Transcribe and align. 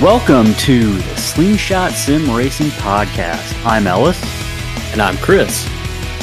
Welcome 0.00 0.54
to 0.54 0.94
the 0.94 1.16
Slingshot 1.18 1.92
Sim 1.92 2.34
Racing 2.34 2.68
Podcast. 2.68 3.66
I'm 3.66 3.86
Ellis. 3.86 4.18
And 4.92 5.02
I'm 5.02 5.18
Chris. 5.18 5.68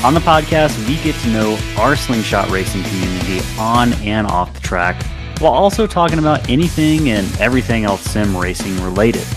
On 0.04 0.16
the 0.16 0.20
podcast, 0.20 0.76
we 0.88 0.96
get 1.04 1.14
to 1.22 1.30
know 1.30 1.60
our 1.78 1.96
Slingshot 1.96 2.50
Racing 2.50 2.82
community 2.82 3.40
on 3.60 3.94
and 4.02 4.26
off 4.26 4.52
the 4.56 4.62
track, 4.62 5.00
while 5.38 5.54
also 5.54 5.86
talking 5.86 6.18
about 6.18 6.50
anything 6.50 7.12
and 7.12 7.28
everything 7.40 7.84
else 7.84 8.02
sim 8.02 8.36
racing 8.36 8.76
related. 8.84 9.28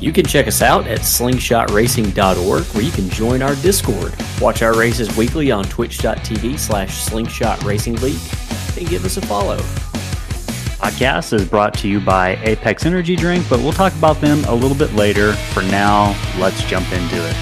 You 0.00 0.12
can 0.12 0.26
check 0.26 0.48
us 0.48 0.60
out 0.60 0.88
at 0.88 0.98
slingshotracing.org 0.98 2.64
where 2.64 2.82
you 2.82 2.90
can 2.90 3.08
join 3.10 3.42
our 3.42 3.54
Discord, 3.54 4.12
watch 4.40 4.62
our 4.62 4.76
races 4.76 5.16
weekly 5.16 5.52
on 5.52 5.62
twitch.tv 5.66 6.58
slash 6.58 6.96
slingshot 6.96 7.62
racing 7.62 7.94
league, 8.00 8.18
and 8.76 8.88
give 8.88 9.04
us 9.04 9.18
a 9.18 9.22
follow. 9.22 9.60
Podcast 10.82 11.32
is 11.32 11.48
brought 11.48 11.74
to 11.74 11.88
you 11.88 12.00
by 12.00 12.34
Apex 12.42 12.84
Energy 12.84 13.14
Drink, 13.14 13.48
but 13.48 13.60
we'll 13.60 13.70
talk 13.70 13.94
about 13.94 14.20
them 14.20 14.42
a 14.46 14.52
little 14.52 14.76
bit 14.76 14.92
later. 14.94 15.32
For 15.32 15.62
now, 15.62 16.08
let's 16.40 16.60
jump 16.64 16.90
into 16.92 17.24
it. 17.24 17.36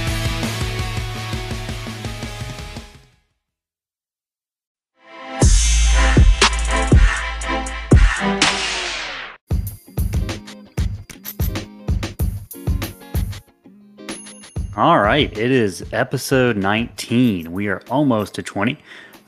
All 14.77 15.01
right, 15.01 15.33
it 15.39 15.51
is 15.51 15.83
episode 15.95 16.59
19. 16.59 17.51
We 17.51 17.69
are 17.69 17.81
almost 17.89 18.35
to 18.35 18.43
20. 18.43 18.79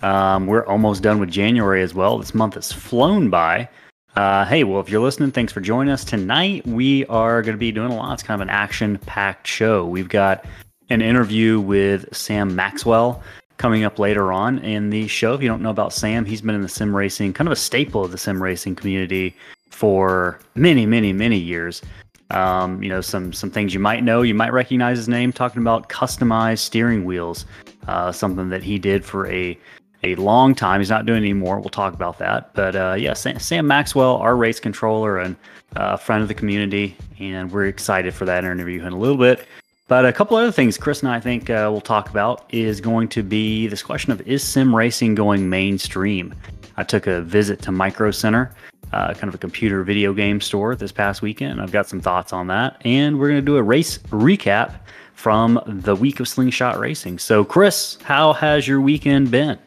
Um, 0.03 0.47
we're 0.47 0.67
almost 0.67 1.03
done 1.03 1.19
with 1.19 1.31
January 1.31 1.83
as 1.83 1.95
well. 1.95 2.19
This 2.19 2.35
month 2.35 2.55
has 2.55 2.71
flown 2.71 3.31
by. 3.31 3.71
Uh, 4.15 4.45
hey, 4.45 4.63
well, 4.63 4.79
if 4.81 4.91
you're 4.91 5.01
listening, 5.01 5.31
thanks 5.31 5.55
for 5.55 5.63
joining 5.63 5.91
us 5.91 6.05
tonight. 6.05 6.67
We 6.67 7.07
are 7.07 7.41
going 7.41 7.55
to 7.55 7.59
be 7.59 7.73
doing 7.73 7.91
a 7.91 7.97
lot. 7.97 8.13
It's 8.13 8.23
kind 8.23 8.41
of 8.41 8.47
an 8.47 8.51
action 8.51 8.99
packed 8.99 9.47
show. 9.47 9.87
We've 9.87 10.09
got 10.09 10.45
an 10.91 11.01
interview 11.01 11.59
with 11.59 12.15
Sam 12.15 12.55
Maxwell 12.55 13.23
coming 13.57 13.85
up 13.85 13.99
later 13.99 14.31
on 14.31 14.59
in 14.59 14.91
the 14.91 15.09
show. 15.09 15.33
If 15.33 15.41
you 15.41 15.49
don't 15.49 15.63
know 15.63 15.71
about 15.71 15.95
Sam, 15.95 16.27
he's 16.27 16.43
been 16.43 16.55
in 16.55 16.61
the 16.61 16.69
sim 16.69 16.95
racing, 16.95 17.33
kind 17.33 17.49
of 17.49 17.53
a 17.53 17.57
staple 17.57 18.05
of 18.05 18.11
the 18.11 18.19
sim 18.19 18.43
racing 18.43 18.75
community 18.75 19.35
for 19.71 20.39
many, 20.57 20.85
many, 20.85 21.15
many 21.15 21.39
years. 21.39 21.81
Um, 22.29 22.83
you 22.83 22.91
know, 22.91 23.01
some 23.01 23.33
some 23.33 23.51
things 23.51 23.73
you 23.73 23.81
might 23.81 24.05
know. 24.05 24.21
You 24.21 24.35
might 24.35 24.53
recognize 24.53 24.99
his 24.99 25.09
name 25.09 25.33
talking 25.33 25.63
about 25.63 25.89
customized 25.89 26.59
steering 26.59 27.07
wheels, 27.07 27.47
uh, 27.89 28.13
something 28.13 28.51
that 28.51 28.63
he 28.63 28.79
did 28.79 29.05
for 29.07 29.27
a 29.27 29.59
a 30.05 30.15
long 30.17 30.55
time. 30.55 30.81
He's 30.81 30.91
not 30.91 31.07
doing 31.07 31.19
anymore. 31.19 31.61
We'll 31.61 31.71
talk 31.71 31.95
about 31.95 32.19
that. 32.19 32.55
But 32.55 32.77
uh, 32.77 32.97
yeah, 32.99 33.15
Sam, 33.15 33.39
Sam, 33.39 33.67
Maxwell, 33.67 34.17
our 34.17 34.37
race 34.37 34.61
controller 34.61 35.19
and 35.19 35.37
uh, 35.77 35.97
friend 35.97 36.23
of 36.23 36.29
the 36.29 36.35
community, 36.35 36.97
and 37.19 37.51
we're 37.51 37.67
excited 37.67 38.15
for 38.15 38.25
that 38.25 38.45
interview 38.45 38.85
in 38.85 38.93
a 38.93 38.99
little 38.99 39.17
bit. 39.17 39.47
But 39.89 40.07
a 40.07 40.13
couple 40.13 40.37
other 40.37 40.53
things 40.53 40.79
Chris 40.79 41.03
and 41.03 41.11
I 41.11 41.21
think 41.21 41.51
uh, 41.51 41.69
we'll 41.71 41.81
talk 41.81 42.09
about 42.09 42.45
is 42.51 42.81
going 42.81 43.09
to 43.09 43.23
be 43.23 43.67
this 43.67 43.83
question 43.83 44.13
of 44.13 44.21
is 44.23 44.43
sim 44.43 44.75
racing 44.75 45.15
going 45.15 45.49
mainstream? 45.49 46.35
I 46.77 46.85
took 46.85 47.07
a 47.07 47.21
visit 47.21 47.61
to 47.63 47.73
Micro 47.73 48.11
Center 48.11 48.55
uh, 48.93 49.15
kind 49.15 49.29
of 49.29 49.35
a 49.35 49.39
computer 49.39 49.83
video 49.83 50.13
game 50.13 50.41
store 50.41 50.77
this 50.77 50.93
past 50.93 51.23
weekend. 51.23 51.61
I've 51.61 51.73
got 51.73 51.89
some 51.89 52.01
thoughts 52.01 52.33
on 52.33 52.49
that. 52.49 52.81
And 52.85 53.19
we're 53.19 53.29
going 53.29 53.41
to 53.41 53.47
do 53.47 53.57
a 53.57 53.63
race 53.63 53.99
recap 54.11 54.75
from 55.15 55.61
the 55.67 55.97
week 55.97 56.21
of 56.21 56.29
Slingshot 56.29 56.79
Racing. 56.79 57.19
So, 57.19 57.45
Chris, 57.45 57.99
how 58.03 58.33
has 58.35 58.67
your 58.69 58.81
weekend 58.81 59.31
been? 59.31 59.59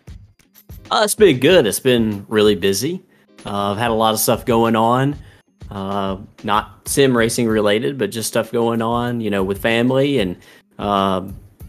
Uh, 0.91 1.02
it's 1.03 1.16
been 1.16 1.39
good. 1.39 1.66
It's 1.66 1.80
been 1.80 2.26
really 2.30 2.55
busy. 2.55 3.03
Uh, 3.45 3.71
I've 3.71 3.77
had 3.77 3.92
a 3.92 3.95
lot 3.95 4.14
of 4.14 4.20
stuff 4.20 4.45
going 4.45 4.76
on. 4.76 5.15
Uh, 5.70 6.17
not 6.43 6.87
sim 6.87 7.17
racing 7.17 7.48
related, 7.48 7.98
but 7.98 8.11
just 8.11 8.27
stuff 8.27 8.52
going 8.52 8.81
on, 8.81 9.20
you 9.20 9.30
know, 9.30 9.43
with 9.43 9.61
family 9.61 10.20
and 10.20 10.37
uh, 10.77 11.21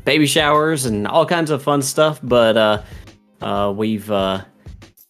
baby 0.04 0.26
showers 0.26 0.84
and 0.84 1.06
all 1.06 1.24
kinds 1.24 1.50
of 1.50 1.62
fun 1.62 1.80
stuff. 1.80 2.20
But 2.22 2.56
uh, 2.56 2.82
uh, 3.40 3.72
we've 3.74 4.10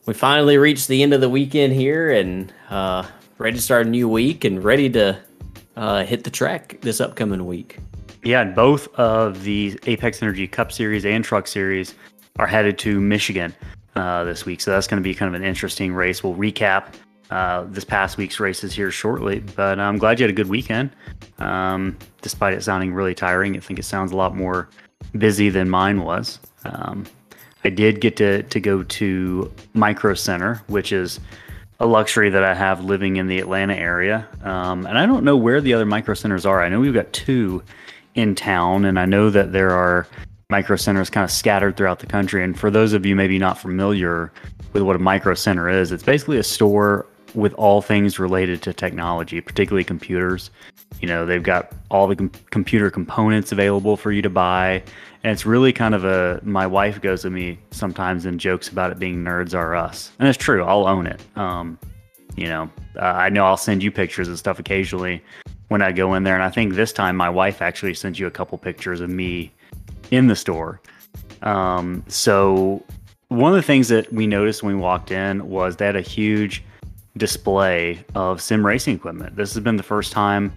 we 0.07 0.15
finally 0.15 0.57
reached 0.57 0.87
the 0.87 1.03
end 1.03 1.13
of 1.13 1.21
the 1.21 1.29
weekend 1.29 1.73
here 1.73 2.13
and 2.13 2.53
uh, 2.71 3.05
ready 3.39 3.57
to 3.57 3.63
start 3.63 3.87
a 3.87 3.91
new 3.91 4.09
week 4.09 4.45
and 4.45 4.63
ready 4.63 4.89
to 4.91 5.19
uh, 5.77 6.05
hit 6.05 6.23
the 6.23 6.31
track 6.31 6.79
this 6.81 7.01
upcoming 7.01 7.45
week. 7.45 7.79
Yeah, 8.23 8.43
and 8.43 8.55
both 8.55 8.87
of 8.95 9.43
the 9.43 9.79
Apex 9.87 10.23
Energy 10.23 10.47
Cup 10.47 10.71
Series 10.71 11.05
and 11.05 11.25
Truck 11.25 11.49
Series 11.49 11.95
are 12.39 12.47
headed 12.47 12.79
to 12.79 13.01
Michigan 13.01 13.55
uh, 13.97 14.25
this 14.25 14.47
week. 14.47 14.61
So 14.61 14.71
that's 14.71 14.87
going 14.87 15.03
to 15.03 15.07
be 15.09 15.15
kind 15.15 15.35
of 15.35 15.41
an 15.41 15.47
interesting 15.47 15.93
race. 15.93 16.23
We'll 16.23 16.35
recap 16.35 16.95
uh, 17.31 17.65
this 17.65 17.85
past 17.85 18.17
week's 18.17 18.39
races 18.39 18.73
here 18.73 18.91
shortly. 18.91 19.41
But 19.41 19.81
I'm 19.81 19.99
glad 19.99 20.21
you 20.21 20.25
had 20.25 20.31
a 20.31 20.35
good 20.35 20.49
weekend. 20.49 20.91
Um, 21.39 21.97
despite 22.23 22.55
it 22.55 22.63
sounding 22.63 22.95
really 22.95 23.15
tiring, 23.15 23.57
I 23.57 23.61
think 23.61 23.79
it 23.79 23.85
sounds 23.85 24.13
a 24.13 24.17
lot 24.17 24.37
more 24.37 24.69
busy 25.19 25.49
than 25.49 25.69
mine 25.69 26.03
was. 26.03 26.39
Um, 26.65 27.05
I 27.65 27.71
did 27.71 28.01
get 28.01 28.17
to, 28.19 28.43
to 28.45 28.61
go 28.61 28.85
to 28.85 29.53
Micro 29.75 30.15
Center, 30.15 30.63
which 30.69 30.93
is 30.93 31.19
a 31.81 31.87
luxury 31.87 32.31
that 32.31 32.45
I 32.45 32.55
have 32.55 32.85
living 32.85 33.17
in 33.17 33.27
the 33.27 33.39
Atlanta 33.39 33.75
area. 33.75 34.27
Um, 34.43 34.87
and 34.87 34.97
I 34.97 35.05
don't 35.05 35.25
know 35.25 35.37
where 35.37 35.61
the 35.61 35.75
other 35.75 35.85
micro 35.85 36.15
centers 36.15 36.47
are. 36.47 36.63
I 36.63 36.69
know 36.69 36.81
we've 36.81 36.95
got 36.95 37.13
two 37.13 37.63
in 38.15 38.35
town, 38.35 38.85
and 38.85 38.99
I 38.99 39.05
know 39.05 39.31
that 39.31 39.53
there 39.53 39.73
are 39.73 40.07
micro 40.49 40.77
centers 40.77 41.11
kind 41.11 41.25
of 41.25 41.31
scattered 41.31 41.77
throughout 41.77 41.99
the 41.99 42.07
country. 42.07 42.45
And 42.45 42.59
for 42.59 42.71
those 42.71 42.93
of 42.93 43.05
you 43.05 43.17
maybe 43.17 43.39
not 43.39 43.59
familiar 43.59 44.33
with 44.73 44.83
what 44.83 44.95
a 44.95 44.99
micro 45.01 45.35
center 45.35 45.69
is, 45.69 45.91
it's 45.91 46.05
basically 46.05 46.39
a 46.39 46.45
store 46.45 47.07
with 47.35 47.53
all 47.55 47.83
things 47.83 48.19
related 48.19 48.63
to 48.63 48.73
technology, 48.73 49.41
particularly 49.41 49.83
computers. 49.83 50.51
You 51.01 51.09
know, 51.09 51.27
they've 51.27 51.43
got 51.43 51.73
all 51.91 52.07
the 52.07 52.17
com- 52.17 52.31
computer 52.51 52.91
components 52.91 53.51
available 53.51 53.97
for 53.97 54.13
you 54.13 54.23
to 54.23 54.31
buy. 54.31 54.83
And 55.25 55.33
it's 55.33 55.45
really 55.45 55.73
kind 55.73 55.95
of 55.95 56.05
a. 56.05 56.41
My 56.45 56.67
wife 56.67 57.01
goes 57.01 57.23
to 57.23 57.31
me 57.31 57.59
sometimes 57.73 58.25
and 58.25 58.39
jokes 58.39 58.69
about 58.69 58.93
it 58.93 59.01
being 59.01 59.25
nerds 59.25 59.55
are 59.55 59.75
us, 59.75 60.13
and 60.21 60.29
it's 60.29 60.39
true. 60.39 60.63
I'll 60.63 60.87
own 60.87 61.09
it. 61.09 61.21
Um, 61.37 61.81
you 62.37 62.47
know, 62.47 62.71
uh, 62.95 63.01
I 63.01 63.29
know 63.29 63.45
I'll 63.45 63.57
send 63.57 63.83
you 63.83 63.91
pictures 63.91 64.29
and 64.29 64.39
stuff 64.39 64.61
occasionally 64.61 65.25
when 65.67 65.83
I 65.83 65.91
go 65.91 66.15
in 66.15 66.23
there, 66.23 66.35
and 66.35 66.45
I 66.45 66.51
think 66.51 66.75
this 66.75 66.93
time 66.93 67.17
my 67.17 67.29
wife 67.29 67.61
actually 67.61 67.95
sent 67.95 68.21
you 68.21 68.29
a 68.29 68.31
couple 68.31 68.57
pictures 68.57 69.01
of 69.01 69.11
me 69.11 69.53
in 70.11 70.27
the 70.27 70.37
store. 70.37 70.81
Um, 71.43 72.05
so 72.09 72.83
one 73.29 73.53
of 73.53 73.57
the 73.57 73.63
things 73.63 73.89
that 73.89 74.13
we 74.13 74.27
noticed 74.27 74.63
when 74.63 74.77
we 74.77 74.81
walked 74.81 75.11
in 75.11 75.49
was 75.49 75.77
they 75.77 75.87
had 75.87 75.97
a 75.97 76.01
huge 76.01 76.63
display 77.17 78.05
of 78.15 78.41
sim 78.41 78.65
racing 78.65 78.95
equipment. 78.95 79.37
This 79.37 79.55
has 79.55 79.63
been 79.63 79.77
the 79.77 79.83
first 79.83 80.13
time 80.13 80.53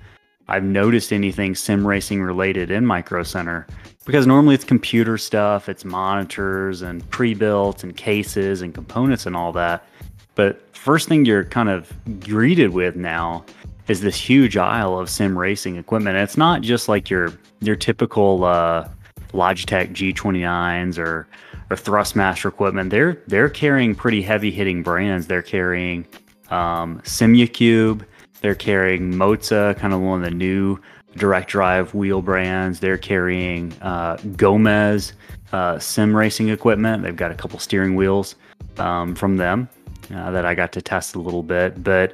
I've 0.47 0.63
noticed 0.63 1.13
anything 1.13 1.55
sim 1.55 1.85
racing 1.85 2.21
related 2.21 2.71
in 2.71 2.85
Micro 2.85 3.23
Center 3.23 3.67
because 4.05 4.25
normally 4.25 4.55
it's 4.55 4.63
computer 4.63 5.17
stuff, 5.17 5.69
it's 5.69 5.85
monitors 5.85 6.81
and 6.81 7.07
pre-built 7.11 7.83
and 7.83 7.95
cases 7.95 8.63
and 8.63 8.73
components 8.73 9.27
and 9.27 9.35
all 9.35 9.51
that. 9.53 9.85
But 10.33 10.75
first 10.75 11.07
thing 11.07 11.25
you're 11.25 11.43
kind 11.43 11.69
of 11.69 11.91
greeted 12.21 12.71
with 12.71 12.95
now 12.95 13.45
is 13.87 14.01
this 14.01 14.15
huge 14.15 14.57
aisle 14.57 14.97
of 14.97 15.09
sim 15.09 15.37
racing 15.37 15.75
equipment. 15.75 16.15
And 16.15 16.23
it's 16.23 16.37
not 16.37 16.61
just 16.61 16.89
like 16.89 17.09
your 17.09 17.33
your 17.61 17.75
typical 17.75 18.43
uh, 18.43 18.87
Logitech 19.33 19.93
G29s 19.93 20.97
or 20.97 21.27
or 21.69 21.75
Thrustmaster 21.75 22.49
equipment. 22.49 22.89
They're 22.89 23.21
they're 23.27 23.49
carrying 23.49 23.95
pretty 23.95 24.21
heavy 24.21 24.51
hitting 24.51 24.83
brands. 24.83 25.27
They're 25.27 25.41
carrying 25.41 26.07
um, 26.49 27.01
Simucube. 27.01 28.05
They're 28.41 28.55
carrying 28.55 29.13
Moza, 29.13 29.77
kind 29.77 29.93
of 29.93 30.01
one 30.01 30.23
of 30.23 30.29
the 30.29 30.35
new 30.35 30.79
direct 31.17 31.49
drive 31.49 31.93
wheel 31.93 32.21
brands. 32.21 32.79
They're 32.79 32.97
carrying 32.97 33.73
uh, 33.81 34.17
Gomez 34.35 35.13
uh, 35.51 35.79
sim 35.79 36.15
racing 36.15 36.49
equipment. 36.49 37.03
They've 37.03 37.15
got 37.15 37.31
a 37.31 37.35
couple 37.35 37.59
steering 37.59 37.95
wheels 37.95 38.35
um, 38.77 39.15
from 39.15 39.37
them 39.37 39.67
uh, 40.13 40.31
that 40.31 40.45
I 40.45 40.55
got 40.55 40.71
to 40.73 40.81
test 40.81 41.15
a 41.15 41.19
little 41.19 41.43
bit. 41.43 41.83
But 41.83 42.13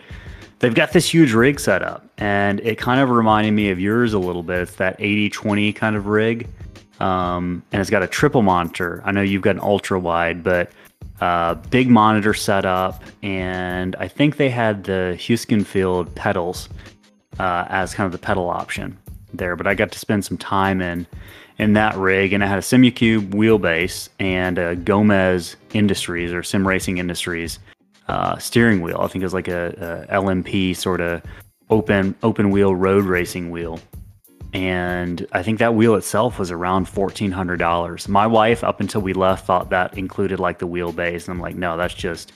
they've 0.59 0.73
got 0.73 0.94
this 0.94 1.13
huge 1.13 1.33
rig 1.33 1.59
set 1.59 1.81
up, 1.83 2.07
and 2.17 2.59
it 2.62 2.77
kind 2.77 3.00
of 3.00 3.09
reminded 3.09 3.51
me 3.51 3.69
of 3.69 3.79
yours 3.79 4.13
a 4.13 4.19
little 4.19 4.44
bit. 4.44 4.59
It's 4.59 4.75
that 4.75 4.95
80 5.00 5.29
20 5.29 5.73
kind 5.73 5.95
of 5.95 6.07
rig. 6.07 6.47
Um, 7.05 7.61
and 7.71 7.79
it's 7.81 7.91
got 7.91 8.01
a 8.01 8.07
triple 8.07 8.41
monitor. 8.41 9.03
I 9.05 9.11
know 9.11 9.21
you've 9.21 9.43
got 9.43 9.51
an 9.51 9.61
ultra 9.61 9.99
wide, 9.99 10.43
but 10.43 10.71
uh, 11.21 11.53
big 11.69 11.87
monitor 11.87 12.33
setup, 12.33 13.03
and 13.21 13.95
I 13.97 14.07
think 14.07 14.37
they 14.37 14.49
had 14.49 14.85
the 14.85 15.15
Heusinkveld 15.19 16.15
pedals 16.15 16.67
uh, 17.39 17.65
as 17.69 17.93
kind 17.93 18.05
of 18.07 18.11
the 18.11 18.17
pedal 18.17 18.49
option 18.49 18.97
there. 19.33 19.55
But 19.55 19.67
I 19.67 19.75
got 19.75 19.91
to 19.91 19.99
spend 19.99 20.25
some 20.25 20.37
time 20.37 20.81
in 20.81 21.05
in 21.59 21.73
that 21.73 21.95
rig, 21.95 22.33
and 22.33 22.43
I 22.43 22.47
had 22.47 22.57
a 22.57 22.63
Simucube 22.63 23.29
wheelbase 23.29 24.09
and 24.19 24.57
a 24.57 24.75
Gomez 24.75 25.57
Industries 25.73 26.33
or 26.33 26.41
Sim 26.41 26.67
Racing 26.67 26.97
Industries 26.97 27.59
uh, 28.07 28.37
steering 28.39 28.81
wheel. 28.81 28.97
I 28.99 29.07
think 29.07 29.21
it 29.21 29.27
was 29.27 29.33
like 29.33 29.47
a, 29.47 30.07
a 30.09 30.21
LMP 30.21 30.75
sort 30.75 31.01
of 31.01 31.21
open 31.69 32.15
open 32.23 32.49
wheel 32.49 32.73
road 32.73 33.05
racing 33.05 33.51
wheel 33.51 33.79
and 34.55 35.27
I 35.33 35.43
think 35.43 35.59
that 35.59 35.75
wheel 35.75 35.95
itself 35.95 36.39
was 36.39 36.49
around 36.49 36.87
fourteen 36.87 37.31
hundred 37.31 37.57
dollars. 37.57 38.07
My 38.07 38.25
wife, 38.25 38.63
up 38.63 38.79
until 38.79 39.01
we 39.01 39.11
left, 39.11 39.45
thought 39.45 39.69
that 39.69 39.97
included 39.97 40.39
like 40.39 40.59
the 40.59 40.67
wheelbase, 40.67 41.27
and 41.27 41.29
I'm 41.35 41.41
like, 41.41 41.57
no, 41.57 41.75
that's 41.75 41.93
just 41.93 42.31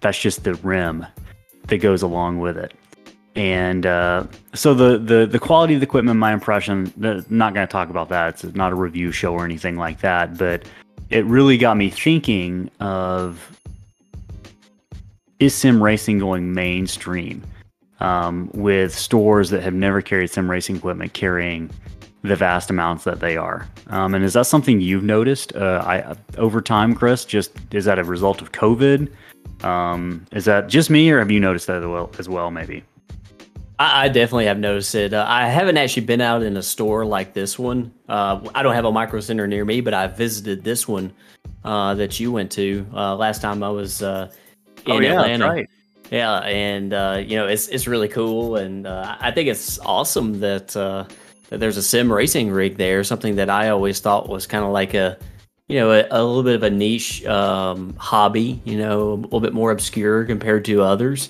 that's 0.00 0.18
just 0.18 0.44
the 0.44 0.54
rim 0.54 1.04
that 1.66 1.78
goes 1.78 2.00
along 2.02 2.40
with 2.40 2.56
it. 2.56 2.72
and 3.38 3.86
uh, 3.86 4.24
so 4.52 4.74
the, 4.74 4.98
the 4.98 5.26
the 5.26 5.38
quality 5.38 5.74
of 5.74 5.80
the 5.80 5.86
equipment, 5.86 6.18
my 6.18 6.32
impression, 6.32 6.92
not 6.96 7.54
going 7.54 7.66
to 7.66 7.70
talk 7.70 7.88
about 7.88 8.08
that. 8.08 8.42
It's 8.42 8.56
not 8.56 8.72
a 8.72 8.74
review 8.74 9.12
show 9.12 9.32
or 9.32 9.44
anything 9.44 9.76
like 9.76 10.00
that, 10.00 10.36
but 10.36 10.64
it 11.10 11.24
really 11.26 11.56
got 11.56 11.76
me 11.76 11.88
thinking 11.90 12.70
of 12.80 13.56
is 15.38 15.54
sim 15.54 15.80
racing 15.82 16.18
going 16.18 16.52
mainstream 16.52 17.42
um, 18.00 18.50
with 18.54 18.94
stores 18.94 19.50
that 19.50 19.62
have 19.62 19.74
never 19.74 20.02
carried 20.02 20.30
sim 20.30 20.50
racing 20.50 20.76
equipment 20.76 21.12
carrying 21.12 21.70
the 22.22 22.36
vast 22.36 22.70
amounts 22.70 23.04
that 23.04 23.20
they 23.20 23.36
are. 23.36 23.68
Um, 23.88 24.14
and 24.14 24.24
is 24.24 24.32
that 24.32 24.46
something 24.46 24.80
you've 24.80 25.04
noticed 25.04 25.54
uh, 25.54 25.82
I, 25.86 26.16
over 26.36 26.60
time, 26.60 26.94
Chris? 26.94 27.24
Just 27.24 27.52
is 27.72 27.84
that 27.84 27.98
a 27.98 28.04
result 28.04 28.42
of 28.42 28.52
COVID? 28.52 29.10
Um, 29.64 30.26
is 30.32 30.44
that 30.44 30.68
just 30.68 30.90
me, 30.90 31.10
or 31.10 31.18
have 31.18 31.30
you 31.30 31.40
noticed 31.40 31.66
that 31.68 31.82
as 31.82 31.86
well? 31.86 32.10
As 32.18 32.28
well, 32.28 32.50
maybe. 32.50 32.84
I, 33.78 34.04
I 34.04 34.08
definitely 34.08 34.46
have 34.46 34.58
noticed 34.58 34.94
it. 34.94 35.14
Uh, 35.14 35.24
I 35.28 35.48
haven't 35.48 35.76
actually 35.76 36.06
been 36.06 36.20
out 36.20 36.42
in 36.42 36.56
a 36.56 36.62
store 36.62 37.04
like 37.04 37.34
this 37.34 37.58
one. 37.58 37.92
Uh, 38.08 38.40
I 38.54 38.62
don't 38.62 38.74
have 38.74 38.84
a 38.84 38.92
micro 38.92 39.20
center 39.20 39.46
near 39.46 39.64
me, 39.64 39.80
but 39.80 39.94
I 39.94 40.06
visited 40.08 40.64
this 40.64 40.88
one 40.88 41.12
uh, 41.64 41.94
that 41.94 42.18
you 42.18 42.32
went 42.32 42.50
to 42.52 42.86
uh, 42.94 43.16
last 43.16 43.40
time 43.40 43.62
I 43.62 43.70
was 43.70 44.02
uh, 44.02 44.30
in 44.86 44.92
oh, 44.92 45.00
yeah, 45.00 45.12
Atlanta. 45.12 45.48
Right. 45.48 45.70
Yeah, 46.10 46.38
and 46.38 46.92
uh, 46.92 47.22
you 47.24 47.36
know 47.36 47.46
it's 47.46 47.68
it's 47.68 47.86
really 47.86 48.08
cool, 48.08 48.56
and 48.56 48.86
I 48.86 49.30
think 49.30 49.48
it's 49.48 49.78
awesome 49.80 50.40
that 50.40 50.68
that 50.68 51.60
there's 51.60 51.76
a 51.76 51.82
sim 51.82 52.12
racing 52.12 52.50
rig 52.50 52.76
there. 52.76 53.04
Something 53.04 53.36
that 53.36 53.50
I 53.50 53.68
always 53.70 54.00
thought 54.00 54.28
was 54.28 54.46
kind 54.46 54.64
of 54.64 54.70
like 54.70 54.94
a 54.94 55.18
you 55.68 55.76
know, 55.76 55.92
a, 55.92 56.06
a, 56.10 56.24
little 56.24 56.42
bit 56.42 56.54
of 56.54 56.62
a 56.62 56.70
niche 56.70 57.24
um, 57.26 57.94
hobby, 57.96 58.60
you 58.64 58.78
know, 58.78 59.12
a 59.12 59.14
little 59.14 59.40
bit 59.40 59.52
more 59.52 59.70
obscure 59.70 60.24
compared 60.24 60.64
to 60.64 60.82
others. 60.82 61.28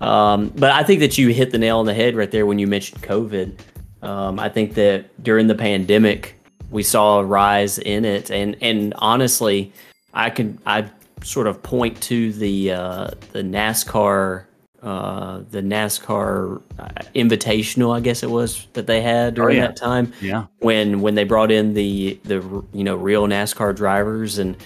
Um, 0.00 0.48
but 0.56 0.72
I 0.72 0.82
think 0.82 1.00
that 1.00 1.16
you 1.16 1.28
hit 1.28 1.52
the 1.52 1.58
nail 1.58 1.78
on 1.78 1.86
the 1.86 1.94
head 1.94 2.16
right 2.16 2.30
there 2.30 2.44
when 2.44 2.58
you 2.58 2.66
mentioned 2.66 3.02
COVID. 3.02 3.58
Um, 4.02 4.38
I 4.38 4.48
think 4.48 4.74
that 4.74 5.22
during 5.22 5.46
the 5.46 5.54
pandemic, 5.54 6.34
we 6.70 6.82
saw 6.82 7.20
a 7.20 7.24
rise 7.24 7.78
in 7.78 8.04
it, 8.04 8.30
and 8.30 8.56
and 8.60 8.94
honestly, 8.98 9.72
I 10.12 10.30
can 10.30 10.58
I 10.66 10.82
sort 11.22 11.46
of 11.46 11.62
point 11.62 12.00
to 12.02 12.32
the 12.32 12.72
uh, 12.72 13.10
the 13.32 13.42
NASCAR 13.42 14.44
uh, 14.82 15.42
the 15.50 15.60
NASCAR 15.60 16.62
uh, 16.78 16.88
Invitational, 17.14 17.96
I 17.96 18.00
guess 18.00 18.22
it 18.22 18.30
was 18.30 18.68
that 18.74 18.86
they 18.86 19.02
had 19.02 19.34
during 19.34 19.58
oh, 19.58 19.60
yeah. 19.60 19.66
that 19.66 19.76
time. 19.76 20.12
Yeah, 20.20 20.46
when 20.60 21.00
when 21.00 21.14
they 21.14 21.24
brought 21.24 21.50
in 21.50 21.74
the 21.74 22.18
the 22.24 22.64
you 22.72 22.84
know 22.84 22.94
real 22.94 23.26
NASCAR 23.26 23.74
drivers 23.74 24.38
and 24.38 24.56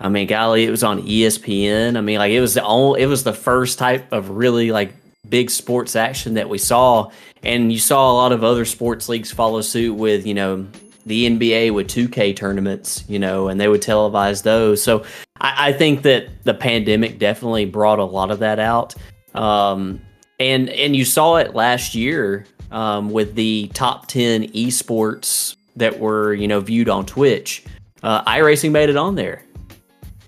I 0.00 0.08
mean, 0.08 0.26
golly, 0.26 0.64
it 0.64 0.70
was 0.70 0.84
on 0.84 1.02
ESPN. 1.02 1.96
I 1.96 2.00
mean, 2.00 2.18
like 2.18 2.32
it 2.32 2.40
was 2.40 2.54
the 2.54 2.64
only, 2.64 3.02
it 3.02 3.06
was 3.06 3.24
the 3.24 3.32
first 3.32 3.78
type 3.78 4.12
of 4.12 4.30
really 4.30 4.70
like 4.70 4.92
big 5.28 5.50
sports 5.50 5.96
action 5.96 6.34
that 6.34 6.48
we 6.48 6.58
saw, 6.58 7.10
and 7.42 7.72
you 7.72 7.78
saw 7.78 8.10
a 8.10 8.14
lot 8.14 8.32
of 8.32 8.44
other 8.44 8.64
sports 8.64 9.08
leagues 9.08 9.30
follow 9.30 9.60
suit 9.60 9.94
with 9.94 10.26
you 10.26 10.34
know 10.34 10.66
the 11.06 11.28
NBA 11.28 11.72
with 11.72 11.88
2K 11.88 12.34
tournaments, 12.34 13.04
you 13.08 13.18
know, 13.18 13.48
and 13.48 13.60
they 13.60 13.68
would 13.68 13.82
televise 13.82 14.42
those. 14.42 14.82
So 14.82 15.04
I, 15.40 15.68
I 15.68 15.72
think 15.72 16.02
that 16.02 16.44
the 16.44 16.54
pandemic 16.54 17.18
definitely 17.18 17.66
brought 17.66 17.98
a 17.98 18.04
lot 18.04 18.30
of 18.30 18.38
that 18.40 18.58
out, 18.58 18.94
um, 19.34 20.00
and 20.40 20.68
and 20.70 20.96
you 20.96 21.04
saw 21.04 21.36
it 21.36 21.54
last 21.54 21.94
year 21.94 22.46
um, 22.70 23.10
with 23.10 23.34
the 23.34 23.70
top 23.74 24.06
10 24.08 24.48
esports 24.52 25.56
that 25.76 25.98
were 25.98 26.34
you 26.34 26.48
know 26.48 26.60
viewed 26.60 26.88
on 26.88 27.06
Twitch. 27.06 27.64
Uh, 28.02 28.22
iRacing 28.24 28.70
made 28.70 28.90
it 28.90 28.96
on 28.96 29.14
there 29.14 29.44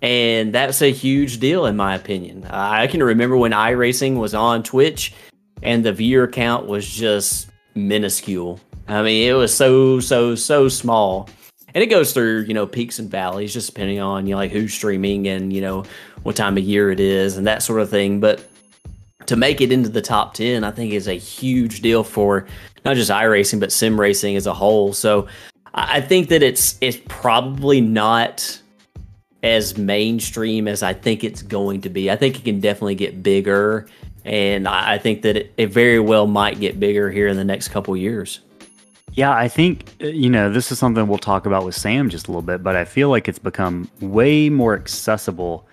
and 0.03 0.55
that's 0.55 0.83
a 0.83 0.93
huge 0.93 1.39
deal 1.39 1.67
in 1.67 1.77
my 1.77 1.95
opinion. 1.95 2.47
I 2.51 2.87
can 2.87 3.03
remember 3.03 3.37
when 3.37 3.53
iRacing 3.53 4.17
was 4.17 4.35
on 4.35 4.63
Twitch 4.63 5.13
and 5.63 5.85
the 5.85 5.93
viewer 5.93 6.29
count 6.29 6.67
was 6.67 6.89
just 6.89 7.49
minuscule. 7.75 8.61
I 8.89 9.03
mean, 9.03 9.29
it 9.29 9.35
was 9.35 9.55
so 9.55 10.01
so 10.01 10.35
so 10.35 10.69
small. 10.69 11.29
And 11.75 11.83
it 11.83 11.89
goes 11.89 12.15
through, 12.15 12.43
you 12.43 12.55
know, 12.55 12.67
peaks 12.67 12.99
and 12.99 13.11
valleys 13.11 13.53
just 13.53 13.67
depending 13.67 14.01
on, 14.01 14.27
you 14.27 14.33
know, 14.33 14.39
like 14.39 14.51
who's 14.51 14.73
streaming 14.73 15.29
and, 15.29 15.53
you 15.53 15.61
know, 15.61 15.85
what 16.23 16.35
time 16.35 16.57
of 16.57 16.65
year 16.65 16.91
it 16.91 17.01
is 17.01 17.37
and 17.37 17.47
that 17.47 17.63
sort 17.63 17.81
of 17.81 17.91
thing, 17.91 18.19
but 18.19 18.49
to 19.27 19.37
make 19.37 19.61
it 19.61 19.71
into 19.71 19.91
the 19.91 20.01
top 20.01 20.33
10, 20.35 20.65
I 20.65 20.71
think 20.71 20.93
is 20.95 21.07
a 21.07 21.15
huge 21.15 21.83
deal 21.83 22.03
for 22.03 22.47
not 22.85 22.97
just 22.97 23.11
iRacing 23.11 23.61
but 23.61 23.73
sim 23.73 24.01
racing 24.01 24.37
as 24.37 24.47
a 24.47 24.55
whole. 24.55 24.93
So 24.95 25.27
I 25.75 26.01
think 26.01 26.29
that 26.29 26.43
it's 26.43 26.79
it's 26.81 26.99
probably 27.09 27.81
not 27.81 28.61
as 29.43 29.77
mainstream 29.77 30.67
as 30.67 30.83
I 30.83 30.95
think 30.95 31.23
it's 31.23 31.43
going 31.43 31.83
to 31.83 31.91
be. 31.91 32.11
I 32.11 32.17
think 32.17 32.39
it 32.39 32.45
can 32.45 32.61
definitely 32.61 32.95
get 32.95 33.23
bigger, 33.23 33.87
and 34.25 34.67
I 34.67 34.97
think 34.97 35.23
that 35.23 35.37
it, 35.37 35.53
it 35.57 35.67
very 35.67 36.01
well 36.01 36.27
might 36.27 36.59
get 36.59 36.81
bigger 36.81 37.11
here 37.11 37.29
in 37.29 37.37
the 37.37 37.45
next 37.45 37.69
couple 37.69 37.95
years. 37.97 38.41
Yeah, 39.17 39.35
I 39.35 39.49
think 39.49 39.95
uh, 40.03 40.09
you 40.09 40.29
know 40.29 40.53
this 40.53 40.71
is 40.71 40.79
something 40.79 41.09
we'll 41.09 41.19
talk 41.19 41.47
about 41.47 41.65
with 41.65 41.75
Sam 41.75 42.11
just 42.11 42.29
a 42.29 42.31
little 42.31 42.43
bit, 42.43 42.63
but 42.63 42.77
I 42.77 42.85
feel 42.85 43.09
like 43.09 43.29
it's 43.29 43.39
become 43.39 43.91
way 44.01 44.51
more 44.51 44.75
accessible 44.75 45.67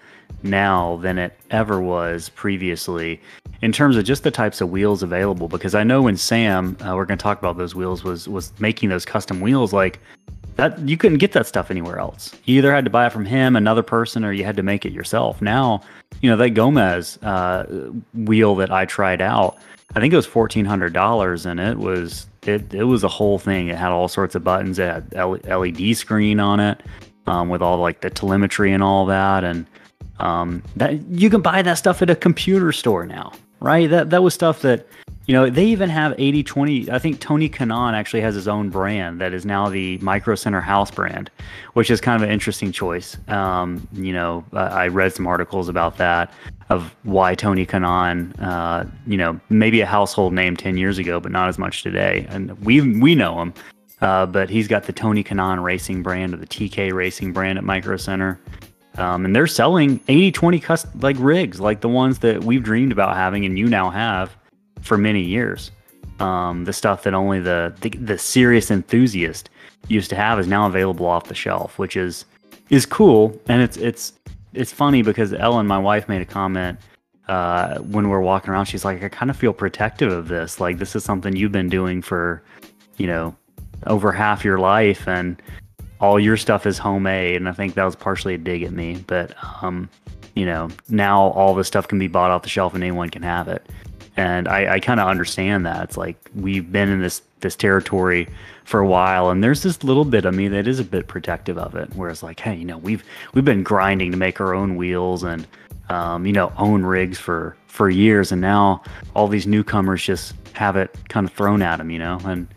now 0.43 0.97
than 0.97 1.17
it 1.17 1.37
ever 1.51 1.81
was 1.81 2.29
previously 2.29 3.21
in 3.61 3.71
terms 3.71 3.97
of 3.97 4.05
just 4.05 4.23
the 4.23 4.31
types 4.31 4.61
of 4.61 4.69
wheels 4.69 5.03
available 5.03 5.47
because 5.47 5.75
I 5.75 5.83
know 5.83 6.01
when 6.01 6.17
Sam 6.17 6.77
uh, 6.81 6.95
we're 6.95 7.05
going 7.05 7.17
to 7.17 7.23
talk 7.23 7.37
about 7.37 7.57
those 7.57 7.75
wheels 7.75 8.03
was 8.03 8.29
was 8.29 8.53
making 8.59 8.89
those 8.89 9.05
custom 9.05 9.41
wheels 9.41 9.73
like 9.73 9.99
that 10.55 10.79
you 10.79 10.95
couldn't 10.95 11.17
get 11.17 11.33
that 11.33 11.45
stuff 11.45 11.69
anywhere 11.69 11.99
else. 11.99 12.33
You 12.45 12.57
either 12.59 12.73
had 12.73 12.85
to 12.85 12.91
buy 12.91 13.07
it 13.07 13.11
from 13.11 13.25
him, 13.25 13.55
another 13.55 13.83
person, 13.83 14.23
or 14.23 14.31
you 14.31 14.45
had 14.45 14.55
to 14.55 14.63
make 14.63 14.85
it 14.85 14.93
yourself. 14.93 15.41
Now, 15.41 15.81
you 16.21 16.29
know 16.29 16.37
that 16.37 16.51
Gomez 16.51 17.17
uh, 17.23 17.63
wheel 18.13 18.55
that 18.55 18.71
I 18.71 18.85
tried 18.85 19.21
out, 19.21 19.57
I 19.95 19.99
think 19.99 20.13
it 20.13 20.15
was 20.15 20.25
fourteen 20.25 20.65
hundred 20.65 20.93
dollars, 20.93 21.45
and 21.45 21.59
it 21.59 21.77
was 21.77 22.27
it 22.43 22.73
it 22.73 22.85
was 22.85 23.03
a 23.03 23.07
whole 23.07 23.37
thing. 23.37 23.67
It 23.67 23.77
had 23.77 23.91
all 23.91 24.07
sorts 24.07 24.35
of 24.35 24.43
buttons. 24.43 24.79
It 24.79 24.87
had 25.13 25.45
LED 25.45 25.95
screen 25.95 26.39
on 26.39 26.59
it 26.59 26.81
um, 27.27 27.49
with 27.49 27.61
all 27.61 27.77
like 27.77 28.01
the 28.01 28.09
telemetry 28.09 28.71
and 28.73 28.81
all 28.83 29.05
that, 29.07 29.43
and 29.43 29.65
um, 30.19 30.63
that 30.75 31.05
you 31.09 31.29
can 31.29 31.41
buy 31.41 31.61
that 31.61 31.77
stuff 31.77 32.01
at 32.01 32.09
a 32.09 32.15
computer 32.15 32.71
store 32.71 33.05
now, 33.05 33.33
right? 33.63 33.89
That 33.89 34.11
that 34.11 34.21
was 34.21 34.35
stuff 34.35 34.61
that 34.61 34.85
you 35.25 35.33
know, 35.33 35.49
they 35.49 35.63
even 35.65 35.89
have 35.89 36.13
80 36.17 36.43
20. 36.43 36.91
I 36.91 36.99
think 36.99 37.21
Tony 37.21 37.47
Kanaan 37.47 37.93
actually 37.93 38.19
has 38.21 38.35
his 38.35 38.47
own 38.47 38.69
brand 38.69 39.21
that 39.21 39.33
is 39.33 39.45
now 39.45 39.69
the 39.69 39.97
Micro 39.99 40.35
Center 40.35 40.59
House 40.59 40.91
brand, 40.91 41.31
which 41.73 41.89
is 41.89 42.01
kind 42.01 42.21
of 42.21 42.27
an 42.27 42.33
interesting 42.33 42.73
choice. 42.73 43.17
Um, 43.29 43.87
you 43.93 44.11
know, 44.11 44.43
I 44.51 44.87
read 44.89 45.13
some 45.13 45.25
articles 45.25 45.69
about 45.69 45.97
that 45.97 46.33
of 46.69 46.93
why 47.03 47.35
Tony 47.35 47.65
Kanaan, 47.65 48.35
uh, 48.41 48.83
you 49.07 49.15
know, 49.15 49.39
maybe 49.49 49.79
a 49.79 49.85
household 49.85 50.33
name 50.33 50.57
10 50.57 50.75
years 50.75 50.97
ago, 50.97 51.21
but 51.21 51.31
not 51.31 51.47
as 51.47 51.57
much 51.57 51.83
today. 51.83 52.25
And 52.29 52.59
we 52.65 52.81
we 52.99 53.15
know 53.15 53.39
him, 53.39 53.53
uh, 54.01 54.25
but 54.25 54.49
he's 54.49 54.67
got 54.67 54.83
the 54.83 54.93
Tony 54.93 55.23
Kanaan 55.23 55.63
Racing 55.63 56.03
brand 56.03 56.33
or 56.33 56.37
the 56.37 56.47
TK 56.47 56.91
Racing 56.91 57.31
brand 57.31 57.57
at 57.57 57.63
Micro 57.63 57.95
Center. 57.95 58.41
Um, 58.97 59.25
and 59.25 59.35
they're 59.35 59.47
selling 59.47 59.99
80 60.07 60.31
20 60.31 60.59
custom, 60.59 60.99
like 60.99 61.15
rigs, 61.19 61.59
like 61.59 61.81
the 61.81 61.89
ones 61.89 62.19
that 62.19 62.43
we've 62.43 62.63
dreamed 62.63 62.91
about 62.91 63.15
having 63.15 63.45
and 63.45 63.57
you 63.57 63.67
now 63.67 63.89
have 63.89 64.35
for 64.81 64.97
many 64.97 65.21
years. 65.21 65.71
Um, 66.19 66.65
the 66.65 66.73
stuff 66.73 67.03
that 67.03 67.13
only 67.13 67.39
the, 67.39 67.75
the, 67.81 67.89
the 67.89 68.17
serious 68.17 68.69
enthusiast 68.69 69.49
used 69.87 70.09
to 70.11 70.15
have 70.15 70.39
is 70.39 70.47
now 70.47 70.67
available 70.67 71.05
off 71.05 71.25
the 71.25 71.35
shelf, 71.35 71.79
which 71.79 71.97
is 71.97 72.25
is 72.69 72.85
cool. 72.85 73.39
And 73.47 73.61
it's 73.61 73.77
it's 73.77 74.13
it's 74.53 74.71
funny 74.71 75.01
because 75.01 75.33
Ellen, 75.33 75.67
my 75.67 75.79
wife, 75.79 76.07
made 76.07 76.21
a 76.21 76.25
comment 76.25 76.79
uh, 77.27 77.79
when 77.79 78.07
we 78.07 78.13
are 78.13 78.21
walking 78.21 78.51
around. 78.51 78.65
She's 78.65 78.85
like, 78.85 79.03
I 79.03 79.09
kind 79.09 79.31
of 79.31 79.37
feel 79.37 79.53
protective 79.53 80.11
of 80.11 80.27
this. 80.27 80.59
Like 80.59 80.77
this 80.77 80.95
is 80.95 81.03
something 81.03 81.35
you've 81.35 81.51
been 81.51 81.69
doing 81.69 82.01
for, 82.01 82.43
you 82.97 83.07
know, 83.07 83.35
over 83.87 84.11
half 84.11 84.45
your 84.45 84.59
life, 84.59 85.07
and 85.07 85.41
all 86.03 86.19
your 86.19 86.37
stuff 86.37 86.65
is 86.65 86.77
homemade. 86.77 87.37
And 87.37 87.47
I 87.47 87.53
think 87.53 87.73
that 87.75 87.85
was 87.85 87.95
partially 87.95 88.35
a 88.35 88.37
dig 88.37 88.63
at 88.63 88.71
me, 88.71 89.03
but 89.07 89.33
um, 89.63 89.89
you 90.35 90.45
know, 90.45 90.69
now 90.89 91.21
all 91.29 91.55
this 91.55 91.67
stuff 91.67 91.87
can 91.87 91.97
be 91.97 92.07
bought 92.07 92.31
off 92.31 92.43
the 92.43 92.49
shelf 92.49 92.73
and 92.73 92.83
anyone 92.83 93.09
can 93.09 93.23
have 93.23 93.47
it 93.47 93.65
and 94.15 94.47
I, 94.47 94.75
I 94.75 94.79
kind 94.79 94.99
of 94.99 95.07
understand 95.07 95.65
that. 95.65 95.83
It's 95.83 95.97
like 95.97 96.17
we've 96.35 96.71
been 96.71 96.89
in 96.89 97.01
this 97.01 97.21
this 97.39 97.55
territory 97.55 98.27
for 98.63 98.79
a 98.79 98.87
while, 98.87 99.29
and 99.29 99.43
there's 99.43 99.63
this 99.63 99.83
little 99.83 100.05
bit 100.05 100.25
of 100.25 100.33
me 100.33 100.47
that 100.49 100.67
is 100.67 100.79
a 100.79 100.83
bit 100.83 101.07
protective 101.07 101.57
of 101.57 101.75
it. 101.75 101.89
Whereas, 101.95 102.21
like, 102.21 102.39
hey, 102.39 102.55
you 102.55 102.65
know, 102.65 102.77
we've 102.77 103.03
we've 103.33 103.45
been 103.45 103.63
grinding 103.63 104.11
to 104.11 104.17
make 104.17 104.39
our 104.39 104.53
own 104.53 104.75
wheels 104.75 105.23
and 105.23 105.47
um, 105.89 106.25
you 106.25 106.33
know 106.33 106.53
own 106.57 106.83
rigs 106.83 107.17
for 107.17 107.55
for 107.67 107.89
years, 107.89 108.31
and 108.31 108.41
now 108.41 108.83
all 109.15 109.27
these 109.27 109.47
newcomers 109.47 110.03
just 110.03 110.35
have 110.53 110.75
it 110.75 110.95
kind 111.09 111.27
of 111.27 111.33
thrown 111.33 111.61
at 111.61 111.77
them, 111.77 111.89
you 111.89 111.99
know. 111.99 112.19
And 112.23 112.47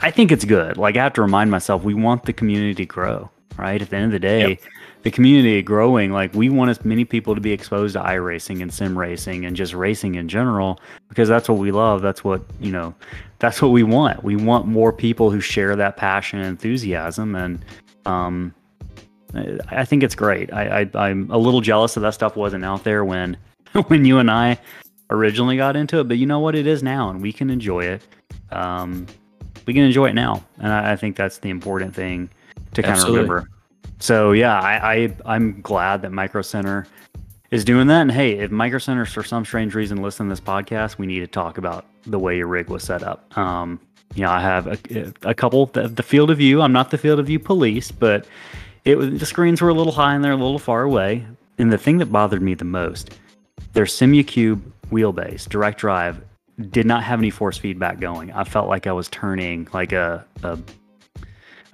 I 0.00 0.10
think 0.10 0.32
it's 0.32 0.44
good. 0.44 0.76
Like 0.76 0.96
I 0.96 1.02
have 1.02 1.12
to 1.14 1.22
remind 1.22 1.50
myself, 1.50 1.82
we 1.82 1.94
want 1.94 2.24
the 2.24 2.32
community 2.32 2.74
to 2.74 2.86
grow, 2.86 3.30
right? 3.56 3.80
At 3.80 3.90
the 3.90 3.96
end 3.96 4.06
of 4.06 4.12
the 4.12 4.18
day. 4.18 4.50
Yep 4.50 4.60
the 5.06 5.10
community 5.12 5.62
growing. 5.62 6.10
Like 6.10 6.34
we 6.34 6.48
want 6.48 6.68
as 6.68 6.84
many 6.84 7.04
people 7.04 7.36
to 7.36 7.40
be 7.40 7.52
exposed 7.52 7.92
to 7.92 8.00
iRacing 8.00 8.60
and 8.60 8.74
sim 8.74 8.98
racing 8.98 9.46
and 9.46 9.54
just 9.54 9.72
racing 9.72 10.16
in 10.16 10.26
general 10.28 10.80
because 11.08 11.28
that's 11.28 11.48
what 11.48 11.58
we 11.58 11.70
love. 11.70 12.02
That's 12.02 12.24
what 12.24 12.42
you 12.58 12.72
know. 12.72 12.92
That's 13.38 13.62
what 13.62 13.68
we 13.68 13.84
want. 13.84 14.24
We 14.24 14.34
want 14.34 14.66
more 14.66 14.92
people 14.92 15.30
who 15.30 15.40
share 15.40 15.76
that 15.76 15.96
passion 15.96 16.40
and 16.40 16.48
enthusiasm. 16.48 17.36
And 17.36 17.64
um, 18.04 18.52
I 19.68 19.84
think 19.84 20.02
it's 20.02 20.16
great. 20.16 20.52
I, 20.52 20.80
I 20.92 21.06
I'm 21.06 21.30
a 21.30 21.38
little 21.38 21.60
jealous 21.60 21.94
that 21.94 22.00
that 22.00 22.14
stuff 22.14 22.34
wasn't 22.34 22.64
out 22.64 22.82
there 22.82 23.04
when 23.04 23.36
when 23.86 24.04
you 24.04 24.18
and 24.18 24.28
I 24.28 24.58
originally 25.10 25.56
got 25.56 25.76
into 25.76 26.00
it, 26.00 26.08
but 26.08 26.18
you 26.18 26.26
know 26.26 26.40
what 26.40 26.56
it 26.56 26.66
is 26.66 26.82
now, 26.82 27.10
and 27.10 27.22
we 27.22 27.32
can 27.32 27.48
enjoy 27.48 27.84
it. 27.84 28.02
Um, 28.50 29.06
we 29.66 29.74
can 29.74 29.82
enjoy 29.82 30.10
it 30.10 30.14
now, 30.14 30.44
and 30.58 30.72
I, 30.72 30.92
I 30.92 30.96
think 30.96 31.16
that's 31.16 31.38
the 31.38 31.50
important 31.50 31.94
thing 31.94 32.30
to 32.74 32.82
kind 32.82 32.98
of 32.98 33.08
remember. 33.08 33.50
So 33.98 34.32
yeah, 34.32 34.60
I, 34.60 34.94
I 34.94 35.16
I'm 35.24 35.60
glad 35.62 36.02
that 36.02 36.12
Micro 36.12 36.42
Center 36.42 36.86
is 37.50 37.64
doing 37.64 37.86
that. 37.88 38.02
And 38.02 38.12
hey, 38.12 38.38
if 38.38 38.50
Micro 38.50 38.78
Centers 38.78 39.12
for 39.12 39.22
some 39.22 39.44
strange 39.44 39.74
reason 39.74 40.02
listen 40.02 40.26
to 40.26 40.30
this 40.30 40.40
podcast, 40.40 40.98
we 40.98 41.06
need 41.06 41.20
to 41.20 41.26
talk 41.26 41.58
about 41.58 41.86
the 42.06 42.18
way 42.18 42.36
your 42.36 42.46
rig 42.46 42.68
was 42.68 42.82
set 42.82 43.02
up. 43.02 43.36
Um, 43.36 43.80
you 44.14 44.22
know, 44.22 44.30
I 44.30 44.40
have 44.40 44.66
a, 44.66 45.12
a 45.22 45.34
couple 45.34 45.66
the, 45.66 45.88
the 45.88 46.02
field 46.02 46.30
of 46.30 46.38
view. 46.38 46.62
I'm 46.62 46.72
not 46.72 46.90
the 46.90 46.98
field 46.98 47.18
of 47.18 47.26
view 47.26 47.38
police, 47.38 47.90
but 47.90 48.26
it 48.84 48.96
was 48.96 49.18
the 49.18 49.26
screens 49.26 49.60
were 49.60 49.68
a 49.68 49.74
little 49.74 49.92
high 49.92 50.14
and 50.14 50.24
they're 50.24 50.32
a 50.32 50.36
little 50.36 50.58
far 50.58 50.82
away. 50.82 51.26
And 51.58 51.72
the 51.72 51.78
thing 51.78 51.98
that 51.98 52.06
bothered 52.06 52.42
me 52.42 52.54
the 52.54 52.64
most, 52.64 53.18
their 53.72 53.84
Simucube 53.84 54.60
wheelbase, 54.90 55.48
direct 55.48 55.78
drive, 55.78 56.20
did 56.70 56.86
not 56.86 57.02
have 57.02 57.18
any 57.18 57.30
force 57.30 57.58
feedback 57.58 58.00
going. 58.00 58.32
I 58.32 58.44
felt 58.44 58.68
like 58.68 58.86
I 58.86 58.92
was 58.92 59.08
turning 59.08 59.68
like 59.72 59.92
a, 59.92 60.24
a 60.42 60.58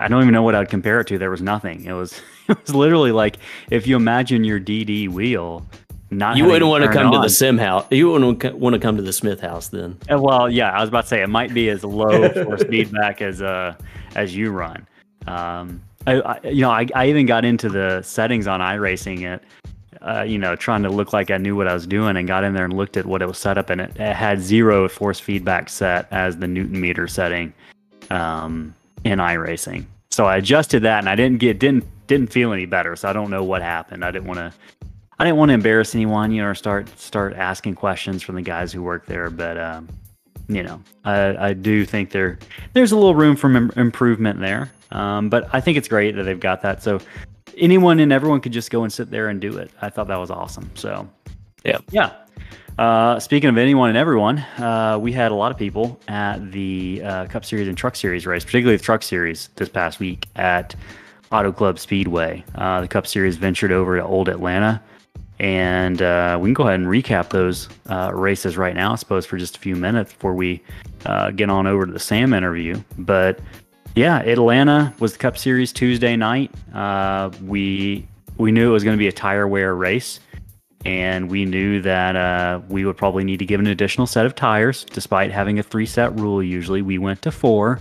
I 0.00 0.08
don't 0.08 0.22
even 0.22 0.32
know 0.32 0.42
what 0.42 0.54
I'd 0.54 0.68
compare 0.68 1.00
it 1.00 1.06
to. 1.08 1.18
There 1.18 1.30
was 1.30 1.42
nothing. 1.42 1.84
It 1.84 1.92
was 1.92 2.20
it 2.48 2.60
was 2.60 2.74
literally 2.74 3.12
like 3.12 3.38
if 3.70 3.86
you 3.86 3.96
imagine 3.96 4.44
your 4.44 4.60
DD 4.60 5.08
wheel 5.08 5.66
not 6.12 6.36
you 6.36 6.44
wouldn't 6.44 6.68
want 6.70 6.84
to 6.84 6.92
come 6.92 7.06
on. 7.06 7.12
to 7.12 7.18
the 7.20 7.30
sim 7.30 7.56
house. 7.56 7.86
You 7.90 8.10
wouldn't 8.10 8.54
want 8.54 8.74
to 8.74 8.80
come 8.80 8.96
to 8.96 9.02
the 9.02 9.14
Smith 9.14 9.40
house 9.40 9.68
then. 9.68 9.96
Uh, 10.10 10.18
well, 10.20 10.50
yeah, 10.50 10.70
I 10.70 10.80
was 10.80 10.90
about 10.90 11.02
to 11.02 11.08
say 11.08 11.22
it 11.22 11.28
might 11.28 11.54
be 11.54 11.70
as 11.70 11.84
low 11.84 12.28
force 12.44 12.62
feedback 12.64 13.22
as 13.22 13.40
uh 13.40 13.74
as 14.14 14.36
you 14.36 14.50
run. 14.50 14.86
Um, 15.26 15.82
I, 16.06 16.20
I 16.20 16.40
you 16.48 16.60
know 16.60 16.70
I, 16.70 16.86
I 16.94 17.08
even 17.08 17.24
got 17.24 17.46
into 17.46 17.70
the 17.70 18.02
settings 18.02 18.46
on 18.46 18.60
iRacing 18.60 19.22
it. 19.22 19.42
Uh, 20.02 20.23
you 20.23 20.37
know, 20.38 20.56
trying 20.56 20.82
to 20.82 20.90
look 20.90 21.12
like 21.12 21.30
I 21.30 21.37
knew 21.37 21.54
what 21.54 21.68
I 21.68 21.75
was 21.75 21.87
doing, 21.87 22.16
and 22.16 22.26
got 22.26 22.44
in 22.44 22.54
there 22.54 22.64
and 22.64 22.75
looked 22.75 22.97
at 22.97 23.06
what 23.06 23.23
it 23.23 23.26
was 23.26 23.38
set 23.38 23.56
up, 23.56 23.71
and 23.71 23.80
it, 23.80 23.90
it 23.97 24.14
had 24.14 24.40
zero 24.40 24.88
force 24.88 25.21
feedback 25.21 25.68
set 25.68 26.09
as 26.11 26.37
the 26.37 26.49
newton 26.49 26.80
meter 26.80 27.06
setting 27.06 27.52
um, 28.11 28.75
in 29.04 29.18
iRacing. 29.18 29.85
So 30.11 30.26
I 30.26 30.37
adjusted 30.37 30.82
that, 30.82 30.99
and 30.99 31.09
I 31.09 31.14
didn't 31.14 31.38
get 31.38 31.59
didn't 31.59 31.85
didn't 32.06 32.32
feel 32.32 32.52
any 32.52 32.66
better. 32.66 32.97
So 32.97 33.09
I 33.09 33.12
don't 33.12 33.30
know 33.30 33.44
what 33.44 33.62
happened. 33.62 34.04
I 34.04 34.11
didn't 34.11 34.26
want 34.26 34.38
to 34.38 34.52
I 35.18 35.25
didn't 35.25 35.37
want 35.37 35.50
to 35.50 35.54
embarrass 35.54 35.94
anyone, 35.94 36.32
you 36.32 36.42
know, 36.42 36.49
or 36.49 36.54
start 36.54 36.88
start 36.99 37.35
asking 37.35 37.76
questions 37.76 38.23
from 38.23 38.35
the 38.35 38.42
guys 38.42 38.73
who 38.73 38.82
work 38.82 39.06
there. 39.06 39.30
But 39.30 39.56
um, 39.56 39.88
you 40.49 40.62
know, 40.62 40.82
I, 41.04 41.49
I 41.49 41.52
do 41.52 41.85
think 41.85 42.11
there 42.11 42.38
there's 42.73 42.92
a 42.92 42.97
little 42.97 43.14
room 43.14 43.37
for 43.37 43.54
Im- 43.54 43.73
improvement 43.76 44.40
there. 44.40 44.71
Um, 44.90 45.28
but 45.28 45.49
I 45.54 45.61
think 45.61 45.78
it's 45.78 45.88
great 45.88 46.16
that 46.16 46.25
they've 46.25 46.38
got 46.38 46.61
that. 46.62 46.82
So 46.82 47.00
anyone 47.59 48.00
and 48.00 48.12
everyone 48.12 48.40
could 48.40 48.52
just 48.52 48.71
go 48.71 48.82
and 48.82 48.92
sit 48.92 49.11
there 49.11 49.28
and 49.28 49.40
do 49.40 49.59
it. 49.59 49.71
I 49.80 49.90
thought 49.90 50.09
that 50.09 50.16
was 50.16 50.30
awesome. 50.30 50.71
So 50.75 51.09
yeah, 51.64 51.78
yeah. 51.90 52.12
Uh, 52.78 53.21
speaking 53.21 53.50
of 53.50 53.59
anyone 53.59 53.90
and 53.90 53.99
everyone, 53.99 54.38
uh, 54.59 54.99
we 55.00 55.12
had 55.12 55.30
a 55.30 55.35
lot 55.35 55.52
of 55.52 55.59
people 55.59 56.00
at 56.09 56.52
the 56.52 57.02
uh, 57.04 57.26
Cup 57.26 57.44
Series 57.44 57.68
and 57.68 57.76
Truck 57.76 57.97
Series 57.97 58.26
race, 58.26 58.44
particularly 58.44 58.76
the 58.76 58.82
Truck 58.82 59.02
Series 59.02 59.50
this 59.56 59.68
past 59.68 60.00
week 60.00 60.26
at 60.37 60.75
Auto 61.30 61.52
Club 61.52 61.78
Speedway. 61.78 62.44
Uh, 62.54 62.80
the 62.80 62.88
Cup 62.88 63.06
Series 63.06 63.37
ventured 63.37 63.73
over 63.73 63.99
to 63.99 64.04
Old 64.04 64.28
Atlanta 64.28 64.82
and 65.42 66.00
uh, 66.02 66.38
we 66.40 66.49
can 66.49 66.54
go 66.54 66.62
ahead 66.68 66.78
and 66.78 66.88
recap 66.88 67.30
those 67.30 67.68
uh, 67.90 68.12
races 68.14 68.56
right 68.56 68.76
now, 68.76 68.92
I 68.92 68.94
suppose, 68.94 69.26
for 69.26 69.37
just 69.37 69.56
a 69.56 69.61
few 69.61 69.75
minutes 69.75 70.12
before 70.12 70.35
we 70.35 70.62
uh, 71.04 71.32
get 71.32 71.50
on 71.50 71.66
over 71.66 71.85
to 71.85 71.92
the 71.92 71.99
Sam 71.99 72.32
interview. 72.32 72.80
But 72.97 73.40
yeah, 73.94 74.20
Atlanta 74.20 74.94
was 74.99 75.12
the 75.12 75.18
Cup 75.18 75.37
Series 75.37 75.72
Tuesday 75.72 76.16
night. 76.16 76.50
Uh, 76.75 77.30
we 77.44 78.06
we 78.38 78.50
knew 78.52 78.70
it 78.70 78.72
was 78.72 78.84
going 78.84 78.96
to 78.96 78.99
be 78.99 79.08
a 79.08 79.12
tire 79.12 79.46
wear 79.46 79.75
race, 79.75 80.20
and 80.84 81.30
we 81.30 81.44
knew 81.44 81.82
that 81.82 82.16
uh, 82.16 82.61
we 82.68 82.84
would 82.84 82.96
probably 82.96 83.25
need 83.25 83.38
to 83.38 83.46
give 83.46 83.61
an 83.61 83.66
additional 83.66 84.06
set 84.06 84.25
of 84.25 84.34
tires, 84.34 84.84
despite 84.84 85.30
having 85.30 85.58
a 85.58 85.62
three 85.62 85.87
set 85.87 86.18
rule. 86.18 86.42
Usually, 86.42 86.80
we 86.82 86.99
went 86.99 87.22
to 87.22 87.30
four 87.30 87.80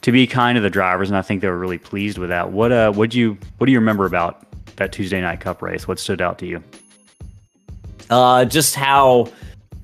to 0.00 0.10
be 0.10 0.26
kind 0.26 0.58
of 0.58 0.64
the 0.64 0.70
drivers, 0.70 1.08
and 1.08 1.16
I 1.16 1.22
think 1.22 1.40
they 1.40 1.48
were 1.48 1.58
really 1.58 1.78
pleased 1.78 2.18
with 2.18 2.30
that. 2.30 2.50
What 2.50 2.72
uh, 2.72 2.92
what 2.92 3.14
you 3.14 3.38
what 3.58 3.66
do 3.66 3.72
you 3.72 3.78
remember 3.78 4.04
about 4.04 4.46
that 4.76 4.92
Tuesday 4.92 5.20
night 5.20 5.40
Cup 5.40 5.62
race? 5.62 5.86
What 5.86 5.98
stood 5.98 6.20
out 6.20 6.38
to 6.38 6.46
you? 6.46 6.62
Uh, 8.10 8.44
just 8.44 8.74
how 8.74 9.30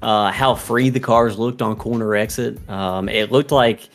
uh, 0.02 0.32
how 0.32 0.54
free 0.56 0.90
the 0.90 1.00
cars 1.00 1.38
looked 1.38 1.62
on 1.62 1.76
corner 1.76 2.16
exit. 2.16 2.68
Um, 2.68 3.08
it 3.08 3.30
looked 3.30 3.52
like 3.52 3.88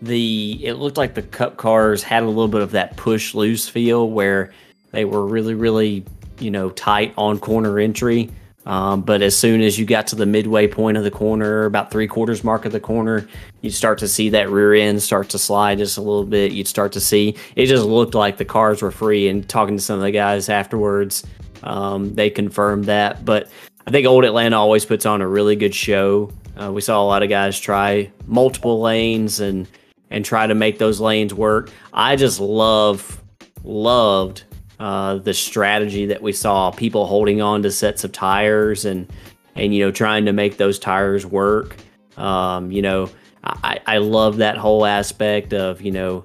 the 0.00 0.60
it 0.62 0.74
looked 0.74 0.96
like 0.96 1.14
the 1.14 1.22
cup 1.22 1.56
cars 1.56 2.02
had 2.02 2.22
a 2.22 2.26
little 2.26 2.48
bit 2.48 2.62
of 2.62 2.72
that 2.72 2.96
push 2.96 3.34
loose 3.34 3.68
feel 3.68 4.08
where 4.08 4.52
they 4.92 5.04
were 5.04 5.26
really 5.26 5.54
really 5.54 6.04
you 6.38 6.50
know 6.50 6.70
tight 6.70 7.14
on 7.16 7.38
corner 7.38 7.78
entry. 7.78 8.30
Um, 8.66 9.00
but 9.00 9.22
as 9.22 9.34
soon 9.34 9.62
as 9.62 9.78
you 9.78 9.86
got 9.86 10.08
to 10.08 10.16
the 10.16 10.26
midway 10.26 10.68
point 10.68 10.98
of 10.98 11.04
the 11.04 11.10
corner, 11.10 11.64
about 11.64 11.90
three 11.90 12.06
quarters 12.06 12.44
mark 12.44 12.66
of 12.66 12.72
the 12.72 12.80
corner, 12.80 13.26
you'd 13.62 13.72
start 13.72 13.98
to 14.00 14.08
see 14.08 14.28
that 14.28 14.50
rear 14.50 14.74
end 14.74 15.02
start 15.02 15.30
to 15.30 15.38
slide 15.38 15.78
just 15.78 15.96
a 15.96 16.02
little 16.02 16.24
bit. 16.24 16.52
You'd 16.52 16.68
start 16.68 16.92
to 16.92 17.00
see 17.00 17.34
it 17.56 17.66
just 17.66 17.86
looked 17.86 18.14
like 18.14 18.36
the 18.36 18.44
cars 18.44 18.82
were 18.82 18.90
free. 18.90 19.28
And 19.28 19.48
talking 19.48 19.78
to 19.78 19.82
some 19.82 19.96
of 19.96 20.02
the 20.02 20.10
guys 20.10 20.50
afterwards, 20.50 21.24
um, 21.62 22.14
they 22.14 22.28
confirmed 22.28 22.84
that. 22.86 23.24
But 23.24 23.48
I 23.86 23.90
think 23.90 24.06
Old 24.06 24.26
Atlanta 24.26 24.58
always 24.58 24.84
puts 24.84 25.06
on 25.06 25.22
a 25.22 25.28
really 25.28 25.56
good 25.56 25.74
show. 25.74 26.30
Uh, 26.60 26.70
we 26.70 26.82
saw 26.82 27.02
a 27.02 27.06
lot 27.06 27.22
of 27.22 27.30
guys 27.30 27.58
try 27.58 28.10
multiple 28.26 28.82
lanes 28.82 29.40
and 29.40 29.66
and 30.10 30.24
try 30.24 30.46
to 30.46 30.54
make 30.54 30.78
those 30.78 31.00
lanes 31.00 31.34
work. 31.34 31.70
I 31.92 32.16
just 32.16 32.40
love 32.40 33.22
loved 33.64 34.44
uh, 34.78 35.16
the 35.16 35.34
strategy 35.34 36.06
that 36.06 36.22
we 36.22 36.32
saw 36.32 36.70
people 36.70 37.06
holding 37.06 37.42
on 37.42 37.62
to 37.62 37.70
sets 37.70 38.04
of 38.04 38.12
tires 38.12 38.84
and 38.84 39.10
and 39.54 39.74
you 39.74 39.84
know 39.84 39.90
trying 39.90 40.24
to 40.26 40.32
make 40.32 40.56
those 40.56 40.78
tires 40.78 41.26
work. 41.26 41.76
Um, 42.16 42.70
you 42.70 42.82
know, 42.82 43.10
I, 43.44 43.80
I 43.86 43.98
love 43.98 44.38
that 44.38 44.56
whole 44.56 44.86
aspect 44.86 45.52
of 45.52 45.80
you 45.82 45.92
know 45.92 46.24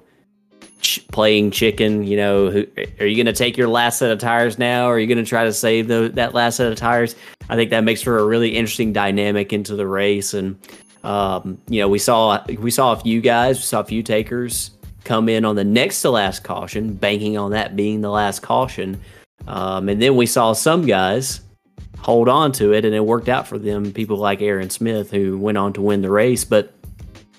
playing 1.12 1.50
chicken. 1.50 2.04
You 2.04 2.16
know, 2.16 2.46
are 3.00 3.06
you 3.06 3.16
going 3.16 3.26
to 3.26 3.32
take 3.32 3.56
your 3.56 3.68
last 3.68 3.98
set 3.98 4.10
of 4.10 4.18
tires 4.18 4.58
now, 4.58 4.86
or 4.86 4.94
are 4.94 4.98
you 4.98 5.06
going 5.06 5.24
to 5.24 5.28
try 5.28 5.44
to 5.44 5.52
save 5.52 5.88
the, 5.88 6.10
that 6.14 6.34
last 6.34 6.56
set 6.56 6.70
of 6.70 6.76
tires? 6.76 7.14
I 7.48 7.56
think 7.56 7.70
that 7.70 7.84
makes 7.84 8.02
for 8.02 8.18
a 8.18 8.24
really 8.24 8.50
interesting 8.50 8.92
dynamic 8.92 9.52
into 9.52 9.76
the 9.76 9.86
race. 9.86 10.34
And 10.34 10.58
um, 11.04 11.58
you 11.68 11.80
know, 11.80 11.88
we 11.88 11.98
saw 11.98 12.42
we 12.58 12.70
saw 12.70 12.92
a 12.92 12.96
few 12.96 13.20
guys, 13.20 13.58
we 13.58 13.62
saw 13.62 13.80
a 13.80 13.84
few 13.84 14.02
takers 14.02 14.70
come 15.04 15.28
in 15.28 15.44
on 15.44 15.54
the 15.54 15.64
next 15.64 16.00
to 16.02 16.10
last 16.10 16.42
caution, 16.42 16.94
banking 16.94 17.36
on 17.36 17.50
that 17.50 17.76
being 17.76 18.00
the 18.00 18.10
last 18.10 18.40
caution. 18.40 18.98
Um, 19.46 19.90
and 19.90 20.00
then 20.00 20.16
we 20.16 20.24
saw 20.24 20.54
some 20.54 20.86
guys 20.86 21.42
hold 21.98 22.28
on 22.28 22.52
to 22.52 22.72
it, 22.72 22.86
and 22.86 22.94
it 22.94 23.04
worked 23.04 23.28
out 23.28 23.46
for 23.46 23.58
them. 23.58 23.92
People 23.92 24.16
like 24.16 24.40
Aaron 24.40 24.70
Smith, 24.70 25.10
who 25.10 25.38
went 25.38 25.58
on 25.58 25.74
to 25.74 25.82
win 25.82 26.00
the 26.00 26.10
race, 26.10 26.42
but 26.44 26.72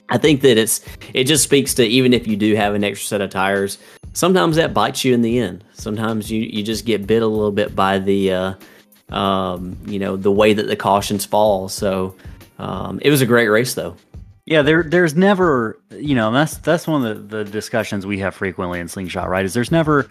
I 0.10 0.20
think 0.20 0.42
that 0.42 0.60
it's 0.60 0.86
it 1.14 1.24
just 1.24 1.44
speaks 1.44 1.74
to 1.76 1.84
even 1.84 2.14
if 2.14 2.28
you 2.28 2.38
do 2.38 2.56
have 2.56 2.76
an 2.76 2.84
extra 2.84 3.08
set 3.08 3.22
of 3.22 3.32
tires, 3.32 3.80
sometimes 4.14 4.56
that 4.58 4.76
bites 4.76 5.04
you 5.04 5.16
in 5.16 5.24
the 5.24 5.40
end. 5.40 5.64
Sometimes 5.74 6.30
you 6.30 6.44
you 6.44 6.62
just 6.62 6.86
get 6.86 7.08
bit 7.08 7.24
a 7.24 7.28
little 7.28 7.52
bit 7.52 7.76
by 7.76 7.98
the 7.98 8.32
uh, 8.32 8.54
um, 9.10 9.76
you 9.88 9.98
know 9.98 10.16
the 10.16 10.32
way 10.32 10.54
that 10.54 10.68
the 10.68 10.76
cautions 10.76 11.26
fall. 11.26 11.68
So 11.68 12.16
um, 12.60 13.00
it 13.02 13.10
was 13.10 13.22
a 13.22 13.26
great 13.26 13.48
race 13.48 13.74
though. 13.74 13.96
Yeah, 14.46 14.62
there 14.62 14.84
there's 14.84 15.16
never 15.16 15.80
you 15.92 16.16
know 16.16 16.32
that's 16.32 16.58
that's 16.58 16.88
one 16.88 17.06
of 17.06 17.30
the, 17.30 17.44
the 17.44 17.50
discussions 17.50 18.06
we 18.06 18.20
have 18.20 18.36
frequently 18.36 18.80
in 18.80 18.88
Slingshot, 18.88 19.28
right? 19.28 19.44
Is 19.44 19.54
there's 19.54 19.72
never 19.72 20.08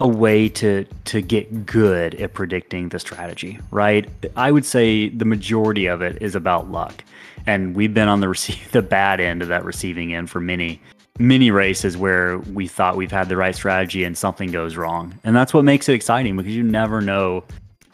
a 0.00 0.08
way 0.08 0.48
to 0.48 0.84
to 1.06 1.20
get 1.20 1.66
good 1.66 2.14
at 2.16 2.34
predicting 2.34 2.88
the 2.88 2.98
strategy, 2.98 3.58
right? 3.70 4.08
I 4.36 4.50
would 4.50 4.64
say 4.64 5.08
the 5.08 5.24
majority 5.24 5.86
of 5.86 6.02
it 6.02 6.20
is 6.20 6.34
about 6.34 6.70
luck 6.70 7.04
and 7.48 7.74
we've 7.74 7.94
been 7.94 8.08
on 8.08 8.20
the 8.20 8.28
receive 8.28 8.70
the 8.72 8.82
bad 8.82 9.20
end 9.20 9.42
of 9.42 9.48
that 9.48 9.64
receiving 9.64 10.14
end 10.14 10.30
for 10.30 10.40
many 10.40 10.80
many 11.18 11.50
races 11.50 11.96
where 11.96 12.38
we 12.38 12.68
thought 12.68 12.96
we've 12.96 13.10
had 13.10 13.28
the 13.28 13.36
right 13.36 13.56
strategy 13.56 14.04
and 14.04 14.16
something 14.16 14.52
goes 14.52 14.76
wrong 14.76 15.18
and 15.24 15.34
that's 15.34 15.52
what 15.52 15.64
makes 15.64 15.88
it 15.88 15.94
exciting 15.94 16.36
because 16.36 16.54
you 16.54 16.62
never 16.62 17.00
know 17.00 17.42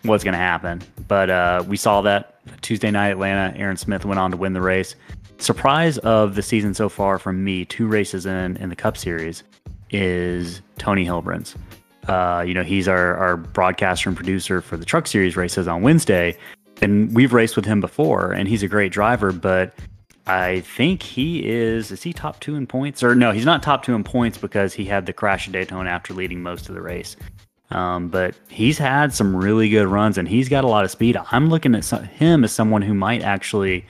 what's 0.05 0.25
going 0.25 0.33
to 0.33 0.39
happen 0.39 0.81
but 1.09 1.31
uh, 1.31 1.63
we 1.67 1.77
saw 1.77 2.01
that 2.01 2.39
tuesday 2.63 2.91
night 2.91 3.09
atlanta 3.09 3.57
aaron 3.59 3.77
smith 3.77 4.05
went 4.05 4.19
on 4.19 4.31
to 4.31 4.37
win 4.37 4.53
the 4.53 4.61
race 4.61 4.95
surprise 5.39 5.99
of 5.99 6.35
the 6.35 6.43
season 6.43 6.73
so 6.75 6.89
far 6.89 7.19
from 7.19 7.43
me 7.43 7.65
two 7.65 7.87
races 7.87 8.27
in 8.27 8.57
in 8.59 8.69
the 8.69 8.77
cup 8.77 8.97
series 8.97 9.43
is 9.91 10.63
tony 10.79 11.05
hilbrins 11.05 11.57
uh, 12.09 12.43
you 12.43 12.53
know 12.53 12.63
he's 12.63 12.87
our, 12.87 13.17
our 13.17 13.37
broadcaster 13.37 14.11
and 14.11 14.17
producer 14.17 14.61
for 14.61 14.77
the 14.77 14.85
truck 14.85 15.07
series 15.07 15.37
races 15.37 15.67
on 15.67 15.83
wednesday 15.83 16.37
and 16.83 17.15
we've 17.15 17.33
raced 17.33 17.57
with 17.57 17.65
him 17.65 17.81
before, 17.81 18.33
and 18.33 18.49
he's 18.49 18.63
a 18.63 18.69
great 18.69 18.93
driver. 18.93 19.33
But 19.33 19.75
I 20.27 20.61
think 20.61 21.03
he 21.03 21.49
is 21.49 21.91
is 21.91 22.03
he 22.03 22.13
top 22.13 22.41
two 22.41 22.57
in 22.57 22.67
points 22.67 23.03
or 23.03 23.15
no? 23.15 23.33
He's 23.33 23.45
not 23.45 23.63
top 23.63 23.83
two 23.83 23.95
in 23.95 24.05
points 24.05 24.39
because 24.39 24.75
he 24.75 24.85
had 24.85 25.07
the 25.07 25.13
crash 25.13 25.47
at 25.47 25.53
Daytona 25.53 25.91
after 25.91 26.15
leading 26.15 26.43
most 26.43 26.69
of 26.69 26.75
the 26.75 26.83
race. 26.83 27.17
Um, 27.71 28.09
but 28.09 28.35
he's 28.49 28.79
had 28.79 29.13
some 29.13 29.35
really 29.35 29.69
good 29.69 29.87
runs, 29.87 30.19
and 30.19 30.29
he's 30.29 30.49
got 30.49 30.65
a 30.65 30.69
lot 30.69 30.85
of 30.85 30.91
speed. 30.91 31.17
I'm 31.33 31.49
looking 31.49 31.75
at 31.75 31.85
him 31.85 32.45
as 32.45 32.53
someone 32.53 32.83
who 32.83 32.95
might 32.95 33.23
actually 33.23 33.85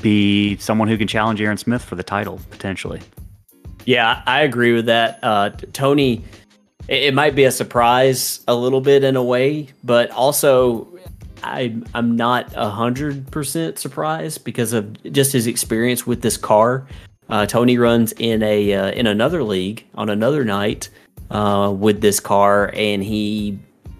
be 0.00 0.56
someone 0.58 0.88
who 0.88 0.98
can 0.98 1.08
challenge 1.08 1.40
Aaron 1.40 1.56
Smith 1.56 1.82
for 1.82 1.94
the 1.94 2.02
title 2.02 2.40
potentially. 2.50 3.00
Yeah, 3.84 4.22
I 4.26 4.42
agree 4.42 4.72
with 4.72 4.86
that. 4.86 5.18
Uh, 5.22 5.50
Tony, 5.72 6.24
it 6.88 7.14
might 7.14 7.34
be 7.34 7.44
a 7.44 7.52
surprise 7.52 8.40
a 8.48 8.54
little 8.54 8.80
bit 8.80 9.04
in 9.04 9.16
a 9.16 9.22
way, 9.22 9.68
but 9.84 10.10
also 10.10 10.88
I 11.42 11.76
I'm 11.94 12.16
not 12.16 12.52
hundred 12.54 13.30
percent 13.30 13.78
surprised 13.78 14.44
because 14.44 14.72
of 14.72 15.02
just 15.12 15.32
his 15.32 15.46
experience 15.46 16.06
with 16.06 16.22
this 16.22 16.36
car. 16.36 16.86
Uh, 17.28 17.46
Tony 17.46 17.78
runs 17.78 18.12
in 18.12 18.42
a 18.42 18.72
uh, 18.72 18.90
in 18.90 19.06
another 19.06 19.42
league 19.42 19.84
on 19.94 20.08
another 20.08 20.44
night 20.44 20.88
uh, 21.30 21.74
with 21.76 22.00
this 22.00 22.20
car, 22.20 22.70
and 22.74 23.02
he 23.02 23.58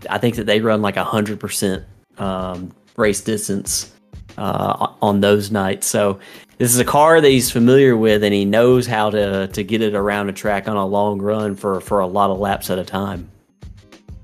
I 0.09 0.19
think 0.19 0.37
that 0.37 0.47
they 0.47 0.61
run 0.61 0.83
like 0.83 0.97
a 0.97 1.05
hundred 1.05 1.35
um, 1.35 1.39
percent 1.39 1.85
race 2.97 3.21
distance 3.21 3.93
uh, 4.39 4.89
on 5.03 5.21
those 5.21 5.51
nights. 5.51 5.87
So 5.87 6.19
this 6.59 6.73
is 6.73 6.79
a 6.79 6.85
car 6.85 7.21
that 7.21 7.29
he's 7.29 7.51
familiar 7.51 7.97
with, 7.97 8.25
and 8.25 8.33
he 8.33 8.45
knows 8.45 8.87
how 8.87 9.11
to 9.11 9.49
to 9.49 9.65
get 9.65 9.83
it 9.83 9.95
around 9.95 10.29
a 10.29 10.33
track 10.33 10.69
on 10.69 10.77
a 10.77 10.87
long 10.87 11.21
run 11.21 11.55
for 11.55 11.81
for 11.81 12.01
a 12.01 12.07
lot 12.07 12.31
of 12.31 12.39
laps 12.39 12.71
at 12.71 12.79
a 12.79 12.85
time. 12.85 13.31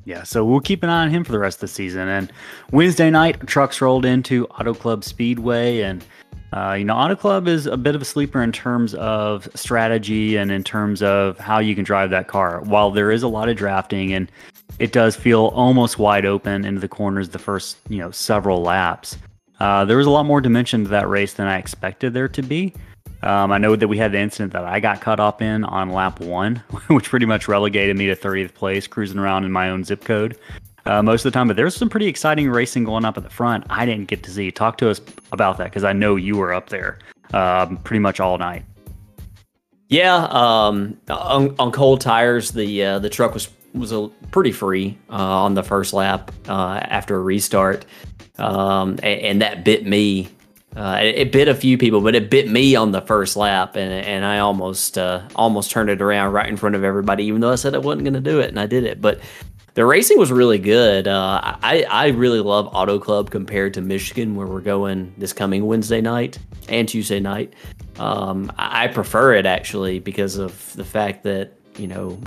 Yeah, 0.05 0.25
so 0.25 0.45
we'll 0.45 0.61
keep 0.61 0.83
an 0.83 0.91
eye 0.91 1.03
on 1.03 1.11
him 1.11 1.23
for 1.23 1.31
the 1.31 1.39
rest 1.39 1.59
of 1.59 1.61
the 1.61 1.69
season. 1.69 2.09
And 2.09 2.33
Wednesday 2.73 3.09
night, 3.09 3.47
trucks 3.47 3.81
rolled 3.81 4.05
into 4.05 4.47
Auto 4.47 4.75
Club 4.75 5.05
Speedway, 5.05 5.81
and 5.83 6.05
uh, 6.53 6.75
you 6.75 6.85
know, 6.85 6.95
Auto 6.95 7.17
Club 7.17 7.49
is 7.49 7.67
a 7.67 7.77
bit 7.77 7.95
of 7.95 8.03
a 8.03 8.05
sleeper 8.05 8.43
in 8.43 8.53
terms 8.53 8.95
of 8.95 9.49
strategy 9.55 10.37
and 10.37 10.51
in 10.51 10.63
terms 10.63 11.03
of 11.03 11.39
how 11.39 11.59
you 11.59 11.75
can 11.75 11.83
drive 11.85 12.11
that 12.11 12.29
car. 12.29 12.61
While 12.63 12.91
there 12.91 13.11
is 13.11 13.23
a 13.23 13.29
lot 13.29 13.49
of 13.49 13.57
drafting 13.57 14.13
and 14.13 14.31
it 14.79 14.93
does 14.93 15.17
feel 15.17 15.47
almost 15.55 15.99
wide 15.99 16.27
open 16.27 16.65
into 16.65 16.81
the 16.81 16.89
corners 16.89 17.31
the 17.31 17.39
first, 17.39 17.79
you 17.89 17.99
know, 17.99 18.11
several 18.11 18.61
laps. 18.61 19.17
Uh, 19.61 19.85
there 19.85 19.97
was 19.97 20.07
a 20.07 20.11
lot 20.11 20.27
more 20.27 20.41
dimension 20.41 20.85
to 20.85 20.91
that 20.91 21.09
race 21.09 21.35
than 21.35 21.47
I 21.47 21.57
expected 21.57 22.13
there 22.13 22.29
to 22.29 22.43
be. 22.43 22.75
Um, 23.23 23.53
I 23.53 23.59
know 23.59 23.77
that 23.77 23.89
we 23.89 23.97
had 23.97 24.13
the 24.13 24.19
incident 24.19 24.53
that 24.53 24.65
I 24.65 24.81
got 24.81 25.01
caught 25.01 25.21
up 25.21 25.41
in 25.41 25.65
on 25.65 25.91
lap 25.91 26.21
one, 26.21 26.57
which 26.89 27.09
pretty 27.09 27.27
much 27.27 27.49
relegated 27.49 27.97
me 27.97 28.09
to 28.09 28.17
30th 28.17 28.53
place, 28.53 28.87
cruising 28.87 29.19
around 29.19 29.45
in 29.45 29.53
my 29.53 29.71
own 29.71 29.85
zip 29.85 30.05
code 30.05 30.37
uh, 30.87 31.03
most 31.03 31.25
of 31.25 31.33
the 31.33 31.37
time. 31.37 31.49
But 31.49 31.57
there's 31.57 31.77
some 31.77 31.89
pretty 31.89 32.07
exciting 32.07 32.51
racing 32.51 32.85
going 32.85 33.05
up 33.05 33.17
at 33.17 33.23
the 33.23 33.31
front. 33.31 33.65
I 33.71 33.87
didn't 33.87 34.09
get 34.09 34.23
to 34.25 34.31
see. 34.31 34.51
Talk 34.51 34.79
to 34.79 34.91
us 34.91 35.01
about 35.33 35.59
that 35.59 35.65
because 35.65 35.85
I 35.85 35.93
know 35.93 36.17
you 36.17 36.37
were 36.37 36.53
up 36.53 36.69
there 36.69 36.99
um, 37.33 37.77
pretty 37.79 38.01
much 38.01 38.21
all 38.21 38.39
night. 38.39 38.65
Yeah, 39.89 40.27
um, 40.31 40.97
on, 41.11 41.55
on 41.59 41.71
cold 41.71 42.01
tires, 42.01 42.53
the 42.53 42.85
uh, 42.85 42.99
the 42.99 43.11
truck 43.11 43.35
was 43.35 43.49
was 43.75 43.93
a 43.93 44.09
pretty 44.31 44.53
free 44.53 44.99
uh, 45.11 45.15
on 45.15 45.55
the 45.55 45.63
first 45.63 45.95
lap 45.95 46.31
uh, 46.47 46.81
after 46.83 47.17
a 47.17 47.21
restart 47.21 47.87
um, 48.39 48.99
and, 49.03 49.21
and, 49.21 49.43
that 49.43 49.65
bit 49.65 49.87
me. 49.87 50.29
Uh, 50.75 50.99
it, 51.03 51.15
it, 51.17 51.33
bit 51.33 51.49
a 51.49 51.55
few 51.55 51.77
people, 51.77 52.01
but 52.01 52.15
it 52.15 52.31
bit 52.31 52.49
me 52.49 52.75
on 52.75 52.93
the 52.93 53.03
first 53.03 53.37
lap, 53.37 53.77
and 53.77 53.93
and 53.93 54.25
I 54.25 54.39
almost 54.39 54.97
uh, 54.97 55.21
almost 55.37 55.71
turned 55.71 55.91
it 55.91 56.01
around 56.01 56.33
right 56.33 56.49
in 56.49 56.57
front 56.57 56.75
of 56.75 56.83
everybody, 56.83 57.25
even 57.25 57.43
though 57.43 57.53
I 57.53 57.57
said 57.57 57.75
I 57.75 57.79
wasn't 57.79 58.05
going 58.05 58.15
to 58.15 58.21
do 58.21 58.41
it, 58.41 58.49
and 58.49 58.59
I 58.59 58.67
did 58.67 58.85
it. 58.85 58.99
But 58.99 59.21
the 59.75 59.87
racing 59.87 60.19
was 60.19 60.31
really 60.31 60.59
good. 60.59 61.09
Uh, 61.09 61.57
I 61.63 61.85
I 61.89 62.09
really 62.09 62.41
love 62.41 62.69
Auto 62.73 62.99
Club 62.99 63.31
compared 63.31 63.75
to 63.75 63.81
Michigan, 63.81 64.35
where 64.35 64.47
we're 64.47 64.61
going 64.61 65.15
this 65.17 65.33
coming 65.33 65.67
Wednesday 65.67 66.01
night 66.01 66.39
and 66.69 66.89
Tuesday 66.89 67.21
night. 67.21 67.55
Um, 67.99 68.53
I 68.57 68.89
prefer 68.89 69.35
it 69.35 69.47
actually 69.47 69.99
because 69.99 70.37
of 70.37 70.73
the 70.75 70.85
fact 70.85 71.23
that 71.25 71.53
you 71.79 71.87
know 71.87 72.19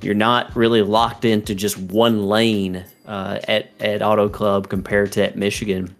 you're 0.00 0.14
not 0.14 0.54
really 0.56 0.82
locked 0.82 1.24
into 1.24 1.54
just 1.54 1.76
one 1.76 2.26
lane 2.26 2.84
uh, 3.06 3.38
at 3.48 3.70
at 3.80 4.02
Auto 4.02 4.28
Club 4.28 4.68
compared 4.68 5.12
to 5.12 5.24
at 5.24 5.36
Michigan. 5.36 5.94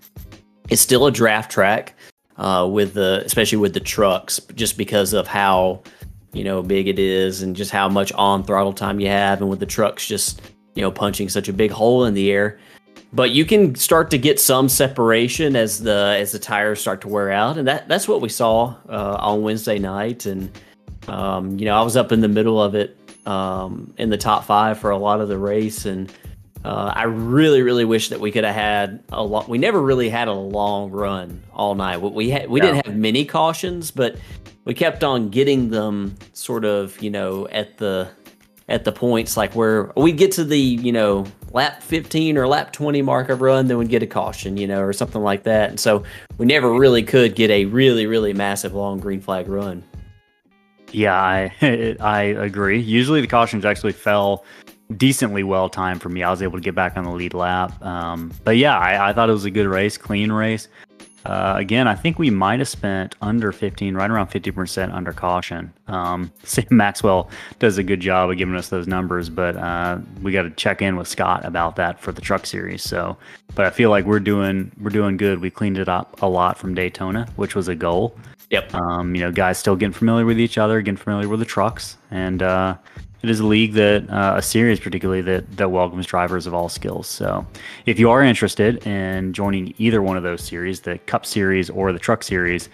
It's 0.70 0.80
still 0.80 1.06
a 1.06 1.10
draft 1.10 1.50
track 1.50 1.94
uh, 2.38 2.66
with 2.70 2.94
the 2.94 3.22
especially 3.26 3.58
with 3.58 3.74
the 3.74 3.80
trucks, 3.80 4.40
just 4.54 4.78
because 4.78 5.12
of 5.12 5.26
how 5.26 5.82
you 6.32 6.44
know 6.44 6.62
big 6.62 6.88
it 6.88 6.98
is 6.98 7.42
and 7.42 7.54
just 7.54 7.70
how 7.70 7.90
much 7.90 8.10
on 8.12 8.42
throttle 8.42 8.72
time 8.72 9.00
you 9.00 9.08
have, 9.08 9.42
and 9.42 9.50
with 9.50 9.60
the 9.60 9.66
trucks 9.66 10.06
just 10.06 10.40
you 10.74 10.82
know 10.82 10.90
punching 10.90 11.28
such 11.28 11.48
a 11.48 11.52
big 11.52 11.70
hole 11.70 12.04
in 12.04 12.14
the 12.14 12.30
air. 12.30 12.58
But 13.14 13.32
you 13.32 13.44
can 13.44 13.74
start 13.74 14.10
to 14.12 14.18
get 14.18 14.40
some 14.40 14.68
separation 14.68 15.54
as 15.54 15.82
the 15.82 16.16
as 16.18 16.32
the 16.32 16.38
tires 16.38 16.80
start 16.80 17.00
to 17.02 17.08
wear 17.08 17.30
out, 17.30 17.58
and 17.58 17.68
that 17.68 17.88
that's 17.88 18.08
what 18.08 18.20
we 18.20 18.28
saw 18.28 18.74
uh, 18.88 19.16
on 19.20 19.42
Wednesday 19.42 19.78
night. 19.78 20.26
And 20.26 20.50
um, 21.08 21.58
you 21.58 21.66
know, 21.66 21.76
I 21.76 21.82
was 21.82 21.96
up 21.96 22.12
in 22.12 22.20
the 22.20 22.28
middle 22.28 22.62
of 22.62 22.74
it 22.74 22.96
um, 23.26 23.92
in 23.98 24.10
the 24.10 24.16
top 24.16 24.44
five 24.44 24.78
for 24.78 24.90
a 24.90 24.96
lot 24.96 25.20
of 25.20 25.28
the 25.28 25.38
race, 25.38 25.84
and 25.84 26.10
uh, 26.64 26.92
I 26.94 27.04
really, 27.04 27.62
really 27.62 27.84
wish 27.84 28.08
that 28.08 28.20
we 28.20 28.30
could 28.30 28.44
have 28.44 28.54
had 28.54 29.02
a 29.10 29.22
lot. 29.22 29.48
We 29.48 29.58
never 29.58 29.82
really 29.82 30.08
had 30.08 30.28
a 30.28 30.32
long 30.32 30.90
run 30.90 31.42
all 31.52 31.74
night. 31.74 31.98
We 31.98 32.30
had 32.30 32.48
we 32.48 32.60
didn't 32.60 32.86
have 32.86 32.96
many 32.96 33.24
cautions, 33.24 33.90
but 33.90 34.16
we 34.64 34.74
kept 34.74 35.02
on 35.02 35.28
getting 35.28 35.70
them 35.70 36.16
sort 36.34 36.64
of, 36.64 37.00
you 37.02 37.10
know, 37.10 37.48
at 37.48 37.78
the 37.78 38.08
at 38.68 38.84
the 38.84 38.92
points 38.92 39.36
like 39.36 39.54
where 39.54 39.92
we'd 39.96 40.16
get 40.16 40.32
to 40.32 40.44
the, 40.44 40.58
you 40.58 40.92
know, 40.92 41.26
lap 41.52 41.82
15 41.82 42.38
or 42.38 42.46
lap 42.46 42.72
20 42.72 43.02
mark 43.02 43.28
of 43.28 43.40
run, 43.40 43.68
then 43.68 43.78
we'd 43.78 43.88
get 43.88 44.02
a 44.02 44.06
caution, 44.06 44.56
you 44.56 44.66
know, 44.66 44.80
or 44.80 44.92
something 44.92 45.22
like 45.22 45.42
that. 45.44 45.70
And 45.70 45.80
so 45.80 46.02
we 46.38 46.46
never 46.46 46.72
really 46.72 47.02
could 47.02 47.34
get 47.34 47.50
a 47.50 47.66
really, 47.66 48.06
really 48.06 48.32
massive 48.32 48.74
long 48.74 48.98
green 48.98 49.20
flag 49.20 49.48
run. 49.48 49.84
Yeah, 50.90 51.14
I 51.14 51.96
I 52.00 52.22
agree. 52.22 52.80
Usually 52.80 53.20
the 53.20 53.26
cautions 53.26 53.64
actually 53.64 53.92
fell 53.92 54.44
decently 54.96 55.42
well 55.42 55.68
timed 55.68 56.02
for 56.02 56.08
me. 56.08 56.22
I 56.22 56.30
was 56.30 56.42
able 56.42 56.58
to 56.58 56.62
get 56.62 56.74
back 56.74 56.96
on 56.96 57.04
the 57.04 57.10
lead 57.10 57.34
lap. 57.34 57.82
Um, 57.82 58.32
but 58.44 58.56
yeah, 58.56 58.76
I, 58.76 59.08
I, 59.08 59.12
thought 59.12 59.30
it 59.30 59.32
was 59.32 59.46
a 59.46 59.50
good 59.50 59.66
race, 59.66 59.96
clean 59.96 60.30
race. 60.30 60.68
Uh, 61.24 61.54
again, 61.56 61.86
I 61.86 61.94
think 61.94 62.18
we 62.18 62.30
might 62.30 62.58
have 62.58 62.68
spent 62.68 63.14
under 63.22 63.52
15, 63.52 63.94
right 63.94 64.10
around 64.10 64.28
50% 64.28 64.92
under 64.92 65.12
caution. 65.12 65.72
Um, 65.88 66.32
Sam 66.42 66.66
Maxwell 66.70 67.30
does 67.58 67.78
a 67.78 67.82
good 67.82 68.00
job 68.00 68.30
of 68.30 68.36
giving 68.36 68.56
us 68.56 68.68
those 68.68 68.86
numbers, 68.86 69.28
but 69.28 69.56
uh, 69.56 69.98
we 70.20 70.32
got 70.32 70.42
to 70.42 70.50
check 70.50 70.82
in 70.82 70.96
with 70.96 71.08
Scott 71.08 71.44
about 71.44 71.76
that 71.76 72.00
for 72.00 72.12
the 72.12 72.20
truck 72.20 72.46
series. 72.46 72.82
So, 72.82 73.16
but 73.54 73.66
I 73.66 73.70
feel 73.70 73.90
like 73.90 74.04
we're 74.04 74.20
doing 74.20 74.72
we're 74.80 74.90
doing 74.90 75.16
good. 75.16 75.40
We 75.40 75.50
cleaned 75.50 75.78
it 75.78 75.88
up 75.88 76.20
a 76.22 76.26
lot 76.26 76.58
from 76.58 76.74
Daytona, 76.74 77.28
which 77.36 77.54
was 77.54 77.68
a 77.68 77.74
goal. 77.74 78.16
Yep. 78.50 78.74
Um, 78.74 79.14
you 79.14 79.22
know, 79.22 79.32
guys 79.32 79.58
still 79.58 79.76
getting 79.76 79.94
familiar 79.94 80.26
with 80.26 80.38
each 80.38 80.58
other, 80.58 80.82
getting 80.82 80.98
familiar 80.98 81.28
with 81.28 81.40
the 81.40 81.46
trucks, 81.46 81.96
and 82.10 82.42
uh, 82.42 82.76
it 83.22 83.30
is 83.30 83.40
a 83.40 83.46
league 83.46 83.72
that 83.74 84.08
uh, 84.10 84.34
a 84.36 84.42
series 84.42 84.80
particularly 84.80 85.22
that 85.22 85.56
that 85.56 85.70
welcomes 85.70 86.06
drivers 86.06 86.46
of 86.46 86.54
all 86.54 86.68
skills. 86.68 87.06
So, 87.06 87.46
if 87.86 87.98
you 87.98 88.10
are 88.10 88.22
interested 88.22 88.86
in 88.86 89.32
joining 89.32 89.74
either 89.78 90.02
one 90.02 90.16
of 90.16 90.22
those 90.22 90.42
series, 90.42 90.80
the 90.80 90.98
Cup 90.98 91.24
Series 91.24 91.70
or 91.70 91.92
the 91.92 91.98
Truck 91.98 92.22
Series, 92.22 92.68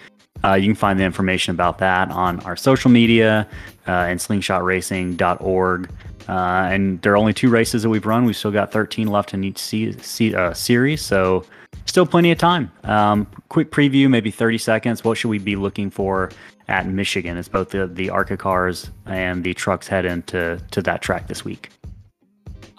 uh, 0.45 0.55
you 0.55 0.67
can 0.67 0.75
find 0.75 0.99
the 0.99 1.05
information 1.05 1.55
about 1.55 1.79
that 1.79 2.11
on 2.11 2.41
our 2.41 2.57
social 2.57 2.91
media 2.91 3.47
uh, 3.87 3.91
and 3.91 4.19
slingshotracing.org. 4.19 5.91
Uh, 6.29 6.33
and 6.71 7.01
there 7.03 7.13
are 7.13 7.17
only 7.17 7.33
two 7.33 7.49
races 7.49 7.83
that 7.83 7.89
we've 7.89 8.05
run. 8.05 8.25
We've 8.25 8.37
still 8.37 8.51
got 8.51 8.71
13 8.71 9.07
left 9.09 9.33
in 9.33 9.45
each 9.45 9.59
se- 9.59 9.97
se- 10.03 10.35
uh, 10.35 10.53
series, 10.53 11.01
so 11.01 11.45
still 11.87 12.07
plenty 12.07 12.31
of 12.31 12.39
time. 12.39 12.71
Um, 12.85 13.27
quick 13.49 13.71
preview, 13.71 14.11
maybe 14.11 14.31
30 14.31 14.59
seconds. 14.59 15.05
What 15.05 15.17
should 15.17 15.29
we 15.29 15.39
be 15.39 15.57
looking 15.57 15.91
for 15.91 16.31
at 16.69 16.87
Michigan 16.87 17.37
as 17.37 17.49
both 17.49 17.71
the, 17.71 17.87
the 17.87 18.11
ARCA 18.11 18.37
cars 18.37 18.91
and 19.07 19.43
the 19.43 19.55
trucks 19.55 19.89
head 19.89 20.05
into 20.05 20.61
to 20.71 20.83
that 20.83 21.03
track 21.03 21.27
this 21.27 21.45
week? 21.45 21.71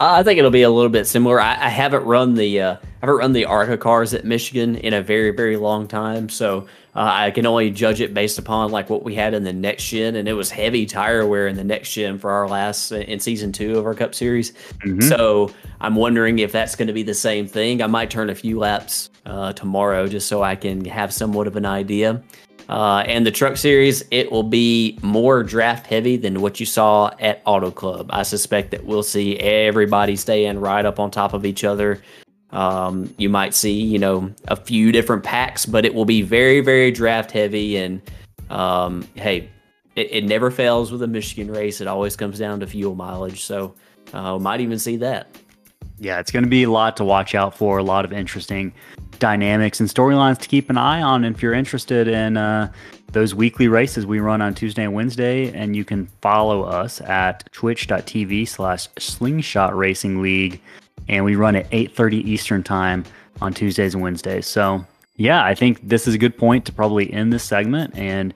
I 0.01 0.23
think 0.23 0.39
it'll 0.39 0.49
be 0.49 0.61
a 0.61 0.69
little 0.69 0.89
bit 0.89 1.07
similar. 1.07 1.41
I, 1.41 1.51
I 1.51 1.69
haven't 1.69 2.05
run 2.05 2.33
the 2.33 2.61
uh, 2.61 2.73
I 2.75 3.05
haven't 3.05 3.17
run 3.17 3.33
the 3.33 3.45
ARCA 3.45 3.77
cars 3.77 4.13
at 4.13 4.23
Michigan 4.23 4.77
in 4.77 4.93
a 4.93 5.01
very 5.01 5.31
very 5.31 5.57
long 5.57 5.89
time, 5.89 6.29
so 6.29 6.67
uh, 6.95 7.09
I 7.11 7.31
can 7.31 7.45
only 7.45 7.69
judge 7.69 7.99
it 7.99 8.13
based 8.13 8.39
upon 8.39 8.71
like 8.71 8.89
what 8.89 9.03
we 9.03 9.13
had 9.13 9.33
in 9.33 9.43
the 9.43 9.51
next 9.51 9.89
gen, 9.89 10.15
and 10.15 10.29
it 10.29 10.33
was 10.33 10.49
heavy 10.51 10.85
tire 10.85 11.27
wear 11.27 11.47
in 11.47 11.57
the 11.57 11.65
next 11.65 11.91
gen 11.91 12.17
for 12.17 12.31
our 12.31 12.47
last 12.47 12.93
uh, 12.93 12.97
in 12.97 13.19
season 13.19 13.51
two 13.51 13.77
of 13.77 13.85
our 13.85 13.93
Cup 13.93 14.15
Series. 14.15 14.53
Mm-hmm. 14.85 15.01
So 15.01 15.51
I'm 15.81 15.95
wondering 15.95 16.39
if 16.39 16.53
that's 16.53 16.77
going 16.77 16.87
to 16.87 16.93
be 16.93 17.03
the 17.03 17.13
same 17.13 17.45
thing. 17.45 17.81
I 17.81 17.87
might 17.87 18.09
turn 18.09 18.29
a 18.29 18.35
few 18.35 18.57
laps 18.57 19.09
uh, 19.25 19.51
tomorrow 19.51 20.07
just 20.07 20.27
so 20.27 20.41
I 20.41 20.55
can 20.55 20.85
have 20.85 21.13
somewhat 21.13 21.45
of 21.45 21.57
an 21.57 21.65
idea. 21.65 22.23
Uh, 22.69 23.03
and 23.07 23.25
the 23.25 23.31
truck 23.31 23.57
series, 23.57 24.03
it 24.11 24.31
will 24.31 24.43
be 24.43 24.99
more 25.01 25.41
draft 25.41 25.87
heavy 25.87 26.17
than 26.17 26.39
what 26.39 26.59
you 26.59 26.67
saw 26.67 27.09
at 27.19 27.41
Auto 27.43 27.71
Club. 27.71 28.07
I 28.11 28.21
suspect 28.21 28.69
that 28.71 28.85
we'll 28.85 29.01
see 29.01 29.37
everybody 29.37 30.15
staying 30.15 30.59
right 30.59 30.85
up 30.85 30.99
on 30.99 31.09
top 31.09 31.33
of 31.33 31.47
each 31.47 31.63
other. 31.63 31.99
Um, 32.51 33.13
you 33.17 33.27
might 33.27 33.55
see, 33.55 33.73
you 33.73 33.97
know, 33.97 34.31
a 34.49 34.55
few 34.55 34.91
different 34.91 35.23
packs, 35.23 35.65
but 35.65 35.83
it 35.83 35.95
will 35.95 36.05
be 36.05 36.21
very, 36.21 36.61
very 36.61 36.91
draft 36.91 37.31
heavy. 37.31 37.77
And 37.77 38.01
um, 38.51 39.07
hey, 39.15 39.49
it, 39.95 40.11
it, 40.11 40.25
never 40.25 40.51
fails 40.51 40.91
with 40.91 41.01
a 41.01 41.07
Michigan 41.07 41.51
race. 41.51 41.81
It 41.81 41.87
always 41.87 42.15
comes 42.15 42.37
down 42.37 42.59
to 42.59 42.67
fuel 42.67 42.93
mileage. 42.93 43.43
So 43.43 43.73
uh, 44.13 44.37
might 44.37 44.61
even 44.61 44.77
see 44.77 44.95
that. 44.97 45.35
Yeah, 45.97 46.19
it's 46.19 46.31
going 46.31 46.43
to 46.43 46.49
be 46.49 46.63
a 46.63 46.71
lot 46.71 46.97
to 46.97 47.03
watch 47.03 47.33
out 47.33 47.57
for. 47.57 47.79
A 47.79 47.83
lot 47.83 48.05
of 48.05 48.13
interesting 48.13 48.73
dynamics 49.19 49.79
and 49.79 49.89
storylines 49.89 50.39
to 50.39 50.47
keep 50.47 50.69
an 50.69 50.77
eye 50.77 51.01
on. 51.01 51.23
If 51.23 51.41
you're 51.41 51.53
interested 51.53 52.07
in 52.07 52.37
uh, 52.37 52.71
those 53.11 53.35
weekly 53.35 53.67
races 53.67 54.05
we 54.05 54.19
run 54.19 54.41
on 54.41 54.53
Tuesday 54.53 54.83
and 54.83 54.93
Wednesday, 54.93 55.51
and 55.53 55.75
you 55.75 55.83
can 55.83 56.07
follow 56.21 56.63
us 56.63 57.01
at 57.01 57.51
twitch.tv 57.51 58.47
slash 58.47 58.87
slingshot 58.97 59.75
racing 59.75 60.21
league. 60.21 60.61
And 61.07 61.25
we 61.25 61.35
run 61.35 61.55
at 61.55 61.69
8.30 61.71 62.13
Eastern 62.25 62.63
time 62.63 63.03
on 63.41 63.53
Tuesdays 63.53 63.93
and 63.93 64.03
Wednesdays. 64.03 64.45
So 64.45 64.85
yeah, 65.15 65.43
I 65.43 65.55
think 65.55 65.79
this 65.87 66.07
is 66.07 66.13
a 66.13 66.17
good 66.17 66.37
point 66.37 66.65
to 66.65 66.71
probably 66.71 67.11
end 67.11 67.33
this 67.33 67.43
segment. 67.43 67.95
And 67.97 68.33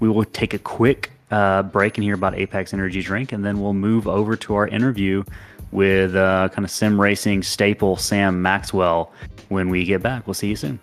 we 0.00 0.08
will 0.08 0.24
take 0.24 0.54
a 0.54 0.58
quick 0.58 1.10
uh, 1.30 1.62
break 1.62 1.96
and 1.96 2.04
hear 2.04 2.14
about 2.14 2.34
Apex 2.34 2.74
Energy 2.74 3.02
Drink. 3.02 3.32
And 3.32 3.44
then 3.44 3.60
we'll 3.60 3.74
move 3.74 4.06
over 4.06 4.36
to 4.36 4.54
our 4.54 4.66
interview 4.66 5.24
with 5.76 6.16
uh, 6.16 6.48
kind 6.54 6.64
of 6.64 6.70
sim 6.70 6.98
racing 6.98 7.42
staple 7.42 7.98
Sam 7.98 8.40
Maxwell 8.40 9.12
when 9.50 9.68
we 9.68 9.84
get 9.84 10.02
back. 10.02 10.26
We'll 10.26 10.32
see 10.32 10.48
you 10.48 10.56
soon. 10.56 10.80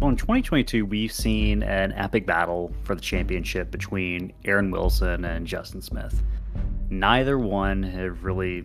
In 0.00 0.16
2022, 0.16 0.86
we've 0.86 1.12
seen 1.12 1.62
an 1.62 1.92
epic 1.92 2.24
battle 2.24 2.72
for 2.84 2.94
the 2.94 3.00
championship 3.00 3.70
between 3.70 4.32
Aaron 4.44 4.70
Wilson 4.70 5.24
and 5.24 5.46
Justin 5.46 5.82
Smith. 5.82 6.22
Neither 6.88 7.38
one 7.38 7.82
have 7.82 8.24
really 8.24 8.64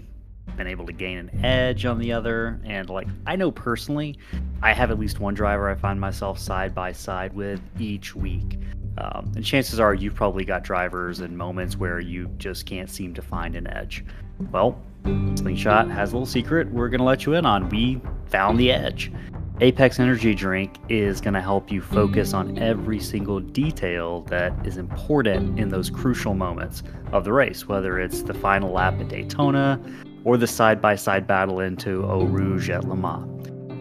been 0.58 0.68
able 0.68 0.86
to 0.86 0.94
gain 0.94 1.18
an 1.18 1.46
edge 1.46 1.86
on 1.86 2.00
the 2.00 2.12
other. 2.12 2.60
And, 2.66 2.90
like, 2.90 3.08
I 3.26 3.36
know 3.36 3.52
personally, 3.52 4.18
I 4.62 4.74
have 4.74 4.92
at 4.92 5.00
least 5.00 5.20
one 5.20 5.34
driver 5.34 5.70
I 5.70 5.76
find 5.76 6.00
myself 6.00 6.40
side 6.40 6.74
by 6.74 6.92
side 6.92 7.34
with 7.34 7.62
each 7.80 8.16
week. 8.16 8.58
Um, 8.98 9.32
and 9.36 9.44
chances 9.44 9.80
are 9.80 9.94
you've 9.94 10.16
probably 10.16 10.46
got 10.46 10.64
drivers 10.64 11.20
and 11.20 11.38
moments 11.38 11.78
where 11.78 12.00
you 12.00 12.28
just 12.38 12.66
can't 12.66 12.90
seem 12.90 13.14
to 13.14 13.22
find 13.22 13.56
an 13.56 13.68
edge. 13.68 14.06
Well, 14.52 14.82
Slingshot 15.36 15.90
has 15.90 16.12
a 16.12 16.16
little 16.16 16.26
secret 16.26 16.72
we're 16.72 16.90
going 16.90 17.00
to 17.00 17.06
let 17.06 17.26
you 17.26 17.34
in 17.34 17.46
on. 17.46 17.70
We 17.70 18.02
found 18.28 18.60
the 18.60 18.72
edge. 18.72 19.12
Apex 19.62 20.00
Energy 20.00 20.36
Drink 20.36 20.76
is 20.90 21.22
going 21.22 21.34
to 21.34 21.42
help 21.42 21.72
you 21.72 21.82
focus 21.82 22.34
on 22.34 22.58
every 22.58 23.00
single 23.00 23.40
detail 23.40 24.22
that 24.24 24.54
is 24.66 24.76
important 24.76 25.58
in 25.58 25.70
those 25.70 25.90
crucial 25.90 26.34
moments 26.34 26.84
of 27.14 27.24
the 27.24 27.32
race, 27.32 27.66
whether 27.66 27.98
it's 28.00 28.22
the 28.24 28.34
final 28.34 28.74
lap 28.74 29.00
at 29.00 29.08
Daytona 29.08 29.80
or 30.26 30.36
the 30.36 30.48
side 30.48 30.82
by 30.82 30.96
side 30.96 31.26
battle 31.26 31.62
into 31.62 32.04
Eau 32.04 32.26
Rouge 32.26 32.70
at 32.70 32.84
Le 32.84 32.98
Mans. 32.98 33.35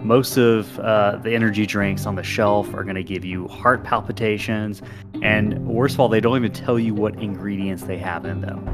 Most 0.05 0.37
of 0.37 0.79
uh, 0.81 1.17
the 1.17 1.35
energy 1.35 1.65
drinks 1.65 2.05
on 2.05 2.15
the 2.15 2.23
shelf 2.23 2.75
are 2.75 2.85
going 2.85 2.95
to 2.95 3.03
give 3.03 3.25
you 3.25 3.49
heart 3.49 3.85
palpitations, 3.85 4.83
and 5.23 5.67
worst 5.67 5.95
of 5.95 6.01
all, 6.01 6.09
they 6.11 6.21
don't 6.21 6.37
even 6.37 6.53
tell 6.53 6.79
you 6.79 6.93
what 6.93 7.15
ingredients 7.15 7.85
they 7.85 7.97
have 7.97 8.27
in 8.27 8.43
them. 8.43 8.69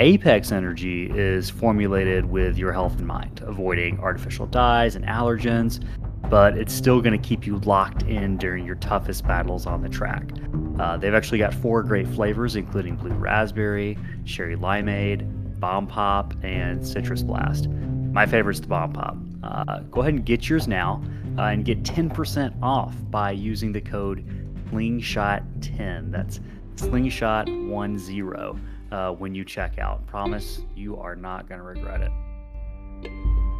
Apex 0.00 0.52
Energy 0.52 1.10
is 1.10 1.48
formulated 1.48 2.26
with 2.26 2.58
your 2.58 2.72
health 2.72 2.98
in 2.98 3.06
mind, 3.06 3.40
avoiding 3.46 3.98
artificial 4.00 4.44
dyes 4.44 4.94
and 4.94 5.06
allergens, 5.06 5.82
but 6.28 6.58
it's 6.58 6.74
still 6.74 7.00
going 7.00 7.18
to 7.18 7.26
keep 7.26 7.46
you 7.46 7.56
locked 7.60 8.02
in 8.02 8.36
during 8.36 8.66
your 8.66 8.74
toughest 8.74 9.26
battles 9.26 9.64
on 9.64 9.80
the 9.80 9.88
track. 9.88 10.30
Uh, 10.78 10.98
they've 10.98 11.14
actually 11.14 11.38
got 11.38 11.54
four 11.54 11.82
great 11.82 12.06
flavors, 12.08 12.54
including 12.54 12.96
blue 12.96 13.14
raspberry, 13.14 13.96
cherry 14.26 14.56
limeade, 14.56 15.24
bomb 15.58 15.86
pop, 15.86 16.34
and 16.44 16.86
citrus 16.86 17.22
blast. 17.22 17.66
My 18.16 18.24
favorite's 18.24 18.62
the 18.62 18.66
bomb 18.66 18.94
pop. 18.94 19.18
Uh, 19.42 19.80
go 19.90 20.00
ahead 20.00 20.14
and 20.14 20.24
get 20.24 20.48
yours 20.48 20.66
now 20.66 21.02
uh, 21.36 21.42
and 21.42 21.66
get 21.66 21.82
10% 21.82 22.54
off 22.62 22.94
by 23.10 23.30
using 23.30 23.72
the 23.72 23.80
code 23.82 24.24
slingshot10. 24.70 26.12
That's 26.12 26.40
slingshot10 26.76 28.60
uh, 28.90 29.10
when 29.12 29.34
you 29.34 29.44
check 29.44 29.78
out. 29.78 30.06
Promise 30.06 30.62
you 30.74 30.96
are 30.96 31.14
not 31.14 31.46
going 31.46 31.60
to 31.60 31.66
regret 31.66 32.10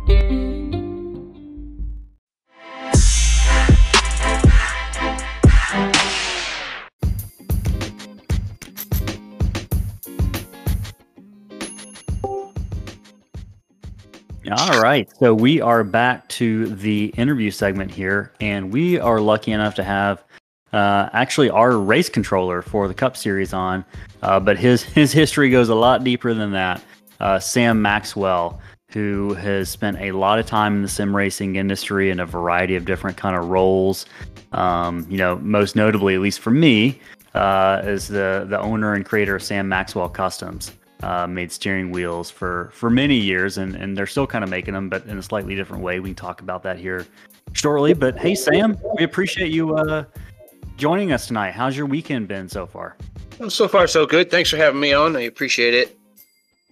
it. 0.08 0.65
All 14.52 14.80
right. 14.80 15.10
So 15.18 15.34
we 15.34 15.60
are 15.60 15.82
back 15.82 16.28
to 16.28 16.66
the 16.68 17.06
interview 17.16 17.50
segment 17.50 17.90
here, 17.90 18.32
and 18.40 18.72
we 18.72 18.98
are 18.98 19.20
lucky 19.20 19.50
enough 19.50 19.74
to 19.74 19.82
have 19.82 20.22
uh, 20.72 21.08
actually 21.12 21.50
our 21.50 21.76
race 21.78 22.08
controller 22.08 22.62
for 22.62 22.86
the 22.86 22.94
Cup 22.94 23.16
Series 23.16 23.52
on. 23.52 23.84
Uh, 24.22 24.38
but 24.38 24.56
his 24.56 24.82
his 24.82 25.10
history 25.12 25.50
goes 25.50 25.68
a 25.68 25.74
lot 25.74 26.04
deeper 26.04 26.32
than 26.32 26.52
that. 26.52 26.80
Uh, 27.18 27.40
Sam 27.40 27.82
Maxwell, 27.82 28.60
who 28.90 29.34
has 29.34 29.68
spent 29.68 29.98
a 29.98 30.12
lot 30.12 30.38
of 30.38 30.46
time 30.46 30.76
in 30.76 30.82
the 30.82 30.88
sim 30.88 31.16
racing 31.16 31.56
industry 31.56 32.10
in 32.10 32.20
a 32.20 32.26
variety 32.26 32.76
of 32.76 32.84
different 32.84 33.16
kind 33.16 33.34
of 33.34 33.48
roles. 33.48 34.06
Um, 34.52 35.06
you 35.10 35.16
know, 35.16 35.36
most 35.38 35.74
notably, 35.74 36.14
at 36.14 36.20
least 36.20 36.38
for 36.38 36.50
me, 36.50 37.00
uh, 37.34 37.82
is 37.84 38.06
the 38.06 38.46
the 38.48 38.60
owner 38.60 38.94
and 38.94 39.04
creator 39.04 39.34
of 39.34 39.42
Sam 39.42 39.68
Maxwell 39.68 40.08
Customs 40.08 40.72
uh, 41.02 41.26
made 41.26 41.52
steering 41.52 41.90
wheels 41.90 42.30
for 42.30 42.70
for 42.72 42.90
many 42.90 43.16
years, 43.16 43.58
and 43.58 43.74
and 43.74 43.96
they're 43.96 44.06
still 44.06 44.26
kind 44.26 44.44
of 44.44 44.50
making 44.50 44.74
them, 44.74 44.88
but 44.88 45.04
in 45.06 45.18
a 45.18 45.22
slightly 45.22 45.54
different 45.54 45.82
way. 45.82 46.00
We 46.00 46.10
can 46.10 46.16
talk 46.16 46.40
about 46.40 46.62
that 46.64 46.78
here 46.78 47.06
shortly. 47.52 47.94
But 47.94 48.18
hey, 48.18 48.34
Sam, 48.34 48.78
we 48.98 49.04
appreciate 49.04 49.52
you 49.52 49.74
uh, 49.74 50.04
joining 50.76 51.12
us 51.12 51.26
tonight. 51.26 51.52
How's 51.52 51.76
your 51.76 51.86
weekend 51.86 52.28
been 52.28 52.48
so 52.48 52.66
far? 52.66 52.96
Well, 53.38 53.50
so 53.50 53.68
far 53.68 53.86
so 53.86 54.06
good. 54.06 54.30
Thanks 54.30 54.50
for 54.50 54.56
having 54.56 54.80
me 54.80 54.92
on. 54.92 55.16
I 55.16 55.22
appreciate 55.22 55.74
it. 55.74 55.98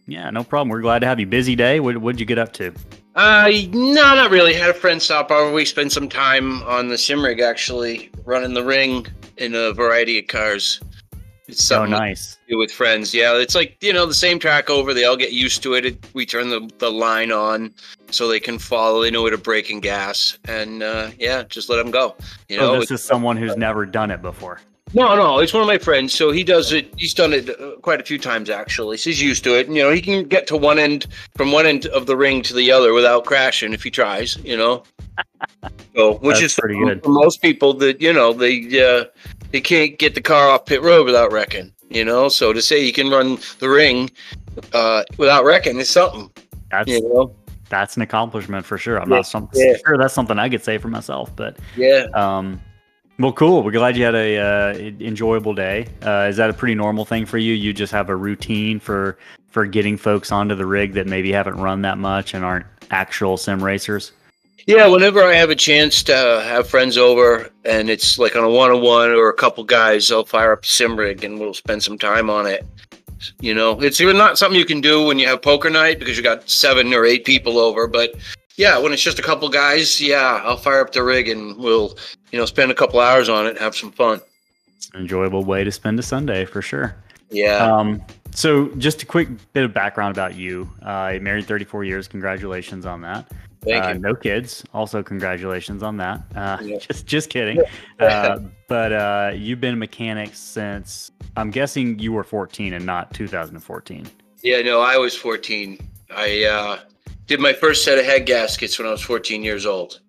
Yeah, 0.06 0.30
no 0.30 0.44
problem. 0.44 0.68
We're 0.68 0.82
glad 0.82 1.00
to 1.00 1.06
have 1.06 1.20
you. 1.20 1.26
Busy 1.26 1.56
day. 1.56 1.80
What 1.80 1.98
what'd 1.98 2.20
you 2.20 2.26
get 2.26 2.38
up 2.38 2.52
to? 2.54 2.72
Uh, 3.14 3.48
no, 3.72 4.14
not 4.14 4.30
really. 4.30 4.54
Had 4.54 4.70
a 4.70 4.74
friend 4.74 5.00
stop 5.00 5.30
over. 5.30 5.52
We 5.52 5.64
spent 5.64 5.92
some 5.92 6.08
time 6.08 6.62
on 6.64 6.88
the 6.88 6.98
sim 6.98 7.24
rig, 7.24 7.40
actually, 7.40 8.10
running 8.24 8.54
the 8.54 8.64
ring 8.64 9.06
in 9.36 9.54
a 9.54 9.72
variety 9.72 10.18
of 10.18 10.26
cars. 10.26 10.80
It's 11.46 11.62
so 11.62 11.82
oh, 11.82 11.86
nice. 11.86 12.38
with 12.48 12.70
friends. 12.70 13.12
Yeah, 13.12 13.36
it's 13.36 13.54
like, 13.54 13.76
you 13.82 13.92
know, 13.92 14.06
the 14.06 14.14
same 14.14 14.38
track 14.38 14.70
over. 14.70 14.94
They 14.94 15.04
all 15.04 15.16
get 15.16 15.32
used 15.32 15.62
to 15.64 15.74
it. 15.74 15.84
it 15.84 16.06
we 16.14 16.24
turn 16.24 16.48
the, 16.48 16.70
the 16.78 16.90
line 16.90 17.32
on 17.32 17.74
so 18.10 18.28
they 18.28 18.40
can 18.40 18.58
follow. 18.58 19.02
They 19.02 19.10
know 19.10 19.22
where 19.22 19.30
to 19.30 19.38
brake 19.38 19.68
and 19.68 19.82
gas. 19.82 20.38
And 20.46 20.82
uh, 20.82 21.10
yeah, 21.18 21.42
just 21.42 21.68
let 21.68 21.76
them 21.76 21.90
go. 21.90 22.16
You 22.48 22.56
know, 22.56 22.80
this 22.80 22.90
is 22.90 23.04
someone 23.04 23.36
who's 23.36 23.56
never 23.56 23.84
done 23.84 24.10
it 24.10 24.22
before. 24.22 24.60
No, 24.94 25.16
no, 25.16 25.40
it's 25.40 25.52
one 25.52 25.60
of 25.60 25.66
my 25.66 25.78
friends. 25.78 26.14
So 26.14 26.30
he 26.30 26.44
does 26.44 26.72
it. 26.72 26.92
He's 26.96 27.12
done 27.12 27.32
it 27.32 27.50
uh, 27.50 27.76
quite 27.82 28.00
a 28.00 28.04
few 28.04 28.18
times 28.18 28.48
actually. 28.48 28.96
So 28.96 29.10
he's 29.10 29.20
used 29.20 29.42
to 29.44 29.58
it. 29.58 29.66
And, 29.66 29.76
you 29.76 29.82
know, 29.82 29.90
he 29.90 30.00
can 30.00 30.24
get 30.24 30.46
to 30.46 30.56
one 30.56 30.78
end 30.78 31.08
from 31.36 31.52
one 31.52 31.66
end 31.66 31.86
of 31.86 32.06
the 32.06 32.16
ring 32.16 32.42
to 32.42 32.54
the 32.54 32.70
other 32.70 32.92
without 32.92 33.24
crashing 33.24 33.72
if 33.72 33.82
he 33.82 33.90
tries. 33.90 34.36
You 34.44 34.56
know, 34.56 34.84
so 35.96 36.14
which 36.18 36.36
That's 36.36 36.42
is 36.42 36.54
pretty 36.54 36.78
good 36.78 37.02
for 37.02 37.10
most 37.10 37.42
people 37.42 37.74
that 37.74 38.00
you 38.00 38.12
know 38.12 38.32
they 38.32 38.82
uh, 38.82 39.06
they 39.54 39.60
can't 39.60 40.00
get 40.00 40.16
the 40.16 40.20
car 40.20 40.50
off 40.50 40.66
pit 40.66 40.82
road 40.82 41.06
without 41.06 41.30
wrecking. 41.30 41.72
You 41.88 42.04
know, 42.04 42.28
so 42.28 42.52
to 42.52 42.60
say 42.60 42.84
you 42.84 42.92
can 42.92 43.08
run 43.08 43.38
the 43.60 43.68
ring 43.68 44.10
uh, 44.72 45.04
without 45.16 45.44
wrecking 45.44 45.78
is 45.78 45.88
something. 45.88 46.28
That's 46.72 46.90
you 46.90 47.00
know? 47.00 47.32
that's 47.68 47.94
an 47.94 48.02
accomplishment 48.02 48.66
for 48.66 48.78
sure. 48.78 49.00
I'm 49.00 49.08
yeah, 49.08 49.18
not 49.18 49.26
some, 49.28 49.48
yeah. 49.54 49.74
sure 49.86 49.96
that's 49.96 50.12
something 50.12 50.40
I 50.40 50.48
could 50.48 50.64
say 50.64 50.78
for 50.78 50.88
myself, 50.88 51.30
but 51.36 51.56
yeah. 51.76 52.06
Um, 52.14 52.60
well, 53.20 53.32
cool. 53.32 53.62
We're 53.62 53.70
glad 53.70 53.96
you 53.96 54.04
had 54.04 54.16
a 54.16 54.38
uh, 54.38 54.74
enjoyable 54.98 55.54
day. 55.54 55.86
Uh, 56.04 56.26
is 56.28 56.36
that 56.36 56.50
a 56.50 56.52
pretty 56.52 56.74
normal 56.74 57.04
thing 57.04 57.24
for 57.24 57.38
you? 57.38 57.52
You 57.52 57.72
just 57.72 57.92
have 57.92 58.10
a 58.10 58.16
routine 58.16 58.80
for 58.80 59.16
for 59.50 59.66
getting 59.66 59.96
folks 59.96 60.32
onto 60.32 60.56
the 60.56 60.66
rig 60.66 60.94
that 60.94 61.06
maybe 61.06 61.30
haven't 61.30 61.58
run 61.58 61.82
that 61.82 61.98
much 61.98 62.34
and 62.34 62.44
aren't 62.44 62.66
actual 62.90 63.36
sim 63.36 63.62
racers. 63.62 64.10
Yeah, 64.66 64.86
whenever 64.86 65.22
I 65.22 65.34
have 65.34 65.50
a 65.50 65.56
chance 65.56 66.02
to 66.04 66.14
have 66.14 66.68
friends 66.68 66.96
over 66.96 67.50
and 67.64 67.90
it's 67.90 68.18
like 68.18 68.34
on 68.34 68.44
a 68.44 68.48
one 68.48 68.70
on 68.70 68.80
one 68.80 69.10
or 69.10 69.28
a 69.28 69.34
couple 69.34 69.62
guys, 69.62 70.10
I'll 70.10 70.24
fire 70.24 70.52
up 70.52 70.64
a 70.64 70.66
sim 70.66 70.96
rig 70.96 71.22
and 71.22 71.38
we'll 71.38 71.54
spend 71.54 71.82
some 71.82 71.98
time 71.98 72.30
on 72.30 72.46
it. 72.46 72.66
You 73.40 73.54
know, 73.54 73.78
it's 73.80 74.00
even 74.00 74.16
not 74.16 74.38
something 74.38 74.58
you 74.58 74.64
can 74.64 74.80
do 74.80 75.04
when 75.04 75.18
you 75.18 75.26
have 75.26 75.42
poker 75.42 75.68
night 75.68 75.98
because 75.98 76.16
you 76.16 76.22
got 76.22 76.48
seven 76.48 76.92
or 76.94 77.04
eight 77.04 77.24
people 77.24 77.58
over. 77.58 77.86
But 77.86 78.14
yeah, 78.56 78.78
when 78.78 78.92
it's 78.92 79.02
just 79.02 79.18
a 79.18 79.22
couple 79.22 79.48
guys, 79.50 80.00
yeah, 80.00 80.40
I'll 80.44 80.56
fire 80.56 80.80
up 80.80 80.92
the 80.92 81.02
rig 81.02 81.28
and 81.28 81.56
we'll, 81.58 81.98
you 82.30 82.38
know, 82.38 82.46
spend 82.46 82.70
a 82.70 82.74
couple 82.74 83.00
hours 83.00 83.28
on 83.28 83.46
it 83.46 83.50
and 83.50 83.58
have 83.58 83.76
some 83.76 83.92
fun. 83.92 84.20
It's 84.76 84.88
an 84.94 85.00
enjoyable 85.00 85.44
way 85.44 85.64
to 85.64 85.72
spend 85.72 85.98
a 85.98 86.02
Sunday 86.02 86.44
for 86.46 86.62
sure. 86.62 86.96
Yeah. 87.30 87.56
Um, 87.58 88.02
so 88.30 88.68
just 88.76 89.02
a 89.02 89.06
quick 89.06 89.28
bit 89.52 89.64
of 89.64 89.74
background 89.74 90.16
about 90.16 90.34
you. 90.34 90.70
Uh, 90.82 91.18
married 91.20 91.46
34 91.46 91.84
years. 91.84 92.08
Congratulations 92.08 92.86
on 92.86 93.02
that. 93.02 93.30
Thank 93.64 93.84
uh, 93.84 93.88
you. 93.88 93.98
No 93.98 94.14
kids. 94.14 94.64
Also, 94.72 95.02
congratulations 95.02 95.82
on 95.82 95.96
that. 95.98 96.20
Uh, 96.34 96.58
yeah. 96.62 96.78
Just, 96.88 97.06
just 97.06 97.30
kidding. 97.30 97.60
Uh, 97.98 98.40
but 98.68 98.92
uh, 98.92 99.32
you've 99.34 99.60
been 99.60 99.74
a 99.74 99.76
mechanic 99.76 100.34
since 100.34 101.10
I'm 101.36 101.50
guessing 101.50 101.98
you 101.98 102.12
were 102.12 102.24
14 102.24 102.72
and 102.72 102.84
not 102.84 103.12
2014. 103.14 104.06
Yeah, 104.42 104.60
no, 104.62 104.80
I 104.80 104.96
was 104.96 105.14
14. 105.14 105.78
I 106.14 106.44
uh, 106.44 106.78
did 107.26 107.40
my 107.40 107.52
first 107.52 107.84
set 107.84 107.98
of 107.98 108.04
head 108.04 108.26
gaskets 108.26 108.78
when 108.78 108.86
I 108.86 108.90
was 108.90 109.00
14 109.00 109.42
years 109.42 109.64
old, 109.64 110.00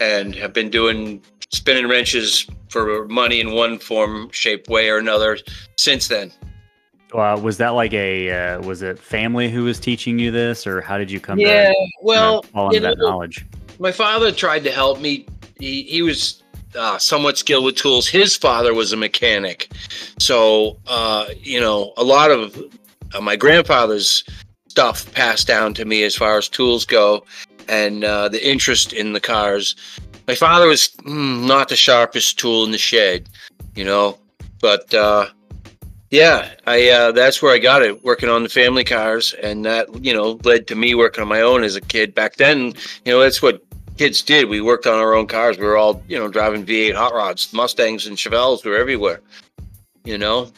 and 0.00 0.34
have 0.34 0.52
been 0.52 0.70
doing 0.70 1.22
spinning 1.52 1.88
wrenches 1.88 2.46
for 2.68 3.06
money 3.06 3.40
in 3.40 3.52
one 3.52 3.78
form, 3.78 4.30
shape, 4.32 4.68
way, 4.68 4.88
or 4.88 4.98
another 4.98 5.38
since 5.76 6.08
then. 6.08 6.32
Uh, 7.12 7.38
was 7.40 7.56
that 7.58 7.70
like 7.70 7.92
a 7.92 8.30
uh, 8.30 8.60
was 8.62 8.82
it 8.82 8.98
family 8.98 9.48
who 9.48 9.64
was 9.64 9.78
teaching 9.78 10.18
you 10.18 10.30
this, 10.30 10.66
or 10.66 10.80
how 10.80 10.98
did 10.98 11.10
you 11.10 11.20
come? 11.20 11.38
Yeah, 11.38 11.70
to, 11.70 11.88
well, 12.02 12.44
into 12.54 12.80
that 12.80 12.98
know, 12.98 13.10
knowledge. 13.10 13.46
My 13.78 13.92
father 13.92 14.32
tried 14.32 14.64
to 14.64 14.72
help 14.72 15.00
me. 15.00 15.26
He 15.60 15.82
he 15.82 16.02
was 16.02 16.42
uh, 16.74 16.98
somewhat 16.98 17.38
skilled 17.38 17.64
with 17.64 17.76
tools. 17.76 18.08
His 18.08 18.36
father 18.36 18.74
was 18.74 18.92
a 18.92 18.96
mechanic, 18.96 19.70
so 20.18 20.78
uh, 20.86 21.26
you 21.38 21.60
know 21.60 21.92
a 21.96 22.02
lot 22.02 22.30
of 22.30 22.60
uh, 23.14 23.20
my 23.20 23.36
grandfather's 23.36 24.24
stuff 24.68 25.10
passed 25.12 25.46
down 25.46 25.74
to 25.74 25.84
me 25.84 26.02
as 26.02 26.16
far 26.16 26.38
as 26.38 26.48
tools 26.48 26.84
go, 26.84 27.24
and 27.68 28.02
uh, 28.04 28.28
the 28.28 28.46
interest 28.46 28.92
in 28.92 29.12
the 29.12 29.20
cars. 29.20 29.76
My 30.26 30.34
father 30.34 30.66
was 30.66 30.88
mm, 31.04 31.46
not 31.46 31.68
the 31.68 31.76
sharpest 31.76 32.36
tool 32.36 32.64
in 32.64 32.72
the 32.72 32.78
shed, 32.78 33.28
you 33.76 33.84
know 33.84 34.18
but 34.60 34.92
uh, 34.94 35.26
yeah, 36.10 36.50
I 36.66 36.88
uh, 36.88 37.12
that's 37.12 37.42
where 37.42 37.52
I 37.52 37.58
got 37.58 37.82
it, 37.82 38.04
working 38.04 38.28
on 38.28 38.42
the 38.42 38.48
family 38.48 38.84
cars, 38.84 39.34
and 39.34 39.64
that 39.64 40.04
you 40.04 40.14
know 40.14 40.38
led 40.44 40.66
to 40.68 40.74
me 40.74 40.94
working 40.94 41.22
on 41.22 41.28
my 41.28 41.40
own 41.40 41.64
as 41.64 41.76
a 41.76 41.80
kid. 41.80 42.14
Back 42.14 42.36
then, 42.36 42.74
you 43.04 43.12
know, 43.12 43.20
that's 43.20 43.42
what 43.42 43.62
kids 43.96 44.22
did. 44.22 44.48
We 44.48 44.60
worked 44.60 44.86
on 44.86 44.98
our 44.98 45.14
own 45.14 45.26
cars. 45.26 45.58
We 45.58 45.66
were 45.66 45.76
all 45.76 46.02
you 46.08 46.18
know 46.18 46.28
driving 46.28 46.64
V8 46.64 46.94
hot 46.94 47.14
rods, 47.14 47.52
Mustangs, 47.52 48.06
and 48.06 48.16
Chevelles. 48.16 48.64
Were 48.64 48.76
everywhere. 48.76 49.20
You 50.04 50.18
know, 50.18 50.52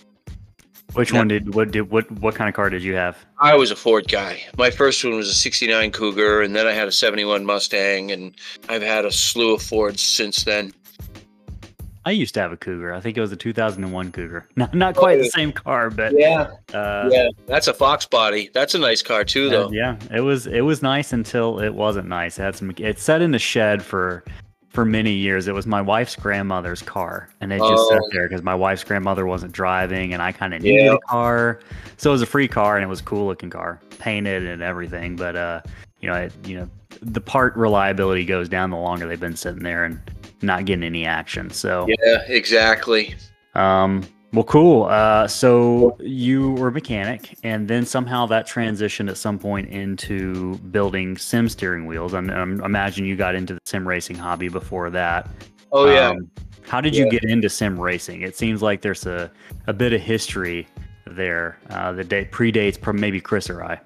Which 0.93 1.13
one 1.13 1.29
did 1.29 1.55
what 1.55 1.71
did 1.71 1.91
what 1.91 2.11
what 2.21 2.35
kind 2.35 2.49
of 2.49 2.55
car 2.55 2.69
did 2.69 2.83
you 2.83 2.95
have? 2.95 3.17
I 3.39 3.55
was 3.55 3.71
a 3.71 3.77
Ford 3.77 4.09
guy. 4.09 4.43
My 4.59 4.71
first 4.71 5.05
one 5.05 5.15
was 5.15 5.29
a 5.29 5.35
69 5.35 5.93
Cougar, 5.93 6.43
and 6.43 6.57
then 6.57 6.67
I 6.67 6.73
had 6.73 6.89
a 6.89 6.93
71 6.93 7.47
Mustang, 7.47 8.11
and 8.11 8.35
I've 8.69 8.83
had 8.83 9.05
a 9.05 9.13
slew 9.13 9.55
of 9.55 9.63
Fords 9.63 10.03
since 10.03 10.45
then. 10.45 10.73
I 12.09 12.13
used 12.13 12.33
to 12.35 12.41
have 12.41 12.53
a 12.53 12.57
Cougar. 12.57 12.95
I 12.95 13.01
think 13.01 13.19
it 13.19 13.21
was 13.21 13.33
a 13.33 13.37
2001 13.37 14.13
Cougar. 14.13 14.49
Not 14.57 14.73
not 14.73 14.97
quite 14.97 15.17
the 15.19 15.25
yeah. 15.25 15.31
same 15.31 15.53
car, 15.53 15.91
but 15.91 16.15
Yeah. 16.17 16.49
uh, 16.73 17.11
Yeah. 17.13 17.29
That's 17.47 17.69
a 17.69 17.75
Fox 17.75 18.07
body. 18.07 18.49
That's 18.55 18.75
a 18.75 18.79
nice 18.79 19.03
car, 19.03 19.25
too, 19.25 19.49
Uh, 19.49 19.51
though. 19.51 19.71
yeah, 19.73 19.97
it 20.15 20.21
was 20.21 20.47
it 20.47 20.63
was 20.63 20.83
nice 20.83 21.13
until 21.13 21.61
it 21.61 21.75
wasn't 21.75 22.09
nice. 22.09 22.39
It 22.39 22.43
had 22.43 22.57
some. 22.57 22.73
It 22.79 22.99
sat 22.99 23.21
in 23.21 23.33
the 23.33 23.39
shed 23.39 23.83
for 23.83 24.25
for 24.71 24.85
many 24.85 25.13
years. 25.13 25.49
It 25.49 25.55
was 25.55 25.67
my 25.67 25.83
wife's 25.83 26.17
grandmother's 26.17 26.83
car, 26.83 27.29
and 27.41 27.53
it 27.53 27.59
just 27.59 27.89
sat 27.89 28.01
Oh. 28.03 28.09
there 28.13 28.27
because 28.29 28.43
my 28.43 28.55
wife's 28.55 28.85
grandmother 28.85 29.27
wasn't 29.27 29.53
driving, 29.53 30.15
and 30.15 30.23
I 30.23 30.33
kind 30.33 30.55
of 30.55 30.63
needed 30.63 30.85
Yeah. 30.85 30.95
a 30.95 30.99
car. 31.11 31.61
So 31.99 32.11
it 32.11 32.13
was 32.13 32.23
a 32.23 32.27
free 32.27 32.49
car, 32.49 32.77
and 32.77 32.85
it 32.85 32.89
was 32.89 33.01
a 33.01 33.05
cool 33.05 33.27
looking 33.27 33.51
car, 33.51 33.81
painted 33.99 34.47
and 34.47 34.63
everything. 34.63 35.17
But 35.17 35.37
uh, 35.37 35.61
you 36.01 36.09
know, 36.09 36.17
it, 36.17 36.33
you 36.47 36.57
know, 36.59 36.69
the 37.03 37.21
part 37.21 37.55
reliability 37.57 38.25
goes 38.25 38.49
down 38.49 38.71
the 38.71 38.77
longer 38.77 39.07
they've 39.07 39.21
been 39.21 39.37
sitting 39.37 39.63
there 39.63 39.85
and 39.85 40.01
not 40.43 40.65
getting 40.65 40.85
any 40.85 41.05
action. 41.05 41.51
So 41.51 41.87
Yeah, 42.03 42.23
exactly. 42.27 43.15
um, 43.55 44.07
well, 44.33 44.45
cool. 44.45 44.85
Uh, 44.85 45.27
so 45.27 45.97
you 46.01 46.53
were 46.53 46.69
a 46.69 46.73
mechanic, 46.73 47.39
and 47.45 47.67
then 47.67 47.87
somehow 47.87 48.27
that 48.27 48.47
transitioned 48.47 49.09
at 49.09 49.17
some 49.17 49.39
point 49.39 49.71
into 49.71 50.57
building 50.71 51.17
sim 51.17 51.49
steering 51.49 51.87
wheels. 51.87 52.13
I'm, 52.13 52.29
I'm 52.29 52.61
imagine 52.63 53.07
you 53.07 53.17
got 53.17 53.35
into 53.35 53.55
the 53.55 53.61
sim 53.65 53.89
racing 53.89 54.17
hobby 54.17 54.49
before 54.49 54.91
that. 54.91 55.31
Oh, 55.73 55.89
yeah. 55.91 56.11
Um, 56.11 56.31
how 56.63 56.83
did 56.83 56.95
you 56.95 57.05
Yeah. 57.05 57.19
get 57.19 57.25
into 57.25 57.49
sim 57.49 57.81
racing? 57.81 58.21
It 58.21 58.37
seems 58.37 58.61
like 58.61 58.83
there's 58.83 59.07
a, 59.07 59.31
a 59.67 59.73
bit 59.73 59.95
of 59.95 60.03
history 60.03 60.69
there 61.07 61.59
uh, 61.71 61.93
that 61.93 62.09
date 62.09 62.31
predates 62.31 62.93
maybe 62.93 63.23
Chris 63.23 63.49
or 63.49 63.65
I. 63.65 63.81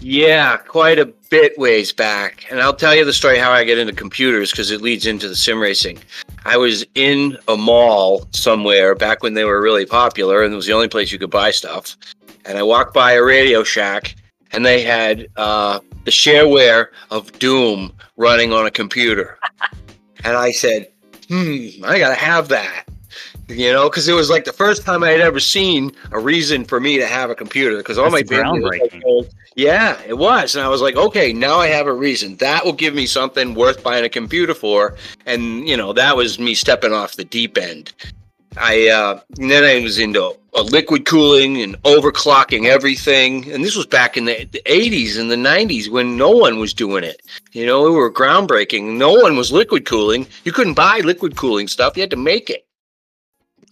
Yeah, 0.00 0.56
quite 0.56 0.98
a 0.98 1.06
bit 1.28 1.58
ways 1.58 1.92
back. 1.92 2.46
And 2.50 2.60
I'll 2.60 2.74
tell 2.74 2.94
you 2.94 3.04
the 3.04 3.12
story 3.12 3.38
how 3.38 3.50
I 3.50 3.64
get 3.64 3.78
into 3.78 3.92
computers 3.92 4.50
because 4.50 4.70
it 4.70 4.80
leads 4.80 5.06
into 5.06 5.28
the 5.28 5.36
sim 5.36 5.58
racing. 5.58 5.98
I 6.44 6.56
was 6.56 6.86
in 6.94 7.36
a 7.48 7.56
mall 7.56 8.26
somewhere 8.32 8.94
back 8.94 9.22
when 9.22 9.34
they 9.34 9.44
were 9.44 9.60
really 9.60 9.86
popular 9.86 10.42
and 10.42 10.52
it 10.52 10.56
was 10.56 10.66
the 10.66 10.72
only 10.72 10.88
place 10.88 11.10
you 11.10 11.18
could 11.18 11.30
buy 11.30 11.50
stuff. 11.50 11.96
And 12.44 12.56
I 12.56 12.62
walked 12.62 12.94
by 12.94 13.12
a 13.12 13.22
Radio 13.22 13.64
Shack 13.64 14.14
and 14.52 14.64
they 14.64 14.82
had 14.82 15.28
uh, 15.36 15.80
the 16.04 16.10
shareware 16.10 16.88
of 17.10 17.36
Doom 17.38 17.92
running 18.16 18.52
on 18.52 18.66
a 18.66 18.70
computer. 18.70 19.38
and 20.24 20.36
I 20.36 20.52
said, 20.52 20.88
hmm, 21.28 21.84
I 21.84 21.98
got 21.98 22.10
to 22.10 22.14
have 22.14 22.48
that. 22.48 22.84
You 23.48 23.72
know, 23.72 23.88
because 23.88 24.08
it 24.08 24.12
was 24.12 24.28
like 24.28 24.44
the 24.44 24.52
first 24.52 24.84
time 24.84 25.02
I 25.02 25.08
had 25.08 25.20
ever 25.20 25.40
seen 25.40 25.92
a 26.12 26.20
reason 26.20 26.64
for 26.64 26.80
me 26.80 26.98
to 26.98 27.06
have 27.06 27.30
a 27.30 27.34
computer. 27.34 27.78
Because 27.78 27.96
all 27.96 28.10
That's 28.10 28.30
my 28.30 28.36
family 28.36 28.60
like. 28.60 29.02
"Oh, 29.06 29.26
yeah, 29.58 30.00
it 30.06 30.16
was. 30.16 30.54
And 30.54 30.64
I 30.64 30.68
was 30.68 30.80
like, 30.80 30.94
okay, 30.94 31.32
now 31.32 31.58
I 31.58 31.66
have 31.66 31.88
a 31.88 31.92
reason. 31.92 32.36
That 32.36 32.64
will 32.64 32.72
give 32.72 32.94
me 32.94 33.06
something 33.06 33.54
worth 33.54 33.82
buying 33.82 34.04
a 34.04 34.08
computer 34.08 34.54
for. 34.54 34.96
And, 35.26 35.68
you 35.68 35.76
know, 35.76 35.92
that 35.94 36.16
was 36.16 36.38
me 36.38 36.54
stepping 36.54 36.92
off 36.92 37.16
the 37.16 37.24
deep 37.24 37.58
end. 37.58 37.92
I 38.56 38.88
uh, 38.88 39.20
then 39.30 39.64
I 39.64 39.82
was 39.82 39.98
into 39.98 40.36
uh, 40.54 40.62
liquid 40.62 41.06
cooling 41.06 41.60
and 41.60 41.80
overclocking 41.82 42.66
everything. 42.66 43.50
And 43.50 43.64
this 43.64 43.74
was 43.74 43.86
back 43.86 44.16
in 44.16 44.26
the, 44.26 44.44
the 44.44 44.62
80s 44.66 45.18
and 45.18 45.30
the 45.30 45.36
90s 45.36 45.88
when 45.88 46.16
no 46.16 46.30
one 46.30 46.58
was 46.58 46.72
doing 46.72 47.02
it. 47.02 47.20
You 47.52 47.66
know, 47.66 47.82
we 47.82 47.90
were 47.90 48.12
groundbreaking. 48.12 48.96
No 48.96 49.12
one 49.12 49.36
was 49.36 49.50
liquid 49.50 49.86
cooling. 49.86 50.26
You 50.44 50.52
couldn't 50.52 50.74
buy 50.74 51.00
liquid 51.00 51.36
cooling 51.36 51.66
stuff. 51.66 51.96
You 51.96 52.02
had 52.02 52.10
to 52.10 52.16
make 52.16 52.48
it. 52.48 52.67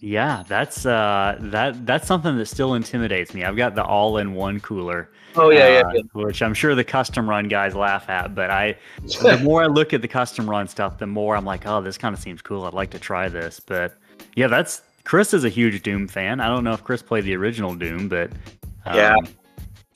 Yeah, 0.00 0.44
that's 0.46 0.84
uh, 0.84 1.36
that 1.40 1.86
that's 1.86 2.06
something 2.06 2.36
that 2.36 2.46
still 2.46 2.74
intimidates 2.74 3.32
me. 3.32 3.44
I've 3.44 3.56
got 3.56 3.74
the 3.74 3.84
all-in-one 3.84 4.60
cooler. 4.60 5.10
Oh 5.34 5.48
uh, 5.48 5.50
yeah, 5.50 5.82
which 6.12 6.42
I'm 6.42 6.54
sure 6.54 6.74
the 6.74 6.84
custom 6.84 7.28
run 7.28 7.48
guys 7.48 7.74
laugh 7.74 8.08
at. 8.08 8.34
But 8.34 8.50
I, 8.50 8.76
the 9.22 9.40
more 9.42 9.62
I 9.62 9.66
look 9.66 9.92
at 9.94 10.02
the 10.02 10.08
custom 10.08 10.48
run 10.48 10.68
stuff, 10.68 10.98
the 10.98 11.06
more 11.06 11.36
I'm 11.36 11.44
like, 11.44 11.66
oh, 11.66 11.80
this 11.80 11.96
kind 11.96 12.14
of 12.14 12.20
seems 12.20 12.42
cool. 12.42 12.64
I'd 12.64 12.74
like 12.74 12.90
to 12.90 12.98
try 12.98 13.28
this. 13.28 13.58
But 13.60 13.96
yeah, 14.34 14.48
that's 14.48 14.82
Chris 15.04 15.32
is 15.32 15.44
a 15.44 15.48
huge 15.48 15.82
Doom 15.82 16.08
fan. 16.08 16.40
I 16.40 16.48
don't 16.48 16.64
know 16.64 16.72
if 16.72 16.84
Chris 16.84 17.02
played 17.02 17.24
the 17.24 17.36
original 17.36 17.74
Doom, 17.74 18.08
but 18.08 18.30
um, 18.84 18.96
Yeah. 18.96 19.16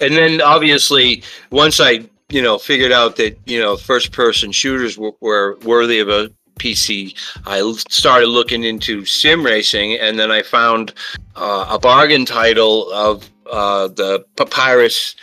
and 0.00 0.14
then 0.14 0.40
obviously 0.40 1.22
once 1.50 1.78
I 1.80 2.08
you 2.30 2.40
know 2.42 2.58
figured 2.58 2.92
out 2.92 3.16
that 3.16 3.38
you 3.46 3.60
know 3.60 3.76
first 3.76 4.12
person 4.12 4.52
shooters 4.52 4.96
were, 4.96 5.12
were 5.20 5.58
worthy 5.64 5.98
of 5.98 6.08
a 6.08 6.30
PC, 6.60 7.14
I 7.46 7.72
started 7.88 8.28
looking 8.28 8.64
into 8.64 9.04
sim 9.04 9.44
racing, 9.44 9.94
and 9.94 10.18
then 10.18 10.30
I 10.30 10.42
found 10.42 10.92
uh, 11.36 11.66
a 11.70 11.78
bargain 11.78 12.24
title 12.24 12.90
of 12.92 13.28
uh, 13.50 13.88
the 13.88 14.24
Papyrus. 14.36 15.16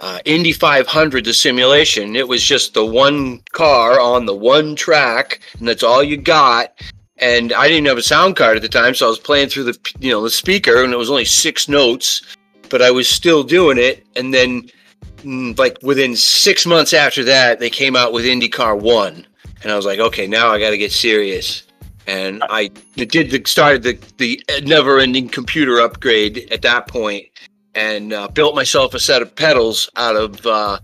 Uh, 0.00 0.20
Indy 0.24 0.52
500, 0.52 1.24
the 1.24 1.34
simulation. 1.34 2.14
It 2.14 2.28
was 2.28 2.44
just 2.44 2.72
the 2.72 2.86
one 2.86 3.42
car 3.50 4.00
on 4.00 4.26
the 4.26 4.34
one 4.34 4.76
track, 4.76 5.40
and 5.58 5.66
that's 5.66 5.82
all 5.82 6.04
you 6.04 6.16
got. 6.16 6.72
And 7.16 7.52
I 7.52 7.66
didn't 7.66 7.86
have 7.86 7.98
a 7.98 8.02
sound 8.02 8.36
card 8.36 8.56
at 8.56 8.62
the 8.62 8.68
time, 8.68 8.94
so 8.94 9.06
I 9.06 9.10
was 9.10 9.18
playing 9.18 9.48
through 9.48 9.64
the 9.64 9.78
you 9.98 10.12
know 10.12 10.22
the 10.22 10.30
speaker, 10.30 10.84
and 10.84 10.92
it 10.92 10.96
was 10.96 11.10
only 11.10 11.24
six 11.24 11.68
notes 11.68 12.22
but 12.68 12.82
I 12.82 12.90
was 12.90 13.08
still 13.08 13.42
doing 13.42 13.78
it. 13.78 14.06
And 14.16 14.32
then, 14.32 14.70
mm, 15.18 15.58
like 15.58 15.78
within 15.82 16.16
six 16.16 16.66
months 16.66 16.92
after 16.92 17.24
that, 17.24 17.60
they 17.60 17.70
came 17.70 17.96
out 17.96 18.12
with 18.12 18.24
IndyCar 18.24 18.80
One, 18.80 19.26
and 19.62 19.72
I 19.72 19.76
was 19.76 19.86
like, 19.86 19.98
okay, 19.98 20.26
now 20.26 20.50
I 20.50 20.58
got 20.58 20.70
to 20.70 20.78
get 20.78 20.92
serious. 20.92 21.64
And 22.06 22.42
I 22.48 22.68
did 22.96 23.30
the 23.30 23.42
started 23.44 23.82
the 23.82 23.98
the 24.16 24.42
never-ending 24.64 25.28
computer 25.28 25.80
upgrade 25.80 26.48
at 26.50 26.62
that 26.62 26.88
point, 26.88 27.26
and 27.74 28.12
uh, 28.14 28.28
built 28.28 28.54
myself 28.54 28.94
a 28.94 28.98
set 28.98 29.20
of 29.20 29.34
pedals 29.36 29.90
out 29.96 30.16
of 30.16 30.46
uh, 30.46 30.78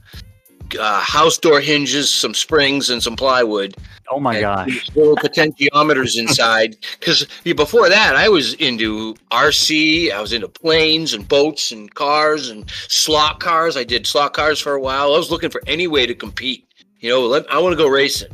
uh, 0.78 1.00
house 1.00 1.38
door 1.38 1.60
hinges, 1.60 2.12
some 2.12 2.34
springs, 2.34 2.90
and 2.90 3.02
some 3.02 3.16
plywood 3.16 3.74
oh 4.10 4.20
my 4.20 4.40
gosh, 4.40 4.88
little 4.94 5.16
potentiometers 5.16 6.18
inside. 6.18 6.76
Because 6.98 7.26
before 7.42 7.88
that, 7.88 8.16
I 8.16 8.28
was 8.28 8.54
into 8.54 9.14
RC. 9.30 10.12
I 10.12 10.20
was 10.20 10.32
into 10.32 10.48
planes 10.48 11.14
and 11.14 11.26
boats 11.26 11.72
and 11.72 11.92
cars 11.94 12.50
and 12.50 12.68
slot 12.88 13.40
cars. 13.40 13.76
I 13.76 13.84
did 13.84 14.06
slot 14.06 14.34
cars 14.34 14.60
for 14.60 14.72
a 14.72 14.80
while. 14.80 15.14
I 15.14 15.18
was 15.18 15.30
looking 15.30 15.50
for 15.50 15.62
any 15.66 15.86
way 15.86 16.06
to 16.06 16.14
compete. 16.14 16.66
You 17.00 17.10
know, 17.10 17.26
let, 17.26 17.50
I 17.50 17.58
want 17.58 17.72
to 17.72 17.76
go 17.76 17.88
racing. 17.88 18.30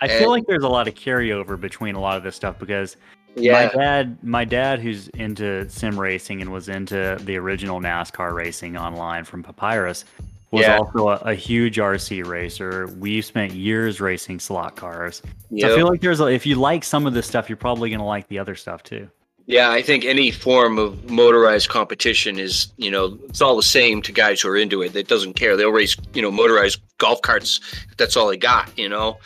I 0.00 0.06
and- 0.06 0.18
feel 0.18 0.30
like 0.30 0.46
there's 0.46 0.62
a 0.64 0.68
lot 0.68 0.88
of 0.88 0.94
carryover 0.94 1.60
between 1.60 1.94
a 1.94 2.00
lot 2.00 2.16
of 2.16 2.22
this 2.22 2.36
stuff 2.36 2.58
because 2.58 2.96
my 3.36 3.68
dad, 3.74 4.18
my 4.22 4.44
dad, 4.44 4.80
who's 4.80 5.08
into 5.08 5.68
sim 5.68 5.98
racing 6.00 6.40
and 6.40 6.50
was 6.52 6.68
into 6.68 7.18
the 7.20 7.36
original 7.36 7.80
NASCAR 7.80 8.32
racing 8.32 8.76
online 8.76 9.24
from 9.24 9.42
Papyrus, 9.42 10.04
was 10.52 10.62
Yeah. 10.62 10.78
also 10.78 11.08
a, 11.08 11.16
a 11.16 11.34
huge 11.34 11.76
RC 11.76 12.24
racer. 12.24 12.86
We 12.98 13.20
spent 13.20 13.52
years 13.52 14.00
racing 14.00 14.40
slot 14.40 14.76
cars. 14.76 15.20
So 15.58 15.70
I 15.72 15.76
feel 15.76 15.86
like 15.86 16.00
there's 16.00 16.20
a, 16.20 16.26
if 16.26 16.46
you 16.46 16.54
like 16.54 16.82
some 16.84 17.06
of 17.06 17.12
this 17.12 17.26
stuff, 17.26 17.50
you're 17.50 17.56
probably 17.58 17.90
gonna 17.90 18.06
like 18.06 18.26
the 18.28 18.38
other 18.38 18.54
stuff 18.54 18.82
too. 18.82 19.08
Yeah, 19.48 19.70
I 19.70 19.80
think 19.82 20.04
any 20.04 20.32
form 20.32 20.76
of 20.78 21.08
motorized 21.08 21.68
competition 21.68 22.38
is, 22.38 22.72
you 22.78 22.90
know, 22.90 23.16
it's 23.28 23.40
all 23.40 23.54
the 23.54 23.62
same 23.62 24.02
to 24.02 24.10
guys 24.12 24.40
who 24.40 24.48
are 24.48 24.56
into 24.56 24.82
it. 24.82 24.92
That 24.92 25.06
doesn't 25.06 25.34
care. 25.34 25.56
They'll 25.56 25.70
race, 25.70 25.96
you 26.14 26.22
know, 26.22 26.32
motorized 26.32 26.80
golf 26.98 27.22
carts. 27.22 27.60
That's 27.96 28.16
all 28.16 28.26
they 28.28 28.36
got, 28.38 28.76
you 28.76 28.88
know. 28.88 29.18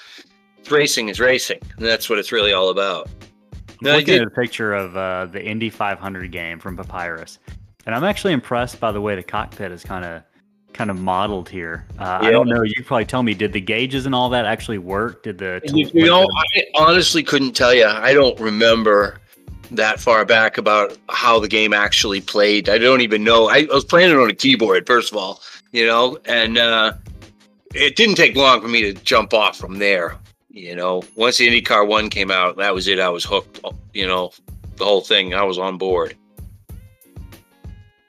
Racing 0.68 1.08
is 1.08 1.18
racing, 1.20 1.58
and 1.76 1.86
that's 1.86 2.08
what 2.10 2.18
it's 2.18 2.32
really 2.32 2.52
all 2.52 2.68
about. 2.70 3.08
I'm 3.52 3.76
No, 3.82 3.92
I 3.92 3.96
looking 3.96 4.14
did- 4.14 4.22
at 4.22 4.26
a 4.28 4.30
picture 4.30 4.74
of 4.74 4.96
uh, 4.96 5.26
the 5.26 5.42
Indy 5.42 5.70
500 5.70 6.30
game 6.30 6.58
from 6.58 6.76
Papyrus, 6.76 7.38
and 7.86 7.94
I'm 7.94 8.04
actually 8.04 8.32
impressed 8.32 8.78
by 8.78 8.92
the 8.92 9.00
way 9.00 9.16
the 9.16 9.22
cockpit 9.22 9.72
is 9.72 9.82
kind 9.82 10.04
of 10.04 10.22
kind 10.72 10.90
of 10.90 10.96
modeled 10.98 11.48
here. 11.48 11.84
Uh, 11.98 12.18
I 12.22 12.30
don't 12.30 12.48
know. 12.48 12.62
You 12.62 12.84
probably 12.84 13.04
tell 13.04 13.22
me. 13.24 13.34
Did 13.34 13.52
the 13.52 13.60
gauges 13.60 14.06
and 14.06 14.14
all 14.14 14.28
that 14.30 14.44
actually 14.46 14.78
work? 14.78 15.24
Did 15.24 15.38
the 15.38 15.60
You, 15.74 15.90
you 15.92 16.06
know, 16.06 16.22
I 16.54 16.62
honestly 16.76 17.22
couldn't 17.24 17.52
tell 17.54 17.74
you. 17.74 17.86
I 17.86 18.12
don't 18.14 18.38
remember 18.38 19.18
that 19.72 19.98
far 19.98 20.24
back 20.24 20.56
about 20.58 20.96
how 21.08 21.40
the 21.40 21.48
game 21.48 21.72
actually 21.72 22.20
played. 22.20 22.68
I 22.68 22.78
don't 22.78 23.00
even 23.00 23.24
know. 23.24 23.48
I, 23.48 23.66
I 23.70 23.74
was 23.74 23.84
playing 23.84 24.10
it 24.10 24.16
on 24.16 24.30
a 24.30 24.34
keyboard, 24.34 24.86
first 24.86 25.10
of 25.10 25.18
all, 25.18 25.42
you 25.72 25.86
know, 25.86 26.16
and 26.26 26.56
uh, 26.58 26.92
it 27.74 27.96
didn't 27.96 28.14
take 28.14 28.36
long 28.36 28.60
for 28.60 28.68
me 28.68 28.82
to 28.82 28.92
jump 28.92 29.34
off 29.34 29.56
from 29.58 29.78
there. 29.80 30.16
You 30.52 30.74
know, 30.74 31.02
once 31.14 31.38
the 31.38 31.46
IndyCar 31.48 31.86
One 31.86 32.10
came 32.10 32.30
out, 32.30 32.56
that 32.56 32.74
was 32.74 32.88
it. 32.88 32.98
I 32.98 33.08
was 33.08 33.24
hooked. 33.24 33.60
You 33.94 34.06
know, 34.06 34.32
the 34.76 34.84
whole 34.84 35.00
thing. 35.00 35.32
I 35.34 35.42
was 35.44 35.58
on 35.58 35.78
board. 35.78 36.16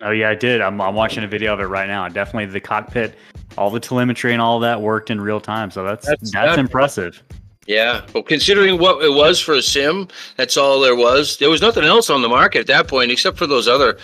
Oh 0.01 0.09
yeah, 0.11 0.29
I 0.29 0.35
did. 0.35 0.61
I'm, 0.61 0.81
I'm 0.81 0.95
watching 0.95 1.23
a 1.23 1.27
video 1.27 1.53
of 1.53 1.59
it 1.59 1.65
right 1.65 1.87
now. 1.87 2.07
Definitely 2.07 2.47
the 2.47 2.59
cockpit, 2.59 3.13
all 3.57 3.69
the 3.69 3.79
telemetry 3.79 4.33
and 4.33 4.41
all 4.41 4.59
that 4.61 4.81
worked 4.81 5.11
in 5.11 5.21
real 5.21 5.39
time. 5.39 5.69
So 5.69 5.83
that's 5.83 6.07
that's, 6.07 6.31
That's- 6.31 6.31
that's- 6.31 6.57
impressive. 6.57 7.21
Yeah. 7.67 8.01
Well, 8.13 8.23
considering 8.23 8.79
what 8.79 9.05
it 9.05 9.13
was 9.13 9.39
for 9.39 9.53
a 9.53 9.61
sim, 9.61 10.07
that's 10.35 10.57
all 10.57 10.79
there 10.81 10.95
was. 10.95 11.37
There 11.37 11.49
was 11.49 11.61
nothing 11.61 11.83
else 11.83 12.09
on 12.09 12.23
the 12.23 12.27
market 12.27 12.61
at 12.61 12.67
that 12.67 12.87
point 12.87 13.11
except 13.11 13.37
for 13.37 13.45
those 13.45 13.67
other 13.67 13.99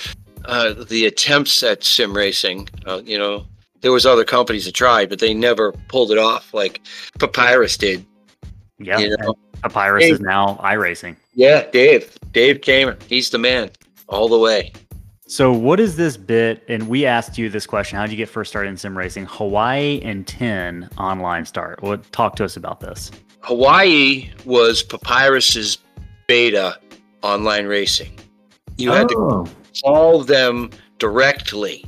uh, 0.46 0.74
the 0.88 1.08
attempts 1.08 1.64
at 1.64 1.84
sim 1.84 2.16
racing. 2.16 2.70
Uh, 2.86 3.02
you 3.04 3.18
know, 3.18 3.48
there 3.82 3.92
was 3.92 4.06
other 4.06 4.24
companies 4.24 4.66
that 4.66 4.74
tried, 4.76 5.10
but 5.10 5.18
they 5.18 5.34
never 5.34 5.72
pulled 5.90 6.12
it 6.12 6.20
off 6.20 6.54
like 6.54 6.82
Papyrus 7.18 7.78
did. 7.78 8.06
Yeah. 8.80 9.00
You 9.00 9.16
know? 9.18 9.36
Papyrus 9.64 10.04
Hey. 10.04 10.12
is 10.12 10.20
now 10.20 10.60
iRacing. 10.64 11.16
Yeah, 11.34 11.66
Dave. 11.72 12.16
Dave 12.32 12.62
Kaemmer. 12.62 13.02
He's 13.04 13.30
the 13.30 13.38
man 13.40 13.72
all 14.08 14.30
the 14.30 14.38
way. 14.38 14.72
So, 15.28 15.52
what 15.52 15.80
is 15.80 15.96
this 15.98 16.16
bit? 16.16 16.64
And 16.70 16.88
we 16.88 17.06
asked 17.06 17.38
you 17.38 17.50
this 17.50 17.66
question: 17.66 17.98
How 17.98 18.04
did 18.06 18.12
you 18.12 18.18
get 18.18 18.30
first 18.30 18.50
started 18.52 18.70
in 18.70 18.78
sim 18.78 18.98
racing? 18.98 19.26
Hawaii 19.26 20.00
and 20.04 20.26
ten 20.28 20.90
online 20.98 21.46
start. 21.46 21.82
What 21.82 22.10
talk 22.12 22.36
to 22.38 22.46
us 22.46 22.56
about 22.56 22.80
this? 22.80 23.12
Hawaii 23.42 24.30
was 24.46 24.84
Papyrus's 24.84 25.80
beta 26.28 26.78
online 27.24 27.66
racing. 27.66 28.18
You 28.78 28.92
had 28.92 29.10
to 29.10 29.16
Oh. 29.18 29.48
call 29.84 30.24
them 30.24 30.70
directly. 31.00 31.84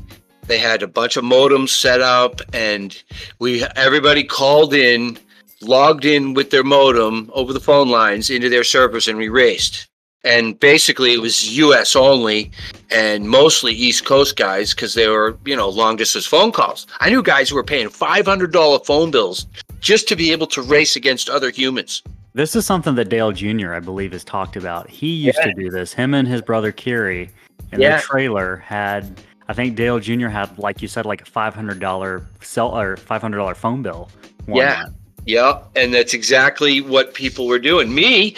They 0.47 0.57
had 0.57 0.81
a 0.81 0.87
bunch 0.87 1.15
of 1.15 1.23
modems 1.23 1.69
set 1.69 2.01
up, 2.01 2.41
and 2.53 3.01
we 3.39 3.63
everybody 3.75 4.23
called 4.23 4.73
in, 4.73 5.17
logged 5.61 6.05
in 6.05 6.33
with 6.33 6.51
their 6.51 6.63
modem 6.63 7.29
over 7.33 7.53
the 7.53 7.59
phone 7.59 7.89
lines 7.89 8.29
into 8.29 8.49
their 8.49 8.63
servers, 8.63 9.07
and 9.07 9.17
we 9.17 9.29
raced. 9.29 9.87
And 10.25 10.59
basically, 10.59 11.13
it 11.13 11.21
was 11.21 11.55
U.S. 11.57 11.95
only, 11.95 12.51
and 12.91 13.29
mostly 13.29 13.73
East 13.73 14.03
Coast 14.05 14.35
guys 14.35 14.73
because 14.73 14.93
they 14.93 15.07
were, 15.07 15.37
you 15.45 15.55
know, 15.55 15.69
long 15.69 15.95
distance 15.95 16.25
phone 16.25 16.51
calls. 16.51 16.87
I 16.99 17.09
knew 17.09 17.23
guys 17.23 17.49
who 17.49 17.55
were 17.55 17.63
paying 17.63 17.87
five 17.87 18.25
hundred 18.25 18.51
dollar 18.51 18.79
phone 18.79 19.11
bills 19.11 19.45
just 19.79 20.09
to 20.09 20.17
be 20.17 20.31
able 20.33 20.47
to 20.47 20.61
race 20.61 20.97
against 20.97 21.29
other 21.29 21.49
humans. 21.51 22.03
This 22.33 22.53
is 22.55 22.65
something 22.65 22.95
that 22.95 23.07
Dale 23.09 23.31
Jr. 23.31 23.73
I 23.73 23.79
believe 23.79 24.11
has 24.11 24.25
talked 24.25 24.57
about. 24.57 24.89
He 24.89 25.07
used 25.07 25.41
to 25.41 25.53
do 25.53 25.69
this. 25.69 25.93
Him 25.93 26.13
and 26.13 26.27
his 26.27 26.41
brother 26.41 26.71
Kerry 26.73 27.29
in 27.71 27.79
Yeah. 27.79 27.91
their 27.91 27.99
trailer 28.01 28.57
had. 28.57 29.21
I 29.47 29.53
think 29.53 29.75
Dale 29.75 29.99
Jr. 29.99 30.27
had, 30.27 30.55
like 30.59 30.81
you 30.81 30.87
said, 30.87 31.05
like 31.05 31.21
a 31.21 31.25
five 31.25 31.55
hundred 31.55 31.79
dollar 31.79 32.25
cell 32.41 32.77
or 32.77 32.97
five 32.97 33.21
hundred 33.21 33.37
dollar 33.37 33.55
phone 33.55 33.81
bill. 33.81 34.09
one 34.47 34.57
Yeah. 34.57 34.81
month. 34.83 34.95
Yeah, 35.29 35.59
and 35.75 35.93
that's 35.93 36.15
exactly 36.15 36.81
what 36.81 37.13
people 37.13 37.45
were 37.45 37.59
doing. 37.59 37.93
Me, 37.93 38.35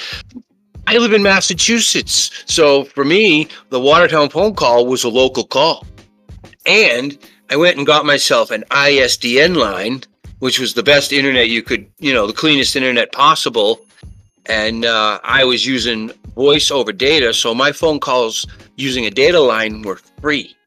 I 0.88 0.98
live 0.98 1.14
in 1.14 1.24
Massachusetts. 1.24 2.32
So 2.48 2.84
for 2.84 3.06
me, 3.06 3.48
the 3.70 3.80
Watertown 3.80 4.28
phone 4.28 4.56
call 4.56 4.86
was 4.86 5.06
a 5.06 5.10
local 5.10 5.46
call. 5.46 5.88
And 6.66 7.18
I 7.50 7.56
went 7.56 7.78
and 7.78 7.88
got 7.88 8.06
myself 8.06 8.52
an 8.52 8.66
ISDN 8.72 9.56
line, 9.56 10.04
which 10.40 10.60
was 10.60 10.74
the 10.74 10.84
best 10.84 11.14
internet 11.14 11.48
you 11.48 11.64
could, 11.64 11.90
you 12.00 12.14
know, 12.14 12.28
the 12.28 12.34
cleanest 12.34 12.76
internet 12.76 13.14
possible. 13.14 13.86
And 14.48 14.84
uh, 14.84 15.22
I 15.24 15.46
was 15.46 15.66
using 15.66 16.12
voice 16.36 16.70
over 16.72 16.92
data. 16.92 17.34
So 17.34 17.56
my 17.56 17.72
phone 17.72 18.02
calls 18.02 18.46
using 18.76 19.06
a 19.06 19.12
data 19.12 19.40
line 19.40 19.82
were 19.84 20.02
free. 20.20 20.58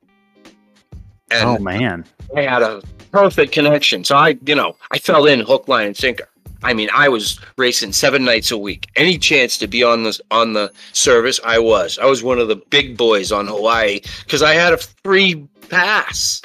And 1.30 1.50
Oh 1.50 1.58
man. 1.58 2.06
I 2.34 2.42
had 2.42 2.62
a 2.62 2.80
perfect 3.14 3.52
connection. 3.52 4.02
So 4.02 4.16
I, 4.16 4.36
you 4.44 4.56
know, 4.56 4.76
I 4.90 4.98
fell 4.98 5.26
in 5.26 5.38
hook, 5.38 5.68
line, 5.68 5.86
and 5.86 5.96
sinker. 5.96 6.28
I 6.64 6.74
mean, 6.74 6.88
I 6.92 7.08
was 7.08 7.38
racing 7.56 7.92
seven 7.92 8.24
nights 8.24 8.50
a 8.50 8.58
week. 8.58 8.88
Any 8.96 9.18
chance 9.18 9.56
to 9.58 9.68
be 9.68 9.84
on 9.84 10.02
the 10.02 10.18
on 10.32 10.54
the 10.54 10.72
service, 10.92 11.38
I 11.44 11.60
was. 11.60 11.96
I 11.98 12.06
was 12.06 12.24
one 12.24 12.40
of 12.40 12.48
the 12.48 12.56
big 12.56 12.96
boys 12.96 13.30
on 13.30 13.46
Hawaii 13.46 14.00
because 14.24 14.42
I 14.42 14.54
had 14.54 14.72
a 14.72 14.78
free 14.78 15.46
pass. 15.68 16.42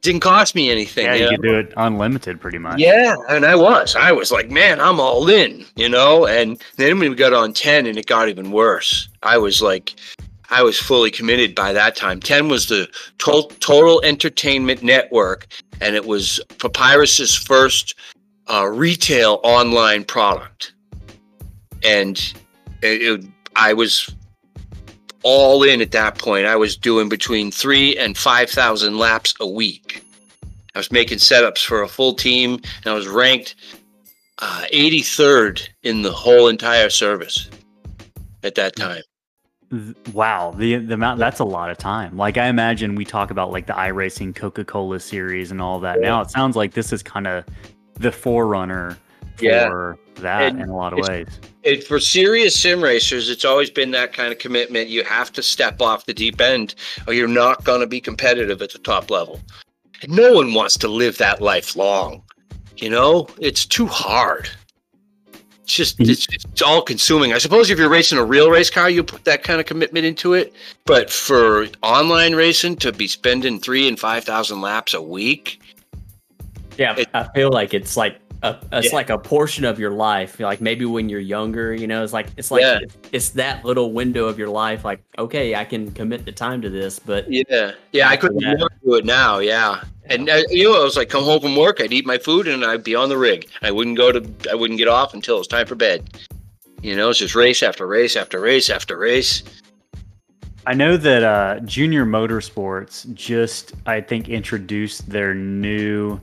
Didn't 0.00 0.20
cost 0.20 0.54
me 0.54 0.70
anything. 0.70 1.06
Yeah, 1.06 1.14
you 1.14 1.24
know? 1.24 1.30
could 1.30 1.42
do 1.42 1.58
it 1.58 1.74
unlimited 1.76 2.40
pretty 2.40 2.58
much. 2.58 2.78
Yeah, 2.78 3.16
and 3.28 3.44
I 3.44 3.54
was. 3.54 3.94
I 3.94 4.12
was 4.12 4.32
like, 4.32 4.50
man, 4.50 4.80
I'm 4.80 5.00
all 5.00 5.28
in, 5.28 5.66
you 5.76 5.88
know. 5.88 6.26
And 6.26 6.62
then 6.76 6.98
when 6.98 7.10
we 7.10 7.16
got 7.16 7.34
on 7.34 7.52
ten, 7.52 7.86
and 7.86 7.98
it 7.98 8.06
got 8.06 8.30
even 8.30 8.52
worse. 8.52 9.08
I 9.22 9.36
was 9.36 9.60
like, 9.60 9.96
I 10.50 10.62
was 10.62 10.78
fully 10.78 11.10
committed 11.10 11.54
by 11.54 11.72
that 11.72 11.96
time. 11.96 12.20
Ten 12.20 12.48
was 12.48 12.66
the 12.66 12.88
to- 13.18 13.48
Total 13.60 14.00
Entertainment 14.04 14.82
Network, 14.82 15.46
and 15.80 15.96
it 15.96 16.06
was 16.06 16.40
Papyrus's 16.58 17.34
first 17.34 17.94
uh, 18.48 18.66
retail 18.66 19.40
online 19.42 20.04
product. 20.04 20.74
And 21.82 22.18
it, 22.82 23.02
it, 23.02 23.26
I 23.56 23.72
was 23.72 24.14
all 25.22 25.62
in 25.62 25.80
at 25.80 25.92
that 25.92 26.18
point. 26.18 26.46
I 26.46 26.56
was 26.56 26.76
doing 26.76 27.08
between 27.08 27.50
three 27.50 27.96
and 27.96 28.16
five 28.16 28.50
thousand 28.50 28.98
laps 28.98 29.34
a 29.40 29.46
week. 29.46 30.04
I 30.74 30.78
was 30.78 30.90
making 30.90 31.18
setups 31.18 31.64
for 31.64 31.82
a 31.82 31.88
full 31.88 32.14
team, 32.14 32.54
and 32.54 32.86
I 32.86 32.94
was 32.94 33.06
ranked 33.06 33.54
uh, 34.38 34.64
83rd 34.72 35.68
in 35.84 36.02
the 36.02 36.12
whole 36.12 36.48
entire 36.48 36.90
service 36.90 37.48
at 38.42 38.56
that 38.56 38.74
time. 38.76 39.02
Th- 39.74 40.14
Wow, 40.14 40.52
the 40.56 40.76
the 40.76 40.94
amount 40.94 41.18
that's 41.18 41.40
a 41.40 41.44
lot 41.44 41.70
of 41.70 41.78
time. 41.78 42.16
Like 42.16 42.38
I 42.38 42.46
imagine 42.46 42.94
we 42.94 43.04
talk 43.04 43.30
about 43.30 43.50
like 43.50 43.66
the 43.66 43.72
iRacing 43.72 44.34
Coca-Cola 44.34 45.00
series 45.00 45.50
and 45.50 45.60
all 45.60 45.80
that. 45.80 46.00
Now 46.00 46.20
it 46.20 46.30
sounds 46.30 46.54
like 46.56 46.74
this 46.74 46.92
is 46.92 47.02
kind 47.02 47.26
of 47.26 47.44
the 47.94 48.12
forerunner 48.12 48.96
for 49.36 49.44
Yeah. 49.44 49.92
that 50.22 50.42
And 50.52 50.60
in 50.60 50.68
a 50.68 50.76
lot 50.76 50.92
of 50.92 51.08
ways. 51.08 51.26
It, 51.64 51.84
for 51.84 51.98
serious 51.98 52.54
sim 52.54 52.82
racers, 52.84 53.28
it's 53.30 53.44
always 53.44 53.70
been 53.70 53.90
that 53.92 54.12
kind 54.12 54.30
of 54.30 54.38
commitment. 54.38 54.88
You 54.88 55.02
have 55.04 55.32
to 55.32 55.42
step 55.42 55.80
off 55.80 56.06
the 56.06 56.14
deep 56.14 56.40
end, 56.40 56.74
or 57.06 57.14
you're 57.14 57.26
not 57.26 57.64
going 57.64 57.80
to 57.80 57.86
be 57.86 58.00
competitive 58.00 58.60
at 58.62 58.70
the 58.72 58.78
top 58.78 59.10
level. 59.10 59.40
And 60.02 60.12
no 60.12 60.34
one 60.34 60.52
wants 60.54 60.76
to 60.78 60.88
live 60.88 61.18
that 61.18 61.40
life 61.40 61.74
long. 61.74 62.22
You 62.76 62.90
know, 62.90 63.28
it's 63.40 63.64
too 63.64 63.86
hard. 63.86 64.48
Just 65.66 65.98
mm-hmm. 65.98 66.10
it's, 66.10 66.26
it's 66.30 66.62
all 66.62 66.82
consuming. 66.82 67.32
I 67.32 67.38
suppose 67.38 67.70
if 67.70 67.78
you're 67.78 67.88
racing 67.88 68.18
a 68.18 68.24
real 68.24 68.50
race 68.50 68.70
car, 68.70 68.90
you 68.90 69.02
put 69.02 69.24
that 69.24 69.42
kind 69.42 69.60
of 69.60 69.66
commitment 69.66 70.04
into 70.04 70.34
it. 70.34 70.52
But 70.84 71.10
for 71.10 71.66
online 71.82 72.34
racing, 72.34 72.76
to 72.76 72.92
be 72.92 73.06
spending 73.08 73.58
three 73.60 73.88
and 73.88 73.98
five 73.98 74.24
thousand 74.24 74.60
laps 74.60 74.94
a 74.94 75.02
week, 75.02 75.60
Yeah, 76.76 76.96
It- 76.98 77.08
I 77.14 77.24
feel 77.34 77.50
like 77.50 77.72
it's 77.72 77.96
like 77.96 78.18
a, 78.42 78.56
it's 78.72 78.88
Yeah. 78.88 78.94
like 78.94 79.08
a 79.10 79.16
portion 79.16 79.64
of 79.64 79.78
your 79.78 79.92
life. 79.92 80.38
Like 80.38 80.60
maybe 80.60 80.84
when 80.84 81.08
you're 81.08 81.20
younger, 81.20 81.72
you 81.72 81.86
know, 81.86 82.04
it's 82.04 82.12
like 82.12 82.26
it's 82.36 82.50
like 82.50 82.62
Yeah. 82.62 82.80
it's, 82.82 82.96
it's 83.12 83.28
that 83.30 83.64
little 83.64 83.92
window 83.92 84.26
of 84.26 84.38
your 84.38 84.48
life. 84.48 84.84
Like, 84.84 85.02
okay, 85.18 85.54
I 85.54 85.64
can 85.64 85.90
commit 85.92 86.24
the 86.24 86.32
time 86.32 86.60
to 86.62 86.68
this, 86.68 86.98
but 86.98 87.24
Yeah, 87.30 87.72
yeah, 87.92 88.08
I 88.08 88.16
couldn't 88.16 88.40
do 88.84 88.94
it 88.96 89.04
now. 89.04 89.38
Yeah, 89.38 89.82
and 90.06 90.28
uh, 90.28 90.42
you 90.50 90.64
know, 90.64 90.80
I 90.80 90.84
was 90.84 90.96
like, 90.96 91.08
come 91.08 91.24
home 91.24 91.40
from 91.40 91.56
work, 91.56 91.80
I'd 91.80 91.92
eat 91.92 92.06
my 92.06 92.18
food, 92.18 92.48
and 92.48 92.64
I'd 92.64 92.84
be 92.84 92.94
on 92.94 93.08
the 93.08 93.18
rig. 93.18 93.48
I 93.62 93.70
wouldn't 93.70 93.96
go 93.96 94.12
to, 94.12 94.50
I 94.50 94.54
wouldn't 94.54 94.78
get 94.78 94.88
off 94.88 95.14
until 95.14 95.36
it 95.36 95.38
was 95.38 95.48
time 95.48 95.66
for 95.66 95.74
bed. 95.74 96.08
You 96.82 96.94
know, 96.94 97.10
it's 97.10 97.18
just 97.18 97.34
race 97.34 97.62
after 97.62 97.86
race 97.86 98.14
after 98.14 98.40
race 98.40 98.68
after 98.68 98.98
race. 98.98 99.42
I 100.66 100.74
know 100.74 100.96
that 100.96 101.22
uh, 101.22 101.60
Junior 101.60 102.06
Motorsports 102.06 103.12
just, 103.14 103.74
I 103.86 104.00
think, 104.00 104.28
introduced 104.28 105.08
their 105.08 105.34
new 105.34 106.20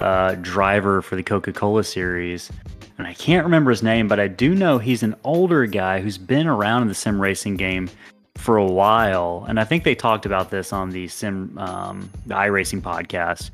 uh, 0.00 0.34
driver 0.36 1.00
for 1.02 1.16
the 1.16 1.22
Coca 1.22 1.52
Cola 1.52 1.84
series. 1.84 2.50
And 2.98 3.06
I 3.06 3.14
can't 3.14 3.44
remember 3.44 3.70
his 3.70 3.82
name, 3.82 4.08
but 4.08 4.20
I 4.20 4.28
do 4.28 4.54
know 4.54 4.78
he's 4.78 5.02
an 5.02 5.14
older 5.24 5.66
guy 5.66 6.00
who's 6.00 6.18
been 6.18 6.46
around 6.46 6.82
in 6.82 6.88
the 6.88 6.94
sim 6.94 7.20
racing 7.20 7.56
game 7.56 7.88
for 8.38 8.56
a 8.56 8.64
while. 8.64 9.44
And 9.48 9.58
I 9.60 9.64
think 9.64 9.84
they 9.84 9.94
talked 9.94 10.24
about 10.24 10.50
this 10.50 10.72
on 10.72 10.90
the 10.90 11.08
sim, 11.08 11.56
um, 11.58 12.08
the 12.26 12.34
iRacing 12.34 12.80
podcast, 12.80 13.50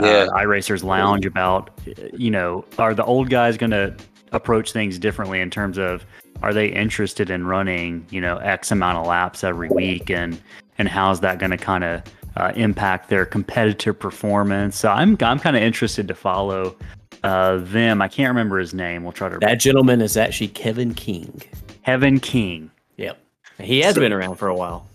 Yeah. 0.00 0.06
uh, 0.06 0.28
iRacers 0.38 0.84
Lounge 0.84 1.26
about, 1.26 1.70
you 2.16 2.30
know, 2.30 2.64
are 2.78 2.94
the 2.94 3.04
old 3.04 3.30
guys 3.30 3.56
going 3.56 3.72
to 3.72 3.94
approach 4.32 4.72
things 4.72 4.98
differently 4.98 5.40
in 5.40 5.50
terms 5.50 5.78
of 5.78 6.04
are 6.42 6.54
they 6.54 6.68
interested 6.68 7.30
in 7.30 7.46
running 7.46 8.06
you 8.10 8.20
know 8.20 8.36
x 8.38 8.70
amount 8.70 8.98
of 8.98 9.06
laps 9.06 9.42
every 9.42 9.68
week 9.70 10.10
and 10.10 10.38
and 10.76 10.86
how's 10.86 11.20
that 11.20 11.38
going 11.38 11.50
to 11.50 11.56
kind 11.56 11.82
of 11.82 12.02
uh, 12.36 12.52
impact 12.54 13.08
their 13.08 13.24
competitive 13.24 13.98
performance 13.98 14.76
so 14.76 14.90
i'm 14.90 15.16
i'm 15.22 15.38
kind 15.38 15.56
of 15.56 15.62
interested 15.62 16.06
to 16.06 16.14
follow 16.14 16.76
uh, 17.24 17.56
them 17.56 18.00
i 18.02 18.06
can't 18.06 18.28
remember 18.28 18.58
his 18.58 18.74
name 18.74 19.02
we'll 19.02 19.12
try 19.12 19.28
to 19.28 19.38
that 19.38 19.58
gentleman 19.58 20.00
is 20.00 20.16
actually 20.16 20.48
Kevin 20.48 20.94
King. 20.94 21.42
Kevin 21.84 22.20
King 22.20 22.70
Yep, 22.70 22.70
he 23.60 23.80
has 23.82 23.94
So- 23.94 24.00
been 24.00 24.12
around 24.12 24.36
for 24.36 24.48
a 24.48 24.54
while. 24.54 24.86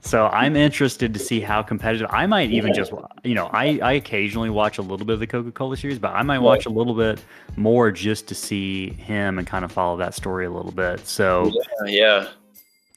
So 0.00 0.26
I'm 0.28 0.56
interested 0.56 1.12
to 1.12 1.20
see 1.20 1.38
how 1.40 1.60
competitive. 1.62 2.06
I 2.10 2.24
might 2.24 2.50
even 2.50 2.72
just, 2.72 2.92
you 3.24 3.34
know, 3.34 3.50
I, 3.52 3.78
I 3.82 3.92
occasionally 3.94 4.48
watch 4.48 4.78
a 4.78 4.82
little 4.82 5.04
bit 5.04 5.12
of 5.14 5.20
the 5.20 5.26
Coca 5.26 5.50
Cola 5.50 5.76
series, 5.76 5.98
but 5.98 6.14
I 6.14 6.22
might 6.22 6.38
watch 6.38 6.64
a 6.64 6.70
little 6.70 6.94
bit 6.94 7.20
more 7.56 7.90
just 7.90 8.26
to 8.28 8.34
see 8.34 8.88
him 8.90 9.38
and 9.38 9.46
kind 9.46 9.66
of 9.66 9.72
follow 9.72 9.98
that 9.98 10.14
story 10.14 10.46
a 10.46 10.50
little 10.50 10.72
bit. 10.72 11.06
So, 11.06 11.52
Uh, 11.82 11.84
yeah, 11.84 12.28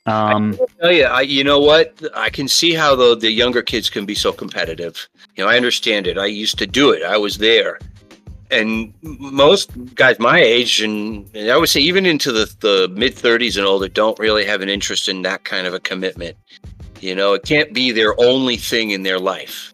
um, 0.06 0.58
Oh 0.82 0.90
yeah, 0.90 1.12
I, 1.12 1.22
you 1.22 1.44
know 1.44 1.60
what? 1.60 2.02
I 2.16 2.30
can 2.30 2.48
see 2.48 2.74
how 2.74 2.96
the 2.96 3.18
the 3.18 3.30
younger 3.30 3.62
kids 3.62 3.90
can 3.90 4.06
be 4.06 4.16
so 4.16 4.32
competitive. 4.32 5.10
You 5.36 5.44
know, 5.44 5.50
I 5.50 5.58
understand 5.58 6.08
it. 6.08 6.18
I 6.18 6.28
used 6.28 6.58
to 6.60 6.66
do 6.68 6.92
it. 6.92 7.04
I 7.04 7.18
was 7.18 7.38
there, 7.40 7.78
and 8.52 8.94
most 9.02 9.72
guys 9.96 10.20
my 10.20 10.40
age, 10.40 10.82
and, 10.82 11.30
and 11.36 11.50
I 11.50 11.58
would 11.58 11.70
say 11.70 11.80
even 11.80 12.06
into 12.06 12.32
the 12.32 12.54
the 12.60 12.90
mid 12.94 13.14
thirties 13.16 13.58
and 13.58 13.66
older, 13.66 13.88
don't 13.88 14.18
really 14.20 14.46
have 14.46 14.62
an 14.62 14.70
interest 14.70 15.08
in 15.10 15.22
that 15.24 15.44
kind 15.46 15.66
of 15.68 15.74
a 15.74 15.80
commitment. 15.80 16.38
You 17.00 17.16
know, 17.16 17.34
it 17.34 17.44
can't 17.44 17.74
be 17.74 17.92
their 17.92 18.20
only 18.20 18.58
thing 18.58 18.92
in 18.92 19.04
their 19.04 19.20
life. 19.20 19.74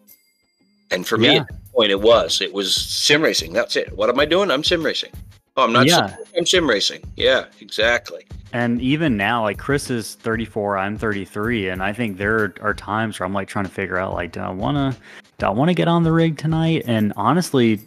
And 0.90 1.06
for 1.06 1.18
me, 1.18 1.34
Yeah. 1.34 1.40
at 1.40 1.48
that 1.48 1.72
point, 1.72 1.90
it 1.90 2.00
was. 2.00 2.40
It 2.40 2.54
was 2.54 2.74
sim 2.74 3.20
racing. 3.20 3.52
That's 3.52 3.76
it. 3.76 3.94
What 3.94 4.08
am 4.08 4.18
I 4.18 4.24
doing? 4.24 4.50
I'm 4.50 4.64
sim 4.64 4.82
racing. 4.82 5.10
Oh, 5.56 5.64
I'm 5.64 5.72
not. 5.72 5.86
Yeah. 5.86 6.16
I'm 6.36 6.46
sim 6.46 6.66
racing. 6.68 7.02
Yeah, 7.16 7.46
exactly. 7.60 8.26
And 8.54 8.80
even 8.80 9.16
now, 9.18 9.42
like 9.42 9.58
Chris 9.58 9.90
is 9.90 10.14
34, 10.14 10.78
I'm 10.78 10.96
33, 10.96 11.68
and 11.68 11.82
I 11.82 11.92
think 11.92 12.16
there 12.16 12.54
are 12.62 12.72
times 12.72 13.18
where 13.20 13.26
I'm 13.26 13.34
like 13.34 13.48
trying 13.48 13.66
to 13.66 13.70
figure 13.70 13.98
out, 13.98 14.14
like, 14.14 14.32
do 14.32 14.40
I 14.40 14.48
want 14.50 14.76
to, 14.78 14.98
do 15.36 15.46
I 15.46 15.50
want 15.50 15.68
to 15.68 15.74
get 15.74 15.88
on 15.88 16.04
the 16.04 16.12
rig 16.12 16.38
tonight? 16.38 16.84
And 16.86 17.12
honestly, 17.16 17.80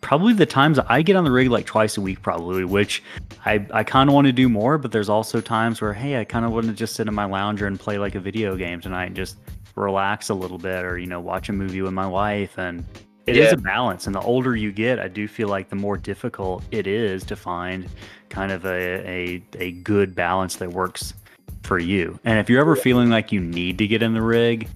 probably 0.00 0.32
the 0.32 0.46
times 0.46 0.78
I 0.78 1.02
get 1.02 1.16
on 1.16 1.24
the 1.24 1.30
rig 1.30 1.50
like 1.50 1.66
twice 1.66 1.96
a 1.96 2.00
week, 2.00 2.22
probably, 2.22 2.64
which 2.64 3.02
I, 3.44 3.64
I 3.72 3.84
kind 3.84 4.08
of 4.08 4.14
want 4.14 4.26
to 4.26 4.32
do 4.32 4.48
more, 4.48 4.78
but 4.78 4.92
there's 4.92 5.08
also 5.08 5.40
times 5.40 5.80
where, 5.80 5.92
hey, 5.92 6.18
I 6.18 6.24
kind 6.24 6.44
of 6.44 6.52
want 6.52 6.66
to 6.66 6.72
just 6.72 6.94
sit 6.96 7.06
in 7.06 7.14
my 7.14 7.24
lounger 7.24 7.66
and 7.66 7.78
play 7.78 7.98
like 7.98 8.14
a 8.14 8.20
video 8.20 8.56
game 8.56 8.80
tonight 8.80 9.06
and 9.06 9.16
just 9.16 9.36
relax 9.76 10.28
a 10.30 10.34
little 10.34 10.58
bit 10.58 10.84
or, 10.84 10.98
you 10.98 11.06
know, 11.06 11.20
watch 11.20 11.48
a 11.48 11.52
movie 11.52 11.82
with 11.82 11.92
my 11.92 12.06
wife. 12.06 12.58
And 12.58 12.84
it 13.26 13.36
is 13.36 13.52
Yeah. 13.52 13.54
a 13.54 13.56
balance. 13.58 14.06
And 14.06 14.14
the 14.14 14.20
older 14.22 14.56
you 14.56 14.72
get, 14.72 14.98
I 14.98 15.08
do 15.08 15.28
feel 15.28 15.48
like 15.48 15.68
the 15.68 15.76
more 15.76 15.96
difficult 15.96 16.64
it 16.70 16.86
is 16.86 17.22
to 17.24 17.36
find 17.36 17.86
kind 18.30 18.50
of 18.50 18.64
a, 18.64 19.08
a, 19.08 19.42
a 19.58 19.72
good 19.72 20.14
balance 20.14 20.56
that 20.56 20.70
works 20.70 21.14
for 21.62 21.78
you. 21.78 22.18
And 22.24 22.38
if 22.38 22.48
you're 22.48 22.60
ever 22.60 22.74
feeling 22.74 23.10
like 23.10 23.30
you 23.32 23.40
need 23.40 23.78
to 23.78 23.86
get 23.86 24.02
in 24.02 24.14
the 24.14 24.22
rig, 24.22 24.68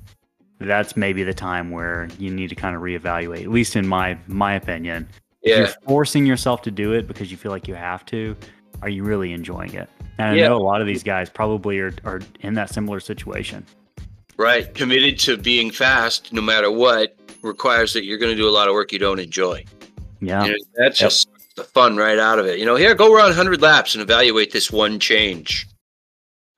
that's 0.66 0.96
maybe 0.96 1.22
the 1.22 1.34
time 1.34 1.70
where 1.70 2.08
you 2.18 2.30
need 2.30 2.48
to 2.48 2.54
kind 2.54 2.74
of 2.76 2.82
reevaluate. 2.82 3.42
At 3.42 3.50
least 3.50 3.76
in 3.76 3.86
my 3.86 4.16
my 4.26 4.54
opinion, 4.54 5.08
if 5.42 5.50
Yeah. 5.50 5.58
you're 5.58 5.68
forcing 5.86 6.26
yourself 6.26 6.62
to 6.62 6.70
do 6.70 6.92
it 6.92 7.06
because 7.06 7.30
you 7.30 7.36
feel 7.36 7.50
like 7.52 7.66
you 7.68 7.74
have 7.74 8.04
to, 8.06 8.36
are 8.82 8.88
you 8.88 9.02
really 9.04 9.32
enjoying 9.32 9.74
it? 9.74 9.88
And 10.18 10.32
I 10.32 10.34
Yeah. 10.34 10.48
know 10.48 10.56
a 10.56 10.62
lot 10.62 10.80
of 10.80 10.86
these 10.86 11.02
guys 11.02 11.28
probably 11.30 11.78
are, 11.80 11.92
are 12.04 12.20
in 12.40 12.54
that 12.54 12.70
similar 12.72 13.00
situation. 13.00 13.64
Right. 14.36 14.72
Committed 14.74 15.18
to 15.20 15.36
being 15.36 15.70
fast, 15.70 16.32
no 16.32 16.40
matter 16.42 16.70
what, 16.70 17.14
requires 17.42 17.92
that 17.92 18.04
you're 18.04 18.18
going 18.18 18.30
to 18.32 18.40
do 18.40 18.48
a 18.48 18.50
lot 18.50 18.68
of 18.68 18.74
work 18.74 18.92
you 18.92 18.98
don't 18.98 19.18
enjoy. 19.20 19.64
Yeah. 20.20 20.44
You 20.44 20.52
know, 20.52 20.58
that's 20.76 21.00
Yep. 21.00 21.10
just 21.10 21.28
the 21.56 21.64
fun 21.64 21.96
right 21.96 22.18
out 22.18 22.38
of 22.38 22.46
it. 22.46 22.58
You 22.58 22.64
know, 22.64 22.76
here, 22.76 22.94
go 22.94 23.12
run 23.12 23.28
100 23.28 23.60
laps 23.60 23.94
and 23.94 24.02
evaluate 24.02 24.52
this 24.52 24.70
one 24.70 24.98
change. 24.98 25.66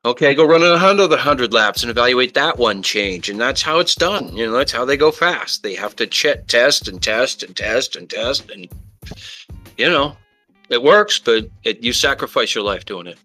Okay, 0.06 0.34
go 0.34 0.44
run 0.44 0.62
another 0.62 1.16
100 1.16 1.54
laps 1.54 1.82
and 1.82 1.90
evaluate 1.90 2.34
that 2.34 2.58
one 2.58 2.82
change. 2.82 3.30
And 3.30 3.40
that's 3.40 3.62
how 3.62 3.78
it's 3.78 3.94
done. 3.94 4.36
You 4.36 4.46
know, 4.46 4.52
that's 4.52 4.72
how 4.72 4.84
they 4.84 4.98
go 4.98 5.10
fast. 5.10 5.62
They 5.62 5.74
have 5.74 5.96
to 5.96 6.06
ch- 6.06 6.26
test 6.46 6.88
and 6.88 7.02
test 7.02 7.42
and 7.42 7.56
test 7.56 7.96
and 7.96 8.10
test. 8.10 8.50
And, 8.50 8.68
you 9.78 9.88
know, 9.88 10.14
it 10.68 10.82
works, 10.82 11.18
but 11.18 11.48
it, 11.62 11.82
you 11.82 11.94
sacrifice 11.94 12.54
your 12.54 12.64
life 12.64 12.84
doing 12.84 13.06
it. 13.06 13.18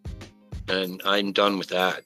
And 0.69 1.01
I'm 1.03 1.33
done 1.33 1.57
with 1.57 1.67
that. 1.67 2.03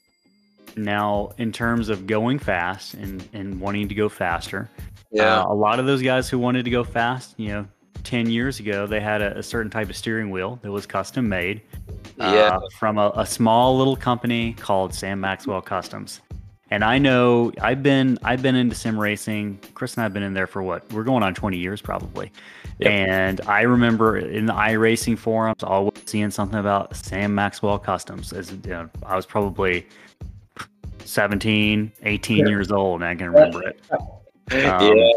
Now, 0.76 1.34
in 1.38 1.52
terms 1.52 1.90
of 1.90 2.08
going 2.08 2.40
fast 2.40 2.96
and, 2.96 3.24
and 3.32 3.62
wanting 3.62 3.88
to 3.90 3.96
go 3.96 4.10
faster, 4.10 4.70
Yeah. 5.12 5.42
Uh, 5.42 5.50
a 5.50 5.54
lot 5.54 5.80
of 5.80 5.86
those 5.86 6.02
guys 6.02 6.30
who 6.30 6.40
wanted 6.40 6.66
to 6.66 6.72
go 6.72 6.84
fast, 6.84 7.36
you 7.38 7.50
know, 7.50 7.68
10 8.06 8.28
years 8.28 8.60
ago, 8.60 8.88
they 8.88 9.00
had 9.00 9.22
a, 9.22 9.38
a 9.38 9.44
certain 9.44 9.70
type 9.70 9.92
of 9.92 9.96
steering 9.96 10.32
wheel 10.32 10.58
that 10.64 10.72
was 10.72 10.88
custom 10.88 11.30
made 11.30 11.62
yeah. 12.24 12.58
uh, 12.58 12.60
from 12.78 12.98
a, 12.98 13.12
a 13.16 13.26
small 13.26 13.78
little 13.78 13.96
company 13.96 14.54
called 14.54 14.94
Sam 14.94 15.20
Maxwell 15.20 15.62
Customs. 15.62 16.22
And 16.72 16.84
I 16.84 16.98
know 16.98 17.52
I've 17.62 17.84
been 17.84 18.18
I've 18.24 18.42
been 18.42 18.56
into 18.56 18.76
sim 18.76 19.00
racing. 19.00 19.60
Chris 19.76 19.96
and 19.96 20.04
I've 20.04 20.14
been 20.14 20.24
in 20.24 20.34
there 20.34 20.48
for 20.48 20.64
what? 20.64 20.92
We're 20.92 21.04
going 21.04 21.22
on 21.22 21.36
20 21.36 21.58
years 21.58 21.82
probably. 21.82 22.32
Yep. 22.80 22.92
And 22.92 23.42
I 23.42 23.62
remember 23.62 24.18
in 24.18 24.48
the 24.48 24.54
iRacing 24.54 25.18
forums 25.20 25.62
always 25.62 25.94
seeing 26.06 26.32
something 26.32 26.58
about 26.58 26.96
Sam 26.96 27.36
Maxwell 27.36 27.78
Customs. 27.78 28.34
As 28.34 28.52
you 28.52 28.60
know, 28.66 28.90
I 29.06 29.16
was 29.16 29.28
probably 29.28 29.86
17, 31.06 31.92
18 32.04 32.38
Yeah. 32.38 32.48
years 32.48 32.72
old, 32.72 33.02
and 33.02 33.10
I 33.10 33.16
can 33.16 33.28
remember 33.32 33.64
it. 33.68 33.80
Um, 34.52 34.98
yeah. 34.98 35.10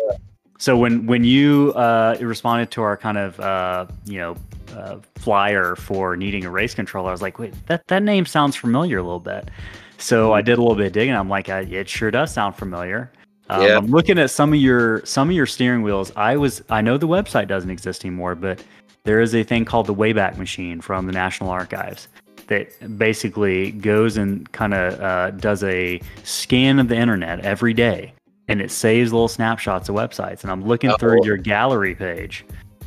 So 0.59 0.77
when 0.77 1.05
when 1.07 1.25
you 1.25 1.73
uh, 1.75 2.17
responded 2.21 2.71
to 2.71 2.83
our 2.83 2.97
kind 2.97 3.19
of 3.19 3.41
uh, 3.41 3.87
you 4.05 4.19
know 4.19 4.37
uh, 4.77 5.01
flyer 5.17 5.75
for 5.77 6.17
needing 6.17 6.45
a 6.45 6.51
race 6.51 6.75
controller, 6.75 7.09
I 7.09 7.13
was 7.13 7.23
like, 7.23 7.39
wait, 7.39 7.55
that 7.67 7.87
that 7.89 8.03
name 8.03 8.27
sounds 8.27 8.57
familiar 8.57 8.99
a 8.99 9.03
little 9.03 9.21
bit. 9.21 9.51
So 9.99 10.33
I 10.35 10.43
did 10.43 10.59
a 10.59 10.61
little 10.61 10.77
bit 10.77 10.87
of 10.89 10.93
digging. 10.93 11.15
I'm 11.15 11.29
like, 11.29 11.49
it 11.49 11.89
sure 11.89 12.11
does 12.11 12.33
sound 12.33 12.55
familiar. 12.57 13.11
Um, 13.49 13.63
Yeah. 13.63 13.77
I'm 13.79 13.87
looking 13.87 14.19
at 14.19 14.31
some 14.31 14.53
of 14.53 14.59
your 14.61 15.05
some 15.07 15.29
of 15.31 15.35
your 15.37 15.47
steering 15.47 15.83
wheels. 15.83 16.13
I 16.17 16.37
was 16.37 16.63
I 16.69 16.81
know 16.83 16.99
the 16.99 17.09
website 17.09 17.49
doesn't 17.49 17.71
exist 17.71 18.05
anymore, 18.05 18.35
but 18.35 18.63
there 19.05 19.21
is 19.21 19.35
a 19.35 19.43
thing 19.43 19.65
called 19.65 19.87
the 19.87 19.95
Wayback 19.95 20.37
Machine 20.37 20.81
from 20.81 21.07
the 21.07 21.13
National 21.13 21.49
Archives 21.51 22.09
that 22.49 22.69
basically 22.99 23.73
goes 23.73 24.17
and 24.17 24.51
kind 24.53 24.75
of 24.75 25.01
uh, 25.01 25.31
does 25.33 25.63
a 25.65 26.01
scan 26.25 26.79
of 26.79 26.89
the 26.89 26.97
internet 26.97 27.41
every 27.45 27.73
day 27.75 28.13
and 28.49 28.61
it 28.61 28.71
saves 28.71 29.13
little 29.13 29.27
snapshots 29.29 29.89
of 29.89 29.95
websites. 29.97 30.43
And 30.43 30.51
I'm 30.53 30.65
looking 30.65 30.91
Oh. 30.91 30.97
through 30.97 31.25
your 31.25 31.37
gallery 31.37 31.95
page, 31.95 32.45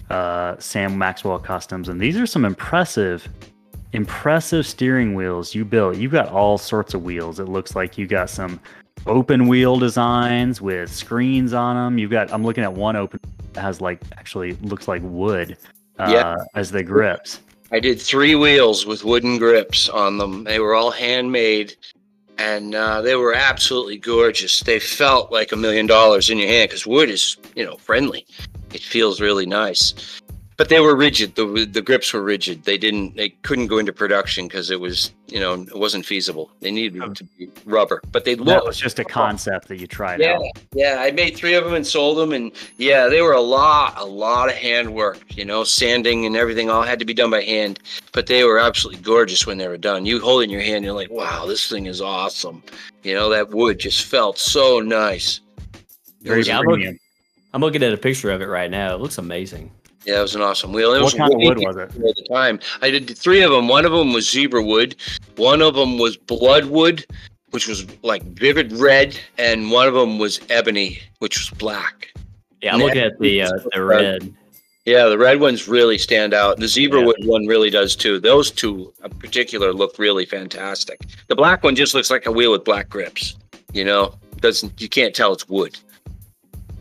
uh, 0.10 0.56
Sam 0.60 0.98
Maxwell 0.98 1.40
Customs, 1.40 1.90
and 1.90 2.00
these 2.00 2.18
are 2.18 2.26
some 2.26 2.46
impressive, 2.46 3.28
impressive 3.94 4.66
steering 4.66 5.14
wheels 5.16 5.54
you 5.54 5.66
built. 5.66 5.98
You've 5.98 6.12
got 6.12 6.30
all 6.30 6.58
sorts 6.58 6.94
of 6.94 7.04
wheels. 7.04 7.40
It 7.40 7.46
looks 7.50 7.76
like 7.76 7.98
you 7.98 8.08
got 8.08 8.30
some 8.30 8.60
open 9.08 9.48
wheel 9.48 9.78
designs 9.80 10.62
with 10.62 10.92
screens 10.92 11.54
on 11.54 11.76
them. 11.76 11.98
You've 11.98 12.12
got. 12.12 12.32
I'm 12.34 12.44
looking 12.44 12.64
at 12.64 12.74
one 12.74 12.96
open 12.96 13.20
that 13.54 13.62
has 13.62 13.82
like 13.82 14.02
actually 14.18 14.54
looks 14.62 14.88
like 14.88 15.02
wood 15.04 15.58
uh, 15.98 16.10
Yeah. 16.12 16.36
as 16.56 16.72
the 16.72 16.84
grips. 16.84 17.42
I 17.72 17.80
did 17.80 18.02
three 18.02 18.34
wheels 18.34 18.86
with 18.88 19.04
wooden 19.04 19.38
grips 19.38 19.90
on 19.90 20.18
them. 20.18 20.44
They 20.44 20.60
were 20.60 20.74
all 20.74 20.90
handmade, 20.90 21.76
and 22.40 22.74
uh, 22.74 23.02
they 23.02 23.16
were 23.16 23.34
absolutely 23.36 23.98
gorgeous. 24.00 24.62
They 24.62 24.80
felt 24.80 25.32
like 25.32 25.52
a 25.52 25.56
million 25.56 25.86
dollars 25.86 26.32
in 26.32 26.40
your 26.40 26.48
hand 26.48 26.70
because 26.70 26.88
wood 26.88 27.12
is, 27.12 27.38
you 27.56 27.64
know, 27.64 27.78
friendly. 27.78 28.26
It 28.74 28.82
feels 28.82 29.20
really 29.20 29.46
nice. 29.46 30.22
But 30.60 30.68
they 30.68 30.82
were 30.82 30.94
rigid. 30.94 31.36
The 31.36 31.66
the 31.72 31.82
grips 31.82 32.12
were 32.12 32.22
rigid. 32.22 32.66
They 32.66 32.78
didn't. 32.78 33.16
They 33.16 33.30
couldn't 33.30 33.68
go 33.68 33.78
into 33.78 33.94
production 33.94 34.50
because 34.50 34.70
it 34.70 34.82
was, 34.82 35.14
you 35.28 35.40
know, 35.40 35.54
it 35.54 35.80
wasn't 35.80 36.06
feasible. 36.06 36.52
They 36.60 36.70
needed 36.70 37.16
to 37.16 37.24
be 37.24 37.50
rubber. 37.64 38.02
But 38.12 38.26
they 38.26 38.36
looked. 38.36 38.50
That 38.50 38.66
was 38.66 38.78
just 38.78 39.00
a 39.00 39.06
concept 39.06 39.70
that 39.70 39.78
you 39.78 39.88
tried 39.88 40.20
yeah, 40.20 40.36
out. 40.36 40.44
yeah. 40.74 40.98
I 41.00 41.12
made 41.12 41.38
three 41.38 41.54
of 41.54 41.64
them 41.64 41.76
and 41.76 41.88
sold 41.88 42.18
them, 42.18 42.34
and 42.34 42.52
yeah, 42.76 43.08
they 43.08 43.22
were 43.22 43.32
a 43.32 43.40
lot, 43.40 43.94
a 43.96 44.04
lot 44.04 44.50
of 44.50 44.56
handwork. 44.56 45.34
You 45.34 45.46
know, 45.46 45.64
sanding 45.64 46.26
and 46.26 46.36
everything 46.36 46.70
all 46.70 46.84
had 46.84 47.00
to 47.00 47.06
be 47.06 47.14
done 47.14 47.32
by 47.32 47.44
hand, 47.44 47.80
but 48.12 48.28
they 48.28 48.44
were 48.44 48.60
absolutely 48.60 49.02
gorgeous 49.02 49.48
when 49.48 49.58
they 49.58 49.70
were 49.70 49.78
done. 49.78 50.06
You 50.06 50.20
hold 50.20 50.42
it 50.42 50.46
in 50.46 50.50
your 50.50 50.62
hand, 50.62 50.84
you're 50.84 50.94
like, 50.94 51.10
wow, 51.10 51.46
this 51.46 51.70
thing 51.70 51.86
is 51.86 52.02
awesome. 52.02 52.62
You 53.04 53.14
know, 53.14 53.30
that 53.30 53.50
wood 53.52 53.80
just 53.80 54.04
felt 54.04 54.38
so 54.38 54.82
nice. 54.82 55.40
Very 56.22 56.44
premium. 56.44 57.00
I'm 57.54 57.62
looking 57.62 57.84
at 57.84 57.94
a 57.94 57.98
picture 57.98 58.32
of 58.32 58.42
it 58.42 58.46
right 58.48 58.70
now. 58.70 58.94
It 58.96 59.02
looks 59.02 59.18
amazing. 59.18 59.72
Yeah, 60.06 60.20
it 60.20 60.22
was 60.22 60.36
an 60.36 60.42
awesome 60.42 60.72
wheel. 60.72 60.94
It 60.94 60.98
What 61.00 61.06
was 61.06 61.14
kind 61.16 61.34
of 61.34 61.40
wood 61.42 61.58
was 61.60 61.76
it? 61.76 61.82
at 61.82 61.94
the 62.16 62.26
time. 62.32 62.60
I 62.82 62.90
did 62.90 63.18
three 63.18 63.42
of 63.42 63.52
them. 63.52 63.68
One 63.68 63.86
of 63.86 63.92
them 63.92 64.14
was 64.14 64.30
zebra 64.30 64.64
wood. 64.64 64.96
One 65.36 65.62
of 65.62 65.76
them 65.76 65.98
was 65.98 66.16
bloodwood, 66.16 67.06
which 67.52 67.68
was 67.68 67.86
like 68.04 68.24
vivid 68.24 68.72
red, 68.74 69.20
and 69.38 69.72
one 69.72 69.88
of 69.88 69.94
them 69.94 70.18
was 70.20 70.40
ebony, 70.50 71.00
which 71.20 71.38
was 71.38 71.50
black. 71.58 72.14
Yeah, 72.62 72.74
I'm 72.74 72.80
Yeah. 72.80 72.86
looking 72.86 73.02
at 73.02 73.20
the 73.20 73.42
uh, 73.42 73.52
the 73.74 73.84
red. 73.84 74.34
Yeah, 74.86 75.06
the 75.06 75.18
red 75.18 75.40
ones 75.40 75.68
really 75.68 75.98
stand 75.98 76.34
out. 76.34 76.58
The 76.58 76.68
zebra 76.68 77.02
Yeah. 77.02 77.06
wood 77.08 77.18
one 77.26 77.46
really 77.48 77.70
does 77.70 77.96
too. 77.96 78.20
Those 78.20 78.50
two 78.52 78.94
in 79.04 79.12
particular 79.12 79.74
look 79.74 80.00
really 80.00 80.26
fantastic. 80.26 81.00
The 81.28 81.36
black 81.36 81.64
one 81.64 81.76
just 81.76 81.94
looks 81.94 82.10
like 82.10 82.26
a 82.26 82.32
wheel 82.32 82.52
with 82.52 82.64
black 82.64 82.90
grips. 82.90 83.36
You 83.74 83.84
know, 83.84 84.16
doesn't 84.40 84.80
you 84.82 84.88
can't 84.90 85.14
tell 85.14 85.34
it's 85.34 85.48
wood. 85.50 85.78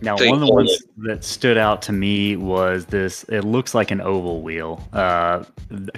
Now, 0.00 0.16
one 0.16 0.34
of 0.34 0.40
the 0.40 0.52
ones 0.52 0.82
that 0.98 1.24
stood 1.24 1.58
out 1.58 1.82
to 1.82 1.92
me 1.92 2.36
was 2.36 2.86
this. 2.86 3.24
It 3.24 3.42
looks 3.42 3.74
like 3.74 3.90
an 3.90 4.00
oval 4.00 4.42
wheel, 4.42 4.86
uh, 4.92 5.44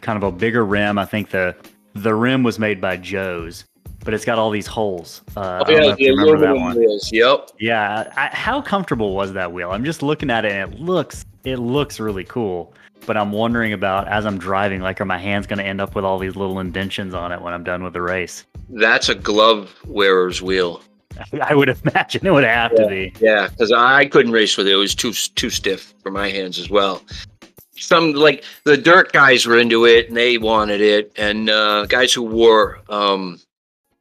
kind 0.01 0.17
of 0.17 0.23
a 0.23 0.33
bigger 0.33 0.65
rim. 0.65 0.99
I 0.99 1.05
think 1.05 1.31
the 1.31 1.55
the 1.95 2.15
rim 2.15 2.43
was 2.43 2.59
made 2.59 2.81
by 2.81 2.97
Joe's, 2.97 3.65
but 4.05 4.15
it's 4.15 4.25
got 4.25 4.39
all 4.39 4.51
these 4.51 4.67
holes. 4.67 5.23
Uh, 5.37 5.63
I 5.67 5.71
don't 5.71 5.81
know 5.83 5.91
if 5.91 5.99
remember 5.99 6.39
that 6.39 6.57
one. 6.57 6.77
wheels. 6.77 7.11
Yep. 7.13 7.51
Yeah, 7.59 8.13
I, 8.17 8.29
how 8.35 8.63
comfortable 8.63 9.15
was 9.15 9.33
that 9.35 9.53
wheel? 9.53 9.71
I'm 9.71 9.85
just 9.85 10.03
looking 10.03 10.31
at 10.31 10.45
it, 10.45 10.53
and 10.53 10.73
it 10.73 10.81
looks 10.81 11.27
it 11.45 11.57
looks 11.57 12.01
really 12.01 12.25
cool. 12.25 12.73
But 13.07 13.17
I'm 13.17 13.33
wondering 13.33 13.73
about 13.73 14.09
as 14.09 14.27
I'm 14.27 14.39
driving, 14.39 14.83
like, 14.83 15.01
are 15.01 15.07
my 15.07 15.19
hands 15.19 15.47
going 15.47 15.59
to 15.59 15.65
end 15.65 15.81
up 15.81 15.95
with 15.95 16.05
all 16.05 16.19
these 16.19 16.37
little 16.37 16.61
indentions 16.61 17.15
on 17.15 17.33
it 17.33 17.41
when 17.41 17.55
I'm 17.55 17.65
done 17.65 17.83
with 17.83 17.95
the 17.95 18.03
race? 18.03 18.45
That's 18.69 19.09
a 19.09 19.15
glove 19.15 19.75
wearer's 19.87 20.43
wheel. 20.43 20.83
I 21.43 21.55
would 21.55 21.69
imagine 21.69 22.27
it 22.27 22.33
would 22.33 22.45
have 22.45 22.75
to 22.77 22.87
be. 22.87 23.13
Yeah, 23.21 23.49
because 23.49 23.73
I 23.73 24.07
couldn't 24.07 24.33
race 24.33 24.57
with 24.57 24.67
it. 24.67 24.73
It 24.73 24.77
was 24.77 24.95
too 24.95 25.13
too 25.13 25.51
stiff 25.51 25.95
for 26.03 26.11
my 26.11 26.29
hands 26.29 26.59
as 26.59 26.71
well. 26.71 27.03
Some 27.77 28.13
like 28.13 28.45
the 28.65 28.77
dirt 28.77 29.13
guys 29.13 29.47
were 29.47 29.59
into 29.59 29.87
it 29.87 30.09
and 30.09 30.17
they 30.17 30.39
wanted 30.39 30.81
it, 30.81 31.13
and 31.17 31.51
uh, 31.51 31.87
guys 31.87 32.13
who 32.13 32.23
wore 32.23 32.81
um, 32.89 33.41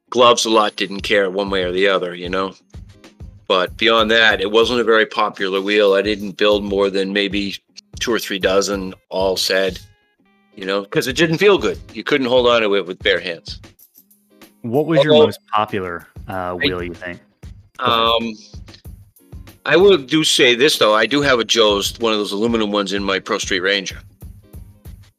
gloves 0.10 0.46
a 0.46 0.50
lot 0.50 0.76
didn't 0.76 1.02
care 1.02 1.30
one 1.30 1.50
way 1.50 1.64
or 1.64 1.72
the 1.72 1.88
other, 1.88 2.14
you 2.16 2.30
know. 2.30 2.54
But 3.48 3.78
beyond 3.78 4.12
that, 4.12 4.42
it 4.42 4.52
wasn't 4.52 4.82
a 4.82 4.84
very 4.84 5.08
popular 5.08 5.60
wheel. 5.60 5.94
I 5.94 6.04
didn't 6.04 6.38
build 6.38 6.64
more 6.64 6.90
than 6.90 7.14
maybe 7.14 7.56
two 8.00 8.14
or 8.14 8.20
three 8.20 8.38
dozen, 8.38 8.94
all 9.10 9.38
said, 9.38 9.80
you 10.56 10.66
know, 10.66 10.82
because 10.82 11.08
it 11.08 11.16
didn't 11.16 11.40
feel 11.40 11.58
good. 11.58 11.80
You 11.94 12.04
couldn't 12.04 12.28
hold 12.28 12.48
on 12.48 12.62
to 12.62 12.76
it 12.76 12.86
with 12.86 13.00
bare 13.00 13.20
hands. 13.20 13.60
What 14.62 14.86
was 14.86 15.04
your 15.04 15.14
most 15.14 15.40
popular 15.52 16.08
uh, 16.30 16.54
wheel? 16.56 16.84
You 16.84 16.94
think? 16.94 17.20
Um, 17.80 18.34
I 19.66 19.76
will 19.76 19.98
do 19.98 20.24
say 20.24 20.56
this 20.56 20.78
though. 20.78 20.96
I 20.96 21.06
do 21.06 21.22
have 21.22 21.40
a 21.40 21.46
Joe's, 21.46 21.98
one 22.00 22.14
of 22.14 22.20
those 22.20 22.32
aluminum 22.32 22.72
ones 22.72 22.94
in 22.94 23.04
my 23.04 23.20
Pro 23.20 23.38
Street 23.38 23.60
Ranger. 23.60 24.00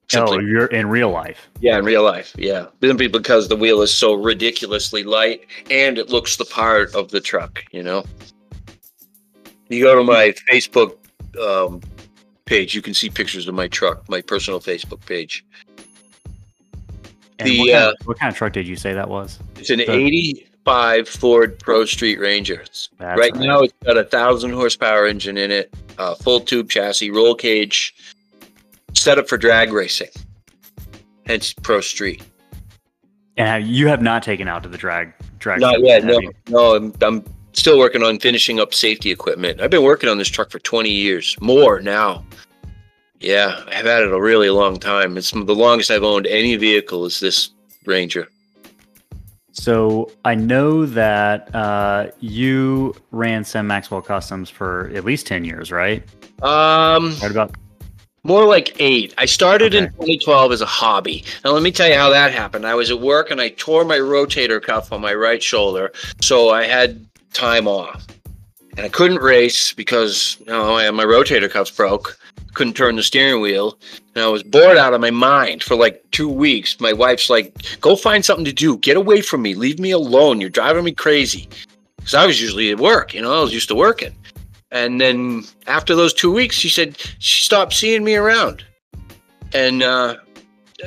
Simply, 0.09 0.39
oh, 0.39 0.41
you're 0.41 0.67
in 0.67 0.89
real 0.89 1.11
life. 1.11 1.49
yeah, 1.61 1.79
in 1.79 1.85
real 1.85 2.03
life, 2.03 2.35
yeah. 2.37 2.67
Simply 2.83 3.07
because 3.07 3.47
the 3.47 3.55
wheel 3.55 3.81
is 3.81 3.95
so 3.95 4.15
ridiculously 4.15 5.05
light 5.05 5.47
and 5.71 5.99
it 5.99 6.09
looks 6.09 6.37
the 6.37 6.45
part 6.47 6.93
of 6.97 7.11
the 7.11 7.21
truck. 7.21 7.63
You 7.71 7.85
know. 7.85 8.05
You 9.69 9.85
go 9.85 9.95
to 9.95 10.03
my 10.03 10.35
Facebook 10.51 10.97
um, 11.41 11.81
page, 12.45 12.75
you 12.75 12.83
can 12.83 12.93
see 12.93 13.09
pictures 13.09 13.47
of 13.47 13.55
my 13.55 13.69
truck, 13.69 14.09
my 14.09 14.21
personal 14.21 14.59
Facebook 14.59 15.07
page. 15.07 15.45
The, 17.39 17.59
what, 17.61 17.71
kind 17.71 17.85
uh, 17.85 17.95
of, 18.01 18.07
what 18.07 18.19
kind 18.19 18.33
of 18.33 18.37
truck 18.37 18.53
did 18.53 18.67
you 18.67 18.75
say 18.75 18.93
that 18.93 19.09
was? 19.09 19.39
It's 19.57 19.71
an 19.71 19.79
The- 19.79 20.45
85 20.67 21.09
Ford 21.09 21.59
Pro 21.59 21.85
Street 21.85 22.19
Rangers. 22.19 22.91
That's 22.99 23.19
right, 23.19 23.33
right. 23.33 23.41
now, 23.41 23.61
it's 23.61 23.75
got 23.85 23.97
a 23.97 24.05
thousand 24.05 24.53
horsepower 24.53 25.07
engine 25.07 25.37
in 25.37 25.51
it, 25.51 25.75
uh, 25.99 26.15
full 26.15 26.41
tube 26.41 26.69
chassis, 26.69 27.11
roll 27.11 27.35
cage, 27.35 27.95
set 28.95 29.19
up 29.19 29.29
for 29.29 29.39
drag 29.39 29.73
racing. 29.73 30.11
Hence 31.27 31.53
Pro 31.53 31.81
Street. 31.81 32.23
And 33.37 33.49
have- 33.49 33.63
you 33.63 33.89
have 33.89 34.03
not 34.03 34.23
taken 34.23 34.49
out 34.49 34.63
to 34.65 34.69
the 34.69 34.79
drag 34.79 35.13
drag. 35.39 35.61
Not 35.61 35.81
yet. 35.81 36.05
No, 36.05 36.21
you? 36.21 36.33
no. 36.49 36.75
I'm, 36.77 36.95
I'm 37.01 37.25
still 37.53 37.79
working 37.79 38.03
on 38.03 38.19
finishing 38.19 38.61
up 38.61 38.75
safety 38.75 39.11
equipment. 39.11 39.61
I've 39.61 39.71
been 39.71 39.83
working 39.83 40.09
on 40.11 40.19
this 40.19 40.29
truck 40.29 40.51
for 40.51 40.59
20 40.59 40.91
years, 40.91 41.37
more 41.41 41.81
now. 41.81 42.25
Yeah, 43.21 43.63
I've 43.69 43.87
had 43.87 44.03
it 44.03 44.13
a 44.13 44.21
really 44.21 44.51
long 44.51 44.79
time. 44.79 45.17
It's 45.17 45.31
the 45.31 45.55
longest 45.55 45.91
I've 45.91 46.03
owned 46.03 46.27
any 46.27 46.57
vehicle 46.57 47.05
is 47.07 47.21
this 47.21 47.51
Ranger. 47.87 48.29
So 49.61 50.11
I 50.25 50.35
know 50.35 50.87
that 50.87 51.55
uh, 51.55 52.07
you 52.21 52.95
ran 53.11 53.45
Sam 53.45 53.67
Maxwell 53.67 54.01
Customs 54.01 54.49
for 54.49 54.91
at 54.95 55.05
least 55.05 55.27
ten 55.27 55.45
years, 55.45 55.71
right? 55.71 56.03
Um, 56.43 57.15
Right 57.21 57.31
about. 57.31 57.55
More 58.23 58.47
like 58.47 58.75
eight. 58.81 59.13
I 59.19 59.27
started 59.27 59.75
in 59.75 59.89
2012 59.93 60.53
as 60.53 60.61
a 60.63 60.67
hobby. 60.67 61.25
Now, 61.45 61.53
let 61.53 61.63
me 61.63 61.73
tell 61.73 61.89
you 61.89 61.95
how 61.95 62.09
that 62.11 62.33
happened. 62.33 62.67
I 62.67 62.75
was 62.75 62.91
at 62.91 63.01
work 63.01 63.31
and 63.31 63.41
I 63.41 63.51
tore 63.51 63.85
my 63.85 63.97
rotator 63.97 64.63
cuff 64.63 64.93
on 64.93 65.03
my 65.03 65.13
right 65.15 65.43
shoulder, 65.43 65.93
so 66.23 66.51
I 66.51 66.65
had 66.65 67.07
time 67.35 67.69
off. 67.69 68.07
And 68.77 68.81
I 68.81 68.89
couldn't 68.89 69.19
race 69.19 69.75
because 69.75 70.39
you 70.41 70.47
know, 70.47 70.93
my 70.93 71.05
rotator 71.05 71.51
cuffs 71.51 71.71
broke. 71.71 72.19
Couldn't 72.55 72.75
turn 72.75 72.97
the 72.97 73.03
steering 73.03 73.41
wheel. 73.41 73.79
And 74.15 74.25
I 74.25 74.29
was 74.29 74.43
bored 74.43 74.77
out 74.77 74.95
of 74.95 75.01
my 75.01 75.11
mind 75.11 75.63
for 75.63 75.77
like 75.77 76.03
two 76.11 76.29
weeks. 76.29 76.81
My 76.81 76.93
wife's 76.93 77.31
like, 77.31 77.81
go 77.81 77.97
find 77.97 78.25
something 78.25 78.45
to 78.45 78.53
do. 78.53 78.79
Get 78.79 78.97
away 78.97 79.21
from 79.21 79.43
me. 79.43 79.55
Leave 79.55 79.79
me 79.79 79.91
alone. 79.91 80.41
You're 80.41 80.51
driving 80.51 80.85
me 80.85 80.93
crazy. 80.93 81.49
Because 81.97 82.15
I 82.15 82.27
was 82.27 82.41
usually 82.41 82.71
at 82.71 82.79
work, 82.79 83.15
you 83.15 83.21
know, 83.21 83.39
I 83.39 83.43
was 83.43 83.53
used 83.53 83.69
to 83.69 83.75
working. 83.75 84.15
And 84.73 85.01
then 85.01 85.45
after 85.67 85.95
those 85.95 86.15
two 86.15 86.33
weeks, 86.33 86.57
she 86.57 86.69
said 86.69 86.97
she 87.19 87.45
stopped 87.45 87.73
seeing 87.73 88.05
me 88.05 88.15
around. 88.17 88.65
And 89.53 89.83
uh, 89.83 90.17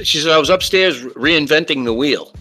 she 0.03 0.19
said 0.19 0.31
I 0.31 0.37
was 0.37 0.49
upstairs 0.49 1.03
reinventing 1.03 1.85
the 1.85 1.93
wheel. 1.93 2.33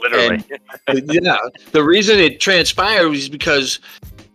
Literally. 0.00 0.44
yeah. 1.04 1.38
The 1.72 1.82
reason 1.82 2.18
it 2.18 2.40
transpired 2.40 3.08
was 3.08 3.28
because 3.28 3.80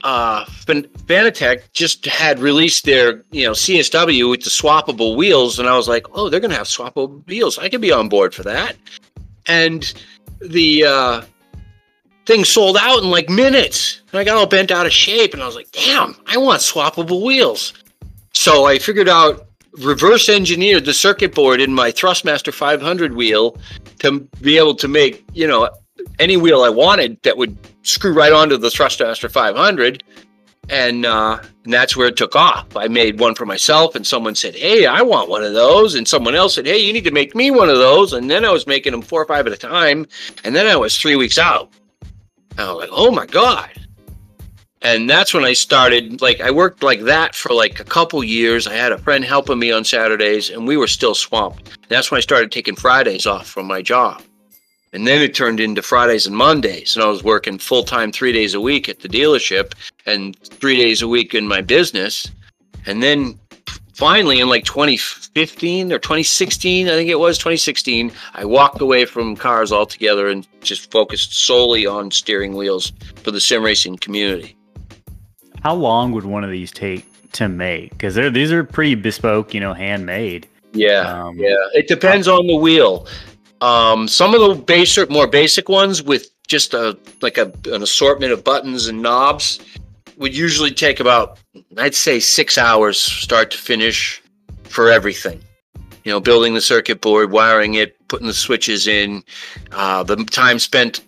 uh, 0.03 0.45
Fan- 0.45 0.83
Fanatec 1.05 1.71
just 1.73 2.05
had 2.05 2.39
released 2.39 2.85
their, 2.85 3.23
you 3.31 3.43
know, 3.45 3.51
CSW 3.51 4.29
with 4.29 4.43
the 4.43 4.49
swappable 4.49 5.15
wheels, 5.15 5.59
and 5.59 5.67
I 5.67 5.75
was 5.75 5.87
like, 5.87 6.05
oh, 6.13 6.29
they're 6.29 6.39
gonna 6.39 6.55
have 6.55 6.67
swappable 6.67 7.25
wheels. 7.27 7.57
I 7.57 7.69
could 7.69 7.81
be 7.81 7.91
on 7.91 8.09
board 8.09 8.33
for 8.33 8.43
that. 8.43 8.75
And 9.47 9.91
the 10.39 10.85
uh, 10.85 11.21
thing 12.25 12.45
sold 12.45 12.77
out 12.77 13.03
in 13.03 13.09
like 13.09 13.29
minutes, 13.29 14.01
and 14.11 14.19
I 14.19 14.23
got 14.23 14.37
all 14.37 14.47
bent 14.47 14.71
out 14.71 14.85
of 14.85 14.93
shape, 14.93 15.33
and 15.33 15.43
I 15.43 15.45
was 15.45 15.55
like, 15.55 15.71
damn, 15.71 16.15
I 16.27 16.37
want 16.37 16.61
swappable 16.61 17.25
wheels. 17.25 17.73
So 18.33 18.65
I 18.65 18.77
figured 18.79 19.09
out 19.09 19.47
reverse 19.73 20.29
engineered 20.29 20.85
the 20.85 20.93
circuit 20.93 21.33
board 21.33 21.61
in 21.61 21.73
my 21.73 21.91
Thrustmaster 21.91 22.53
500 22.53 23.15
wheel 23.15 23.57
to 23.99 24.19
be 24.41 24.57
able 24.57 24.75
to 24.75 24.87
make 24.87 25.25
you 25.33 25.47
know 25.47 25.69
any 26.19 26.37
wheel 26.37 26.61
I 26.61 26.69
wanted 26.69 27.21
that 27.23 27.37
would 27.37 27.57
screw 27.83 28.13
right 28.13 28.33
onto 28.33 28.57
the 28.57 28.69
Thrustmaster 28.69 29.31
500, 29.31 30.03
and 30.69 31.05
uh, 31.05 31.39
and 31.63 31.73
that's 31.73 31.97
where 31.97 32.07
it 32.07 32.17
took 32.17 32.35
off. 32.35 32.75
I 32.75 32.87
made 32.87 33.19
one 33.19 33.35
for 33.35 33.45
myself, 33.45 33.95
and 33.95 34.05
someone 34.05 34.35
said, 34.35 34.55
"Hey, 34.55 34.85
I 34.85 35.01
want 35.01 35.29
one 35.29 35.43
of 35.43 35.53
those," 35.53 35.95
and 35.95 36.07
someone 36.07 36.35
else 36.35 36.55
said, 36.55 36.65
"Hey, 36.65 36.77
you 36.77 36.93
need 36.93 37.03
to 37.03 37.11
make 37.11 37.35
me 37.35 37.51
one 37.51 37.69
of 37.69 37.77
those," 37.77 38.13
and 38.13 38.29
then 38.29 38.45
I 38.45 38.51
was 38.51 38.67
making 38.67 38.91
them 38.91 39.01
four 39.01 39.21
or 39.21 39.25
five 39.25 39.47
at 39.47 39.53
a 39.53 39.57
time, 39.57 40.05
and 40.43 40.55
then 40.55 40.67
I 40.67 40.75
was 40.75 40.97
three 40.97 41.15
weeks 41.15 41.37
out. 41.37 41.71
And 42.51 42.61
I 42.61 42.71
was 42.71 42.81
like, 42.81 42.89
"Oh 42.91 43.11
my 43.11 43.25
god!" 43.25 43.69
And 44.81 45.09
that's 45.09 45.33
when 45.33 45.43
I 45.43 45.53
started. 45.53 46.21
Like 46.21 46.39
I 46.39 46.51
worked 46.51 46.83
like 46.83 47.01
that 47.01 47.35
for 47.35 47.53
like 47.53 47.79
a 47.79 47.83
couple 47.83 48.23
years. 48.23 48.67
I 48.67 48.73
had 48.73 48.91
a 48.91 48.97
friend 48.97 49.25
helping 49.25 49.59
me 49.59 49.71
on 49.71 49.83
Saturdays, 49.83 50.49
and 50.49 50.67
we 50.67 50.77
were 50.77 50.87
still 50.87 51.15
swamped. 51.15 51.67
And 51.67 51.89
that's 51.89 52.11
when 52.11 52.17
I 52.17 52.21
started 52.21 52.51
taking 52.51 52.75
Fridays 52.75 53.25
off 53.25 53.47
from 53.47 53.65
my 53.65 53.81
job. 53.81 54.21
And 54.93 55.05
then 55.05 55.21
it 55.21 55.35
turned 55.35 55.59
into 55.59 55.81
Fridays 55.81 56.25
and 56.25 56.35
Mondays. 56.35 56.95
And 56.95 57.03
I 57.03 57.07
was 57.07 57.23
working 57.23 57.57
full 57.59 57.83
time 57.83 58.11
three 58.11 58.31
days 58.31 58.53
a 58.53 58.61
week 58.61 58.89
at 58.89 58.99
the 58.99 59.09
dealership 59.09 59.73
and 60.05 60.37
three 60.39 60.77
days 60.77 61.01
a 61.01 61.07
week 61.07 61.35
in 61.35 61.47
my 61.47 61.61
business. 61.61 62.29
And 62.85 63.03
then 63.03 63.39
finally, 63.93 64.39
in 64.39 64.49
like 64.49 64.63
2015 64.63 65.91
or 65.91 65.99
2016, 65.99 66.87
I 66.87 66.91
think 66.91 67.09
it 67.09 67.19
was 67.19 67.37
2016, 67.37 68.11
I 68.33 68.45
walked 68.45 68.81
away 68.81 69.05
from 69.05 69.35
cars 69.35 69.71
altogether 69.71 70.29
and 70.29 70.47
just 70.61 70.89
focused 70.89 71.33
solely 71.33 71.85
on 71.85 72.09
steering 72.09 72.55
wheels 72.55 72.93
for 73.17 73.31
the 73.31 73.41
sim 73.41 73.61
racing 73.61 73.97
community. 73.97 74.55
How 75.61 75.75
long 75.75 76.13
would 76.13 76.23
one 76.23 76.43
of 76.43 76.49
these 76.49 76.71
take 76.71 77.05
to 77.33 77.49
make? 77.49 77.91
Because 77.91 78.15
these 78.15 78.51
are 78.51 78.63
pretty 78.63 78.95
bespoke, 78.95 79.53
you 79.53 79.59
know, 79.59 79.73
handmade. 79.73 80.47
Yeah. 80.71 81.01
Um, 81.01 81.37
Yeah, 81.37 81.55
it 81.73 81.87
depends 81.87 82.27
on 82.27 82.47
the 82.47 82.55
wheel. 82.55 83.07
Um, 83.61 84.07
some 84.07 84.33
of 84.33 84.41
the 84.41 84.63
basic, 84.63 85.09
more 85.09 85.27
basic 85.27 85.69
ones 85.69 86.01
with 86.01 86.29
just 86.47 86.73
a 86.73 86.97
like 87.21 87.37
a, 87.37 87.51
an 87.65 87.83
assortment 87.83 88.31
of 88.31 88.43
buttons 88.43 88.87
and 88.87 89.01
knobs 89.01 89.59
would 90.17 90.35
usually 90.35 90.71
take 90.71 90.99
about, 90.99 91.39
I'd 91.77 91.95
say, 91.95 92.19
six 92.19 92.57
hours 92.57 92.99
start 92.99 93.51
to 93.51 93.57
finish 93.57 94.21
for 94.63 94.89
everything. 94.89 95.41
You 96.03 96.11
know, 96.11 96.19
building 96.19 96.53
the 96.53 96.61
circuit 96.61 97.01
board, 97.01 97.31
wiring 97.31 97.75
it, 97.75 97.95
putting 98.07 98.27
the 98.27 98.33
switches 98.33 98.87
in, 98.87 99.23
uh, 99.71 100.03
the 100.03 100.17
time 100.25 100.59
spent 100.59 101.01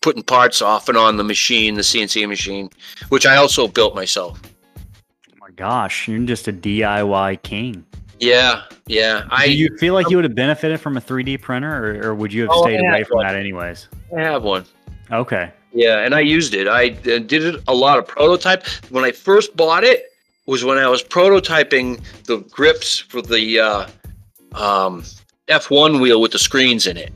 putting 0.00 0.22
parts 0.22 0.62
off 0.62 0.88
and 0.88 0.96
on 0.96 1.16
the 1.16 1.24
machine, 1.24 1.74
the 1.74 1.82
CNC 1.82 2.28
machine, 2.28 2.70
which 3.10 3.26
I 3.26 3.36
also 3.36 3.68
built 3.68 3.94
myself. 3.94 4.40
Oh 4.76 5.36
my 5.40 5.50
gosh, 5.50 6.08
you're 6.08 6.18
just 6.20 6.48
a 6.48 6.52
DIY 6.52 7.42
king. 7.42 7.84
Yeah, 8.20 8.62
yeah. 8.86 9.26
I 9.30 9.46
Do 9.46 9.52
you 9.54 9.76
feel 9.78 9.94
like 9.94 10.10
you 10.10 10.16
would 10.16 10.24
have 10.24 10.34
benefited 10.34 10.78
from 10.80 10.96
a 10.96 11.00
3D 11.00 11.40
printer, 11.40 12.00
or, 12.02 12.10
or 12.10 12.14
would 12.14 12.32
you 12.32 12.42
have 12.42 12.50
Oh, 12.52 12.62
stayed 12.62 12.78
away 12.80 13.02
from 13.04 13.16
one. 13.16 13.26
that 13.26 13.34
anyways? 13.34 13.88
I 14.16 14.20
have 14.20 14.42
one. 14.42 14.66
Okay. 15.10 15.50
Yeah, 15.72 16.00
and 16.04 16.14
I 16.14 16.20
used 16.20 16.54
it. 16.54 16.68
I 16.68 16.90
uh, 16.90 17.18
did 17.18 17.32
it 17.32 17.62
a 17.66 17.74
lot 17.74 17.98
of 17.98 18.06
prototype. 18.06 18.66
When 18.90 19.04
I 19.04 19.10
first 19.12 19.56
bought 19.56 19.84
it 19.84 20.04
was 20.46 20.64
when 20.64 20.78
I 20.78 20.86
was 20.88 21.02
prototyping 21.02 22.02
the 22.24 22.38
grips 22.50 22.98
for 22.98 23.22
the 23.22 23.58
uh, 23.60 23.86
um, 24.54 25.02
F1 25.48 26.00
wheel 26.00 26.20
with 26.20 26.32
the 26.32 26.38
screens 26.38 26.86
in 26.86 26.96
it. 26.96 27.12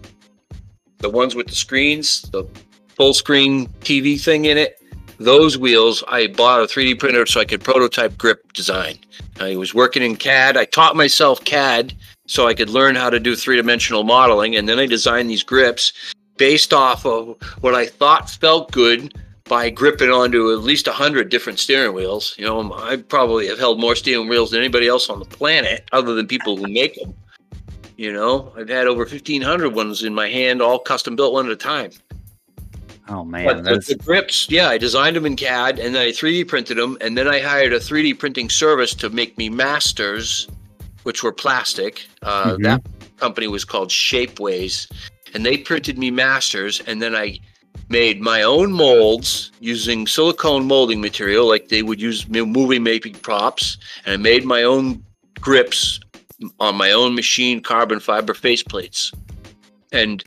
The 0.98 1.11
ones 1.11 1.34
with 1.34 1.48
the 1.48 1.55
screens, 1.55 2.22
the 2.30 2.44
full 2.96 3.12
screen 3.12 3.66
TV 3.80 4.20
thing 4.20 4.46
in 4.46 4.57
it. 4.57 4.80
Those 5.18 5.56
wheels, 5.56 6.02
I 6.08 6.26
bought 6.26 6.60
a 6.60 6.64
3D 6.64 6.98
printer 6.98 7.26
so 7.26 7.40
I 7.40 7.44
could 7.44 7.62
prototype 7.62 8.18
grip 8.18 8.52
design. 8.52 8.98
I 9.40 9.56
was 9.56 9.74
working 9.74 10.02
in 10.02 10.16
CAD. 10.16 10.56
I 10.56 10.64
taught 10.64 10.96
myself 10.96 11.44
CAD 11.44 11.94
so 12.26 12.46
I 12.46 12.54
could 12.54 12.70
learn 12.70 12.96
how 12.96 13.10
to 13.10 13.20
do 13.20 13.36
three 13.36 13.56
dimensional 13.56 14.04
modeling. 14.04 14.56
And 14.56 14.68
then 14.68 14.78
I 14.78 14.86
designed 14.86 15.30
these 15.30 15.42
grips 15.42 15.92
based 16.36 16.72
off 16.72 17.06
of 17.06 17.36
what 17.60 17.74
I 17.74 17.86
thought 17.86 18.30
felt 18.30 18.72
good 18.72 19.14
by 19.44 19.68
gripping 19.70 20.10
onto 20.10 20.52
at 20.52 20.60
least 20.60 20.86
100 20.86 21.28
different 21.28 21.58
steering 21.58 21.94
wheels. 21.94 22.34
You 22.38 22.46
know, 22.46 22.72
I 22.72 22.96
probably 22.96 23.46
have 23.48 23.58
held 23.58 23.78
more 23.78 23.94
steering 23.94 24.28
wheels 24.28 24.50
than 24.50 24.60
anybody 24.60 24.88
else 24.88 25.10
on 25.10 25.18
the 25.18 25.26
planet, 25.26 25.86
other 25.92 26.14
than 26.14 26.26
people 26.26 26.56
who 26.56 26.66
make 26.66 26.94
them. 26.94 27.14
You 27.96 28.12
know, 28.12 28.52
I've 28.56 28.68
had 28.68 28.88
over 28.88 29.04
1,500 29.04 29.74
ones 29.74 30.02
in 30.02 30.14
my 30.14 30.28
hand, 30.28 30.60
all 30.60 30.78
custom 30.78 31.14
built 31.14 31.32
one 31.32 31.46
at 31.46 31.52
a 31.52 31.56
time. 31.56 31.90
Oh 33.09 33.24
man, 33.24 33.44
But 33.44 33.64
the, 33.64 33.78
the 33.78 33.96
grips, 33.96 34.48
yeah, 34.50 34.68
I 34.68 34.78
designed 34.78 35.16
them 35.16 35.26
in 35.26 35.36
CAD 35.36 35.78
and 35.78 35.94
then 35.94 36.02
I 36.02 36.11
3D 36.11 36.48
printed 36.48 36.78
them. 36.78 36.96
And 37.00 37.18
then 37.18 37.28
I 37.28 37.40
hired 37.40 37.72
a 37.72 37.78
3D 37.78 38.18
printing 38.18 38.48
service 38.48 38.94
to 38.94 39.11
make 39.11 39.36
me 39.36 39.50
masters, 39.50 40.48
which 41.02 41.22
were 41.22 41.32
plastic. 41.32 42.07
Uh, 42.22 42.55
Mhm. 42.55 42.62
That 42.62 42.82
company 43.18 43.46
was 43.46 43.64
called 43.64 43.90
Shapeways. 43.90 44.90
And 45.34 45.44
they 45.44 45.59
printed 45.59 45.98
me 45.98 46.11
masters. 46.11 46.80
And 46.86 47.02
then 47.02 47.14
I 47.14 47.40
made 47.90 48.22
my 48.22 48.42
own 48.42 48.72
molds 48.72 49.52
using 49.61 50.07
silicone 50.07 50.66
molding 50.66 51.02
material, 51.02 51.46
like 51.46 51.68
they 51.68 51.82
would 51.82 52.00
use 52.00 52.26
movie 52.28 52.78
making 52.78 53.14
props. 53.16 53.76
And 54.07 54.14
I 54.14 54.16
made 54.16 54.46
my 54.46 54.62
own 54.62 55.05
grips 55.40 56.00
on 56.59 56.76
my 56.76 56.90
own 56.92 57.14
machine 57.14 57.61
carbon 57.61 58.00
fiber 58.00 58.32
faceplates. 58.32 59.12
And 59.92 60.24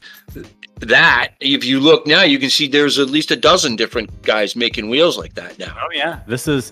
that, 0.79 1.29
if 1.39 1.63
you 1.65 1.79
look 1.79 2.05
now, 2.07 2.23
you 2.23 2.39
can 2.39 2.49
see 2.49 2.67
there's 2.67 2.99
at 2.99 3.09
least 3.09 3.31
a 3.31 3.35
dozen 3.35 3.75
different 3.75 4.21
guys 4.23 4.55
making 4.55 4.89
wheels 4.89 5.17
like 5.17 5.33
that 5.35 5.57
now. 5.59 5.75
oh 5.81 5.87
yeah. 5.93 6.19
This 6.27 6.47
is 6.47 6.71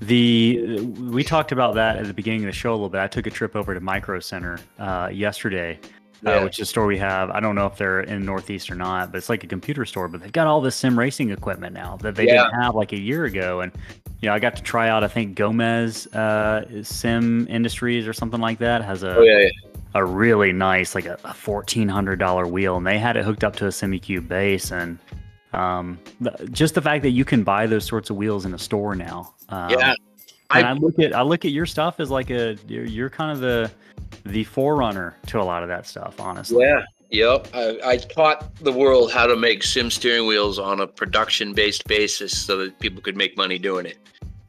The 0.00 0.80
we 1.10 1.22
talked 1.22 1.52
about 1.52 1.74
that 1.76 1.96
at 1.96 2.06
the 2.06 2.14
beginning 2.14 2.40
of 2.40 2.46
the 2.46 2.52
show 2.52 2.70
a 2.70 2.74
little 2.74 2.88
bit. 2.88 3.00
I 3.00 3.06
took 3.08 3.26
a 3.26 3.30
trip 3.30 3.54
over 3.54 3.72
to 3.74 3.80
Micro 3.80 4.18
Center 4.20 4.58
uh, 4.78 5.08
yesterday, 5.12 5.78
Yeah. 6.22 6.36
uh, 6.38 6.44
which 6.44 6.58
is 6.58 6.62
a 6.62 6.70
store 6.70 6.86
we 6.86 6.98
have. 6.98 7.30
I 7.30 7.38
don't 7.40 7.54
know 7.54 7.66
if 7.66 7.76
they're 7.76 8.00
in 8.00 8.24
Northeast 8.24 8.70
or 8.70 8.74
not, 8.74 9.12
but 9.12 9.18
it's 9.18 9.28
like 9.28 9.44
a 9.44 9.46
computer 9.46 9.84
store. 9.84 10.08
But 10.08 10.20
they've 10.22 10.32
got 10.32 10.46
all 10.48 10.60
this 10.60 10.74
sim 10.74 10.98
racing 10.98 11.30
equipment 11.30 11.72
now 11.74 11.98
that 11.98 12.16
they 12.16 12.26
Yeah. 12.26 12.44
didn't 12.44 12.62
have 12.62 12.74
like 12.74 12.92
a 12.92 12.98
year 13.00 13.24
ago. 13.26 13.60
And 13.60 13.70
you 14.20 14.28
know, 14.28 14.34
I 14.34 14.38
got 14.38 14.56
to 14.56 14.62
try 14.62 14.88
out. 14.88 15.02
I 15.04 15.08
think 15.08 15.34
Gomez 15.36 16.06
uh, 16.14 16.64
Sim 16.84 17.46
Industries 17.48 18.06
or 18.08 18.12
something 18.12 18.40
like 18.40 18.58
that 18.58 18.82
has 18.84 19.02
a 19.04 19.16
Oh 19.18 19.22
yeah, 19.22 19.38
yeah. 19.38 19.50
A 19.94 20.04
really 20.04 20.52
nice 20.52 20.94
like 20.94 21.04
a, 21.06 21.18
a 21.24 21.34
fourteen 21.34 21.88
hundred 21.88 22.18
dollar 22.18 22.46
wheel, 22.46 22.76
and 22.76 22.86
they 22.86 22.98
had 22.98 23.16
it 23.16 23.24
hooked 23.24 23.44
up 23.44 23.56
to 23.56 23.66
a 23.66 23.68
Simucube 23.68 24.26
base, 24.26 24.72
and 24.72 24.98
um, 25.52 25.98
the, 26.20 26.30
just 26.50 26.74
the 26.74 26.80
fact 26.80 27.02
that 27.02 27.10
you 27.10 27.24
can 27.24 27.44
buy 27.44 27.66
those 27.66 27.84
sorts 27.84 28.08
of 28.08 28.16
wheels 28.16 28.46
in 28.46 28.54
a 28.54 28.58
store 28.58 28.94
now. 28.94 29.34
Um, 29.50 29.70
yeah. 29.70 29.94
I- 30.50 30.62
I, 30.62 30.72
look 30.74 30.98
at 30.98 31.14
I 31.14 31.22
look 31.22 31.46
at 31.46 31.50
your 31.50 31.64
stuff 31.64 31.98
as 31.98 32.10
like 32.10 32.28
a 32.30 32.56
you're, 32.68 32.84
you're 32.84 33.10
kind 33.10 33.32
of 33.32 33.40
the 33.40 33.70
the 34.26 34.44
forerunner 34.44 35.16
to 35.28 35.40
a 35.40 35.44
lot 35.44 35.62
of 35.62 35.68
that 35.70 35.86
stuff, 35.86 36.20
honestly. 36.20 36.64
Yeah. 36.64 36.82
Yep. 37.10 37.48
I, 37.54 37.78
I 37.84 37.96
taught 37.98 38.54
the 38.56 38.72
world 38.72 39.12
how 39.12 39.26
to 39.26 39.36
make 39.36 39.62
sim 39.62 39.90
steering 39.90 40.26
wheels 40.26 40.58
on 40.58 40.80
a 40.80 40.86
production 40.86 41.52
based 41.52 41.86
basis 41.86 42.38
so 42.38 42.56
that 42.58 42.78
people 42.80 43.02
could 43.02 43.16
make 43.16 43.36
money 43.36 43.58
doing 43.58 43.84
it. 43.86 43.98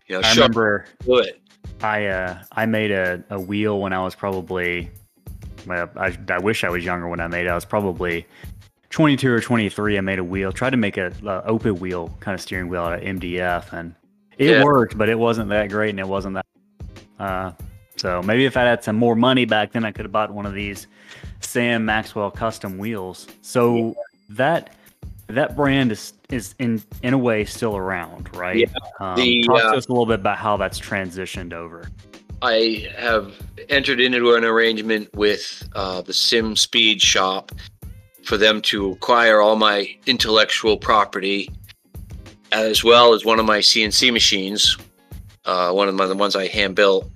You 0.08 0.16
know, 0.16 0.28
I 0.28 0.34
remember 0.34 0.86
do 1.06 1.18
it. 1.18 1.42
I 1.82 2.06
uh, 2.08 2.42
I 2.54 2.66
made 2.66 2.92
a, 2.92 3.24
a 3.30 3.40
wheel 3.40 3.80
when 3.80 3.92
I 3.94 4.02
was 4.04 4.16
probably 4.16 4.92
well, 5.68 5.90
I, 5.96 6.18
I 6.30 6.38
wish 6.40 6.64
I 6.64 6.70
was 6.70 6.84
younger 6.84 7.08
when 7.08 7.20
I 7.20 7.28
made 7.28 7.46
it. 7.46 7.50
I 7.50 7.56
was 7.56 7.66
probably 7.66 8.26
22 8.90 9.32
or 9.32 9.42
23. 9.42 9.98
I 9.98 10.02
made 10.02 10.20
a 10.20 10.24
wheel, 10.24 10.52
tried 10.52 10.72
to 10.72 10.78
make 10.78 10.98
a, 10.98 11.12
a 11.26 11.44
open 11.46 11.80
wheel 11.80 12.16
kind 12.20 12.36
of 12.36 12.42
steering 12.42 12.68
wheel 12.70 12.82
out 12.84 12.94
of 12.94 13.02
MDF, 13.02 13.74
and 13.74 13.96
it 14.38 14.50
Yeah. 14.52 14.64
worked, 14.64 14.98
but 14.98 15.10
it 15.10 15.18
wasn't 15.18 15.50
that 15.50 15.70
great, 15.70 15.90
and 15.92 16.00
it 16.00 16.08
wasn't 16.08 16.36
that. 16.36 16.46
Uh, 17.20 17.52
so 17.96 18.22
maybe 18.22 18.46
if 18.46 18.58
I 18.58 18.64
had 18.64 18.84
some 18.84 18.96
more 18.96 19.16
money 19.16 19.46
back 19.46 19.72
then, 19.72 19.86
I 19.86 19.92
could 19.92 20.06
have 20.06 20.12
bought 20.12 20.32
one 20.32 20.46
of 20.46 20.54
these 20.54 20.88
Sam 21.40 21.86
Maxwell 21.86 22.32
custom 22.32 22.78
wheels. 22.78 23.28
So 23.42 23.96
that 24.30 24.76
that 25.28 25.56
brand 25.56 25.92
is 25.92 26.14
is 26.30 26.54
in 26.60 26.82
in 27.02 27.14
a 27.14 27.18
way 27.18 27.46
still 27.46 27.78
around, 27.78 28.36
right? 28.36 28.58
Yeah. 28.58 28.68
Um, 29.00 29.16
The, 29.16 29.44
talk 29.44 29.64
uh, 29.64 29.72
to 29.72 29.78
us 29.78 29.88
a 29.88 29.92
little 29.92 30.06
bit 30.06 30.20
about 30.20 30.38
how 30.38 30.58
that's 30.58 30.80
transitioned 30.80 31.54
over. 31.54 31.88
I 32.44 32.90
have 32.98 33.34
entered 33.70 34.02
into 34.02 34.34
an 34.34 34.44
arrangement 34.44 35.16
with 35.16 35.66
uh, 35.76 36.02
the 36.02 36.14
Sim 36.14 36.58
Speed 36.58 37.02
Shop 37.02 37.54
for 38.26 38.36
them 38.36 38.62
to 38.64 38.92
acquire 38.92 39.40
all 39.40 39.56
my 39.56 39.96
intellectual 40.08 40.76
property, 40.76 41.50
as 42.52 42.84
well 42.84 43.14
as 43.14 43.24
one 43.24 43.40
of 43.40 43.46
my 43.46 43.60
CNC 43.60 44.12
machines, 44.12 44.78
uh, 45.46 45.72
one 45.72 45.88
of 45.88 45.96
my, 45.96 46.06
the 46.06 46.18
ones 46.18 46.36
I 46.36 46.48
hand 46.48 46.76
built, 46.76 47.10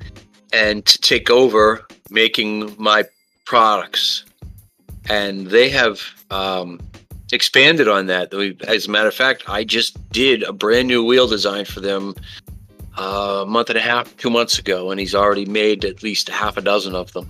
and 0.54 0.86
to 0.86 0.98
take 1.00 1.30
over 1.30 1.86
making 2.10 2.74
my 2.78 3.04
products. 3.44 4.24
And 5.10 5.48
they 5.48 5.68
have 5.72 6.02
um, 6.32 6.80
expanded 7.34 7.90
on 7.90 8.06
that. 8.06 8.34
As 8.66 8.88
a 8.88 8.90
matter 8.90 9.10
of 9.10 9.14
fact, 9.14 9.44
I 9.50 9.66
just 9.66 10.10
did 10.10 10.44
a 10.44 10.54
brand 10.54 10.88
new 10.88 11.04
wheel 11.04 11.28
design 11.28 11.66
for 11.66 11.82
them 11.82 12.16
a 12.98 13.46
month 13.48 13.70
and 13.70 13.78
a 13.78 13.82
half, 13.82 14.16
two 14.18 14.30
months 14.30 14.60
ago, 14.60 14.92
and 14.92 15.00
he's 15.00 15.16
already 15.16 15.46
made 15.46 15.86
at 15.86 16.04
least 16.04 16.30
a 16.30 16.34
half 16.34 16.58
a 16.58 16.62
dozen 16.62 16.96
of 16.96 17.14
them. 17.14 17.28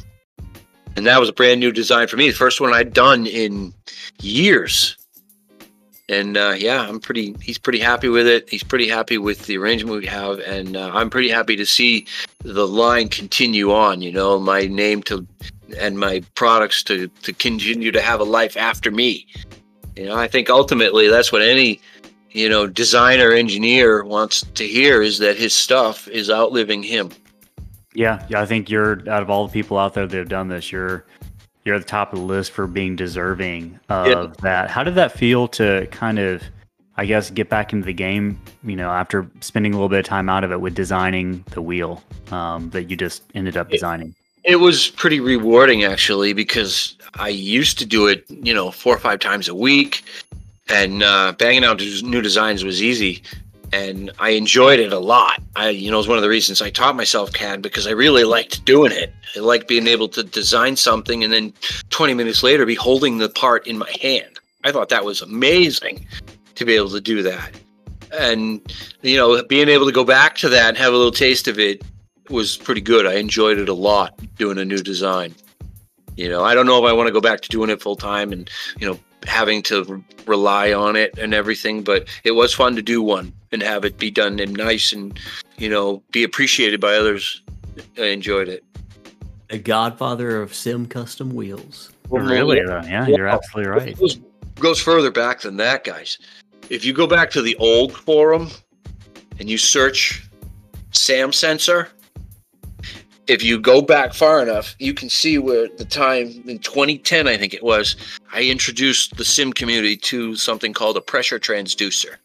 And 0.96 1.06
that 1.06 1.20
was 1.20 1.30
a 1.30 1.34
brand 1.34 1.60
new 1.60 1.72
design 1.72 2.08
for 2.08 2.18
me, 2.18 2.30
the 2.30 2.36
first 2.36 2.60
one 2.60 2.74
I'd 2.74 2.94
done 2.94 3.28
in 3.28 3.74
years. 4.22 4.98
And 6.10 6.38
uh, 6.38 6.56
yeah, 6.58 6.88
I'm 6.88 7.02
pretty. 7.02 7.36
He's 7.42 7.58
pretty 7.58 7.80
happy 7.80 8.08
with 8.08 8.28
it. 8.28 8.50
He's 8.50 8.64
pretty 8.64 8.88
happy 8.88 9.18
with 9.18 9.46
the 9.46 9.58
arrangement 9.58 10.00
we 10.00 10.08
have, 10.08 10.40
and 10.40 10.78
uh, 10.78 10.90
I'm 10.94 11.10
pretty 11.10 11.30
happy 11.30 11.58
to 11.58 11.66
see 11.66 12.08
the 12.44 12.66
line 12.66 13.10
continue 13.10 13.74
on. 13.74 14.02
You 14.02 14.14
know, 14.14 14.40
my 14.40 14.68
name 14.68 15.04
to 15.04 15.28
and 15.78 16.00
my 16.00 16.24
products 16.36 16.82
to 16.84 17.10
to 17.24 17.34
continue 17.34 17.92
to 17.92 18.02
have 18.02 18.22
a 18.22 18.24
life 18.24 18.56
after 18.56 18.90
me. 18.90 19.28
You 19.98 20.06
know, 20.06 20.16
I 20.16 20.30
think 20.30 20.50
ultimately 20.50 21.10
that's 21.10 21.32
what 21.32 21.42
any 21.42 21.82
you 22.38 22.50
know, 22.50 22.68
designer 22.68 23.32
engineer 23.32 24.04
wants 24.04 24.42
to 24.56 24.68
hear 24.68 25.02
is 25.02 25.18
that 25.20 25.38
his 25.38 25.54
stuff 25.54 26.08
is 26.08 26.30
outliving 26.30 26.84
him. 26.84 27.12
Yeah, 27.94 28.26
yeah. 28.30 28.42
I 28.42 28.46
think 28.46 28.70
you're 28.70 29.00
out 29.10 29.24
of 29.24 29.30
all 29.30 29.48
the 29.48 29.54
people 29.54 29.78
out 29.78 29.94
there 29.94 30.06
that 30.06 30.18
have 30.18 30.30
done 30.30 30.48
this, 30.50 30.72
you're 30.72 31.06
you're 31.66 31.76
at 31.76 31.82
the 31.82 31.88
top 31.88 32.14
of 32.14 32.20
the 32.20 32.26
list 32.26 32.52
for 32.52 32.66
being 32.66 32.96
deserving 32.96 33.78
of 33.90 34.08
Yeah. 34.08 34.28
that. 34.42 34.70
How 34.70 34.84
did 34.84 34.96
that 34.96 35.12
feel 35.12 35.50
to 35.50 35.86
kind 35.92 36.18
of, 36.18 36.42
I 36.96 37.06
guess, 37.06 37.30
get 37.30 37.50
back 37.50 37.74
into 37.74 37.86
the 37.86 37.94
game? 37.94 38.40
You 38.64 38.78
know, 38.78 38.90
after 38.90 39.28
spending 39.42 39.74
a 39.74 39.76
little 39.76 39.90
bit 39.90 40.00
of 40.00 40.06
time 40.06 40.30
out 40.30 40.44
of 40.46 40.52
it 40.52 40.62
with 40.62 40.76
designing 40.76 41.44
the 41.52 41.62
wheel 41.62 42.02
um, 42.32 42.70
that 42.70 42.90
you 42.90 42.96
just 42.96 43.24
ended 43.36 43.58
up 43.58 43.70
designing. 43.70 44.16
It 44.46 44.58
was 44.58 44.88
pretty 44.92 45.20
rewarding 45.20 45.84
actually 45.84 46.32
because 46.32 46.96
I 47.16 47.28
used 47.28 47.78
to 47.80 47.86
do 47.86 48.08
it, 48.08 48.24
you 48.30 48.54
know, 48.54 48.72
four 48.72 48.96
or 48.96 49.00
five 49.00 49.20
times 49.20 49.50
a 49.50 49.56
week, 49.56 50.04
and 50.70 51.04
uh, 51.04 51.34
banging 51.38 51.64
out 51.64 51.82
new 52.04 52.22
designs 52.22 52.64
was 52.64 52.82
easy, 52.82 53.24
and 53.74 54.12
I 54.20 54.32
enjoyed 54.32 54.80
it 54.80 54.94
a 54.94 55.00
lot. 55.00 55.42
I, 55.56 55.70
you 55.70 55.90
know, 55.90 55.98
it 55.98 56.00
was 56.00 56.08
one 56.08 56.18
of 56.18 56.24
the 56.24 56.30
reasons 56.30 56.62
I 56.62 56.70
taught 56.70 56.96
myself 56.96 57.34
CAD 57.34 57.62
because 57.62 57.88
I 57.88 57.92
really 57.92 58.24
liked 58.24 58.64
doing 58.66 58.92
it. 58.92 59.14
I 59.36 59.40
liked 59.40 59.68
being 59.68 59.88
able 59.88 60.08
to 60.10 60.24
design 60.24 60.76
something 60.76 61.24
and 61.24 61.32
then 61.32 61.54
20 61.90 62.14
minutes 62.14 62.44
later 62.44 62.66
be 62.66 62.76
holding 62.76 63.18
the 63.18 63.30
part 63.30 63.68
in 63.68 63.78
my 63.78 63.92
hand. 64.02 64.40
I 64.64 64.72
thought 64.72 64.90
that 64.90 65.06
was 65.06 65.22
amazing 65.22 66.08
to 66.56 66.66
be 66.66 66.76
able 66.76 66.90
to 66.90 67.02
do 67.02 67.22
that, 67.24 67.52
and 68.18 68.62
you 69.02 69.18
know, 69.18 69.42
being 69.44 69.70
able 69.70 69.86
to 69.86 69.92
go 69.92 70.04
back 70.04 70.36
to 70.38 70.50
that 70.50 70.70
and 70.70 70.78
have 70.78 70.94
a 70.94 70.98
little 70.98 71.12
taste 71.12 71.48
of 71.48 71.60
it 71.60 71.84
was 72.30 72.58
pretty 72.58 72.82
good. 72.82 73.06
I 73.06 73.16
enjoyed 73.16 73.58
it 73.58 73.70
a 73.70 73.74
lot 73.74 74.20
doing 74.38 74.58
a 74.58 74.66
new 74.66 74.80
design. 74.80 75.36
You 76.16 76.30
know, 76.30 76.44
I 76.44 76.56
don't 76.56 76.66
know 76.66 76.84
if 76.84 76.90
I 76.90 76.94
want 76.94 77.08
to 77.08 77.14
go 77.14 77.22
back 77.22 77.42
to 77.42 77.50
doing 77.50 77.70
it 77.70 77.82
full 77.82 77.96
time 77.96 78.32
and, 78.32 78.50
you 78.80 78.88
know, 78.88 79.00
having 79.28 79.62
to 79.64 79.84
re- 79.84 80.04
rely 80.26 80.74
on 80.74 80.96
it 80.96 81.18
and 81.18 81.34
everything, 81.34 81.84
but 81.84 82.08
it 82.24 82.32
was 82.32 82.54
fun 82.54 82.76
to 82.76 82.82
do 82.82 83.02
one 83.02 83.34
and 83.52 83.62
have 83.62 83.86
it 83.86 83.98
be 83.98 84.10
done 84.10 84.40
and 84.40 84.54
nice 84.54 84.92
and, 84.92 85.20
you 85.58 85.70
know, 85.70 86.02
be 86.12 86.24
appreciated 86.24 86.80
by 86.80 86.96
others. 86.96 87.44
I 87.98 88.06
enjoyed 88.06 88.48
it. 88.48 88.64
The 89.50 89.60
godfather 89.60 90.42
of 90.42 90.54
sim 90.54 90.88
custom 90.88 91.34
wheels. 91.34 91.92
really? 92.10 92.62
though. 92.62 92.82
Yeah, 92.84 93.08
you're 93.08 93.28
absolutely 93.28 93.72
right. 93.72 93.88
It 93.90 94.00
goes, 94.00 94.20
goes 94.56 94.80
further 94.80 95.12
back 95.12 95.42
than 95.42 95.58
that, 95.58 95.84
guys. 95.84 96.18
If 96.70 96.84
you 96.84 96.94
go 96.94 97.08
back 97.08 97.30
to 97.32 97.42
the 97.42 97.56
old 97.58 97.94
forum 97.94 98.50
and 99.40 99.50
you 99.50 99.58
search 99.58 100.30
Sam 100.92 101.32
sensor, 101.32 101.90
if 103.28 103.44
you 103.44 103.60
go 103.60 103.82
back 103.82 104.14
far 104.14 104.42
enough, 104.42 104.76
you 104.80 104.94
can 104.94 105.10
see 105.10 105.38
where 105.38 105.68
the 105.78 105.86
time 105.86 106.28
in 106.48 106.60
2010, 106.60 107.28
I 107.28 107.38
think 107.38 107.54
it 107.54 107.64
was, 107.64 107.96
I 108.34 108.44
introduced 108.44 109.18
the 109.18 109.26
sim 109.26 109.54
community 109.54 109.98
to 109.98 110.36
something 110.36 110.74
called 110.74 110.98
a 110.98 111.02
pressure 111.02 111.40
transducer. 111.40 112.16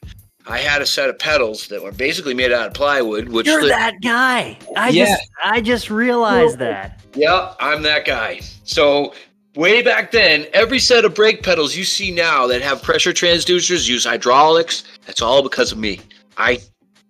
I 0.47 0.59
had 0.59 0.83
a 0.83 0.87
set 0.87 1.09
of 1.09 1.19
pedals 1.19 1.69
that 1.69 1.83
were 1.83 1.93
basically 1.93 2.35
made 2.35 2.53
out 2.53 2.67
of 2.67 2.75
plywood, 2.75 3.29
which 3.29 3.47
You're 3.47 3.63
the- 3.63 3.69
that 3.69 3.95
guy. 4.03 4.59
I 4.77 4.89
Yeah. 4.89 5.07
just 5.07 5.23
I 5.45 5.61
just 5.61 5.91
realized 5.91 6.59
that. 6.59 7.01
Yeah, 7.15 7.55
I'm 7.61 7.83
that 7.83 8.05
guy. 8.05 8.41
So 8.65 9.15
way 9.55 9.83
back 9.83 10.11
then, 10.11 10.47
every 10.53 10.81
set 10.81 11.05
of 11.05 11.15
brake 11.15 11.43
pedals 11.45 11.77
you 11.77 11.85
see 11.85 12.11
now 12.11 12.47
that 12.49 12.61
have 12.63 12.83
pressure 12.83 13.13
transducers 13.13 13.89
use 13.89 14.05
hydraulics. 14.05 14.83
That's 15.07 15.23
all 15.23 15.43
because 15.43 15.71
of 15.71 15.79
me. 15.79 16.01
I 16.37 16.59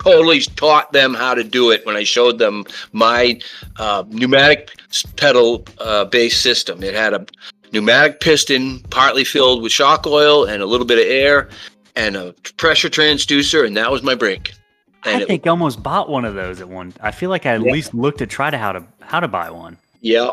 totally 0.02 0.40
taught 0.40 0.92
them 0.92 1.14
how 1.14 1.34
to 1.34 1.44
do 1.44 1.70
it 1.70 1.84
when 1.86 1.96
I 1.96 2.04
showed 2.04 2.38
them 2.38 2.64
my 2.92 3.40
uh, 3.78 4.04
pneumatic 4.08 4.70
pedal 5.16 5.64
uh, 5.78 6.04
based 6.06 6.42
system. 6.42 6.82
It 6.82 6.94
had 6.94 7.14
a 7.14 7.24
pneumatic 7.72 8.20
piston 8.20 8.80
partly 8.90 9.24
filled 9.24 9.62
with 9.62 9.72
shock 9.72 10.06
oil 10.06 10.44
and 10.44 10.62
a 10.62 10.66
little 10.66 10.86
bit 10.86 10.98
of 10.98 11.04
air 11.10 11.48
and 11.96 12.16
a 12.16 12.32
pressure 12.56 12.88
transducer, 12.88 13.66
and 13.66 13.76
that 13.76 13.90
was 13.90 14.02
my 14.02 14.14
brake. 14.14 14.52
And 15.04 15.16
I 15.18 15.20
it- 15.22 15.26
think 15.28 15.46
I 15.46 15.50
almost 15.50 15.82
bought 15.82 16.08
one 16.08 16.24
of 16.24 16.34
those 16.34 16.60
at 16.60 16.68
one. 16.68 16.92
I 17.00 17.10
feel 17.10 17.30
like 17.30 17.46
I 17.46 17.54
at 17.54 17.62
Yeah. 17.64 17.72
least 17.72 17.94
looked 17.94 18.18
to 18.18 18.26
try 18.26 18.50
to 18.50 18.58
how 18.58 18.72
to 18.72 18.84
how 19.00 19.20
to 19.20 19.28
buy 19.28 19.50
one. 19.50 19.76
Yeah. 20.00 20.30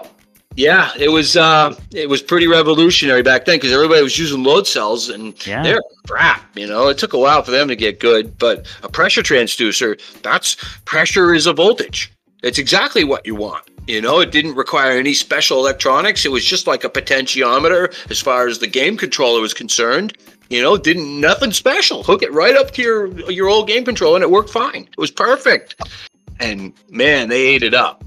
Yeah, 0.59 0.91
it 0.99 1.07
was 1.07 1.37
uh 1.37 1.73
it 1.93 2.09
was 2.09 2.21
pretty 2.21 2.45
revolutionary 2.45 3.21
back 3.23 3.45
then 3.45 3.55
because 3.55 3.71
everybody 3.71 4.03
was 4.03 4.19
using 4.19 4.43
load 4.43 4.67
cells 4.67 5.07
and 5.07 5.33
Yeah. 5.47 5.63
they're 5.63 5.79
crap, 6.05 6.43
you 6.57 6.67
know. 6.67 6.89
It 6.89 6.97
took 6.97 7.13
a 7.13 7.17
while 7.17 7.41
for 7.43 7.51
them 7.51 7.69
to 7.69 7.77
get 7.77 8.01
good, 8.01 8.37
but 8.37 8.67
a 8.83 8.89
pressure 8.89 9.21
transducer, 9.21 9.97
that's 10.21 10.57
pressure 10.83 11.33
is 11.33 11.47
a 11.47 11.53
voltage. 11.53 12.11
It's 12.43 12.57
exactly 12.59 13.05
what 13.05 13.25
you 13.25 13.35
want. 13.35 13.69
You 13.87 14.01
know, 14.01 14.19
it 14.19 14.31
didn't 14.31 14.55
require 14.55 14.97
any 14.97 15.13
special 15.13 15.59
electronics. 15.59 16.25
It 16.25 16.31
was 16.33 16.43
just 16.43 16.67
like 16.67 16.83
a 16.83 16.89
potentiometer 16.89 17.95
as 18.11 18.19
far 18.19 18.49
as 18.49 18.59
the 18.59 18.67
game 18.67 18.97
controller 18.97 19.39
was 19.39 19.53
concerned. 19.53 20.17
You 20.49 20.61
know, 20.61 20.75
didn't 20.75 21.21
nothing 21.21 21.53
special. 21.53 22.03
Hook 22.03 22.21
it 22.21 22.33
right 22.33 22.57
up 22.57 22.71
to 22.71 22.81
your 22.81 23.07
your 23.31 23.47
old 23.47 23.69
game 23.69 23.85
controller 23.85 24.17
and 24.17 24.23
it 24.23 24.29
worked 24.29 24.49
fine. 24.49 24.89
It 24.91 24.97
was 24.99 25.09
perfect. 25.09 25.75
And 26.41 26.73
man, 26.89 27.29
they 27.29 27.47
ate 27.47 27.63
it 27.63 27.73
up 27.73 28.03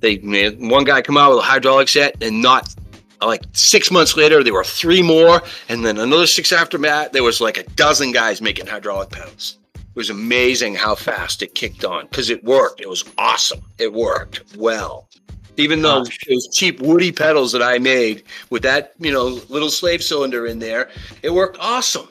they 0.00 0.18
man, 0.18 0.68
one 0.68 0.84
guy 0.84 1.02
come 1.02 1.16
out 1.16 1.30
with 1.30 1.40
a 1.40 1.42
hydraulic 1.42 1.88
set 1.88 2.22
and 2.22 2.40
not 2.42 2.74
like 3.20 3.42
six 3.52 3.90
months 3.90 4.16
later 4.16 4.44
there 4.44 4.54
were 4.54 4.64
three 4.64 5.02
more 5.02 5.42
and 5.68 5.84
then 5.84 5.98
another 5.98 6.26
six 6.26 6.52
after 6.52 6.78
that 6.78 7.12
there 7.12 7.24
was 7.24 7.40
like 7.40 7.56
a 7.56 7.64
dozen 7.70 8.12
guys 8.12 8.40
making 8.40 8.66
hydraulic 8.66 9.10
pedals 9.10 9.58
it 9.74 9.96
was 9.98 10.10
amazing 10.10 10.76
how 10.76 10.94
fast 10.94 11.42
it 11.42 11.56
kicked 11.56 11.84
on 11.84 12.06
because 12.06 12.30
it 12.30 12.44
worked. 12.44 12.80
It 12.80 12.88
was 12.88 13.04
awesome. 13.18 13.60
It 13.78 13.92
worked 13.92 14.44
well. 14.56 15.08
Even 15.56 15.82
though 15.82 16.04
Gosh. 16.04 16.18
those 16.28 16.48
cheap 16.52 16.80
woody 16.80 17.10
pedals 17.10 17.50
that 17.50 17.64
I 17.64 17.78
made 17.78 18.22
with 18.50 18.62
that, 18.62 18.92
you 19.00 19.10
know, 19.10 19.24
little 19.48 19.70
slave 19.70 20.04
cylinder 20.04 20.46
in 20.46 20.60
there, 20.60 20.90
it 21.22 21.30
worked 21.30 21.58
awesome. 21.58 22.08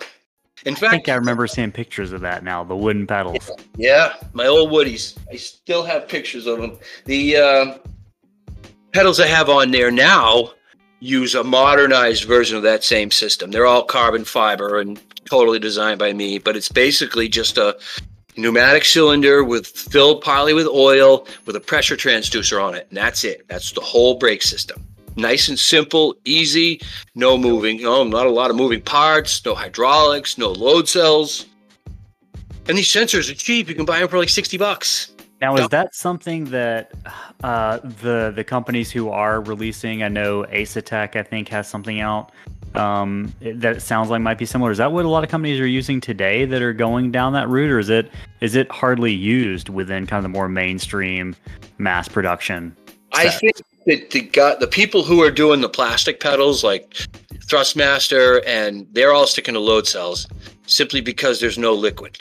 In 0.65 0.73
fact, 0.73 0.83
I 0.83 0.87
fact, 0.87 0.91
think 0.91 1.09
I 1.09 1.15
remember 1.15 1.47
seeing 1.47 1.71
pictures 1.71 2.11
of 2.11 2.21
that 2.21 2.43
now. 2.43 2.63
The 2.63 2.75
wooden 2.75 3.05
pedals. 3.05 3.49
yeah, 3.77 4.15
my 4.33 4.47
old 4.47 4.71
Woodies. 4.71 5.17
I 5.31 5.35
still 5.35 5.83
have 5.83 6.07
pictures 6.07 6.47
of 6.47 6.59
them. 6.59 6.77
The 7.05 7.37
uh, 7.37 7.77
pedals 8.91 9.19
I 9.19 9.27
have 9.27 9.49
on 9.49 9.71
there 9.71 9.91
now 9.91 10.51
use 10.99 11.35
a 11.35 11.43
modernized 11.43 12.23
version 12.23 12.57
of 12.57 12.63
that 12.63 12.83
same 12.83 13.11
system. 13.11 13.51
They're 13.51 13.67
all 13.67 13.83
carbon 13.83 14.25
fiber 14.25 14.79
and 14.79 14.99
totally 15.25 15.59
designed 15.59 15.99
by 15.99 16.13
me, 16.13 16.39
but 16.39 16.55
it's 16.55 16.69
basically 16.69 17.29
just 17.29 17.59
a 17.59 17.77
pneumatic 18.35 18.85
cylinder 18.85 19.43
with 19.43 19.67
filled 19.67 20.21
partly 20.21 20.53
with 20.53 20.67
oil 20.67 21.27
with 21.45 21.55
a 21.55 21.59
pressure 21.59 21.95
transducer 21.95 22.63
on 22.63 22.73
it, 22.73 22.87
and 22.89 22.97
that's 22.97 23.23
it. 23.23 23.47
That's 23.47 23.71
the 23.71 23.81
whole 23.81 24.15
brake 24.15 24.41
system. 24.41 24.86
Nice 25.17 25.49
and 25.49 25.57
simple, 25.57 26.15
easy, 26.25 26.79
no 27.15 27.37
moving, 27.37 27.83
oh, 27.85 28.03
not 28.03 28.27
a 28.27 28.29
lot 28.29 28.49
of 28.49 28.55
moving 28.55 28.81
parts, 28.81 29.43
no 29.43 29.55
hydraulics, 29.55 30.37
no 30.37 30.51
load 30.51 30.87
cells. 30.87 31.47
And 32.67 32.77
these 32.77 32.87
sensors 32.87 33.29
are 33.31 33.35
cheap. 33.35 33.67
You 33.67 33.75
can 33.75 33.85
buy 33.85 33.99
them 33.99 34.07
for 34.07 34.17
like 34.17 34.29
60 34.29 34.57
bucks. 34.57 35.11
Now, 35.41 35.55
is 35.55 35.67
that 35.69 35.93
something 35.93 36.45
that 36.45 36.91
uh, 37.43 37.77
the 37.77 38.33
the 38.35 38.43
companies 38.43 38.89
who 38.89 39.09
are 39.09 39.41
releasing? 39.41 40.01
I 40.01 40.07
know 40.07 40.45
Asetek, 40.45 41.15
I 41.15 41.21
think, 41.21 41.47
has 41.49 41.67
something 41.67 41.99
out 41.99 42.31
um, 42.73 43.31
that 43.41 43.83
sounds 43.83 44.09
like 44.09 44.21
might 44.21 44.39
be 44.39 44.47
similar. 44.47 44.71
Is 44.71 44.79
that 44.79 44.91
what 44.91 45.05
a 45.05 45.09
lot 45.09 45.23
of 45.23 45.29
companies 45.29 45.59
are 45.59 45.67
using 45.67 46.01
today 46.01 46.45
that 46.45 46.63
are 46.63 46.73
going 46.73 47.11
down 47.11 47.33
that 47.33 47.47
route, 47.49 47.69
or 47.69 47.77
is 47.77 47.89
it 47.89 48.11
is 48.41 48.55
it 48.55 48.71
hardly 48.71 49.13
used 49.13 49.69
within 49.69 50.07
kind 50.07 50.17
of 50.17 50.23
the 50.23 50.35
more 50.35 50.49
mainstream 50.49 51.35
mass 51.77 52.07
production? 52.07 52.75
I 53.13 53.29
think 53.29 53.57
the 53.95 54.29
guy, 54.31 54.55
the 54.55 54.67
people 54.67 55.03
who 55.03 55.23
are 55.23 55.31
doing 55.31 55.61
the 55.61 55.69
plastic 55.69 56.19
pedals, 56.19 56.63
like 56.63 56.93
Thrustmaster, 57.47 58.43
and 58.45 58.85
they're 58.91 59.13
all 59.13 59.27
sticking 59.27 59.53
to 59.53 59.59
load 59.59 59.87
cells 59.87 60.27
simply 60.65 60.99
because 60.99 61.39
there's 61.39 61.57
no 61.57 61.73
liquid. 61.73 62.17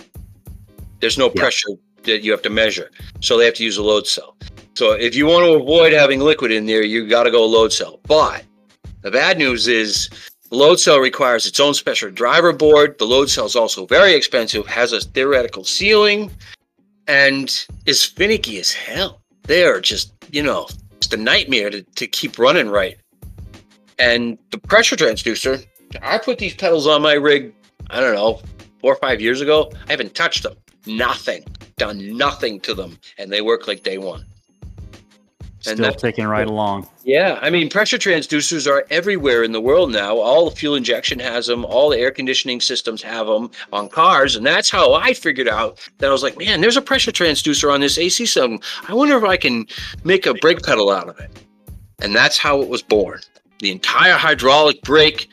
There's 1.01 1.19
no 1.19 1.27
Yeah. 1.27 1.41
pressure 1.41 1.71
that 2.05 2.23
you 2.23 2.31
have 2.31 2.43
to 2.43 2.51
measure, 2.51 2.91
so 3.21 3.37
they 3.37 3.45
have 3.45 3.55
to 3.55 3.65
use 3.65 3.77
a 3.77 3.83
load 3.83 4.07
cell. 4.07 4.37
So 4.75 4.93
if 4.93 5.17
you 5.17 5.27
want 5.27 5.45
to 5.45 5.53
avoid 5.53 5.93
having 5.93 6.21
liquid 6.21 6.53
in 6.53 6.67
there, 6.67 6.85
you 6.85 7.09
got 7.09 7.25
to 7.25 7.31
go 7.31 7.45
load 7.45 7.73
cell. 7.73 7.99
But 8.07 8.45
the 9.03 9.11
bad 9.11 9.37
news 9.39 9.67
is 9.67 10.09
the 10.51 10.57
load 10.57 10.79
cell 10.79 11.01
requires 11.01 11.47
its 11.47 11.59
own 11.59 11.75
special 11.75 12.11
driver 12.11 12.53
board. 12.53 12.99
The 12.99 13.07
load 13.07 13.29
cell 13.29 13.47
is 13.47 13.57
also 13.57 13.87
very 13.87 14.15
expensive, 14.15 14.67
has 14.67 14.93
a 14.93 15.01
theoretical 15.01 15.65
ceiling, 15.65 16.31
and 17.09 17.67
is 17.87 18.05
finicky 18.05 18.61
as 18.61 18.71
hell. 18.71 19.21
They 19.45 19.65
are 19.65 19.81
just, 19.81 20.13
you 20.31 20.43
know, 20.45 20.69
just 21.01 21.13
a 21.13 21.17
nightmare 21.17 21.71
to, 21.71 21.83
to 21.83 22.07
keep 22.07 22.39
running 22.39 22.69
right. 22.69 22.97
And 23.99 24.39
the 24.51 24.59
pressure 24.59 24.97
transducer, 24.97 25.65
I 26.03 26.19
put 26.19 26.39
these 26.39 26.55
pedals 26.55 26.87
on 26.87 27.03
my 27.03 27.15
rig, 27.15 27.55
I 27.91 28.01
don't 28.01 28.15
know, 28.15 28.41
four 28.81 28.93
or 28.93 28.97
five 28.97 29.21
years 29.21 29.41
ago. 29.41 29.71
I 29.87 29.91
haven't 29.91 30.15
touched 30.15 30.43
them. 30.43 30.57
Nothing. 30.87 31.45
Done 31.77 32.17
nothing 32.17 32.61
to 32.61 32.75
them. 32.75 32.99
And 33.19 33.33
they 33.33 33.41
work 33.41 33.67
like 33.67 33.83
day 33.83 33.99
one. 33.99 34.25
And 35.67 35.79
Still 35.79 35.95
ticking 35.95 36.27
right 36.27 36.47
along. 36.47 36.89
Yeah, 37.05 37.39
I 37.43 37.51
mean, 37.51 37.69
pressure 37.69 37.99
transducers 37.99 38.71
are 38.71 38.87
everywhere 38.91 39.43
in 39.43 39.53
the 39.53 39.61
world 39.61 39.93
now. 39.93 40.19
All 40.19 40.51
the 40.51 40.57
fuel 40.57 40.75
injection 40.75 41.19
has 41.21 41.47
them. 41.47 41.65
All 41.65 41.89
the 41.91 41.99
air 41.99 42.11
conditioning 42.11 42.61
systems 42.61 43.03
have 43.03 43.27
them 43.27 43.51
on 43.73 43.89
cars, 43.89 44.37
and 44.37 44.45
that's 44.45 44.71
how 44.71 44.95
I 44.95 45.15
figured 45.15 45.49
out 45.49 45.79
that 45.99 46.09
I 46.09 46.13
was 46.13 46.23
like, 46.23 46.39
man, 46.39 46.61
there's 46.61 46.77
a 46.77 46.83
pressure 46.83 47.13
transducer 47.13 47.73
on 47.73 47.81
this 47.81 47.99
AC 47.99 48.27
system. 48.27 48.61
I 48.89 48.95
wonder 48.95 49.17
if 49.17 49.25
I 49.25 49.37
can 49.37 49.67
make 50.05 50.27
a 50.27 50.35
brake 50.35 50.63
pedal 50.63 50.91
out 50.91 51.09
of 51.09 51.19
it. 51.21 51.31
And 52.01 52.15
that's 52.15 52.39
how 52.39 52.61
it 52.61 52.69
was 52.69 52.83
born. 52.83 53.21
The 53.61 53.71
entire 53.71 54.15
hydraulic 54.15 54.83
brake, 54.83 55.29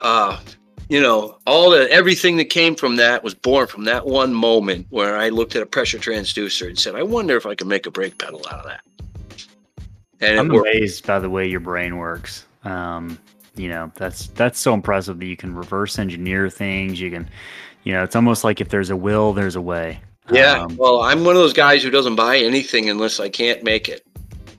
uh, 0.00 0.40
you 0.88 1.00
know, 1.00 1.38
all 1.46 1.70
the 1.70 1.90
everything 1.90 2.36
that 2.38 2.46
came 2.46 2.74
from 2.74 2.96
that 2.96 3.22
was 3.22 3.34
born 3.34 3.68
from 3.68 3.84
that 3.84 4.06
one 4.06 4.34
moment 4.34 4.86
where 4.90 5.16
I 5.16 5.28
looked 5.28 5.54
at 5.54 5.62
a 5.62 5.66
pressure 5.66 5.98
transducer 5.98 6.66
and 6.66 6.78
said, 6.78 6.96
I 6.96 7.02
wonder 7.02 7.36
if 7.36 7.46
I 7.46 7.54
can 7.54 7.68
make 7.68 7.86
a 7.86 7.90
brake 7.90 8.18
pedal 8.18 8.44
out 8.50 8.60
of 8.60 8.66
that. 8.66 8.80
And 10.20 10.38
I'm 10.38 10.50
amazed 10.50 11.06
by 11.06 11.18
the 11.18 11.30
way 11.30 11.48
your 11.48 11.60
brain 11.60 11.96
works. 11.96 12.46
Um, 12.64 13.18
you 13.56 13.68
know, 13.68 13.90
that's 13.94 14.28
that's 14.28 14.58
so 14.58 14.74
impressive 14.74 15.18
that 15.18 15.26
you 15.26 15.36
can 15.36 15.54
reverse 15.54 15.98
engineer 15.98 16.48
things. 16.48 17.00
You 17.00 17.10
can, 17.10 17.28
you 17.84 17.92
know, 17.92 18.02
it's 18.02 18.16
almost 18.16 18.44
like 18.44 18.60
if 18.60 18.68
there's 18.68 18.90
a 18.90 18.96
will, 18.96 19.32
there's 19.32 19.56
a 19.56 19.60
way. 19.60 20.00
Yeah, 20.30 20.60
Um, 20.62 20.76
well, 20.76 21.00
I'm 21.00 21.24
one 21.24 21.34
of 21.34 21.42
those 21.42 21.52
guys 21.52 21.82
who 21.82 21.90
doesn't 21.90 22.14
buy 22.14 22.38
anything 22.38 22.88
unless 22.88 23.18
I 23.18 23.28
can't 23.28 23.64
make 23.64 23.88
it. 23.88 24.06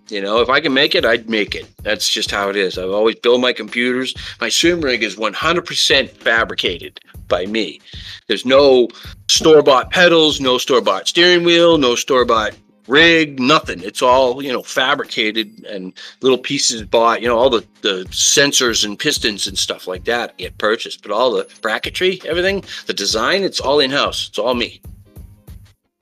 You 0.09 0.20
know, 0.20 0.41
if 0.41 0.49
I 0.49 0.59
can 0.59 0.74
make 0.74 0.93
it, 0.95 1.05
I'd 1.05 1.30
make 1.30 1.55
it. 1.55 1.66
That's 1.84 2.09
just 2.09 2.30
how 2.32 2.49
it 2.49 2.57
is. 2.57 2.78
I've 2.78 2.91
always 2.91 3.16
built 3.16 3.39
my 3.39 3.53
computers. 3.53 4.14
My 4.41 4.49
sim 4.49 4.82
rig 4.82 5.03
is 5.03 5.16
100% 5.16 6.09
fabricated 6.09 6.99
by 7.30 7.45
me. 7.45 7.80
There's 8.28 8.45
no 8.45 8.89
store 9.30 9.62
bought 9.62 9.89
pedals, 9.89 10.41
no 10.41 10.57
store 10.57 10.82
bought 10.82 11.07
steering 11.07 11.45
wheel, 11.45 11.78
no 11.78 11.95
store 11.95 12.26
bought 12.26 12.53
rig, 12.91 13.39
nothing. 13.39 13.81
It's 13.81 14.01
all, 14.01 14.41
you 14.43 14.51
know, 14.51 14.61
fabricated 14.61 15.65
and 15.65 15.93
little 16.21 16.37
pieces 16.37 16.83
bought, 16.83 17.21
you 17.21 17.27
know, 17.27 17.37
all 17.37 17.49
the, 17.49 17.65
the 17.81 18.03
sensors 18.09 18.83
and 18.85 18.99
pistons 18.99 19.47
and 19.47 19.57
stuff 19.57 19.87
like 19.87 20.03
that 20.05 20.37
get 20.37 20.57
purchased. 20.57 21.01
But 21.01 21.11
all 21.11 21.31
the 21.31 21.45
bracketry, 21.61 22.23
everything, 22.25 22.63
the 22.87 22.93
design, 22.93 23.43
it's 23.43 23.59
all 23.59 23.79
in 23.79 23.91
house. 23.91 24.27
It's 24.29 24.37
all 24.37 24.53
me. 24.53 24.81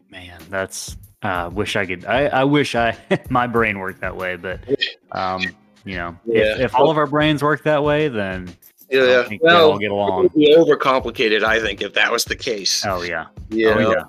man, 0.09 0.39
that's. 0.49 0.97
Uh, 1.21 1.49
wish 1.53 1.75
I 1.75 1.85
could. 1.85 2.05
I, 2.05 2.27
I 2.27 2.43
wish 2.45 2.75
I 2.75 2.97
my 3.29 3.45
brain 3.45 3.77
worked 3.79 3.99
that 4.01 4.15
way, 4.15 4.37
but 4.37 4.61
um, 5.11 5.41
you 5.83 5.95
know, 5.97 6.17
Yeah. 6.25 6.53
if, 6.55 6.59
if 6.61 6.75
all 6.75 6.89
of 6.89 6.97
our 6.97 7.07
brains 7.07 7.43
work 7.43 7.63
that 7.65 7.83
way, 7.83 8.07
then 8.07 8.47
I 8.89 8.95
Yeah, 8.95 9.23
think 9.27 9.43
we 9.43 9.49
all 9.49 9.77
get 9.77 9.87
it 9.87 9.91
along. 9.91 10.23
would 10.23 10.33
be 10.33 10.55
overcomplicated, 10.55 11.43
I 11.43 11.59
think, 11.59 11.81
if 11.81 11.93
that 11.95 12.09
was 12.09 12.23
the 12.23 12.37
case. 12.37 12.85
Oh 12.85 13.01
yeah, 13.01 13.25
You 13.49 13.69
oh 13.71 13.79
yeah. 13.79 14.03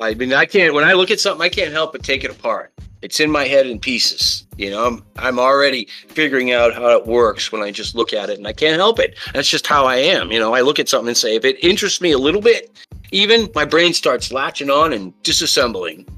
I 0.00 0.14
mean, 0.14 0.32
I 0.32 0.44
can't. 0.44 0.74
When 0.74 0.84
I 0.84 0.92
look 0.92 1.10
at 1.10 1.20
something, 1.20 1.44
I 1.44 1.48
can't 1.48 1.72
help 1.72 1.92
but 1.92 2.02
take 2.02 2.24
it 2.24 2.30
apart. 2.30 2.72
It's 3.02 3.20
in 3.20 3.30
my 3.30 3.44
head 3.44 3.66
in 3.66 3.78
pieces. 3.78 4.46
You 4.56 4.70
know, 4.70 4.86
I'm 4.86 5.04
I'm 5.16 5.38
already 5.38 5.88
figuring 6.08 6.52
out 6.52 6.74
how 6.74 6.88
it 6.96 7.06
works 7.06 7.52
when 7.52 7.62
I 7.62 7.70
just 7.70 7.94
look 7.94 8.12
at 8.12 8.30
it, 8.30 8.38
and 8.38 8.46
I 8.46 8.52
can't 8.52 8.76
help 8.76 8.98
it. 8.98 9.16
That's 9.32 9.48
just 9.48 9.66
how 9.66 9.86
I 9.86 9.96
am. 9.96 10.30
You 10.32 10.38
know, 10.40 10.54
I 10.54 10.60
look 10.62 10.78
at 10.78 10.88
something 10.88 11.08
and 11.08 11.16
say, 11.16 11.36
if 11.36 11.44
it 11.44 11.62
interests 11.64 12.00
me 12.00 12.12
a 12.12 12.18
little 12.18 12.40
bit, 12.40 12.76
even 13.12 13.48
my 13.54 13.64
brain 13.64 13.92
starts 13.94 14.32
latching 14.32 14.70
on 14.70 14.92
and 14.92 15.12
disassembling, 15.22 16.08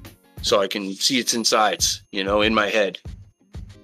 so 0.43 0.61
I 0.61 0.66
can 0.68 0.95
see 0.95 1.18
its 1.18 1.35
insides. 1.35 2.03
You 2.12 2.24
know, 2.24 2.41
in 2.43 2.55
my 2.55 2.68
head. 2.68 2.99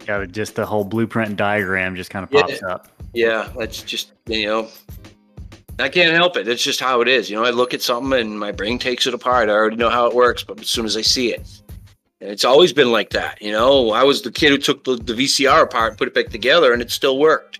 Yeah, 0.06 0.24
just 0.26 0.54
the 0.54 0.66
whole 0.66 0.84
blueprint 0.84 1.30
and 1.30 1.38
diagram 1.38 1.96
just 1.96 2.10
kind 2.10 2.24
of 2.24 2.32
Yeah. 2.32 2.42
pops 2.42 2.62
up. 2.62 2.88
Yeah, 3.12 3.48
that's 3.56 3.82
just 3.82 4.12
you 4.26 4.46
know, 4.46 4.68
I 5.78 5.88
can't 5.88 6.14
help 6.14 6.36
it. 6.36 6.46
It's 6.46 6.62
just 6.62 6.80
how 6.80 7.00
it 7.00 7.08
is. 7.08 7.28
You 7.28 7.36
know, 7.36 7.44
I 7.44 7.50
look 7.50 7.74
at 7.74 7.82
something 7.82 8.18
and 8.18 8.38
my 8.38 8.52
brain 8.52 8.78
takes 8.78 9.06
it 9.06 9.14
apart. 9.14 9.48
I 9.48 9.52
already 9.52 9.76
know 9.76 9.90
how 9.90 10.06
it 10.06 10.14
works, 10.14 10.44
but 10.44 10.60
as 10.60 10.68
soon 10.68 10.84
as 10.84 10.96
I 10.96 11.02
see 11.02 11.32
it, 11.32 11.62
and 12.20 12.30
it's 12.30 12.44
always 12.44 12.72
been 12.72 12.92
like 12.92 13.10
that. 13.10 13.40
You 13.42 13.52
know, 13.52 13.90
I 13.90 14.04
was 14.04 14.22
the 14.22 14.30
kid 14.30 14.50
who 14.50 14.58
took 14.58 14.84
the, 14.84 14.96
the 14.96 15.12
VCR 15.14 15.62
apart 15.62 15.90
and 15.92 15.98
put 15.98 16.08
it 16.08 16.14
back 16.14 16.28
together, 16.28 16.72
and 16.72 16.80
it 16.80 16.90
still 16.90 17.18
worked. 17.18 17.58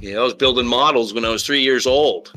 You 0.00 0.14
know, 0.14 0.22
I 0.22 0.24
was 0.24 0.34
building 0.34 0.66
models 0.66 1.14
when 1.14 1.24
I 1.24 1.30
was 1.30 1.46
three 1.46 1.62
years 1.62 1.86
old. 1.86 2.32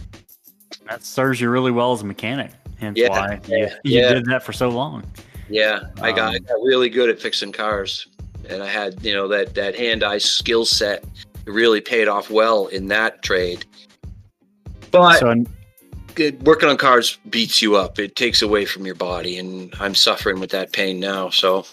That 0.87 1.03
serves 1.03 1.41
you 1.41 1.49
really 1.49 1.71
well 1.71 1.91
as 1.93 2.01
a 2.01 2.05
mechanic. 2.05 2.51
Hence 2.77 2.97
Yeah, 2.97 3.09
why 3.09 3.39
you, 3.47 3.57
yeah, 3.57 3.73
you 3.83 3.99
yeah. 4.01 4.13
did 4.13 4.25
that 4.27 4.43
for 4.43 4.53
so 4.53 4.69
long. 4.69 5.03
Yeah, 5.49 5.79
I 5.99 6.11
got 6.11 6.33
I 6.33 6.37
Um, 6.37 6.43
got 6.43 6.61
really 6.61 6.89
good 6.89 7.09
at 7.09 7.19
fixing 7.19 7.51
cars, 7.51 8.07
and 8.47 8.61
I 8.61 8.67
had 8.67 9.03
you 9.03 9.13
know 9.13 9.27
that 9.29 9.55
that 9.55 9.75
hand 9.75 10.03
eye 10.03 10.19
skill 10.19 10.63
set. 10.63 11.03
Really 11.45 11.79
paid 11.81 12.07
off 12.07 12.29
well 12.29 12.67
in 12.67 12.87
that 12.89 13.23
trade. 13.23 13.65
But 14.91 15.19
So 15.19 15.45
it, 16.19 16.41
working 16.43 16.69
on 16.69 16.77
cars 16.77 17.17
beats 17.29 17.61
you 17.61 17.75
up. 17.75 17.99
It 17.99 18.15
takes 18.15 18.41
away 18.41 18.65
from 18.65 18.85
your 18.85 18.95
body, 18.95 19.37
and 19.37 19.73
I'm 19.79 19.95
suffering 19.95 20.39
with 20.39 20.49
that 20.51 20.71
pain 20.71 20.99
now. 20.99 21.29
So 21.29 21.65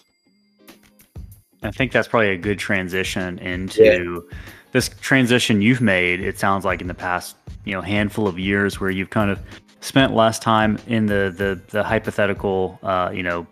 I 1.63 1.71
think 1.71 1.93
that's 1.93 2.09
probably 2.09 2.31
a 2.31 2.37
good 2.37 2.59
transition 2.59 3.39
into 3.39 4.29
this 4.73 4.91
transition 5.01 5.63
you've 5.63 5.81
made. 5.81 6.21
It 6.21 6.39
sounds 6.39 6.65
like 6.65 6.81
in 6.81 6.89
the 6.89 6.95
past, 6.95 7.37
you 7.65 7.73
know, 7.73 7.81
handful 7.81 8.27
of 8.27 8.39
years 8.39 8.81
where 8.81 8.91
you've 8.91 9.11
kind 9.11 9.31
of 9.31 9.39
spent 9.81 10.15
less 10.15 10.39
time 10.39 10.79
in 10.87 11.07
the 11.07 11.35
the, 11.37 11.61
the 11.69 11.83
hypothetical, 11.83 12.79
uh, 12.83 13.11
you 13.15 13.23
know, 13.23 13.47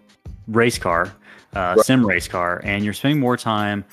race 0.49 0.79
car, 0.79 1.13
uh, 1.55 1.75
Right. 1.77 1.87
sim 1.87 2.07
race 2.07 2.29
car, 2.29 2.61
and 2.65 2.85
you're 2.85 2.95
spending 2.95 3.21
more 3.21 3.37
time. 3.37 3.85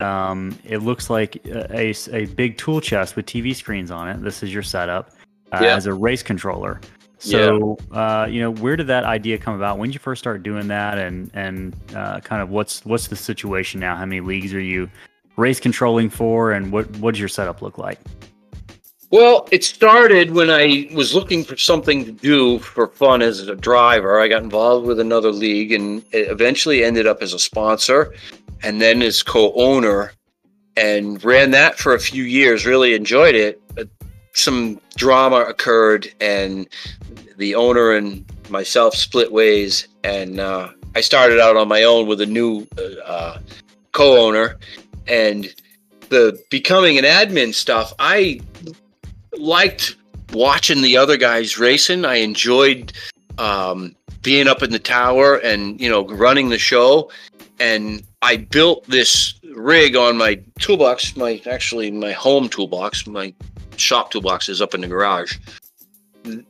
Um, 0.00 0.56
it 0.64 0.78
looks 0.78 1.10
like 1.10 1.44
a, 1.44 1.90
a, 1.90 1.94
a 2.12 2.26
big 2.26 2.56
tool 2.56 2.80
chest 2.80 3.16
with 3.16 3.26
TV 3.26 3.54
screens 3.54 3.90
on 3.90 4.08
it. 4.08 4.22
This 4.22 4.44
is 4.44 4.54
your 4.54 4.62
setup 4.62 5.10
uh, 5.52 5.60
Yeah. 5.62 5.76
as 5.76 5.86
a 5.86 5.94
race 5.94 6.22
controller. 6.22 6.80
So, 7.20 7.76
uh, 7.90 8.28
you 8.30 8.40
know, 8.40 8.52
where 8.52 8.76
did 8.76 8.86
that 8.86 9.02
idea 9.02 9.38
come 9.38 9.54
about? 9.54 9.78
When 9.78 9.88
did 9.88 9.94
you 9.94 10.00
first 10.00 10.20
start 10.20 10.44
doing 10.44 10.68
that, 10.68 10.98
and 10.98 11.30
and 11.34 11.74
uh, 11.94 12.20
kind 12.20 12.40
of 12.40 12.50
what's 12.50 12.84
what's 12.84 13.08
the 13.08 13.16
situation 13.16 13.80
now? 13.80 13.96
How 13.96 14.06
many 14.06 14.20
leagues 14.20 14.54
are 14.54 14.60
you 14.60 14.88
race 15.36 15.58
controlling 15.58 16.10
for, 16.10 16.52
and 16.52 16.70
what 16.70 16.88
what 16.98 17.14
does 17.14 17.18
your 17.20 17.28
setup 17.28 17.60
look 17.60 17.76
like? 17.76 17.98
Well, 19.10 19.48
it 19.50 19.64
started 19.64 20.32
when 20.32 20.50
I 20.50 20.88
was 20.92 21.14
looking 21.14 21.42
for 21.42 21.56
something 21.56 22.04
to 22.04 22.12
do 22.12 22.58
for 22.58 22.88
fun 22.88 23.22
as 23.22 23.40
a 23.48 23.56
driver. 23.56 24.20
I 24.20 24.28
got 24.28 24.42
involved 24.42 24.86
with 24.86 25.00
another 25.00 25.32
league 25.32 25.72
and 25.72 26.04
it 26.12 26.28
eventually 26.30 26.84
ended 26.84 27.06
up 27.06 27.22
as 27.22 27.32
a 27.32 27.38
sponsor 27.38 28.12
and 28.62 28.82
then 28.82 29.00
as 29.00 29.22
co-owner 29.22 30.12
and 30.76 31.24
ran 31.24 31.52
that 31.52 31.78
for 31.78 31.94
a 31.94 31.98
few 31.98 32.22
years. 32.24 32.66
Really 32.66 32.92
enjoyed 32.92 33.34
it. 33.34 33.62
But 33.74 33.88
some 34.38 34.80
drama 34.96 35.40
occurred 35.40 36.12
and 36.20 36.68
the 37.36 37.54
owner 37.54 37.92
and 37.92 38.24
myself 38.48 38.94
split 38.94 39.32
ways 39.32 39.88
and 40.04 40.40
uh, 40.40 40.70
I 40.94 41.00
started 41.00 41.40
out 41.40 41.56
on 41.56 41.68
my 41.68 41.82
own 41.84 42.06
with 42.06 42.20
a 42.20 42.26
new 42.26 42.66
uh, 43.04 43.38
co-owner 43.92 44.58
and 45.06 45.54
the 46.08 46.40
becoming 46.50 46.98
an 46.98 47.04
admin 47.04 47.54
stuff. 47.54 47.92
I 47.98 48.40
liked 49.36 49.96
watching 50.32 50.82
the 50.82 50.96
other 50.96 51.16
guys 51.16 51.58
racing. 51.58 52.04
I 52.04 52.16
enjoyed 52.16 52.92
um, 53.38 53.94
being 54.22 54.48
up 54.48 54.62
in 54.62 54.70
the 54.70 54.78
tower 54.78 55.36
and 55.36 55.80
you 55.80 55.88
know 55.88 56.06
running 56.06 56.48
the 56.48 56.58
show. 56.58 57.10
And 57.60 58.02
I 58.22 58.36
built 58.36 58.84
this 58.88 59.34
rig 59.54 59.96
on 59.96 60.16
my 60.16 60.40
toolbox. 60.58 61.16
My 61.16 61.40
actually 61.50 61.90
my 61.90 62.12
home 62.12 62.48
toolbox. 62.48 63.06
My 63.06 63.34
shop 63.78 64.12
toolboxes 64.12 64.60
up 64.60 64.74
in 64.74 64.80
the 64.80 64.88
garage. 64.88 65.36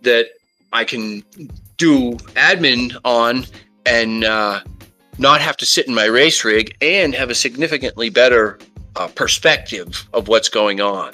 That 0.02 0.30
I 0.72 0.84
can 0.84 1.22
do 1.76 2.12
admin 2.34 2.96
on 3.04 3.46
and 3.86 4.24
uh, 4.24 4.60
not 5.18 5.40
have 5.40 5.56
to 5.58 5.66
sit 5.66 5.86
in 5.86 5.94
my 5.94 6.06
race 6.06 6.44
rig 6.44 6.76
and 6.80 7.14
have 7.14 7.30
a 7.30 7.34
significantly 7.34 8.10
better 8.10 8.58
uh, 8.96 9.08
perspective 9.08 10.08
of 10.12 10.28
what's 10.28 10.48
going 10.48 10.80
on 10.80 11.12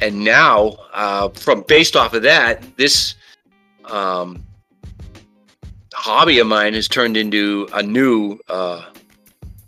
and 0.00 0.24
now 0.24 0.76
uh, 0.92 1.28
from 1.30 1.62
based 1.62 1.96
off 1.96 2.14
of 2.14 2.22
that 2.22 2.62
this 2.76 3.14
um, 3.86 4.42
hobby 5.94 6.38
of 6.38 6.46
mine 6.46 6.74
has 6.74 6.88
turned 6.88 7.16
into 7.16 7.68
a 7.74 7.82
new 7.82 8.38
uh, 8.48 8.84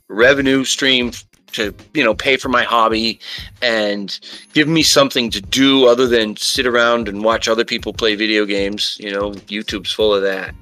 revenue 0.09 0.65
stream 0.65 1.13
to 1.53 1.75
you 1.95 2.05
know 2.05 2.15
pay 2.15 2.37
for 2.37 2.49
my 2.49 2.63
hobby 2.63 3.21
and 3.63 4.19
give 4.53 4.69
me 4.69 4.83
something 4.83 5.31
to 5.31 5.41
do 5.41 5.87
other 5.87 6.07
than 6.07 6.37
sit 6.37 6.67
around 6.67 7.09
and 7.09 7.25
watch 7.25 7.49
other 7.49 7.65
people 7.65 7.93
play 7.93 8.15
video 8.15 8.45
games. 8.45 8.97
You 9.01 9.13
know 9.13 9.33
youtube's 9.33 9.93
full 9.93 10.15
of 10.15 10.23
that. 10.23 10.55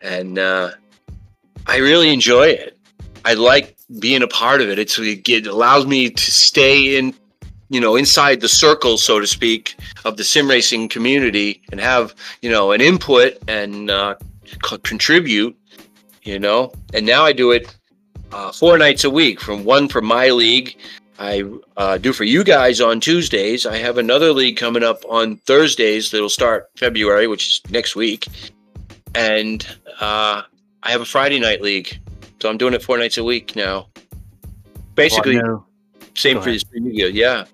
And 0.00 0.38
uh, 0.38 0.70
i 1.66 1.76
really 1.76 2.12
enjoy 2.12 2.48
it. 2.48 2.78
I 3.24 3.34
like 3.34 3.76
being 4.00 4.22
a 4.22 4.28
part 4.28 4.60
of 4.60 4.68
it. 4.68 4.78
It's 4.78 4.98
it 4.98 5.46
allows 5.46 5.86
me 5.86 6.10
to 6.10 6.30
stay 6.30 6.96
in 6.96 7.14
you 7.68 7.80
know 7.80 7.96
inside 7.96 8.40
the 8.40 8.48
circle 8.48 8.98
so 8.98 9.18
to 9.18 9.26
speak 9.26 9.76
of 10.04 10.16
the 10.18 10.24
sim 10.24 10.48
racing 10.48 10.88
community 10.88 11.62
and 11.70 11.80
have 11.80 12.14
you 12.42 12.50
know 12.50 12.72
an 12.72 12.80
input 12.80 13.38
and 13.48 13.90
uh, 13.90 14.14
contribute 14.82 15.56
you 16.22 16.38
know. 16.38 16.72
And 16.94 17.06
now 17.06 17.24
i 17.24 17.32
do 17.32 17.50
it 17.50 17.74
uh, 18.32 18.52
four 18.52 18.78
nights 18.78 19.04
a 19.04 19.10
week 19.10 19.40
from 19.40 19.64
one 19.64 19.88
for 19.88 20.00
my 20.00 20.30
league. 20.30 20.76
I 21.18 21.44
uh, 21.76 21.98
do 21.98 22.12
for 22.12 22.24
you 22.24 22.42
guys 22.42 22.80
on 22.80 23.00
tuesdays. 23.00 23.66
I 23.66 23.76
have 23.76 23.98
another 23.98 24.32
league 24.32 24.56
coming 24.56 24.82
up 24.82 25.04
on 25.08 25.36
thursdays 25.36 26.10
that'll 26.10 26.28
start 26.28 26.70
february 26.76 27.26
which 27.26 27.48
is 27.48 27.60
next 27.70 27.94
week. 27.94 28.26
And 29.14 29.66
uh, 30.00 30.42
i 30.82 30.90
have 30.90 31.00
a 31.00 31.04
friday 31.04 31.38
night 31.38 31.60
league. 31.60 31.98
So 32.40 32.48
i'm 32.48 32.58
doing 32.58 32.74
it 32.74 32.82
four 32.82 32.98
nights 32.98 33.18
a 33.18 33.24
week 33.24 33.54
now. 33.54 33.88
Basically 34.94 35.36
know. 35.36 35.64
same 36.14 36.40
for 36.40 36.50
this 36.50 36.64
yeah 36.74 37.44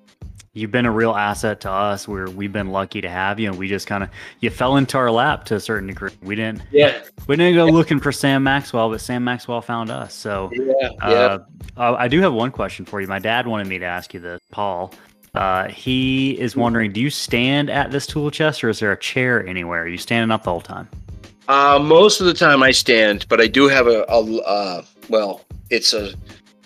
you've 0.53 0.71
been 0.71 0.87
a 0.87 0.91
real 0.91 1.13
asset 1.13 1.61
to 1.61 1.71
us. 1.71 2.09
Where 2.09 2.29
we've 2.29 2.53
been 2.53 2.69
lucky 2.69 3.01
to 3.01 3.09
have 3.09 3.39
you, 3.39 3.49
and 3.49 3.59
we 3.59 3.69
just 3.69 3.87
kind 3.87 4.03
of 4.03 4.11
you 4.41 4.51
fell 4.51 4.77
into 4.77 4.99
our 4.99 5.11
lap 5.11 5.45
to 5.47 5.57
a 5.57 5.61
certain 5.61 5.89
degree. 5.89 6.11
We 6.23 6.35
didn't 6.35 6.63
yeah 6.71 7.03
we 7.27 7.37
didn't 7.37 7.55
go 7.55 7.67
looking 7.67 8.01
for 8.01 8.13
Sam 8.13 8.43
Maxwell, 8.43 8.91
but 8.91 9.01
Sam 9.01 9.25
Maxwell 9.25 9.61
found 9.61 9.91
us. 9.91 10.15
So 10.15 10.51
yeah 10.53 10.65
yeah 10.81 11.09
Uh, 11.09 11.39
uh, 11.77 11.97
I 11.99 12.09
do 12.09 12.21
have 12.21 12.33
one 12.33 12.51
question 12.51 12.85
for 12.85 13.01
you. 13.01 13.07
My 13.07 13.19
dad 13.19 13.47
wanted 13.47 13.67
me 13.69 13.79
to 13.79 13.87
ask 13.87 14.13
you 14.13 14.21
this, 14.21 14.41
Paul. 14.51 14.93
Uh, 15.35 15.69
he 15.69 16.39
is 16.41 16.57
wondering, 16.57 16.93
do 16.93 17.01
you 17.01 17.11
stand 17.11 17.71
at 17.71 17.91
this 17.91 18.07
tool 18.07 18.31
chest, 18.31 18.65
or 18.65 18.71
is 18.71 18.81
there 18.81 18.91
a 18.91 18.99
chair 18.99 19.47
anywhere? 19.47 19.83
Are 19.83 19.89
you 19.89 19.99
standing 19.99 20.33
up 20.33 20.43
the 20.43 20.51
whole 20.51 20.61
time? 20.61 20.89
Uh, 21.47 21.79
most 21.81 22.21
of 22.21 22.27
the 22.27 22.35
time 22.35 22.63
I 22.63 22.73
stand, 22.73 23.27
but 23.29 23.41
I 23.41 23.47
do 23.47 23.69
have 23.69 23.87
a, 23.87 24.05
a 24.09 24.39
uh, 24.41 24.83
well, 25.09 25.43
it's 25.71 25.93
a 25.93 26.15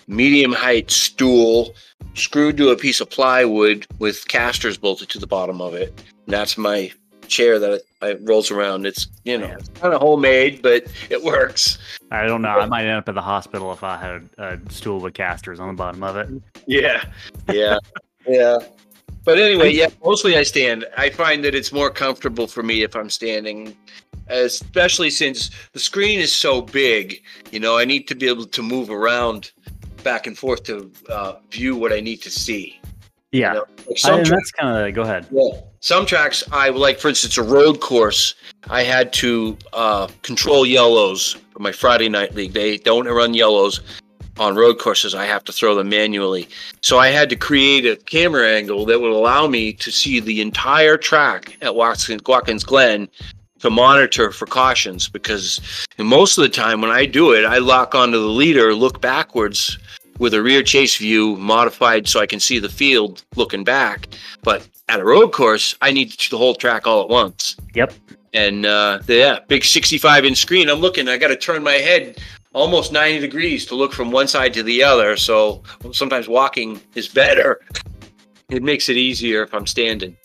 medium 0.07 0.51
height 0.51 0.91
stool 0.91 1.75
screwed 2.15 2.57
to 2.57 2.69
a 2.69 2.75
piece 2.75 3.01
of 3.01 3.09
plywood 3.09 3.87
with 3.99 4.27
casters 4.27 4.77
bolted 4.77 5.09
to 5.09 5.19
the 5.19 5.27
bottom 5.27 5.61
of 5.61 5.73
it. 5.73 5.89
And 6.25 6.33
that's 6.33 6.57
my 6.57 6.91
chair 7.27 7.59
that 7.59 7.81
I, 8.01 8.07
I 8.07 8.13
rolls 8.21 8.51
around. 8.51 8.85
It's 8.85 9.07
you 9.23 9.37
know 9.37 9.47
Man. 9.47 9.59
kind 9.75 9.93
of 9.93 10.01
homemade, 10.01 10.61
but 10.61 10.85
it 11.09 11.23
works. 11.23 11.77
I 12.11 12.25
don't 12.25 12.41
know. 12.41 12.49
I 12.49 12.65
might 12.65 12.85
end 12.85 12.97
up 12.97 13.09
at 13.09 13.15
the 13.15 13.21
hospital 13.21 13.71
if 13.71 13.83
I 13.83 13.97
had 13.97 14.29
a 14.37 14.59
stool 14.71 14.99
with 14.99 15.13
casters 15.13 15.59
on 15.59 15.67
the 15.67 15.73
bottom 15.73 16.03
of 16.03 16.15
it. 16.17 16.29
Yeah, 16.65 17.03
yeah, 17.51 17.77
yeah. 18.27 18.59
But 19.25 19.39
anyway, 19.39 19.71
yeah, 19.71 19.87
mostly 20.03 20.35
I 20.37 20.43
stand. 20.43 20.85
I 20.97 21.09
find 21.09 21.43
that 21.45 21.55
it's 21.55 21.71
more 21.71 21.89
comfortable 21.89 22.45
for 22.47 22.61
me 22.61 22.83
if 22.83 22.95
I'm 22.95 23.09
standing, 23.09 23.75
especially 24.27 25.09
since 25.09 25.49
the 25.71 25.79
screen 25.79 26.19
is 26.19 26.33
so 26.33 26.61
big. 26.61 27.21
You 27.51 27.59
know, 27.59 27.77
I 27.77 27.85
need 27.85 28.07
to 28.09 28.15
be 28.15 28.27
able 28.27 28.45
to 28.45 28.61
move 28.61 28.89
around 28.89 29.51
back 30.03 30.27
and 30.27 30.37
forth 30.37 30.63
to 30.65 30.91
uh, 31.09 31.35
view 31.51 31.75
what 31.75 31.93
I 31.93 31.99
need 31.99 32.21
to 32.23 32.29
see. 32.29 32.79
Yeah, 33.31 33.53
You 33.53 33.59
know, 33.59 33.65
like 33.87 33.97
some 33.97 34.23
tra- 34.23 34.35
that's 34.35 34.51
kind 34.51 34.87
of. 34.87 34.93
Go 34.93 35.01
ahead. 35.01 35.25
yeah. 35.31 35.61
Some 35.79 36.05
tracks, 36.05 36.43
I 36.51 36.69
like, 36.69 36.99
for 36.99 37.09
instance, 37.09 37.37
a 37.37 37.43
road 37.43 37.81
course. 37.81 38.35
I 38.69 38.83
had 38.83 39.11
to 39.13 39.57
uh, 39.73 40.07
control 40.21 40.65
yellows 40.65 41.35
for 41.51 41.59
my 41.59 41.71
Friday 41.73 42.07
night 42.07 42.35
league. 42.35 42.53
They 42.53 42.77
don't 42.77 43.05
run 43.05 43.33
yellows 43.33 43.81
on 44.39 44.55
road 44.55 44.79
courses. 44.79 45.13
I 45.13 45.25
have 45.25 45.43
to 45.45 45.51
throw 45.51 45.75
them 45.75 45.89
manually. 45.89 46.47
So 46.81 46.99
I 46.99 47.09
had 47.09 47.29
to 47.31 47.35
create 47.35 47.85
a 47.85 47.97
camera 47.97 48.47
angle 48.49 48.85
that 48.85 49.01
would 49.01 49.11
allow 49.11 49.47
me 49.47 49.73
to 49.73 49.91
see 49.91 50.19
the 50.19 50.39
entire 50.41 50.95
track 50.95 51.57
at 51.61 51.75
Watkins, 51.75 52.21
Watkins 52.25 52.63
Glen 52.63 53.09
to 53.59 53.69
monitor 53.69 54.31
for 54.31 54.45
cautions 54.45 55.09
because 55.09 55.59
most 55.97 56.37
of 56.37 56.43
the 56.43 56.49
time 56.49 56.81
when 56.81 56.91
I 56.91 57.05
do 57.05 57.31
it, 57.33 57.45
I 57.45 57.57
lock 57.57 57.93
onto 57.93 58.19
the 58.19 58.27
leader, 58.27 58.73
look 58.73 59.01
backwards 59.01 59.77
with 60.23 60.33
a 60.33 60.41
rear 60.41 60.63
chase 60.63 60.95
view 60.95 61.35
modified 61.35 62.07
so 62.07 62.21
I 62.21 62.25
can 62.25 62.39
see 62.39 62.57
the 62.57 62.69
field 62.69 63.25
looking 63.35 63.65
back. 63.65 64.07
But 64.41 64.65
at 64.87 65.01
a 65.01 65.03
road 65.03 65.33
course, 65.33 65.75
I 65.81 65.91
need 65.91 66.11
to 66.11 66.29
the 66.29 66.37
whole 66.37 66.55
track 66.55 66.87
all 66.87 67.01
at 67.01 67.09
once. 67.09 67.57
Yep. 67.75 67.93
And 68.33 68.65
uh, 68.65 69.01
yeah, 69.05 69.39
big 69.49 69.65
65 69.65 70.23
inch 70.23 70.37
screen. 70.37 70.69
I'm 70.69 70.79
looking, 70.79 71.09
I 71.09 71.17
got 71.17 71.27
to 71.27 71.35
turn 71.35 71.61
my 71.61 71.73
head 71.73 72.19
almost 72.53 72.93
90 72.93 73.19
degrees 73.19 73.65
to 73.65 73.75
look 73.75 73.91
from 73.91 74.11
one 74.11 74.29
side 74.29 74.53
to 74.53 74.63
the 74.63 74.81
other. 74.81 75.17
So 75.17 75.61
sometimes 75.91 76.29
walking 76.29 76.79
is 76.95 77.09
better. 77.09 77.59
It 78.49 78.63
makes 78.63 78.87
it 78.87 78.95
easier 78.95 79.43
if 79.43 79.53
I'm 79.53 79.67
standing. 79.67 80.15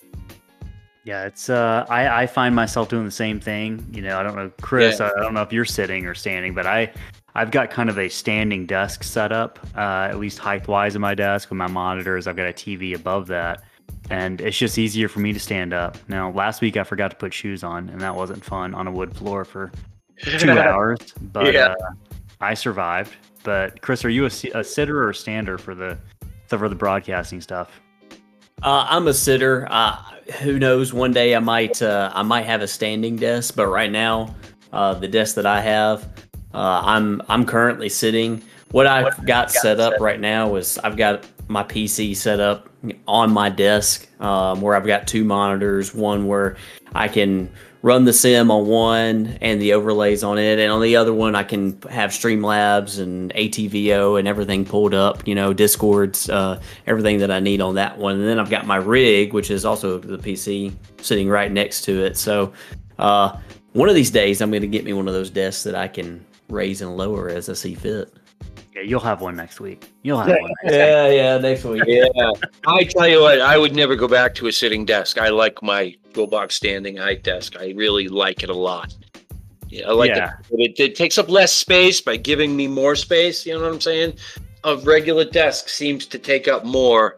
Yeah, 1.03 1.25
it's. 1.25 1.49
Uh, 1.49 1.87
I 1.89 2.23
I 2.23 2.27
find 2.27 2.55
myself 2.55 2.91
doing 2.91 3.07
the 3.07 3.11
same 3.11 3.41
thing. 3.41 3.85
You 3.91 4.03
know, 4.03 4.19
I 4.19 4.23
don't 4.23 4.37
know, 4.37 4.53
Chris. 4.61 5.01
Yeah. 5.01 5.07
I, 5.07 5.19
I 5.19 5.23
don't 5.23 5.33
know 5.33 5.41
if 5.41 5.51
you're 5.53 5.65
sitting 5.65 6.05
or 6.05 6.15
standing, 6.15 6.53
but 6.53 6.67
I. 6.67 6.93
I've 7.39 7.53
got 7.53 7.71
kind 7.71 7.89
of 7.89 7.99
a 8.01 8.09
standing 8.09 8.67
desk 8.67 9.05
set 9.05 9.31
up, 9.31 9.61
uh, 9.77 10.09
at 10.11 10.19
least 10.19 10.41
height 10.41 10.67
wise 10.67 10.97
in 10.97 11.01
my 11.01 11.15
desk 11.15 11.51
with 11.51 11.57
my 11.57 11.69
monitors. 11.69 12.27
I've 12.27 12.35
got 12.35 12.49
a 12.49 12.53
TV 12.53 12.97
above 12.97 13.29
that, 13.29 13.63
and 14.11 14.41
it's 14.41 14.59
just 14.59 14.77
easier 14.77 15.07
for 15.07 15.21
me 15.21 15.33
to 15.33 15.39
stand 15.39 15.73
up. 15.73 15.97
Now, 16.09 16.33
last 16.33 16.61
week 16.61 16.77
I 16.77 16.83
forgot 16.83 17.13
to 17.13 17.17
put 17.17 17.33
shoes 17.33 17.63
on, 17.63 17.91
and 17.91 18.01
that 18.01 18.13
wasn't 18.17 18.45
fun 18.45 18.75
on 18.75 18.89
a 18.89 18.91
wood 18.91 19.17
floor 19.17 19.45
for 19.45 19.71
two 20.21 20.51
hours, 20.59 20.99
but 21.33 21.55
Yeah. 21.55 21.77
uh, 21.81 21.93
I 22.41 22.55
survived. 22.55 23.15
But 23.45 23.83
Chris, 23.83 24.05
are 24.05 24.11
you 24.11 24.25
a, 24.25 24.31
a 24.59 24.65
sitter 24.65 25.01
or 25.01 25.11
a 25.11 25.15
stander 25.15 25.59
for 25.59 25.77
the 25.77 25.97
for 26.49 26.69
the 26.69 26.75
broadcasting 26.75 27.41
stuff? 27.41 27.81
Uh, 28.65 28.85
I'm 28.89 29.07
a 29.07 29.15
sitter. 29.15 29.69
Uh, 29.71 29.95
who 30.41 30.59
knows? 30.59 30.93
One 30.93 31.13
day 31.13 31.37
I 31.37 31.39
might 31.39 31.81
uh, 31.81 32.11
I 32.13 32.23
might 32.25 32.47
have 32.47 32.63
a 32.63 32.67
standing 32.69 33.15
desk, 33.15 33.55
but 33.55 33.69
right 33.69 33.93
now, 33.93 34.35
uh, 34.73 34.95
the 34.95 35.07
desk 35.07 35.37
that 35.37 35.47
I 35.47 35.61
have, 35.61 36.09
uh, 36.55 36.83
I'm 36.85 37.23
I'm 37.29 37.45
currently 37.45 37.89
sitting. 37.89 38.43
What 38.71 38.87
I've 38.87 39.25
got 39.27 39.51
set 39.51 39.81
up 39.81 39.95
right 40.01 40.21
now 40.21 40.55
is 40.57 40.79
I've 40.79 40.97
got 40.97 41.27
my 41.49 41.63
PC 41.63 42.15
set 42.15 42.41
up 42.41 42.69
on 43.07 43.31
my 43.33 43.49
desk, 43.49 44.07
um, 44.21 44.61
where 44.61 44.75
I've 44.75 44.87
got 44.87 45.07
two 45.07 45.25
monitors. 45.25 45.95
One 45.95 46.27
where 46.27 46.57
I 46.95 47.09
can 47.09 47.51
run 47.81 48.05
the 48.05 48.13
sim 48.13 48.51
on 48.51 48.67
one 48.67 49.39
and 49.41 49.63
the 49.63 49.73
overlays 49.73 50.25
on 50.25 50.39
it, 50.39 50.59
and 50.59 50.73
on 50.73 50.83
the 50.83 50.97
other 50.97 51.15
one 51.15 51.35
I 51.35 51.45
can 51.45 51.81
have 51.91 52.11
Streamlabs 52.11 53.01
and 53.01 53.33
ATVO 53.35 54.19
and 54.19 54.27
everything 54.27 54.65
pulled 54.65 54.95
up. 54.95 55.27
You 55.27 55.35
know, 55.35 55.53
Discords, 55.53 56.29
uh, 56.29 56.61
everything 56.87 57.19
that 57.19 57.31
I 57.31 57.41
need 57.41 57.61
on 57.61 57.75
that 57.77 57.97
one. 57.99 58.17
And 58.17 58.29
then 58.29 58.39
I've 58.39 58.51
got 58.51 58.67
my 58.67 58.77
rig, 58.77 59.33
which 59.33 59.51
is 59.51 59.65
also 59.65 59.99
the 59.99 60.19
PC, 60.19 60.75
sitting 61.01 61.29
right 61.29 61.51
next 61.51 61.83
to 61.83 62.05
it. 62.05 62.17
So 62.17 62.53
uh, 62.99 63.39
one 63.73 63.89
of 63.89 63.95
these 63.95 64.11
days 64.11 64.41
I'm 64.41 64.51
going 64.51 64.63
to 64.63 64.69
get 64.69 64.85
me 64.85 64.93
one 64.93 65.09
of 65.09 65.15
those 65.15 65.31
desks 65.31 65.63
that 65.63 65.75
I 65.75 65.89
can 65.89 66.25
raise 66.49 66.83
and 66.83 66.97
lower 66.97 67.29
as 67.29 67.49
I 67.49 67.53
see 67.55 67.75
fit. 67.75 68.13
Yeah, 68.75 68.83
you'll 68.83 69.01
have 69.01 69.21
one 69.21 69.37
next 69.37 69.61
week. 69.61 69.91
You'll 70.03 70.19
have 70.21 70.29
one. 70.29 70.51
Next 70.63 70.75
Yeah, 70.77 71.09
yeah, 71.09 71.39
next 71.39 71.65
week. 71.65 71.83
Yeah, 71.87 72.09
I 72.67 72.85
tell 72.85 73.09
you 73.09 73.21
what, 73.21 73.41
I 73.41 73.59
would 73.59 73.75
never 73.75 73.97
go 73.97 74.09
back 74.09 74.35
to 74.37 74.47
a 74.47 74.53
sitting 74.53 74.85
desk. 74.85 75.19
I 75.19 75.29
like 75.29 75.63
my 75.63 75.95
go 76.13 76.27
box 76.27 76.55
standing 76.55 76.97
height 76.97 77.23
desk. 77.25 77.57
I 77.59 77.73
really 77.77 78.09
like 78.09 78.43
it 78.43 78.51
a 78.51 78.55
lot. 78.55 78.95
Yeah, 79.69 79.89
I 79.89 79.93
like 79.93 80.11
Yeah. 80.11 80.35
it. 80.51 80.79
It, 80.79 80.81
it 80.81 80.97
takes 80.97 81.19
up 81.19 81.29
less 81.29 81.53
space 81.53 82.01
by 82.01 82.17
giving 82.17 82.57
me 82.57 82.67
more 82.67 82.95
space. 82.97 83.45
You 83.45 83.55
know 83.55 83.63
what 83.63 83.73
I'm 83.73 83.81
saying? 83.81 84.15
A 84.65 84.77
regular 84.79 85.25
desk 85.25 85.69
seems 85.69 86.07
to 86.07 86.19
take 86.19 86.49
up 86.49 86.65
more 86.65 87.17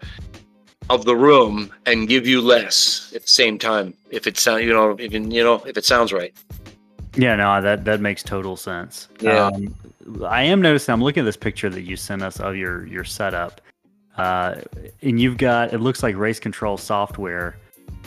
of 0.89 1.05
the 1.05 1.15
room 1.15 1.73
and 1.87 2.09
give 2.09 2.27
you 2.27 2.41
less 2.41 3.13
at 3.15 3.23
the 3.23 3.29
same 3.29 3.59
time. 3.59 3.95
If 4.11 4.27
it 4.27 4.37
sound, 4.39 4.65
you 4.65 4.73
know, 4.73 4.97
even 4.99 5.31
you 5.31 5.45
know, 5.45 5.63
if 5.65 5.77
it 5.77 5.85
sounds 5.85 6.13
right. 6.13 6.35
Yeah, 7.17 7.37
no, 7.37 7.61
that 7.61 7.85
that 7.85 8.01
makes 8.01 8.23
total 8.23 8.57
sense. 8.57 9.09
Yeah. 9.21 9.47
Um, 9.47 9.75
I 10.27 10.43
am 10.43 10.63
noticing. 10.63 10.93
I'm 10.93 11.03
looking 11.03 11.23
at 11.23 11.27
this 11.27 11.37
picture 11.37 11.69
that 11.71 11.83
you 11.83 11.97
sent 11.97 12.23
us 12.23 12.39
of 12.41 12.57
your 12.57 12.87
your 12.87 13.05
setup, 13.05 13.61
uh, 14.17 14.57
and 15.03 15.21
you've 15.21 15.37
got 15.37 15.73
it 15.73 15.79
looks 15.79 16.03
like 16.03 16.17
race 16.17 16.39
control 16.39 16.77
software 16.77 17.57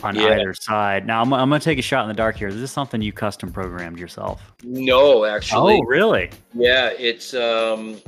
on 0.02 0.16
Yeah. 0.16 0.32
either 0.34 0.54
side. 0.54 1.06
Now 1.06 1.20
I'm, 1.22 1.32
I'm 1.32 1.48
gonna 1.48 1.60
take 1.60 1.78
a 1.78 1.82
shot 1.82 2.02
in 2.02 2.08
the 2.08 2.14
dark 2.14 2.36
here. 2.36 2.48
Is 2.48 2.60
this 2.60 2.72
something 2.72 3.00
you 3.02 3.12
custom 3.12 3.52
programmed 3.52 3.98
yourself? 3.98 4.40
No, 4.62 5.24
actually. 5.24 5.74
Oh, 5.76 5.84
really? 5.84 6.30
Yeah, 6.54 6.90
it's 6.98 7.34
um, 7.34 8.00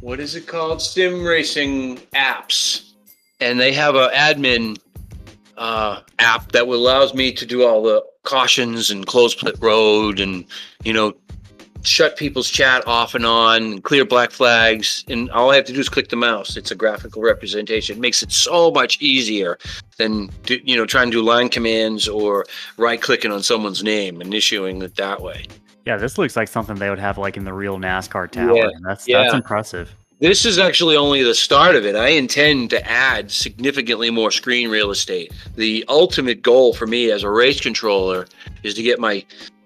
what 0.00 0.18
is 0.20 0.34
it 0.34 0.46
called? 0.46 0.82
Sim 0.82 1.24
racing 1.24 1.98
apps, 2.14 2.92
and 3.40 3.58
they 3.60 3.72
have 3.72 3.94
a 3.94 4.08
admin 4.08 4.78
uh, 5.56 6.00
app 6.18 6.50
that 6.52 6.64
allows 6.64 7.14
me 7.14 7.32
to 7.32 7.46
do 7.46 7.64
all 7.64 7.82
the 7.82 8.04
cautions 8.24 8.90
and 8.90 9.06
close 9.06 9.34
pit 9.34 9.56
road, 9.60 10.20
and 10.20 10.44
you 10.84 10.92
know, 10.92 11.14
shut 11.82 12.16
people's 12.16 12.48
chat 12.48 12.86
off 12.86 13.14
and 13.14 13.26
on, 13.26 13.62
and 13.62 13.84
clear 13.84 14.04
black 14.04 14.30
flags, 14.30 15.04
and 15.08 15.30
all 15.30 15.50
I 15.50 15.56
have 15.56 15.64
to 15.66 15.72
do 15.72 15.80
is 15.80 15.88
click 15.88 16.08
the 16.08 16.16
mouse. 16.16 16.56
It's 16.56 16.70
a 16.70 16.74
graphical 16.74 17.22
representation. 17.22 17.96
It 17.96 18.00
makes 18.00 18.22
it 18.22 18.32
so 18.32 18.70
much 18.70 19.00
easier 19.00 19.58
than 19.98 20.30
do, 20.44 20.58
you 20.64 20.76
know 20.76 20.86
trying 20.86 21.10
to 21.10 21.18
do 21.18 21.22
line 21.22 21.48
commands 21.48 22.08
or 22.08 22.46
right 22.76 23.00
clicking 23.00 23.32
on 23.32 23.42
someone's 23.42 23.82
name 23.82 24.20
and 24.20 24.32
issuing 24.32 24.82
it 24.82 24.96
that 24.96 25.20
way. 25.20 25.46
Yeah, 25.84 25.96
this 25.96 26.16
looks 26.16 26.36
like 26.36 26.48
something 26.48 26.76
they 26.76 26.90
would 26.90 27.00
have 27.00 27.18
like 27.18 27.36
in 27.36 27.44
the 27.44 27.52
real 27.52 27.76
NASCAR 27.76 28.30
tower. 28.30 28.56
Yeah, 28.56 28.70
that's 28.82 29.04
that's 29.06 29.34
impressive. 29.34 29.94
This 30.22 30.44
is 30.46 30.56
actually 30.56 30.96
only 30.96 31.24
the 31.24 31.34
start 31.34 31.74
of 31.74 31.84
it. 31.84 31.96
I 31.96 32.10
intend 32.10 32.70
to 32.70 32.88
add 32.88 33.28
significantly 33.28 34.08
more 34.08 34.30
screen 34.30 34.70
real 34.70 34.92
estate. 34.92 35.32
The 35.56 35.84
ultimate 35.88 36.42
goal 36.42 36.74
for 36.74 36.86
me 36.86 37.10
as 37.10 37.24
a 37.24 37.28
race 37.28 37.60
controller 37.60 38.26
is 38.62 38.74
to 38.74 38.84
get 38.84 39.00
my 39.00 39.24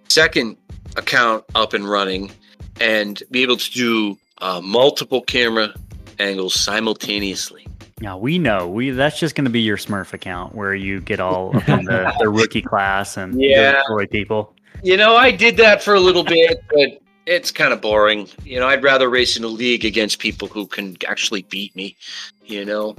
second 0.08 0.56
account 0.96 1.44
up 1.54 1.74
and 1.74 1.86
running 1.86 2.32
and 2.80 3.22
be 3.30 3.42
able 3.42 3.58
to 3.58 3.70
do 3.70 4.18
uh, 4.38 4.62
multiple 4.64 5.20
camera 5.20 5.74
angles 6.20 6.54
simultaneously. 6.54 7.66
Now 8.00 8.16
we 8.16 8.38
know 8.38 8.66
we 8.66 8.88
that's 8.92 9.20
just 9.20 9.34
going 9.34 9.44
to 9.44 9.50
be 9.50 9.60
your 9.60 9.76
Smurf 9.76 10.14
account 10.14 10.54
where 10.54 10.74
you 10.74 11.02
get 11.02 11.20
all 11.20 11.54
up 11.54 11.68
in 11.68 11.84
the, 11.84 12.10
the 12.18 12.30
rookie 12.30 12.62
class 12.62 13.18
and 13.18 13.34
Yeah. 13.38 13.72
destroy 13.72 14.06
people. 14.06 14.54
You 14.82 14.96
know, 14.96 15.16
I 15.16 15.32
did 15.32 15.58
that 15.58 15.82
for 15.82 15.92
a 15.92 16.00
little 16.00 16.24
bit, 16.24 16.64
but 16.72 17.02
it's 17.26 17.50
kind 17.50 17.72
of 17.72 17.80
boring. 17.80 18.28
You 18.44 18.60
know, 18.60 18.68
I'd 18.68 18.82
rather 18.82 19.10
race 19.10 19.36
in 19.36 19.44
a 19.44 19.48
league 19.48 19.84
against 19.84 20.20
people 20.20 20.48
who 20.48 20.66
can 20.66 20.96
actually 21.06 21.42
beat 21.42 21.74
me. 21.76 21.96
You 22.44 22.64
know, 22.64 22.96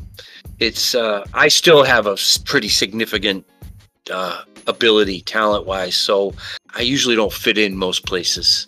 it's 0.60 0.94
uh, 0.94 1.26
I 1.34 1.48
still 1.48 1.84
have 1.84 2.06
a 2.06 2.18
pretty 2.46 2.70
significant 2.70 3.46
uh, 4.12 4.42
ability 4.68 5.22
talent 5.22 5.66
wise, 5.66 5.96
so 5.96 6.34
I 6.76 6.82
usually 6.82 7.16
don't 7.16 7.34
fit 7.34 7.58
in 7.58 7.78
most 7.78 8.06
places. 8.06 8.68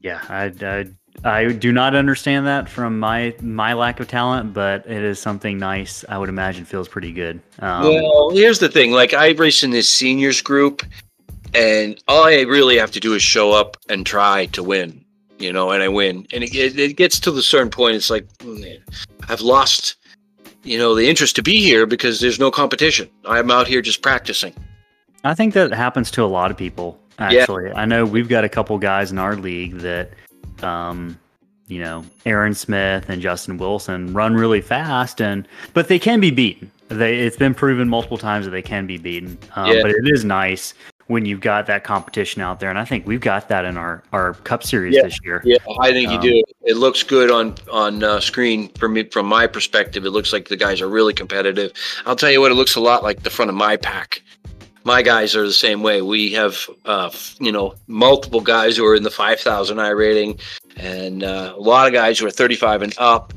Yeah, 0.00 0.22
I, 0.28 0.52
I 0.62 0.86
I 1.24 1.52
do 1.52 1.72
not 1.72 1.94
understand 1.94 2.46
that 2.46 2.68
from 2.68 2.98
my 2.98 3.34
my 3.42 3.74
lack 3.74 4.00
of 4.00 4.08
talent, 4.08 4.54
but 4.54 4.86
it 4.86 5.02
is 5.02 5.18
something 5.18 5.58
nice. 5.58 6.04
I 6.08 6.16
would 6.16 6.28
imagine 6.28 6.64
feels 6.64 6.88
pretty 6.88 7.12
good. 7.12 7.40
Um, 7.58 7.82
well, 7.82 8.30
here's 8.30 8.60
the 8.60 8.68
thing: 8.68 8.92
like 8.92 9.14
I 9.14 9.30
race 9.32 9.62
in 9.62 9.70
this 9.70 9.88
seniors 9.88 10.40
group, 10.40 10.82
and 11.54 12.02
all 12.08 12.24
I 12.24 12.42
really 12.42 12.78
have 12.78 12.90
to 12.92 13.00
do 13.00 13.14
is 13.14 13.22
show 13.22 13.52
up 13.52 13.76
and 13.88 14.04
try 14.04 14.46
to 14.46 14.62
win. 14.62 15.04
You 15.38 15.52
know, 15.52 15.70
and 15.70 15.84
I 15.84 15.88
win, 15.88 16.26
and 16.32 16.42
it, 16.42 16.52
it, 16.52 16.78
it 16.78 16.96
gets 16.96 17.20
to 17.20 17.30
the 17.30 17.42
certain 17.44 17.70
point. 17.70 17.94
It's 17.94 18.10
like 18.10 18.26
mm, 18.38 18.80
I've 19.28 19.40
lost, 19.40 19.94
you 20.64 20.78
know, 20.78 20.96
the 20.96 21.08
interest 21.08 21.36
to 21.36 21.42
be 21.42 21.62
here 21.62 21.86
because 21.86 22.18
there's 22.18 22.40
no 22.40 22.50
competition. 22.50 23.08
I'm 23.24 23.48
out 23.48 23.68
here 23.68 23.80
just 23.80 24.02
practicing. 24.02 24.52
I 25.22 25.34
think 25.34 25.54
that 25.54 25.72
happens 25.72 26.10
to 26.12 26.24
a 26.24 26.26
lot 26.26 26.50
of 26.50 26.56
people. 26.56 26.98
Yeah. 27.20 27.26
Actually, 27.26 27.70
I 27.72 27.84
know 27.84 28.04
we've 28.04 28.28
got 28.28 28.42
a 28.42 28.48
couple 28.48 28.76
guys 28.78 29.12
in 29.12 29.18
our 29.18 29.36
league 29.36 29.78
that, 29.78 30.10
um, 30.62 31.16
you 31.68 31.80
know, 31.80 32.04
Aaron 32.26 32.54
Smith 32.54 33.08
and 33.08 33.22
Justin 33.22 33.58
Wilson 33.58 34.12
run 34.12 34.34
really 34.34 34.60
fast, 34.60 35.20
and 35.20 35.46
but 35.72 35.86
they 35.86 36.00
can 36.00 36.18
be 36.18 36.32
beaten. 36.32 36.68
They 36.88 37.18
it's 37.18 37.36
been 37.36 37.54
proven 37.54 37.88
multiple 37.88 38.18
times 38.18 38.44
that 38.44 38.50
they 38.50 38.62
can 38.62 38.88
be 38.88 38.98
beaten. 38.98 39.38
Um, 39.54 39.72
Yeah. 39.72 39.82
But 39.82 39.92
it 39.92 40.08
is 40.08 40.24
nice 40.24 40.74
when 41.08 41.24
you've 41.26 41.40
got 41.40 41.66
that 41.66 41.84
competition 41.84 42.40
out 42.42 42.60
there, 42.60 42.70
and 42.70 42.78
I 42.78 42.84
think 42.84 43.06
we've 43.06 43.20
got 43.20 43.48
that 43.48 43.64
in 43.64 43.76
our 43.76 44.02
our 44.12 44.34
Cup 44.34 44.62
Series 44.62 44.94
Yeah. 44.94 45.02
this 45.02 45.18
year. 45.24 45.42
Yeah, 45.44 45.56
I 45.80 45.90
think 45.92 46.10
you 46.10 46.16
Um, 46.16 46.22
do. 46.22 46.42
It 46.64 46.76
looks 46.76 47.02
good 47.02 47.30
on 47.30 47.54
on 47.72 48.04
uh, 48.04 48.20
screen 48.20 48.68
for 48.78 48.88
me. 48.88 49.02
From 49.04 49.26
my 49.26 49.46
perspective, 49.46 50.04
it 50.06 50.10
looks 50.10 50.32
like 50.32 50.48
the 50.48 50.56
guys 50.56 50.80
are 50.80 50.88
really 50.88 51.12
competitive. 51.14 51.72
I'll 52.06 52.16
tell 52.16 52.30
you 52.30 52.40
what, 52.40 52.50
it 52.52 52.54
looks 52.54 52.76
a 52.76 52.80
lot 52.80 53.02
like 53.02 53.22
the 53.22 53.30
front 53.30 53.48
of 53.50 53.54
my 53.56 53.76
pack. 53.76 54.22
My 54.84 55.02
guys 55.02 55.34
are 55.36 55.44
the 55.46 55.52
same 55.52 55.82
way. 55.82 56.00
We 56.00 56.32
have, 56.32 56.56
uh, 56.86 57.06
f- 57.12 57.34
you 57.40 57.52
know, 57.52 57.74
multiple 57.88 58.40
guys 58.40 58.76
who 58.76 58.86
are 58.86 58.94
in 58.94 59.02
the 59.02 59.10
5,000 59.10 59.78
I 59.80 59.88
rating, 59.90 60.38
and 60.76 61.24
uh, 61.24 61.52
a 61.56 61.60
lot 61.60 61.86
of 61.86 61.92
guys 61.92 62.18
who 62.18 62.26
are 62.26 62.30
35 62.30 62.82
and 62.82 62.94
up. 62.98 63.34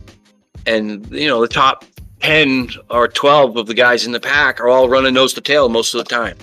And 0.65 1.09
you 1.11 1.27
know, 1.27 1.41
the 1.41 1.47
top 1.47 1.83
10 2.21 2.69
or 2.89 3.07
12 3.07 3.57
of 3.57 3.65
the 3.67 3.73
guys 3.73 4.05
in 4.05 4.11
the 4.11 4.19
pack 4.19 4.59
are 4.61 4.67
all 4.69 4.87
running 4.87 5.13
nose 5.13 5.33
to 5.33 5.41
tail 5.41 5.67
most 5.69 5.93
of 5.93 5.97
the 5.97 6.09
time. 6.09 6.37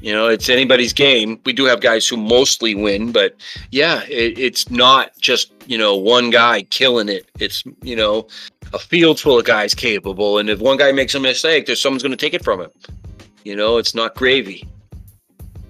You 0.00 0.12
know, 0.12 0.28
it's 0.28 0.48
anybody's 0.48 0.92
game. 0.92 1.38
We 1.44 1.52
do 1.52 1.64
have 1.66 1.80
guys 1.80 2.08
who 2.08 2.16
mostly 2.16 2.74
win, 2.74 3.12
but 3.12 3.36
yeah, 3.70 4.02
it, 4.04 4.38
it's 4.38 4.70
not 4.70 5.16
just 5.20 5.52
you 5.66 5.76
know 5.76 5.96
one 5.96 6.30
guy 6.30 6.62
killing 6.62 7.08
it. 7.08 7.28
It's 7.38 7.62
you 7.82 7.96
know 7.96 8.26
a 8.72 8.78
field 8.78 9.20
full 9.20 9.38
of 9.38 9.44
guys 9.44 9.74
capable, 9.74 10.38
and 10.38 10.48
if 10.48 10.58
one 10.60 10.78
guy 10.78 10.92
makes 10.92 11.14
a 11.14 11.20
mistake, 11.20 11.66
there's 11.66 11.80
someone's 11.80 12.02
going 12.02 12.12
to 12.12 12.16
take 12.16 12.34
it 12.34 12.42
from 12.42 12.60
him. 12.60 12.70
You 13.44 13.56
know, 13.56 13.76
it's 13.76 13.94
not 13.94 14.14
gravy, 14.14 14.66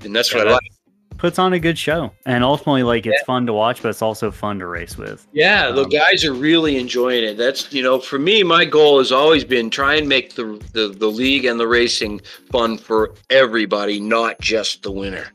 and 0.03 0.14
that's 0.14 0.33
what 0.33 0.45
Yeah, 0.47 0.53
I 0.53 0.55
like. 0.55 0.72
Puts 1.21 1.39
on 1.39 1.53
a 1.53 1.59
good 1.59 1.77
show, 1.77 2.11
and 2.25 2.43
ultimately, 2.43 2.83
like 2.83 3.05
it's 3.05 3.23
fun 3.25 3.45
to 3.45 3.53
watch, 3.53 3.83
but 3.83 3.91
it's 3.91 4.01
also 4.01 4.31
fun 4.31 4.59
to 4.61 4.66
race 4.66 4.97
with. 4.97 5.29
Yeah, 5.35 5.71
the 5.71 5.83
Um, 5.83 5.91
guys 5.91 6.25
are 6.25 6.33
really 6.33 6.79
enjoying 6.79 7.25
it. 7.25 7.37
That's 7.37 7.71
you 7.75 7.83
know, 7.83 8.01
for 8.01 8.18
me, 8.18 8.43
my 8.43 8.64
goal 8.64 8.97
has 8.97 9.12
always 9.12 9.45
been 9.45 9.68
try 9.68 9.97
and 9.97 10.09
make 10.09 10.35
the 10.35 10.59
the, 10.73 10.89
the 10.89 11.09
league 11.09 11.45
and 11.45 11.61
the 11.61 11.68
racing 11.68 12.23
fun 12.51 12.79
for 12.79 13.12
everybody, 13.29 14.01
not 14.01 14.41
just 14.41 14.83
the 14.83 14.91
winner. 14.91 15.27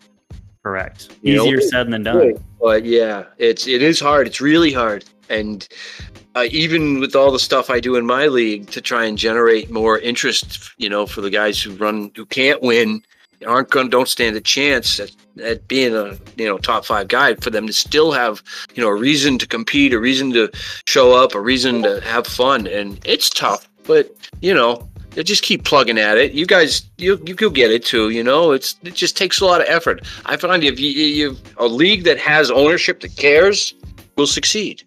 Correct. 0.63 1.15
You 1.21 1.35
know, 1.35 1.45
Easier 1.45 1.61
said 1.61 1.91
than 1.91 2.01
done. 2.01 2.43
But 2.59 2.83
yeah, 2.83 3.25
it's 3.37 3.67
it 3.67 3.83
is 3.83 3.99
hard. 3.99 4.25
It's 4.25 4.41
really 4.41 4.73
hard, 4.73 5.05
and 5.29 5.67
uh, 6.33 6.47
even 6.49 6.99
with 6.99 7.15
all 7.15 7.31
the 7.31 7.37
stuff 7.37 7.69
I 7.69 7.79
do 7.79 7.95
in 7.95 8.07
my 8.07 8.25
league 8.25 8.71
to 8.71 8.81
try 8.81 9.05
and 9.05 9.19
generate 9.19 9.69
more 9.69 9.99
interest, 9.99 10.71
you 10.77 10.89
know, 10.89 11.05
for 11.05 11.21
the 11.21 11.29
guys 11.29 11.61
who 11.61 11.75
run 11.75 12.11
who 12.15 12.25
can't 12.25 12.63
win, 12.63 13.03
aren't 13.45 13.69
going 13.69 13.89
don't 13.89 14.09
stand 14.09 14.35
a 14.35 14.41
chance 14.41 14.99
at 15.43 15.67
being 15.67 15.93
a 15.95 16.17
you 16.37 16.45
know 16.45 16.57
top 16.57 16.85
five 16.85 17.07
guy. 17.07 17.35
For 17.35 17.49
them 17.49 17.67
to 17.67 17.73
still 17.73 18.11
have 18.11 18.41
you 18.73 18.83
know 18.83 18.89
a 18.89 18.95
reason 18.95 19.37
to 19.39 19.47
compete, 19.47 19.93
a 19.93 19.99
reason 19.99 20.31
to 20.33 20.49
show 20.87 21.13
up, 21.13 21.35
a 21.35 21.41
reason 21.41 21.83
to 21.83 22.01
have 22.01 22.27
fun, 22.27 22.67
and 22.67 22.99
it's 23.05 23.29
tough. 23.29 23.69
But 23.83 24.15
you 24.41 24.53
know, 24.53 24.87
they 25.11 25.23
just 25.23 25.43
keep 25.43 25.63
plugging 25.63 25.97
at 25.97 26.17
it. 26.17 26.33
You 26.33 26.45
guys, 26.45 26.83
you 26.97 27.21
you 27.25 27.35
will 27.39 27.49
get 27.49 27.71
it 27.71 27.85
too. 27.85 28.09
You 28.09 28.23
know, 28.23 28.51
it's 28.51 28.75
it 28.83 28.93
just 28.93 29.15
takes 29.17 29.39
a 29.39 29.45
lot 29.45 29.61
of 29.61 29.67
effort. 29.67 30.01
I 30.25 30.37
find 30.37 30.63
if 30.63 30.79
you 30.79 30.89
you 30.89 31.37
a 31.57 31.67
league 31.67 32.03
that 32.03 32.17
has 32.19 32.51
ownership 32.51 32.99
that 33.01 33.15
cares 33.15 33.73
will 34.17 34.27
succeed. 34.27 34.83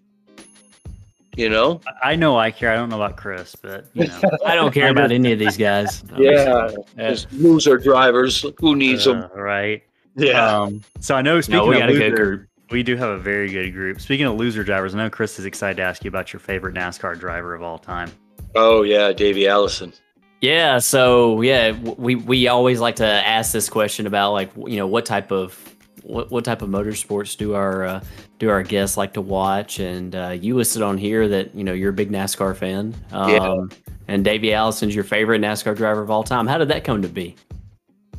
You 1.36 1.48
know. 1.48 1.80
I 2.02 2.16
know 2.16 2.36
I 2.36 2.50
care. 2.50 2.72
I 2.72 2.74
don't 2.74 2.88
know 2.88 3.00
about 3.00 3.16
Chris, 3.16 3.54
but 3.54 3.86
you 3.94 4.08
know, 4.08 4.20
I 4.44 4.56
don't 4.56 4.74
care 4.74 4.90
about 4.90 5.12
any 5.12 5.32
of 5.32 5.38
these 5.38 5.56
guys. 5.56 6.02
Yeah. 6.18 6.72
There's 6.96 7.32
loser 7.32 7.78
drivers. 7.78 8.44
Who 8.58 8.74
needs 8.74 9.04
them? 9.04 9.22
uh, 9.22 9.28
right. 9.40 9.84
Yeah. 10.18 10.60
Um, 10.62 10.82
so 11.00 11.14
I 11.14 11.22
know 11.22 11.40
speaking 11.40 11.58
No, 11.60 11.66
we 11.66 11.76
of 11.76 11.80
got 11.80 11.88
a 11.88 11.92
loser, 11.92 12.10
good 12.10 12.16
group. 12.16 12.48
we 12.70 12.82
do 12.82 12.96
have 12.96 13.08
a 13.10 13.18
very 13.18 13.48
good 13.50 13.72
group. 13.72 14.00
Speaking 14.00 14.26
of 14.26 14.34
loser 14.36 14.64
drivers, 14.64 14.94
I 14.94 14.98
know 14.98 15.08
Chris 15.10 15.38
is 15.38 15.44
excited 15.44 15.76
to 15.76 15.82
ask 15.82 16.04
you 16.04 16.08
about 16.08 16.32
your 16.32 16.40
favorite 16.40 16.74
NASCAR 16.74 17.18
driver 17.18 17.54
of 17.54 17.62
all 17.62 17.78
time. 17.78 18.10
oh 18.54 18.82
yeah, 18.82 19.12
Davey 19.12 19.46
Allison. 19.48 19.92
Yeah, 20.40 20.78
so 20.78 21.40
yeah, 21.42 21.72
we 21.72 22.14
we 22.14 22.46
always 22.48 22.80
like 22.80 22.96
to 22.96 23.06
ask 23.06 23.52
this 23.52 23.68
question 23.68 24.06
about 24.06 24.32
like 24.32 24.50
you 24.56 24.76
know 24.76 24.86
what 24.86 25.04
type 25.06 25.32
of 25.32 25.58
what, 26.04 26.30
what 26.30 26.44
type 26.44 26.62
of 26.62 26.68
motorsports 26.70 27.36
do 27.36 27.54
our 27.54 27.84
uh, 27.84 28.04
do 28.38 28.48
our 28.48 28.62
guests 28.62 28.96
like 28.96 29.14
to 29.14 29.20
watch? 29.20 29.80
And 29.80 30.14
uh, 30.14 30.36
you 30.40 30.54
listed 30.56 30.80
on 30.82 30.96
here 30.96 31.26
that 31.28 31.54
you 31.54 31.64
know 31.64 31.72
you're 31.72 31.90
a 31.90 31.92
big 31.92 32.10
NASCAR 32.12 32.56
fan. 32.56 32.94
Um, 33.12 33.30
Yeah. 33.30 33.64
And 34.10 34.24
Davey 34.24 34.54
Allison's 34.54 34.94
your 34.94 35.04
favorite 35.04 35.42
NASCAR 35.42 35.76
driver 35.76 36.00
of 36.00 36.10
all 36.10 36.22
time. 36.24 36.46
How 36.46 36.56
did 36.56 36.68
that 36.68 36.82
come 36.82 37.02
to 37.02 37.08
be? 37.08 37.36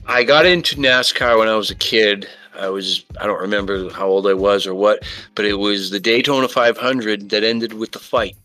I 0.10 0.24
got 0.24 0.48
into 0.48 0.76
NASCAR 0.76 1.38
when 1.38 1.48
I 1.48 1.56
was 1.56 1.70
a 1.70 1.76
kid. 1.76 2.28
I 2.60 2.68
was 2.68 3.06
I 3.22 3.28
don't 3.28 3.40
remember 3.40 3.92
how 3.92 4.08
old 4.08 4.26
I 4.26 4.34
was 4.34 4.66
or 4.66 4.74
what, 4.74 5.04
but 5.36 5.46
it 5.46 5.54
was 5.54 5.92
the 5.92 6.00
Daytona 6.00 6.48
500 6.48 7.30
that 7.30 7.44
ended 7.44 7.74
with 7.74 7.92
the 7.92 8.00
fight. 8.00 8.36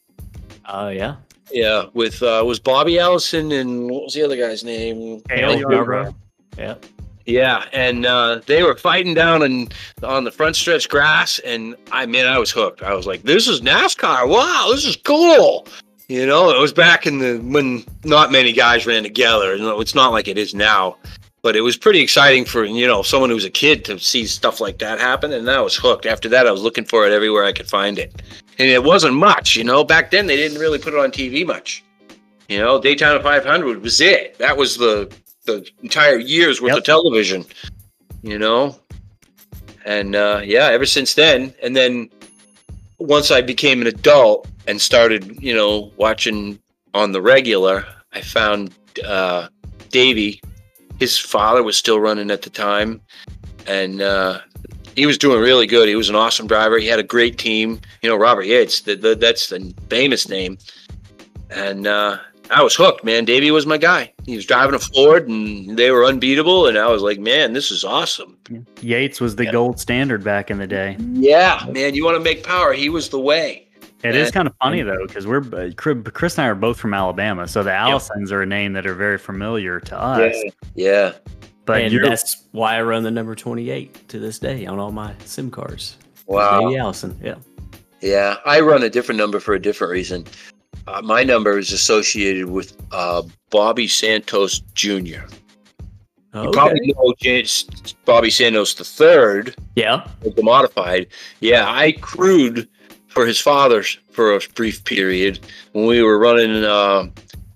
Oh 0.69 0.91
yeah. 0.91 1.17
Yeah, 1.51 1.87
with 1.95 2.23
uh, 2.23 2.43
was 2.47 2.61
Bobby 2.61 2.99
Allison 2.99 3.51
and 3.51 3.91
what 3.91 4.05
was 4.05 4.13
the 4.13 4.23
other 4.23 4.37
guy's 4.37 4.63
name? 4.63 5.23
Cale 5.23 5.59
Yarborough. 5.59 6.15
Yeah. 6.59 6.75
Yeah, 7.25 7.65
and 7.73 8.05
uh, 8.05 8.43
they 8.45 8.63
were 8.63 8.77
fighting 8.77 9.15
down 9.15 9.43
and 9.43 9.73
on 10.03 10.25
the 10.25 10.31
front 10.31 10.57
stretch 10.57 10.91
grass, 10.91 11.39
and 11.39 11.75
I 11.91 12.05
mean, 12.05 12.27
I 12.27 12.39
was 12.39 12.51
hooked. 12.51 12.83
I 12.83 12.93
was 12.93 13.07
like, 13.07 13.23
"This 13.23 13.49
is 13.49 13.63
NASCAR! 13.63 14.29
Wow, 14.29 14.69
this 14.71 14.85
is 14.85 14.97
cool!" 14.97 15.67
You 16.09 16.27
know, 16.27 16.51
it 16.51 16.61
was 16.61 16.75
back 16.75 17.07
in 17.07 17.21
the 17.21 17.39
when 17.39 17.83
not 18.05 18.31
many 18.31 18.53
guys 18.53 18.87
ran 18.87 19.03
together. 19.03 19.57
You 19.57 19.63
know, 19.63 19.81
it's 19.81 19.95
not 19.95 20.13
like 20.13 20.29
it 20.29 20.37
is 20.37 20.55
now, 20.55 20.99
but 21.45 21.57
it 21.57 21.61
was 21.61 21.77
pretty 21.77 22.01
exciting 22.01 22.47
for 22.47 22.65
you 22.65 22.87
know 22.87 23.03
someone 23.03 23.29
who 23.29 23.35
was 23.37 23.45
a 23.45 23.51
kid 23.51 23.85
to 23.85 23.99
see 23.99 24.27
stuff 24.27 24.63
like 24.63 24.79
that 24.79 24.99
happen. 24.99 25.31
And 25.31 25.49
I 25.49 25.61
was 25.61 25.77
hooked. 25.77 26.07
After 26.07 26.27
that, 26.31 26.47
I 26.47 26.51
was 26.51 26.63
looking 26.63 26.87
for 26.87 27.07
it 27.07 27.13
everywhere 27.13 27.45
I 27.45 27.53
could 27.53 27.69
find 27.69 27.99
it, 27.99 28.23
and 28.59 28.69
it 28.69 28.83
wasn't 28.83 29.15
much. 29.15 29.55
You 29.55 29.63
know, 29.63 29.85
back 29.85 30.11
then 30.11 30.27
they 30.27 30.37
didn't 30.37 30.59
really 30.59 30.79
put 30.79 30.95
it 30.95 30.99
on 30.99 31.13
TV 31.13 31.47
much. 31.47 31.85
You 32.49 32.59
know, 32.59 32.81
Daytona 32.81 33.23
500 33.23 33.83
was 33.83 34.01
it. 34.01 34.39
That 34.39 34.57
was 34.57 34.79
the 34.79 35.15
the 35.45 35.69
entire 35.83 36.17
year's 36.17 36.63
worth 36.63 36.71
Yep. 36.71 36.79
of 36.79 36.85
television. 36.85 37.45
You 38.23 38.39
know, 38.39 38.81
and 39.85 40.17
uh, 40.17 40.41
yeah, 40.43 40.69
ever 40.69 40.87
since 40.87 41.13
then, 41.13 41.55
and 41.63 41.77
then 41.77 42.09
once 42.99 43.31
I 43.31 43.43
became 43.43 43.83
an 43.83 43.87
adult 43.87 44.49
and 44.67 44.81
started, 44.81 45.43
you 45.43 45.55
know, 45.55 45.93
watching 45.99 46.59
on 46.95 47.13
the 47.13 47.21
regular, 47.21 47.85
I 48.15 48.23
found 48.23 48.73
uh, 49.05 49.49
Davey. 49.91 50.41
His 51.05 51.19
father 51.19 51.63
was 51.63 51.77
still 51.77 52.01
running 52.01 52.31
at 52.31 52.41
the 52.41 52.49
time, 52.49 52.99
and 53.67 54.01
uh, 54.01 54.41
he 54.97 55.05
was 55.05 55.19
doing 55.19 55.39
really 55.39 55.67
good. 55.67 55.87
He 55.87 55.97
was 55.97 56.09
an 56.09 56.15
awesome 56.15 56.47
driver. 56.47 56.79
He 56.79 56.87
had 56.87 56.99
a 56.99 57.03
great 57.03 57.37
team. 57.37 57.79
You 58.01 58.09
know, 58.09 58.17
Robert 58.17 58.47
Yates. 58.47 58.81
The, 58.81 58.95
the, 58.97 59.15
that's 59.15 59.51
the 59.51 59.75
famous 59.91 60.31
name. 60.31 60.57
And 61.51 61.87
uh, 61.87 62.17
I 62.51 62.63
was 62.63 62.75
hooked, 62.75 63.05
man. 63.05 63.27
Davey 63.27 63.51
was 63.51 63.67
my 63.67 63.77
guy. 63.77 64.15
He 64.25 64.35
was 64.35 64.47
driving 64.47 64.75
a 64.75 64.79
Ford, 64.79 65.29
and 65.29 65.79
they 65.79 65.91
were 65.91 66.07
unbeatable. 66.07 66.67
And 66.69 66.79
I 66.79 66.89
was 66.89 67.03
like, 67.03 67.19
man, 67.21 67.53
this 67.53 67.71
is 67.71 67.85
awesome. 67.85 68.39
Yates 68.81 69.21
was 69.21 69.37
the 69.37 69.45
Yeah. 69.45 69.53
gold 69.53 69.79
standard 69.79 70.25
back 70.25 70.51
in 70.51 70.57
the 70.57 70.67
day. 70.67 70.97
Yeah, 71.13 71.67
man. 71.71 71.95
You 71.95 72.03
want 72.03 72.17
to 72.17 72.25
make 72.25 72.43
power? 72.45 72.73
He 72.73 72.89
was 72.89 73.11
the 73.11 73.21
way. 73.21 73.64
It 74.05 74.17
is 74.17 74.31
kind 74.31 74.47
of 74.47 74.55
funny 74.63 74.83
though, 74.83 75.07
because 75.07 75.27
we're 75.27 75.43
uh, 75.55 75.71
Chris 75.77 76.37
and 76.39 76.45
I 76.45 76.49
are 76.49 76.55
both 76.55 76.79
from 76.79 76.93
Alabama, 76.95 77.49
so 77.49 77.63
the 77.63 77.71
Allisons 77.71 78.31
are 78.33 78.43
a 78.43 78.47
name 78.47 78.75
that 78.75 78.87
are 78.87 78.95
very 78.95 79.19
familiar 79.19 79.81
to 79.81 79.99
us. 79.99 80.37
Yeah. 80.75 81.13
But 81.65 81.81
and 81.81 81.93
you're 81.93 82.07
that's 82.07 82.45
why 82.53 82.77
I 82.77 82.83
run 82.83 83.03
the 83.03 83.11
number 83.11 83.35
28 83.35 84.09
to 84.09 84.19
this 84.19 84.39
day 84.39 84.67
on 84.67 84.79
all 84.79 84.93
my 84.93 85.15
SIM 85.25 85.51
cards. 85.51 85.97
Wow. 86.27 86.61
Davey 86.61 86.77
Allison. 86.77 87.19
Yeah. 87.23 87.37
Yeah, 88.03 88.37
I 88.45 88.61
run 88.61 88.83
a 88.83 88.91
different 88.91 89.19
number 89.19 89.41
for 89.41 89.55
a 89.55 89.59
different 89.61 89.91
reason. 89.91 90.27
Uh, 90.87 91.01
my 91.03 91.25
number 91.25 91.59
is 91.59 91.73
associated 91.73 92.51
with 92.51 92.77
uh, 92.93 93.23
Bobby 93.49 93.89
Santos 93.89 94.59
Jr. 94.75 95.23
You 96.35 96.51
probably 96.51 96.93
know 96.93 97.15
James, 97.23 97.65
Bobby 98.05 98.29
Santos 98.29 98.75
the 98.75 98.85
third, 98.85 99.55
Yeah. 99.77 100.07
the 100.21 100.43
modified. 100.43 101.07
Yeah, 101.41 101.65
I 101.67 101.93
crewed 101.93 102.69
for 103.15 103.27
his 103.27 103.41
father's 103.41 103.97
for 104.11 104.35
a 104.35 104.41
brief 104.55 104.85
period 104.85 105.39
when 105.73 105.87
we 105.87 106.03
were 106.03 106.19
running 106.19 106.65
uh, 106.65 107.07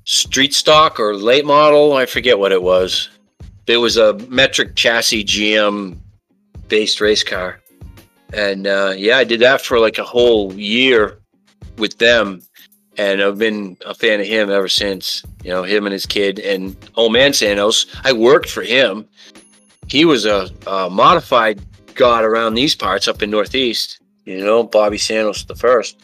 street 0.05 0.55
stock 0.55 1.01
or 1.01 1.15
late 1.15 1.45
model. 1.45 1.95
I 1.95 2.07
forget 2.07 2.39
what 2.39 2.53
it 2.53 2.63
was. 2.63 3.11
It 3.67 3.79
was 3.79 3.97
a 3.97 4.15
metric 4.29 4.77
chassis 4.77 5.25
GM 5.25 5.99
based 6.69 7.01
race 7.01 7.25
car. 7.25 7.61
And 8.33 8.67
uh, 8.67 8.95
yeah, 8.97 9.19
I 9.19 9.25
did 9.25 9.41
that 9.41 9.61
for 9.61 9.81
like 9.81 9.99
a 9.99 10.05
whole 10.05 10.53
year 10.55 11.19
with 11.77 11.99
them. 11.99 12.41
And 12.97 13.23
I've 13.23 13.39
been 13.39 13.77
a 13.85 13.95
fan 13.95 14.21
of 14.21 14.27
him 14.27 14.51
ever 14.51 14.69
since. 14.69 15.25
You 15.43 15.51
know, 15.51 15.63
him 15.65 15.87
and 15.87 15.93
his 15.93 16.07
kid 16.07 16.39
and 16.39 16.77
old 16.95 17.13
man 17.13 17.33
Santos. 17.33 17.87
I 18.05 18.13
worked 18.13 18.51
for 18.51 18.63
him. 18.63 19.07
He 19.89 20.05
was 20.05 20.25
a, 20.25 20.51
a 20.67 20.89
modified 20.91 21.61
god 21.95 22.25
around 22.25 22.55
these 22.55 22.75
parts 22.75 23.09
up 23.09 23.23
in 23.23 23.31
Northeast. 23.31 24.01
You 24.29 24.45
know, 24.45 24.63
Bobby 24.63 24.99
Santos 24.99 25.43
the 25.45 25.55
first. 25.55 26.03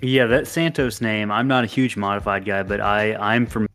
yeah, 0.00 0.26
that 0.26 0.46
Santos 0.46 1.00
name. 1.00 1.32
I'm 1.32 1.48
not 1.48 1.64
a 1.64 1.66
huge 1.66 1.96
modified 1.96 2.44
guy, 2.44 2.62
but 2.62 2.80
I 2.80 3.16
I'm 3.16 3.44
from 3.44 3.66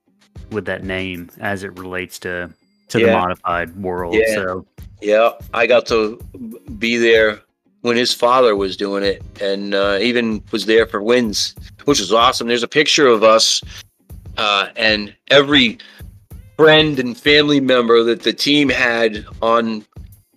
with 0.52 0.64
that 0.68 0.86
name 0.86 1.30
as 1.42 1.64
it 1.64 1.78
relates 1.78 2.20
to 2.20 2.50
to 2.88 2.98
the 2.98 3.12
modified 3.12 3.76
world. 3.76 4.16
Yeah. 4.16 4.34
So 4.34 4.66
Yeah, 5.02 5.32
I 5.54 5.68
got 5.68 5.88
to 5.88 6.22
be 6.78 6.96
there 6.96 7.42
when 7.82 7.98
his 7.98 8.14
father 8.14 8.56
was 8.56 8.78
doing 8.78 9.04
it, 9.04 9.22
and 9.42 9.76
uh, 9.76 9.98
even 10.00 10.42
was 10.54 10.66
there 10.66 10.86
for 10.86 11.04
wins, 11.04 11.56
which 11.84 12.00
was 12.00 12.14
awesome. 12.14 12.48
There's 12.48 12.64
a 12.64 12.68
picture 12.68 13.08
of 13.08 13.24
us, 13.24 13.62
uh, 14.38 14.70
and 14.78 15.14
every 15.32 15.80
friend 16.56 16.98
and 16.98 17.18
family 17.18 17.60
member 17.60 18.04
that 18.06 18.24
the 18.24 18.32
team 18.32 18.70
had 18.70 19.26
on 19.42 19.86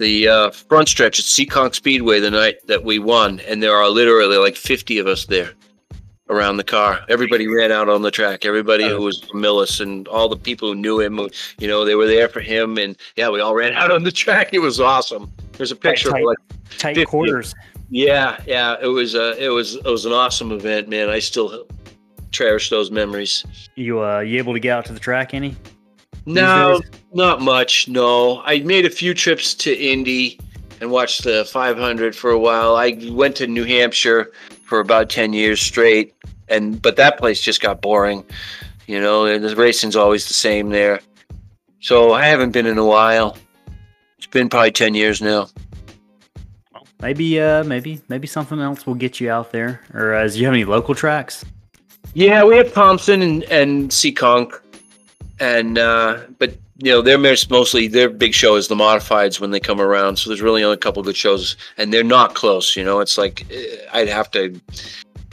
the 0.03 0.29
uh, 0.29 0.51
front 0.51 0.89
stretch 0.89 1.19
at 1.19 1.25
Seekonk 1.25 1.75
Speedway 1.75 2.21
the 2.21 2.31
night 2.31 2.57
that 2.67 2.85
we 2.85 2.99
won, 2.99 3.41
and 3.41 3.63
there 3.63 3.75
are 3.75 3.89
literally 3.89 4.37
like 4.37 4.57
50 4.57 4.99
of 4.99 5.07
us 5.07 5.27
there 5.27 5.53
around 6.29 6.57
the 6.57 6.65
car. 6.65 7.01
Everybody 7.09 7.47
ran 7.47 7.71
out 7.71 7.89
on 7.89 8.03
the 8.03 8.11
track. 8.11 8.45
Everybody 8.45 8.89
who 8.89 9.03
was 9.03 9.23
from 9.23 9.41
Millis 9.41 9.81
and 9.81 10.09
all 10.09 10.29
the 10.29 10.37
people 10.37 10.69
who 10.69 10.75
knew 10.75 10.99
him, 11.01 11.21
you 11.59 11.69
know, 11.69 11.85
they 11.85 11.95
were 11.95 12.07
there 12.07 12.29
for 12.29 12.41
him. 12.41 12.79
And 12.79 12.97
yeah, 13.17 13.29
we 13.29 13.41
all 13.41 13.55
ran 13.55 13.73
out 13.81 13.91
on 13.91 14.03
the 14.03 14.13
track. 14.13 14.53
It 14.53 14.59
was 14.59 14.81
awesome. 14.81 15.31
There's 15.53 15.73
a 15.73 15.77
picture 15.77 16.09
of 16.09 16.15
tight. 16.15 16.25
like, 16.25 16.39
tight 16.79 16.97
50. 16.97 17.05
quarters. 17.07 17.55
yeah, 17.91 18.43
yeah. 18.47 18.77
It 18.81 18.89
was, 18.89 19.15
uh, 19.15 19.37
it 19.39 19.51
was, 19.51 19.77
it 19.77 19.85
was 19.85 20.05
an 20.05 20.13
awesome 20.13 20.53
event, 20.53 20.89
man. 20.89 21.09
I 21.11 21.19
still 21.19 21.67
cherish 22.33 22.71
those 22.71 22.91
memories. 22.91 23.45
You 23.77 24.03
uh 24.03 24.21
you 24.21 24.39
able 24.39 24.55
to 24.55 24.61
get 24.61 24.77
out 24.77 24.87
to 24.87 24.93
the 24.93 25.01
track 25.01 25.35
any? 25.35 25.55
No, 26.27 26.81
days? 26.81 26.91
not 27.13 27.41
much. 27.41 27.89
No, 27.89 28.43
I 28.43 28.61
made 28.61 28.87
a 28.87 28.91
few 28.91 29.15
trips 29.15 29.55
to 29.55 29.75
Indy 29.75 30.39
and 30.81 30.91
watched 30.91 31.25
the 31.25 31.45
500 31.45 32.15
for 32.15 32.31
a 32.31 32.39
while. 32.39 32.77
I 32.77 32.99
went 33.11 33.37
to 33.37 33.47
New 33.47 33.65
Hampshire 33.65 34.33
for 34.65 34.81
about 34.81 35.11
10 35.11 35.33
years 35.33 35.61
straight, 35.61 36.15
and 36.49 36.81
but 36.81 36.97
that 36.97 37.19
place 37.19 37.41
just 37.41 37.61
got 37.61 37.83
boring. 37.83 38.25
You 38.87 39.01
know, 39.01 39.27
and 39.27 39.45
the 39.45 39.55
racing's 39.55 39.97
always 39.97 40.27
the 40.27 40.35
same 40.35 40.71
there. 40.71 41.01
So 41.81 42.13
I 42.13 42.27
haven't 42.27 42.51
been 42.51 42.67
in 42.67 42.79
a 42.79 42.85
while. 42.87 43.37
It's 44.19 44.27
been 44.27 44.49
probably 44.49 44.73
10 44.73 44.95
years 44.95 45.21
now. 45.21 45.49
Maybe 47.01 47.41
uh 47.41 47.65
maybe 47.65 48.01
maybe 48.09 48.29
something 48.29 48.61
else 48.61 48.87
will 48.87 48.95
get 48.95 49.19
you 49.19 49.29
out 49.29 49.51
there. 49.51 49.81
Or 49.93 50.15
uh, 50.15 50.29
do 50.29 50.39
you 50.39 50.45
have 50.45 50.55
any 50.55 50.65
local 50.65 50.95
tracks? 50.95 51.45
Yeah, 52.15 52.45
we 52.45 52.57
have 52.57 52.73
Thompson 52.73 53.23
and 53.23 53.43
and 53.45 53.91
Seekonk, 53.91 54.61
and 55.43 55.77
uh, 55.79 56.21
but 56.39 56.57
you 56.79 56.91
know 56.93 57.03
they're 57.03 57.19
most- 57.19 57.51
mostly 57.51 57.89
their 57.89 58.09
big 58.09 58.33
show 58.35 58.55
is 58.57 58.69
the 58.69 58.75
modifieds 58.75 59.41
when 59.41 59.51
they 59.51 59.61
come 59.61 59.81
around. 59.81 60.17
So 60.17 60.31
there's 60.31 60.41
really 60.41 60.63
only 60.65 60.75
a 60.75 60.79
couple 60.79 61.03
good 61.03 61.17
shows, 61.17 61.57
and 61.77 61.93
they're 61.93 62.05
not 62.05 62.35
close. 62.35 62.77
You 62.77 62.85
know, 62.85 63.01
it's 63.01 63.19
like 63.19 63.45
eh, 63.51 63.77
I'd 63.93 64.09
have 64.09 64.31
to 64.33 64.59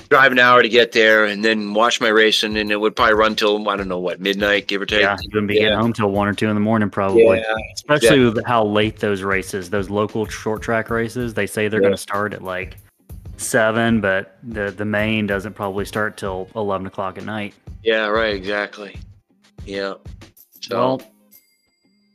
drive 0.10 0.32
an 0.32 0.40
hour 0.40 0.64
to 0.64 0.70
get 0.70 0.92
there, 0.92 1.26
and 1.26 1.46
then 1.46 1.74
watch 1.76 2.02
my 2.02 2.08
racing, 2.08 2.58
and 2.58 2.72
it 2.72 2.78
would 2.78 2.96
probably 2.96 3.14
run 3.14 3.36
till 3.36 3.70
I 3.70 3.76
don't 3.78 3.88
know 3.88 4.00
what 4.00 4.20
midnight, 4.20 4.68
give 4.68 4.82
or 4.82 4.86
take. 4.88 5.02
Yeah, 5.02 5.16
you 5.22 5.30
wouldn't 5.32 5.48
be 5.48 5.60
getting 5.60 5.78
home 5.78 5.94
till 5.94 6.10
one 6.12 6.28
or 6.28 6.34
two 6.34 6.48
in 6.50 6.56
the 6.56 6.60
morning 6.62 6.90
probably. 6.90 7.24
Yeah, 7.38 7.54
Especially 7.76 8.26
with 8.26 8.44
how 8.46 8.66
late 8.66 8.98
those 9.00 9.22
races, 9.22 9.70
those 9.70 9.90
local 9.90 10.26
short 10.26 10.62
track 10.64 10.90
races, 10.90 11.36
they 11.36 11.46
say 11.48 11.68
they're 11.68 11.80
Yeah. 11.80 11.90
going 11.90 11.94
to 11.98 12.02
start 12.02 12.34
at 12.34 12.44
like 12.44 12.78
seven, 13.38 14.02
but 14.02 14.38
the 14.44 14.72
the 14.72 14.86
main 14.86 15.28
doesn't 15.28 15.54
probably 15.54 15.86
start 15.86 16.18
till 16.18 16.48
eleven 16.56 16.88
o'clock 16.88 17.18
at 17.18 17.26
night. 17.26 17.54
yeah, 17.84 18.08
right, 18.08 18.34
exactly. 18.36 18.96
Yeah. 19.70 19.94
So 20.62 20.76
Well, 20.78 21.02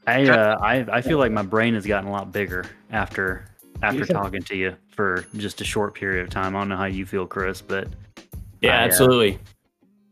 I 0.07 0.29
uh, 0.29 0.59
I 0.61 0.85
I 0.91 1.01
feel 1.01 1.19
like 1.19 1.33
my 1.33 1.43
brain 1.43 1.75
has 1.75 1.87
gotten 1.87 2.09
a 2.09 2.13
lot 2.13 2.33
bigger 2.33 2.65
after 2.91 3.47
after 3.83 4.01
Yeah. 4.01 4.07
talking 4.07 4.43
to 4.43 4.57
you 4.57 4.77
for 4.91 5.25
just 5.37 5.61
a 5.61 5.65
short 5.65 5.95
period 5.95 6.23
of 6.25 6.31
time. 6.31 6.55
I 6.57 6.61
don't 6.61 6.69
know 6.69 6.77
how 6.77 6.85
you 6.87 7.07
feel, 7.07 7.27
Chris, 7.27 7.61
but 7.63 7.89
Yeah, 8.61 8.79
I, 8.79 8.83
uh, 8.83 8.87
absolutely. 8.87 9.39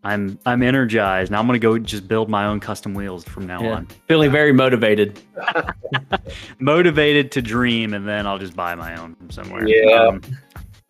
I'm 0.05 0.39
I'm 0.47 0.63
energized. 0.63 1.31
Now 1.31 1.41
I'm 1.41 1.47
gonna 1.47 1.59
go 1.59 1.79
just 1.79 2.09
build 2.09 2.29
my 2.29 2.47
own 2.47 2.59
custom 2.61 2.95
wheels 2.95 3.25
from 3.25 3.47
now 3.47 3.63
Yeah. 3.63 3.75
on. 3.77 3.87
Feeling 4.09 4.31
very 4.31 4.53
motivated. 4.53 5.21
Motivated 6.59 7.31
to 7.33 7.43
dream, 7.43 7.93
and 7.95 8.07
then 8.07 8.27
I'll 8.27 8.39
just 8.39 8.55
buy 8.57 8.75
my 8.75 8.97
own 9.01 9.15
from 9.17 9.31
somewhere. 9.31 9.67
Yeah. 9.69 10.07
Um, 10.09 10.23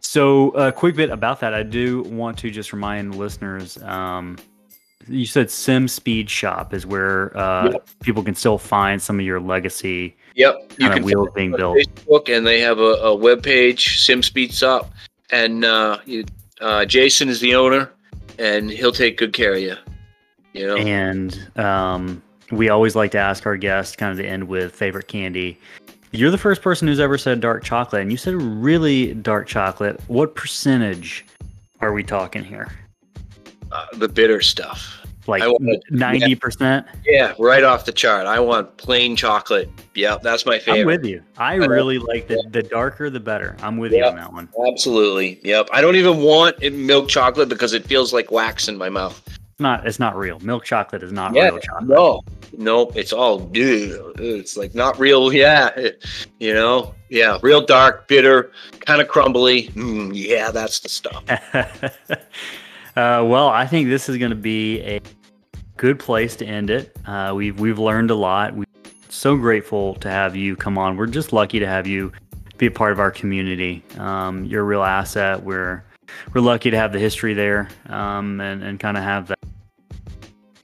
so 0.01 0.51
a 0.51 0.71
quick 0.73 0.97
bit 0.97 1.11
about 1.11 1.41
that. 1.41 1.55
I 1.55 1.63
do 1.63 2.03
want 2.03 2.39
to 2.39 2.51
just 2.51 2.73
remind 2.73 3.15
listeners. 3.17 3.83
Um, 3.83 4.37
you 5.09 5.27
said 5.27 5.51
Sim 5.51 5.89
Speed 5.89 6.31
Shop 6.31 6.73
is 6.73 6.87
where 6.87 7.37
uh, 7.37 7.79
people 8.03 8.23
can 8.23 8.35
still 8.35 8.59
find 8.59 9.01
some 9.01 9.19
of 9.19 9.27
your 9.27 9.41
legacy 9.41 10.15
Yep, 10.35 10.57
you 10.71 10.77
kind 10.77 10.95
can 10.95 10.99
of 10.99 11.05
wheels 11.05 11.29
being 11.35 11.53
built. 11.53 11.79
Facebook, 11.79 12.35
and 12.35 12.47
they 12.47 12.61
have 12.61 12.79
a, 12.79 12.95
a 13.03 13.15
web 13.15 13.43
page, 13.43 14.01
Sim 14.01 14.23
Speed 14.23 14.53
Shop, 14.53 14.91
and 15.31 15.65
uh, 15.65 15.99
you, 16.07 16.25
uh, 16.61 16.85
Jason 16.85 17.29
is 17.29 17.41
the 17.41 17.55
owner, 17.55 17.91
and 18.39 18.71
he'll 18.71 18.93
take 18.93 19.19
good 19.19 19.33
care 19.33 19.53
of 19.53 19.61
you. 19.61 19.77
You 20.53 20.67
know, 20.67 20.77
And 20.77 21.59
um, 21.59 22.23
we 22.51 22.69
always 22.69 22.95
like 22.95 23.11
to 23.13 23.19
ask 23.19 23.47
our 23.47 23.57
guests 23.57 23.97
kind 23.97 24.13
of 24.13 24.19
to 24.19 24.27
end 24.27 24.49
with 24.49 24.75
favorite 24.75 25.09
candy. 25.09 25.59
You're 26.13 26.31
the 26.31 26.39
first 26.39 26.61
person 26.61 26.89
who's 26.89 27.01
ever 27.01 27.17
said 27.17 27.41
dark 27.41 27.65
chocolate, 27.65 28.03
and 28.03 28.11
you 28.11 28.19
said 28.19 28.35
really 28.35 29.15
dark 29.15 29.47
chocolate. 29.47 30.01
What 30.09 30.35
percentage 30.35 31.25
are 31.81 31.93
we 31.93 32.03
talking 32.03 32.45
here? 32.45 32.71
Uh, 33.73 33.87
the 33.95 34.09
bitter 34.09 34.41
stuff. 34.43 35.03
Like 35.27 35.43
ninety 35.91 36.35
percent. 36.35 36.87
Yeah, 37.07 37.35
right 37.39 37.63
off 37.63 37.85
the 37.85 37.93
chart. 37.93 38.27
I 38.27 38.41
want 38.41 38.77
plain 38.77 39.15
chocolate. 39.15 39.71
Yeah, 39.95 40.19
that's 40.21 40.45
my 40.45 40.59
favorite. 40.59 40.81
I'm 40.81 40.87
with 40.87 41.05
you. 41.05 41.23
I 41.39 41.57
know. 41.57 41.69
really 41.69 41.99
like 41.99 42.27
the 42.27 42.45
the 42.51 42.63
darker 42.63 43.09
the 43.09 43.21
better. 43.21 43.57
I'm 43.63 43.77
with 43.79 43.93
you 43.93 44.05
on 44.05 44.17
that 44.17 44.33
one. 44.33 44.49
Absolutely. 44.69 45.41
Yep. 45.45 45.69
I 45.73 45.81
don't 45.81 45.97
even 45.97 46.23
want 46.23 46.61
milk 46.73 47.09
chocolate 47.09 47.49
because 47.49 47.73
it 47.73 47.87
feels 47.87 48.13
like 48.13 48.31
wax 48.33 48.69
in 48.69 48.77
my 48.77 48.89
mouth. 48.89 49.23
It's 49.29 49.61
not 49.61 49.87
it's 49.87 50.01
not 50.01 50.17
real. 50.17 50.41
Milk 50.41 50.65
chocolate 50.65 51.05
is 51.05 51.13
not 51.13 51.35
Yeah, 51.35 51.51
real 51.51 51.59
chocolate. 51.61 51.89
No, 51.89 52.23
no, 52.59 52.91
it's 52.97 53.13
all 53.13 53.43
ugh, 53.43 53.53
It's 53.55 54.57
like 54.57 54.75
not 54.75 54.99
real. 54.99 55.33
Yeah, 55.33 55.71
you 56.41 56.53
know. 56.53 56.95
Yeah, 57.11 57.39
real 57.43 57.61
dark, 57.61 58.09
bitter, 58.09 58.51
kind 58.81 59.01
of 59.03 59.07
crumbly. 59.07 59.69
Mm, 59.69 60.13
yeah, 60.15 60.51
that's 60.51 60.81
the 60.81 60.89
stuff. 60.89 61.23
uh, 62.97 63.25
well, 63.25 63.49
I 63.49 63.67
think 63.67 63.89
this 63.89 64.09
is 64.09 64.19
going 64.19 64.31
to 64.31 64.37
be 64.37 64.81
a 64.81 65.01
good 65.77 65.99
place 65.99 66.37
to 66.37 66.47
end 66.47 66.71
it. 66.71 66.97
Uh, 67.07 67.33
we've 67.35 67.59
we've 67.59 67.79
learned 67.79 68.11
a 68.11 68.15
lot. 68.15 68.55
We're 68.55 68.65
so 69.09 69.37
grateful 69.37 69.95
to 69.97 70.11
have 70.11 70.37
you 70.37 70.57
come 70.57 70.79
on. 70.79 70.97
We're 70.97 71.07
just 71.07 71.33
lucky 71.33 71.59
to 71.59 71.67
have 71.67 71.87
you 71.87 72.13
be 72.59 72.67
a 72.67 72.71
part 72.71 72.93
of 72.93 73.01
our 73.01 73.11
community. 73.11 73.83
Um, 73.99 74.45
you're 74.45 74.63
a 74.63 74.65
real 74.65 74.83
asset. 74.83 75.43
We're 75.43 75.83
we're 76.33 76.41
lucky 76.43 76.71
to 76.71 76.77
have 76.77 76.93
the 76.93 76.99
history 76.99 77.35
there 77.35 77.69
um, 77.87 78.41
and 78.41 78.63
and 78.63 78.79
kind 78.79 78.97
of 78.97 79.03
have 79.03 79.29
that 79.29 79.39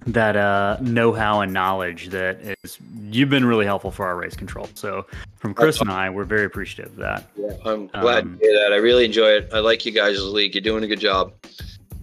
that 0.06 0.36
uh, 0.36 0.78
know-how 0.80 1.42
and 1.42 1.52
knowledge 1.52 2.08
that 2.08 2.38
is 2.62 2.78
you've 3.10 3.28
been 3.28 3.44
really 3.44 3.66
helpful 3.66 3.90
for 3.90 4.06
our 4.06 4.16
race 4.16 4.34
control. 4.34 4.66
So 4.72 5.06
from 5.36 5.52
Chris 5.52 5.82
and 5.82 5.90
I, 5.90 6.08
we're 6.08 6.24
very 6.24 6.46
appreciative 6.46 6.92
of 6.92 6.98
that. 6.98 7.28
Yeah, 7.36 7.50
I'm 7.66 7.88
glad 7.88 8.24
Um, 8.24 8.38
to 8.38 8.44
hear 8.44 8.58
that. 8.58 8.72
I 8.72 8.76
really 8.76 9.04
enjoy 9.04 9.28
it. 9.28 9.50
I 9.52 9.58
like 9.58 9.84
you 9.84 9.92
guys 9.92 10.16
as 10.16 10.22
a 10.22 10.30
league. 10.30 10.54
You're 10.54 10.62
doing 10.62 10.82
a 10.82 10.86
good 10.86 11.00
job. 11.00 11.34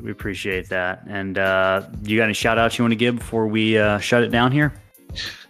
We 0.02 0.12
appreciate 0.12 0.70
that. 0.70 1.04
And 1.08 1.38
uh, 1.38 1.84
you 2.04 2.18
got 2.18 2.26
any 2.26 2.34
shout 2.34 2.58
outs 2.58 2.78
you 2.78 2.84
want 2.84 2.92
to 2.92 2.98
give 2.98 3.18
before 3.18 3.48
we 3.48 3.78
uh, 3.78 4.00
shut 4.00 4.24
it 4.24 4.30
down 4.30 4.52
here? 4.52 4.74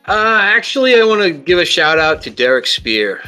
Uh, 0.08 0.40
actually, 0.42 1.00
I 1.00 1.04
want 1.04 1.24
to 1.24 1.32
give 1.32 1.58
a 1.58 1.66
shout 1.66 1.98
out 1.98 2.22
to 2.24 2.30
Derek 2.30 2.68
Spear. 2.68 3.24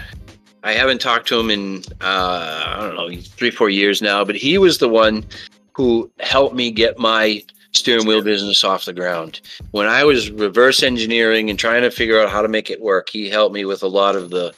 I 0.64 0.74
haven't 0.74 1.02
talked 1.02 1.28
to 1.30 1.40
him 1.40 1.50
in 1.50 1.84
uh, 2.02 2.64
I 2.68 2.80
don't 2.82 2.96
know 2.96 3.22
three 3.22 3.52
four 3.52 3.70
years 3.70 4.02
now, 4.02 4.24
but 4.24 4.36
he 4.36 4.58
was 4.58 4.78
the 4.78 4.90
one 4.90 5.26
who 5.74 6.12
helped 6.20 6.56
me 6.56 6.72
get 6.72 7.00
my 7.00 7.44
steering 7.72 8.06
wheel 8.08 8.24
business 8.24 8.64
off 8.64 8.86
the 8.86 8.94
ground. 8.94 9.42
When 9.72 9.88
I 9.88 10.04
was 10.04 10.32
reverse 10.32 10.84
engineering 10.84 11.50
and 11.50 11.58
trying 11.58 11.84
to 11.84 11.92
figure 11.92 12.20
out 12.20 12.30
how 12.30 12.42
to 12.42 12.48
make 12.48 12.70
it 12.70 12.82
work, 12.82 13.10
he 13.10 13.30
helped 13.30 13.54
me 13.54 13.66
with 13.66 13.84
a 13.84 13.88
lot 13.88 14.16
of 14.16 14.30
the 14.30 14.54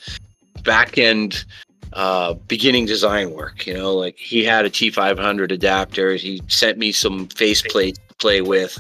back 0.63 0.97
end 0.97 1.45
uh, 1.93 2.33
beginning 2.33 2.85
design 2.85 3.31
work. 3.31 3.65
You 3.65 3.75
know, 3.75 3.93
like 3.93 4.17
he 4.17 4.43
had 4.43 4.65
a 4.65 4.69
T500 4.69 5.51
adapter. 5.51 6.15
He 6.15 6.41
sent 6.47 6.77
me 6.77 6.91
some 6.91 7.27
faceplates 7.27 7.95
to 8.07 8.15
play 8.15 8.41
with. 8.41 8.79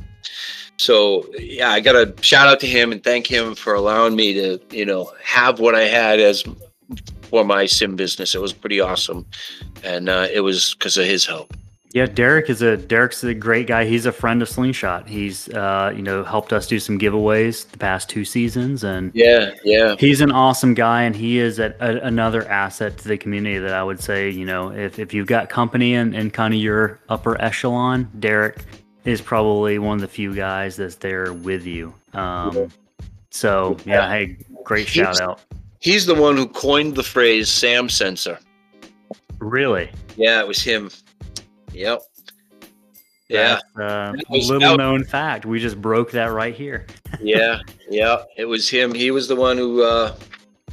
So 0.77 1.25
yeah, 1.37 1.71
I 1.71 1.81
got 1.81 1.93
to 1.93 2.23
shout 2.23 2.47
out 2.47 2.59
to 2.61 2.67
him 2.67 2.91
and 2.91 3.03
thank 3.03 3.27
him 3.27 3.53
for 3.53 3.73
allowing 3.73 4.15
me 4.15 4.33
to, 4.33 4.59
you 4.71 4.85
know, 4.85 5.11
have 5.23 5.59
what 5.59 5.75
I 5.75 5.83
had 5.83 6.19
as 6.19 6.43
for 7.23 7.43
my 7.43 7.65
sim 7.65 7.95
business. 7.95 8.33
It 8.33 8.41
was 8.41 8.53
pretty 8.53 8.79
awesome, 8.79 9.25
and 9.83 10.09
uh, 10.09 10.27
it 10.31 10.39
was 10.39 10.75
because 10.75 10.97
of 10.97 11.05
his 11.05 11.25
help. 11.25 11.53
Yeah, 11.91 12.05
Derek 12.05 12.51
is 12.51 12.61
a 12.61 12.77
Derek's 12.77 13.23
a 13.23 13.33
great 13.33 13.65
guy. 13.65 13.85
He's 13.85 14.05
a 14.05 14.11
friend 14.11 14.43
of 14.43 14.49
Slingshot. 14.49 15.09
He's 15.09 15.49
uh, 15.49 15.91
you 15.95 16.03
know 16.03 16.23
helped 16.23 16.53
us 16.53 16.67
do 16.67 16.79
some 16.79 16.99
giveaways 16.99 17.67
the 17.71 17.79
past 17.79 18.09
two 18.09 18.23
seasons, 18.23 18.83
and 18.83 19.11
Yeah, 19.15 19.55
yeah, 19.63 19.95
he's 19.97 20.21
an 20.21 20.31
awesome 20.31 20.75
guy. 20.75 21.01
And 21.01 21.15
he 21.15 21.39
is 21.39 21.57
a, 21.57 21.73
a, 21.79 21.97
another 22.05 22.47
asset 22.47 22.99
to 22.99 23.07
the 23.07 23.17
community 23.17 23.57
that 23.57 23.73
I 23.73 23.83
would 23.83 23.99
say 23.99 24.29
you 24.29 24.45
know 24.45 24.71
if, 24.71 24.99
if 24.99 25.15
you've 25.15 25.25
got 25.25 25.49
company 25.49 25.95
and, 25.95 26.13
and 26.15 26.31
kind 26.31 26.53
of 26.53 26.59
your 26.59 26.99
upper 27.09 27.41
echelon, 27.41 28.07
Derek 28.19 28.63
is 29.05 29.19
probably 29.19 29.79
one 29.79 29.95
of 29.95 30.01
the 30.01 30.07
few 30.07 30.35
guys 30.35 30.75
that's 30.75 30.95
there 30.95 31.33
with 31.33 31.65
you. 31.65 31.91
Um, 32.13 32.69
so 33.31 33.77
yeah, 33.85 34.07
hey, 34.09 34.37
great 34.63 34.87
He's- 34.87 35.17
shout 35.17 35.21
out. 35.21 35.41
he's 35.79 36.05
the 36.05 36.13
one 36.13 36.37
who 36.37 36.47
coined 36.47 36.93
the 36.93 37.03
phrase 37.03 37.49
"Sam 37.49 37.89
sensor." 37.89 38.37
Really? 39.39 39.89
Yeah, 40.17 40.39
it 40.41 40.47
was 40.47 40.61
him. 40.61 40.91
Yep. 41.73 42.01
Yeah, 43.29 43.59
That's, 43.75 43.91
uh, 43.91 44.13
was- 44.29 44.49
little 44.49 44.77
known 44.77 45.03
fact. 45.03 45.45
We 45.45 45.59
just 45.59 45.79
broke 45.79 46.11
that 46.11 46.31
right 46.31 46.55
here. 46.55 46.87
yeah, 47.21 47.59
yeah. 47.89 48.23
It 48.37 48.45
was 48.45 48.67
him. 48.67 48.93
He 48.93 49.11
was 49.11 49.27
the 49.27 49.35
one 49.35 49.55
who 49.55 49.83
uh, 49.83 50.15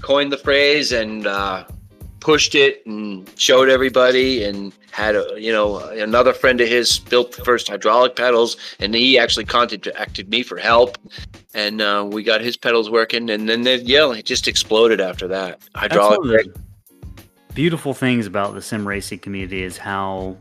coined 0.00 0.32
the 0.32 0.38
phrase 0.38 0.92
and 0.92 1.26
uh, 1.26 1.66
pushed 2.20 2.54
it 2.54 2.84
and 2.86 3.30
showed 3.36 3.68
everybody 3.68 4.42
and 4.42 4.72
had 4.90 5.14
a 5.14 5.36
you 5.36 5.52
know 5.52 5.78
another 5.90 6.32
friend 6.32 6.60
of 6.60 6.68
his 6.68 6.98
built 6.98 7.30
the 7.36 7.44
first 7.44 7.68
hydraulic 7.68 8.16
pedals 8.16 8.56
and 8.80 8.94
he 8.94 9.18
actually 9.18 9.44
contacted 9.44 10.28
me 10.28 10.42
for 10.42 10.56
help 10.56 10.98
and 11.54 11.80
uh, 11.82 12.04
we 12.10 12.24
got 12.24 12.40
his 12.40 12.56
pedals 12.56 12.90
working 12.90 13.30
and 13.30 13.48
then 13.48 13.62
they, 13.62 13.76
yeah 13.76 14.10
it 14.12 14.24
just 14.24 14.48
exploded 14.48 15.00
after 15.00 15.28
that 15.28 15.60
hydraulic 15.76 16.20
the 16.22 16.60
beautiful 17.54 17.94
things 17.94 18.26
about 18.26 18.54
the 18.54 18.62
sim 18.62 18.88
racing 18.88 19.18
community 19.18 19.62
is 19.62 19.76
how 19.76 20.36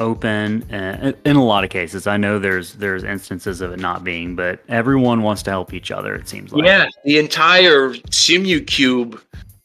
open 0.00 0.62
uh, 0.72 1.12
in 1.24 1.36
a 1.36 1.44
lot 1.44 1.64
of 1.64 1.70
cases 1.70 2.06
i 2.06 2.16
know 2.16 2.38
there's 2.38 2.74
there's 2.74 3.04
instances 3.04 3.60
of 3.60 3.72
it 3.72 3.80
not 3.80 4.04
being 4.04 4.36
but 4.36 4.60
everyone 4.68 5.22
wants 5.22 5.42
to 5.42 5.50
help 5.50 5.72
each 5.72 5.90
other 5.90 6.14
it 6.14 6.28
seems 6.28 6.52
like 6.52 6.64
Yeah, 6.64 6.86
the 7.04 7.18
entire 7.18 7.90
SimuCube 7.90 9.20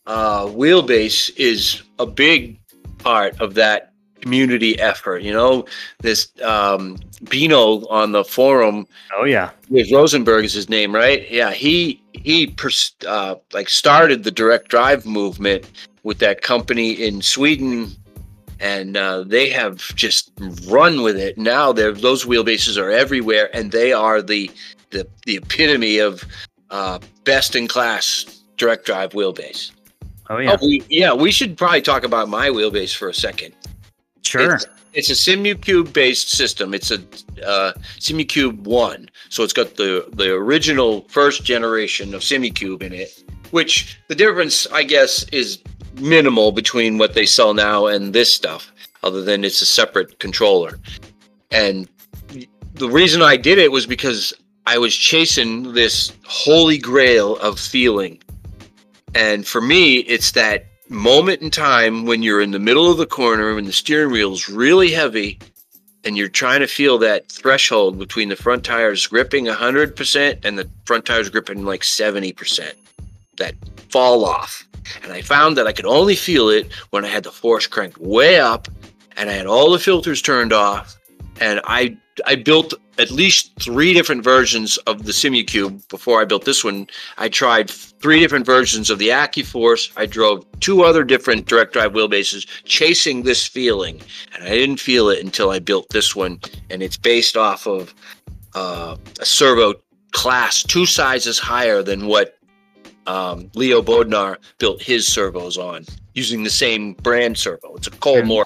uh, 0.05 0.45
wheelbase 0.45 1.35
is 1.37 1.81
a 1.99 2.05
big 2.05 2.59
part 2.97 3.39
of 3.39 3.53
that 3.55 3.93
community 4.23 4.79
effort. 4.79 5.21
You 5.21 5.33
know, 5.33 5.65
this 5.99 6.29
um, 6.41 6.97
Bino 7.29 7.85
on 7.87 8.11
the 8.11 8.23
forum 8.23 8.87
oh 9.15 9.25
yeah 9.25 9.51
Rosenberg 9.91 10.45
is 10.45 10.53
his 10.53 10.69
name, 10.69 10.95
right? 10.95 11.29
Yeah, 11.29 11.51
he 11.51 12.01
he 12.13 12.47
pers- 12.47 12.95
uh, 13.07 13.35
like 13.53 13.69
started 13.69 14.23
the 14.23 14.31
direct 14.31 14.69
drive 14.69 15.05
movement 15.05 15.69
with 16.03 16.19
that 16.19 16.41
company 16.41 16.91
in 16.91 17.21
Sweden, 17.21 17.91
and 18.59 18.95
uh, 18.97 19.23
they 19.23 19.49
have 19.49 19.77
just 19.95 20.31
run 20.67 21.01
with 21.01 21.17
it. 21.17 21.37
Now 21.37 21.71
they're 21.73 21.93
those 21.93 22.25
wheelbases 22.25 22.81
are 22.81 22.91
everywhere, 22.91 23.49
and 23.55 23.71
they 23.71 23.93
are 23.93 24.21
the 24.21 24.49
the 24.91 25.07
the 25.25 25.37
epitome 25.37 25.97
of 25.99 26.23
uh, 26.69 26.99
best 27.23 27.55
in 27.55 27.67
class 27.67 28.43
direct 28.57 28.85
drive 28.85 29.11
wheelbase. 29.11 29.71
oh 30.29 30.37
yeah 30.37 30.57
Oh, 30.59 30.65
we, 30.65 30.83
yeah, 30.89 31.13
we 31.13 31.31
should 31.31 31.57
probably 31.57 31.81
talk 31.81 32.03
about 32.03 32.29
my 32.29 32.49
wheelbase 32.49 32.95
for 32.95 33.09
a 33.09 33.13
second. 33.13 33.53
sure 34.23 34.55
It's, 34.55 34.65
it's 34.93 35.09
a 35.09 35.13
SimuCube 35.13 35.91
based 35.91 36.29
system. 36.29 36.73
It's 36.73 36.91
a 36.91 36.99
uh, 37.45 37.73
SimuCube 37.99 38.59
One, 38.59 39.09
so 39.29 39.43
it's 39.43 39.53
got 39.53 39.75
the 39.75 40.07
the 40.13 40.31
original 40.33 41.01
first 41.09 41.43
generation 41.43 42.13
of 42.13 42.21
SimuCube 42.21 42.83
in 42.83 42.93
it. 42.93 43.23
Which 43.51 43.99
the 44.07 44.15
difference, 44.15 44.65
I 44.71 44.83
guess, 44.83 45.23
is 45.29 45.59
minimal 45.99 46.51
between 46.51 46.97
what 46.97 47.13
they 47.13 47.25
sell 47.25 47.53
now 47.53 47.87
and 47.87 48.13
this 48.13 48.33
stuff, 48.33 48.71
other 49.03 49.21
than 49.21 49.43
it's 49.43 49.61
a 49.61 49.65
separate 49.65 50.19
controller. 50.19 50.79
And 51.51 51.87
the 52.73 52.89
reason 52.89 53.21
I 53.21 53.37
did 53.37 53.59
it 53.59 53.71
was 53.71 53.85
because 53.85 54.33
I 54.65 54.77
was 54.77 54.95
chasing 54.95 55.73
this 55.73 56.13
holy 56.25 56.77
grail 56.77 57.37
of 57.37 57.59
feeling. 57.59 58.21
And 59.13 59.45
for 59.45 59.61
me, 59.61 59.97
it's 59.97 60.31
that 60.31 60.65
moment 60.89 61.41
in 61.41 61.51
time 61.51 62.05
when 62.05 62.23
you're 62.23 62.41
in 62.41 62.51
the 62.51 62.59
middle 62.59 62.89
of 62.89 62.97
the 62.97 63.05
corner 63.05 63.57
and 63.57 63.67
the 63.67 63.73
steering 63.73 64.11
wheel's 64.11 64.49
really 64.49 64.91
heavy 64.91 65.39
and 66.03 66.17
you're 66.17 66.27
trying 66.27 66.59
to 66.59 66.67
feel 66.67 66.97
that 66.99 67.29
threshold 67.31 67.97
between 67.97 68.29
the 68.29 68.35
front 68.35 68.63
tires 68.63 69.07
gripping 69.07 69.45
100% 69.45 70.45
and 70.45 70.57
the 70.57 70.69
front 70.85 71.05
tires 71.05 71.29
gripping 71.29 71.63
like 71.63 71.81
70%. 71.81 72.73
That 73.37 73.55
fall 73.89 74.25
off. 74.25 74.67
And 75.03 75.11
I 75.11 75.21
found 75.21 75.57
that 75.57 75.67
I 75.67 75.71
could 75.71 75.85
only 75.85 76.15
feel 76.15 76.49
it 76.49 76.71
when 76.91 77.05
I 77.05 77.09
had 77.09 77.23
the 77.23 77.31
force 77.31 77.67
cranked 77.67 77.97
way 77.97 78.39
up 78.39 78.67
and 79.17 79.29
I 79.29 79.33
had 79.33 79.45
all 79.45 79.71
the 79.71 79.79
filters 79.79 80.21
turned 80.21 80.53
off. 80.53 80.95
And 81.39 81.61
I 81.65 81.97
I 82.27 82.35
built 82.35 82.75
at 82.99 83.09
least 83.09 83.51
three 83.59 83.91
different 83.91 84.23
versions 84.23 84.77
of 84.85 85.05
the 85.05 85.11
SimuCube 85.11 85.87
before 85.89 86.21
I 86.21 86.25
built 86.25 86.45
this 86.45 86.63
one. 86.63 86.87
I 87.17 87.27
tried 87.27 87.69
three 87.69 88.19
different 88.19 88.45
versions 88.45 88.91
of 88.91 88.99
the 88.99 89.09
AccuForce. 89.09 89.91
I 89.97 90.05
drove 90.05 90.45
two 90.59 90.83
other 90.83 91.03
different 91.03 91.47
direct 91.47 91.73
drive 91.73 91.93
wheelbases 91.93 92.47
chasing 92.65 93.23
this 93.23 93.47
feeling, 93.47 93.99
and 94.35 94.43
I 94.43 94.49
didn't 94.49 94.79
feel 94.79 95.09
it 95.09 95.23
until 95.23 95.49
I 95.49 95.57
built 95.57 95.89
this 95.89 96.15
one. 96.15 96.39
And 96.69 96.83
it's 96.83 96.97
based 96.97 97.35
off 97.35 97.65
of 97.65 97.95
uh, 98.53 98.95
a 99.19 99.25
servo 99.25 99.73
class 100.11 100.61
two 100.61 100.85
sizes 100.85 101.39
higher 101.39 101.81
than 101.81 102.05
what 102.05 102.37
um, 103.07 103.49
Leo 103.55 103.81
Bodnar 103.81 104.37
built 104.59 104.81
his 104.81 105.07
servos 105.07 105.57
on, 105.57 105.85
using 106.13 106.43
the 106.43 106.49
same 106.49 106.93
brand 106.93 107.37
servo. 107.37 107.75
It's 107.75 107.87
a 107.87 107.91
Kollmorgen. 107.91 108.45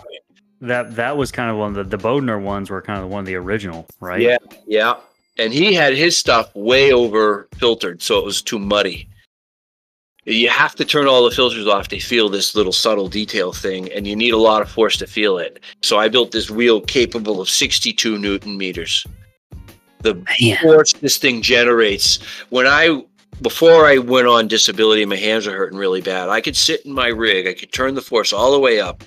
that 0.62 0.96
that 0.96 1.18
was 1.18 1.32
kind 1.32 1.52
of 1.52 1.58
one 1.58 1.78
of 1.78 1.90
the 1.90 1.98
the 1.98 2.04
Bodnar 2.04 2.42
ones 2.42 2.70
were 2.70 2.82
kind 2.82 3.04
of 3.04 3.10
one 3.10 3.20
of 3.20 3.26
the 3.26 3.36
original 3.36 3.86
right 4.00 4.22
Yeah, 4.22 4.38
yeah. 4.66 4.96
And 5.40 5.54
he 5.54 5.74
had 5.74 5.94
his 5.94 6.18
stuff 6.18 6.54
way 6.56 6.92
over 6.92 7.48
filtered, 7.58 8.02
so 8.02 8.18
it 8.18 8.26
was 8.26 8.42
too 8.42 8.58
muddy. 8.58 9.08
you 10.26 10.50
have 10.50 10.76
to 10.76 10.84
turn 10.84 11.08
all 11.08 11.24
the 11.24 11.36
filters 11.36 11.68
off 11.68 11.88
to 11.90 12.00
feel 12.00 12.28
this 12.28 12.56
little 12.56 12.74
subtle 12.74 13.08
detail 13.08 13.54
thing, 13.54 13.92
and 13.94 14.08
you 14.08 14.16
need 14.16 14.34
a 14.34 14.38
lot 14.38 14.64
of 14.64 14.70
force 14.70 14.98
to 14.98 15.06
feel 15.06 15.38
it. 15.38 15.60
So 15.84 16.00
I 16.00 16.10
built 16.10 16.32
this 16.32 16.50
wheel 16.50 16.82
capable 16.82 17.40
of 17.40 17.50
62 17.50 18.18
newton 18.18 18.58
meters. 18.58 19.06
The 20.02 20.16
Man. 20.42 20.58
force 20.62 20.94
this 20.94 21.18
thing 21.18 21.42
generates. 21.42 22.20
When 22.50 22.66
I 22.68 23.04
before 23.42 23.86
I 23.86 23.98
went 23.98 24.28
on 24.28 24.48
disability, 24.48 25.06
my 25.06 25.16
hands 25.16 25.48
were 25.48 25.54
hurting 25.54 25.78
really 25.78 26.02
bad. 26.02 26.30
I 26.30 26.42
could 26.42 26.56
sit 26.56 26.86
in 26.86 26.92
my 26.92 27.08
rig, 27.08 27.48
I 27.48 27.54
could 27.54 27.72
turn 27.72 27.96
the 27.96 28.02
force 28.02 28.34
all 28.34 28.52
the 28.52 28.60
way 28.60 28.80
up, 28.80 29.04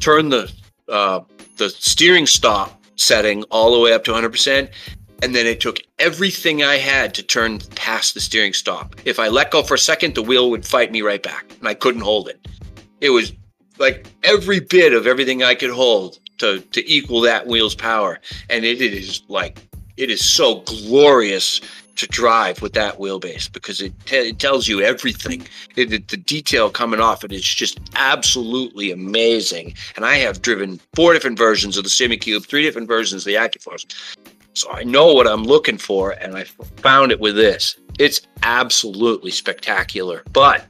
turn 0.00 0.28
the 0.28 0.52
uh, 0.88 1.20
the 1.56 1.70
steering 1.70 2.26
stop 2.26 2.82
setting 2.96 3.44
all 3.44 3.72
the 3.72 3.80
way 3.80 3.92
up 3.92 4.04
to 4.04 4.12
100%, 4.12 4.70
and 5.22 5.34
then 5.34 5.46
it 5.46 5.60
took 5.60 5.78
everything 5.98 6.62
I 6.62 6.76
had 6.76 7.14
to 7.14 7.22
turn 7.22 7.60
past 7.76 8.14
the 8.14 8.20
steering 8.20 8.52
stop. 8.52 8.96
If 9.04 9.18
I 9.18 9.28
let 9.28 9.50
go 9.50 9.62
for 9.62 9.74
a 9.74 9.78
second, 9.78 10.14
the 10.14 10.22
wheel 10.22 10.50
would 10.50 10.66
fight 10.66 10.90
me 10.90 11.02
right 11.02 11.22
back, 11.22 11.52
and 11.58 11.68
I 11.68 11.74
couldn't 11.74 12.00
hold 12.00 12.28
it. 12.28 12.46
It 13.00 13.10
was 13.10 13.32
like 13.78 14.06
every 14.24 14.60
bit 14.60 14.92
of 14.92 15.06
everything 15.06 15.42
I 15.42 15.54
could 15.54 15.70
hold 15.70 16.18
to 16.38 16.60
to 16.60 16.90
equal 16.90 17.20
that 17.22 17.46
wheel's 17.46 17.74
power, 17.74 18.18
and 18.48 18.64
it, 18.64 18.80
it 18.82 18.92
is 18.92 19.22
like 19.28 19.60
it 19.96 20.10
is 20.10 20.24
so 20.24 20.60
glorious 20.60 21.60
to 22.00 22.06
drive 22.08 22.60
with 22.62 22.72
that 22.74 22.98
wheelbase 22.98 23.50
because 23.52 23.80
it, 23.80 23.92
te- 24.06 24.28
it 24.30 24.38
tells 24.38 24.66
you 24.68 24.80
everything. 24.82 25.46
It, 25.76 25.92
it- 25.92 26.08
the 26.08 26.16
detail 26.16 26.70
coming 26.70 27.00
off 27.00 27.24
it 27.24 27.32
is 27.32 27.44
just 27.44 27.78
absolutely 27.94 28.90
amazing. 28.90 29.74
And 29.96 30.04
I 30.04 30.16
have 30.16 30.42
driven 30.42 30.80
four 30.94 31.12
different 31.12 31.38
versions 31.38 31.76
of 31.76 31.84
the 31.84 31.90
SimuCube, 31.90 32.46
three 32.46 32.62
different 32.62 32.88
versions 32.88 33.22
of 33.22 33.26
the 33.26 33.34
AccuForce. 33.34 34.16
So 34.54 34.70
I 34.72 34.82
know 34.82 35.12
what 35.12 35.28
I'm 35.28 35.44
looking 35.44 35.78
for, 35.78 36.10
and 36.12 36.36
I 36.36 36.44
found 36.78 37.12
it 37.12 37.20
with 37.20 37.36
this. 37.36 37.76
It's 37.98 38.20
absolutely 38.42 39.30
spectacular. 39.30 40.22
But 40.32 40.66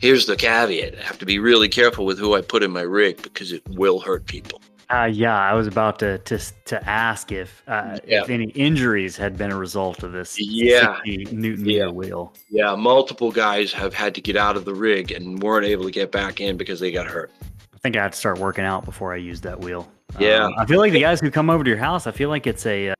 here's 0.00 0.26
the 0.26 0.36
caveat 0.36 0.98
I 0.98 1.02
have 1.02 1.18
to 1.18 1.26
be 1.26 1.38
really 1.38 1.68
careful 1.68 2.04
with 2.04 2.18
who 2.18 2.34
I 2.34 2.42
put 2.42 2.62
in 2.62 2.70
my 2.70 2.82
rig 2.82 3.22
because 3.22 3.52
it 3.52 3.62
will 3.70 4.00
hurt 4.00 4.26
people. 4.26 4.60
Uh, 4.92 5.06
yeah, 5.06 5.38
I 5.38 5.54
was 5.54 5.66
about 5.66 5.98
to 6.00 6.18
to, 6.18 6.38
to 6.66 6.88
ask 6.88 7.32
if 7.32 7.62
uh, 7.66 7.98
Yeah. 8.06 8.22
if 8.22 8.30
any 8.30 8.44
injuries 8.50 9.16
had 9.16 9.38
been 9.38 9.50
a 9.50 9.56
result 9.56 10.02
of 10.02 10.12
this 10.12 10.36
Yeah. 10.38 10.96
60 11.04 11.34
newton 11.34 11.64
Yeah. 11.68 11.86
wheel. 11.88 12.34
Yeah, 12.50 12.74
multiple 12.74 13.32
guys 13.32 13.72
have 13.72 13.94
had 13.94 14.14
to 14.16 14.20
get 14.20 14.36
out 14.36 14.56
of 14.56 14.64
the 14.64 14.74
rig 14.74 15.10
and 15.12 15.42
weren't 15.42 15.64
able 15.66 15.84
to 15.84 15.90
get 15.90 16.12
back 16.12 16.40
in 16.40 16.56
because 16.56 16.78
they 16.78 16.92
got 16.92 17.06
hurt. 17.06 17.30
I 17.74 17.78
think 17.78 17.96
I 17.96 18.02
had 18.02 18.12
to 18.12 18.18
start 18.18 18.38
working 18.38 18.64
out 18.64 18.84
before 18.84 19.12
I 19.12 19.16
used 19.16 19.42
that 19.44 19.58
wheel. 19.60 19.90
Yeah. 20.18 20.44
Um, 20.44 20.52
I 20.58 20.66
feel 20.66 20.78
like 20.78 20.92
the 20.92 21.00
guys 21.00 21.20
who 21.20 21.30
come 21.30 21.48
over 21.48 21.64
to 21.64 21.70
your 21.70 21.78
house, 21.78 22.06
I 22.06 22.10
feel 22.12 22.28
like 22.28 22.46
it's 22.46 22.66
a 22.66 22.90
uh, 22.90 22.94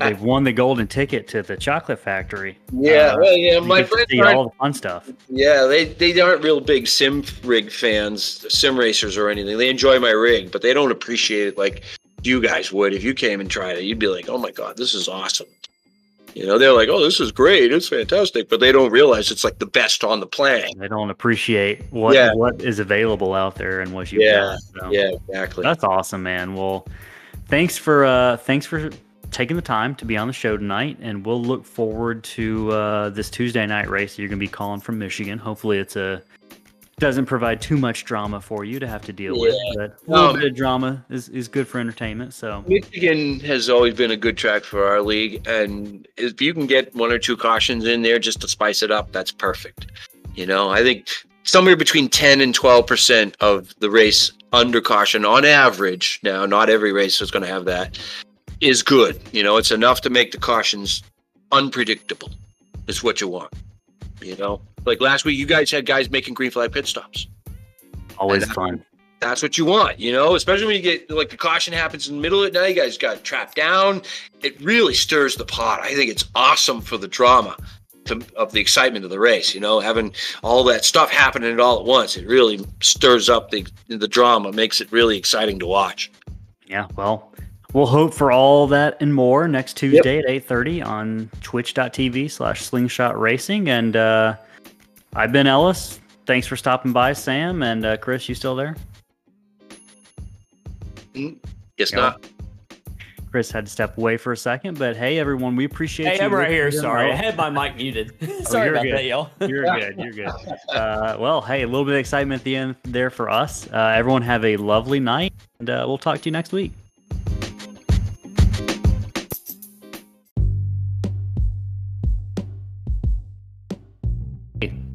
they've 0.00 0.20
won 0.20 0.44
the 0.44 0.52
golden 0.52 0.86
ticket 0.86 1.26
to 1.28 1.42
the 1.42 1.56
chocolate 1.56 1.98
factory. 1.98 2.58
Yeah, 2.72 3.12
Uh, 3.14 3.18
well, 3.18 3.36
yeah, 3.36 3.60
my 3.60 3.82
friends 3.82 4.10
see 4.10 4.20
all 4.22 4.44
the 4.44 4.56
fun 4.56 4.72
stuff. 4.72 5.10
Yeah, 5.28 5.64
they 5.64 5.86
they 5.86 6.20
aren't 6.20 6.42
real 6.44 6.60
big 6.60 6.86
sim 6.86 7.24
rig 7.42 7.70
fans, 7.70 8.44
sim 8.48 8.78
racers 8.78 9.16
or 9.16 9.28
anything. 9.28 9.58
They 9.58 9.68
enjoy 9.68 9.98
my 9.98 10.10
rig, 10.10 10.52
but 10.52 10.62
they 10.62 10.72
don't 10.74 10.92
appreciate 10.92 11.48
it 11.48 11.58
like 11.58 11.82
you 12.22 12.40
guys 12.40 12.72
would. 12.72 12.94
If 12.94 13.02
you 13.02 13.14
came 13.14 13.40
and 13.40 13.50
tried 13.50 13.76
it, 13.78 13.84
you'd 13.84 13.98
be 13.98 14.06
like, 14.06 14.28
"Oh 14.28 14.38
my 14.38 14.50
god, 14.50 14.76
this 14.76 14.94
is 14.94 15.08
awesome." 15.08 15.46
You 16.34 16.46
know, 16.46 16.58
they're 16.58 16.72
like, 16.72 16.88
"Oh, 16.88 17.00
this 17.00 17.20
is 17.20 17.30
great. 17.30 17.72
It's 17.72 17.88
fantastic," 17.88 18.48
but 18.48 18.58
they 18.60 18.72
don't 18.72 18.90
realize 18.90 19.30
it's 19.30 19.44
like 19.44 19.58
the 19.58 19.66
best 19.66 20.02
on 20.04 20.18
the 20.20 20.26
planet. 20.26 20.72
They 20.76 20.88
don't 20.88 21.10
appreciate 21.10 21.82
what 21.90 22.14
Yeah. 22.14 22.32
what 22.34 22.60
is 22.60 22.78
available 22.78 23.34
out 23.34 23.56
there 23.56 23.80
and 23.80 23.92
what 23.92 24.10
you 24.12 24.20
Yeah, 24.20 24.56
got. 24.74 24.82
So. 24.84 24.90
Yeah, 24.92 25.10
exactly. 25.28 25.62
That's 25.62 25.84
awesome, 25.84 26.22
man. 26.22 26.54
Well, 26.54 26.86
thanks 27.48 27.76
for 27.76 28.04
uh 28.04 28.36
thanks 28.38 28.66
for 28.66 28.90
taking 29.30 29.56
the 29.56 29.62
time 29.62 29.94
to 29.96 30.04
be 30.04 30.16
on 30.16 30.26
the 30.26 30.32
show 30.32 30.56
tonight 30.56 30.98
and 31.00 31.24
we'll 31.24 31.42
look 31.42 31.64
forward 31.64 32.22
to 32.24 32.70
uh 32.72 33.10
this 33.10 33.30
Tuesday 33.30 33.66
night 33.66 33.88
race 33.88 34.18
you're 34.18 34.28
going 34.28 34.38
to 34.38 34.44
be 34.44 34.48
calling 34.48 34.80
from 34.80 34.98
Michigan. 34.98 35.38
Hopefully 35.38 35.78
it's 35.78 35.96
a 35.96 36.22
doesn't 36.98 37.26
provide 37.26 37.60
too 37.60 37.76
much 37.76 38.04
drama 38.04 38.40
for 38.40 38.64
you 38.64 38.78
to 38.78 38.86
have 38.86 39.02
to 39.02 39.12
deal 39.12 39.38
with, 39.38 39.54
but 39.74 39.98
a 40.06 40.10
little 40.10 40.28
Um, 40.28 40.36
bit 40.36 40.44
of 40.44 40.56
drama 40.56 41.04
is, 41.10 41.28
is 41.28 41.48
good 41.48 41.66
for 41.66 41.80
entertainment. 41.80 42.32
So 42.34 42.64
Michigan 42.68 43.40
has 43.40 43.68
always 43.68 43.94
been 43.94 44.12
a 44.12 44.16
good 44.16 44.36
track 44.36 44.62
for 44.62 44.84
our 44.86 45.02
league, 45.02 45.46
and 45.46 46.06
if 46.16 46.40
you 46.40 46.54
can 46.54 46.66
get 46.66 46.94
one 46.94 47.10
or 47.10 47.18
two 47.18 47.36
cautions 47.36 47.84
in 47.84 48.02
there 48.02 48.18
just 48.18 48.40
to 48.42 48.48
spice 48.48 48.82
it 48.82 48.90
up, 48.92 49.10
that's 49.10 49.32
perfect. 49.32 49.86
You 50.36 50.46
know, 50.46 50.70
I 50.70 50.82
think 50.82 51.08
somewhere 51.42 51.76
between 51.76 52.08
10 52.08 52.40
and 52.40 52.54
12 52.54 52.86
percent 52.86 53.36
of 53.40 53.74
the 53.80 53.90
race 53.90 54.32
under 54.52 54.80
caution 54.80 55.24
on 55.24 55.44
average. 55.44 56.20
Now, 56.22 56.46
not 56.46 56.70
every 56.70 56.92
race 56.92 57.20
is 57.20 57.30
going 57.30 57.42
to 57.42 57.48
have 57.48 57.64
that. 57.64 57.98
Is 58.64 58.82
good. 58.82 59.20
You 59.32 59.42
know, 59.42 59.58
it's 59.58 59.70
enough 59.70 60.00
to 60.02 60.10
make 60.10 60.32
the 60.32 60.38
cautions 60.38 61.02
unpredictable. 61.52 62.30
Is 62.86 63.02
what 63.02 63.20
you 63.20 63.28
want. 63.28 63.52
You 64.22 64.36
know, 64.36 64.60
like 64.86 65.00
last 65.00 65.24
week, 65.24 65.38
you 65.38 65.46
guys 65.46 65.70
had 65.70 65.84
guys 65.86 66.10
making 66.10 66.34
green 66.34 66.50
flag 66.50 66.72
pit 66.72 66.86
stops 66.86 67.26
always 68.18 68.42
and- 68.44 68.52
fun. 68.52 68.84
that's 69.20 69.42
what 69.42 69.58
you 69.58 69.64
want, 69.64 69.98
you 69.98 70.12
know, 70.12 70.34
especially 70.34 70.66
when 70.66 70.76
you 70.76 70.82
get 70.82 71.10
like 71.10 71.30
the 71.30 71.36
caution 71.36 71.72
happens 71.72 72.08
in 72.08 72.16
the 72.16 72.22
middle 72.22 72.40
of 72.42 72.48
it. 72.48 72.54
Now 72.54 72.64
you 72.64 72.74
guys 72.74 72.96
got 72.96 73.22
trapped 73.24 73.54
down. 73.56 74.02
It 74.42 74.60
really 74.60 74.94
stirs 74.94 75.36
the 75.36 75.44
pot. 75.44 75.80
I 75.82 75.94
think 75.94 76.10
it's 76.10 76.24
awesome 76.34 76.80
for 76.80 76.96
the 76.96 77.08
drama 77.08 77.56
to, 78.06 78.22
of 78.36 78.52
the 78.52 78.60
excitement 78.60 79.04
of 79.04 79.10
the 79.10 79.18
race, 79.18 79.54
you 79.54 79.60
know, 79.60 79.80
having 79.80 80.14
all 80.42 80.64
that 80.64 80.84
stuff 80.84 81.10
happening 81.10 81.58
all 81.60 81.80
at 81.80 81.86
once. 81.86 82.16
It 82.16 82.26
really 82.26 82.64
stirs 82.80 83.28
up 83.28 83.50
the, 83.50 83.66
the 83.88 84.08
drama, 84.08 84.52
makes 84.52 84.80
it 84.80 84.90
really 84.92 85.16
exciting 85.18 85.58
to 85.60 85.66
watch. 85.66 86.10
Yeah, 86.66 86.86
well, 86.96 87.32
we'll 87.74 87.84
hope 87.86 88.14
for 88.14 88.32
all 88.32 88.66
that 88.68 88.96
and 89.00 89.14
more 89.14 89.46
next 89.46 89.76
Tuesday 89.76 90.18
at 90.20 90.24
8:30 90.26 90.82
on 90.86 91.30
twitch.tv 91.42 92.30
slash 92.30 92.62
slingshot 92.62 93.20
racing. 93.20 93.68
And 93.68 93.94
uh 93.96 94.36
I've 95.14 95.30
been 95.32 95.46
Ellis. 95.46 96.00
Thanks 96.26 96.46
for 96.46 96.56
stopping 96.56 96.92
by, 96.92 97.12
Sam. 97.12 97.62
And 97.62 97.84
uh, 97.84 97.96
Chris, 97.98 98.28
you 98.28 98.34
still 98.34 98.56
there? 98.56 98.74
It's 101.14 101.92
Yeah. 101.92 101.96
not. 102.00 102.26
Chris 103.30 103.50
had 103.50 103.66
to 103.66 103.70
step 103.72 103.98
away 103.98 104.16
for 104.16 104.32
a 104.32 104.36
second, 104.36 104.78
but 104.78 104.96
hey, 104.96 105.18
everyone, 105.18 105.54
we 105.56 105.64
appreciate 105.64 106.06
Hey, 106.06 106.16
you. 106.18 106.22
I'm 106.22 106.32
right 106.32 106.48
here. 106.50 106.66
listening. 106.66 106.82
Sorry, 106.82 107.10
I 107.10 107.14
Oh, 107.14 107.16
had 107.16 107.36
my 107.36 107.50
mic 107.50 107.76
muted. 107.76 108.12
Sorry 108.46 108.66
you're 108.66 108.74
about 108.74 108.84
good. 108.84 108.94
that, 108.94 109.04
y'all. 109.04 109.30
You're 109.40 109.64
good. 109.80 109.98
You're 109.98 110.12
good. 110.12 110.32
Uh, 110.68 111.16
well, 111.18 111.40
hey, 111.42 111.62
a 111.62 111.66
little 111.66 111.84
bit 111.84 111.94
of 111.94 112.00
excitement 112.00 112.40
at 112.40 112.44
the 112.44 112.54
end 112.56 112.76
there 112.84 113.10
for 113.10 113.28
us. 113.28 113.68
Uh, 113.72 113.92
everyone, 113.96 114.22
have 114.22 114.44
a 114.44 114.56
lovely 114.56 115.00
night, 115.00 115.32
and 115.58 115.68
uh, 115.68 115.84
we'll 115.86 115.98
talk 115.98 116.20
to 116.20 116.24
you 116.26 116.32
next 116.32 116.52
week. 116.52 116.72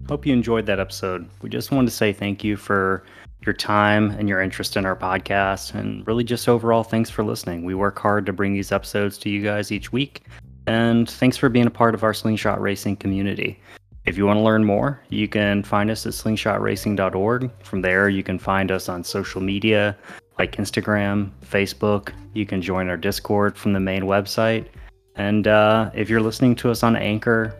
Hope 0.09 0.25
you 0.25 0.33
enjoyed 0.33 0.65
that 0.65 0.79
episode. 0.79 1.29
We 1.43 1.51
just 1.51 1.69
wanted 1.69 1.91
to 1.91 1.95
say 1.95 2.13
thank 2.13 2.43
you 2.43 2.57
for 2.57 3.03
your 3.45 3.53
time 3.53 4.09
and 4.09 4.27
your 4.27 4.41
interest 4.41 4.75
in 4.75 4.83
our 4.83 4.95
podcast, 4.95 5.75
and 5.75 6.05
really 6.07 6.23
just 6.23 6.49
overall 6.49 6.83
thanks 6.83 7.11
for 7.11 7.23
listening. 7.23 7.63
We 7.63 7.75
work 7.75 7.99
hard 7.99 8.25
to 8.25 8.33
bring 8.33 8.53
these 8.53 8.71
episodes 8.71 9.19
to 9.19 9.29
you 9.29 9.43
guys 9.43 9.71
each 9.71 9.91
week, 9.91 10.23
and 10.65 11.07
thanks 11.07 11.37
for 11.37 11.47
being 11.47 11.67
a 11.67 11.69
part 11.69 11.93
of 11.93 12.03
our 12.03 12.15
Slingshot 12.15 12.59
Racing 12.59 12.95
community. 12.95 13.59
If 14.07 14.17
you 14.17 14.25
want 14.25 14.37
to 14.37 14.43
learn 14.43 14.65
more, 14.65 14.99
you 15.09 15.27
can 15.27 15.61
find 15.61 15.91
us 15.91 16.07
at 16.07 16.13
slingshotracing.org. 16.13 17.51
From 17.63 17.81
there, 17.83 18.09
you 18.09 18.23
can 18.23 18.39
find 18.39 18.71
us 18.71 18.89
on 18.89 19.03
social 19.03 19.41
media 19.41 19.95
like 20.39 20.55
Instagram, 20.55 21.29
Facebook. 21.45 22.13
You 22.33 22.47
can 22.47 22.63
join 22.63 22.89
our 22.89 22.97
Discord 22.97 23.55
from 23.55 23.73
the 23.73 23.79
main 23.79 24.05
website. 24.05 24.69
And 25.17 25.47
uh, 25.47 25.91
if 25.93 26.09
you're 26.09 26.19
listening 26.19 26.55
to 26.55 26.71
us 26.71 26.81
on 26.81 26.95
Anchor, 26.95 27.53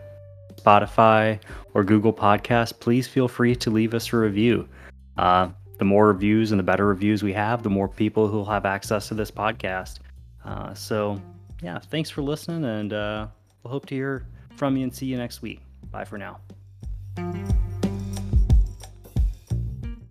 Spotify, 0.60 1.38
or 1.74 1.84
Google 1.84 2.12
Podcasts, 2.12 2.78
please 2.78 3.06
feel 3.06 3.28
free 3.28 3.54
to 3.56 3.70
leave 3.70 3.94
us 3.94 4.12
a 4.12 4.16
review. 4.16 4.68
Uh, 5.16 5.50
the 5.78 5.84
more 5.84 6.08
reviews 6.08 6.52
and 6.52 6.58
the 6.58 6.62
better 6.62 6.86
reviews 6.86 7.22
we 7.22 7.32
have, 7.32 7.62
the 7.62 7.70
more 7.70 7.88
people 7.88 8.28
who 8.28 8.38
will 8.38 8.44
have 8.44 8.66
access 8.66 9.08
to 9.08 9.14
this 9.14 9.30
podcast. 9.30 10.00
Uh, 10.44 10.74
so, 10.74 11.20
yeah, 11.62 11.78
thanks 11.78 12.10
for 12.10 12.22
listening, 12.22 12.64
and 12.64 12.92
uh, 12.92 13.26
we'll 13.62 13.72
hope 13.72 13.86
to 13.86 13.94
hear 13.94 14.26
from 14.56 14.76
you 14.76 14.82
and 14.82 14.94
see 14.94 15.06
you 15.06 15.16
next 15.16 15.42
week. 15.42 15.60
Bye 15.90 16.04
for 16.04 16.18
now. 16.18 16.40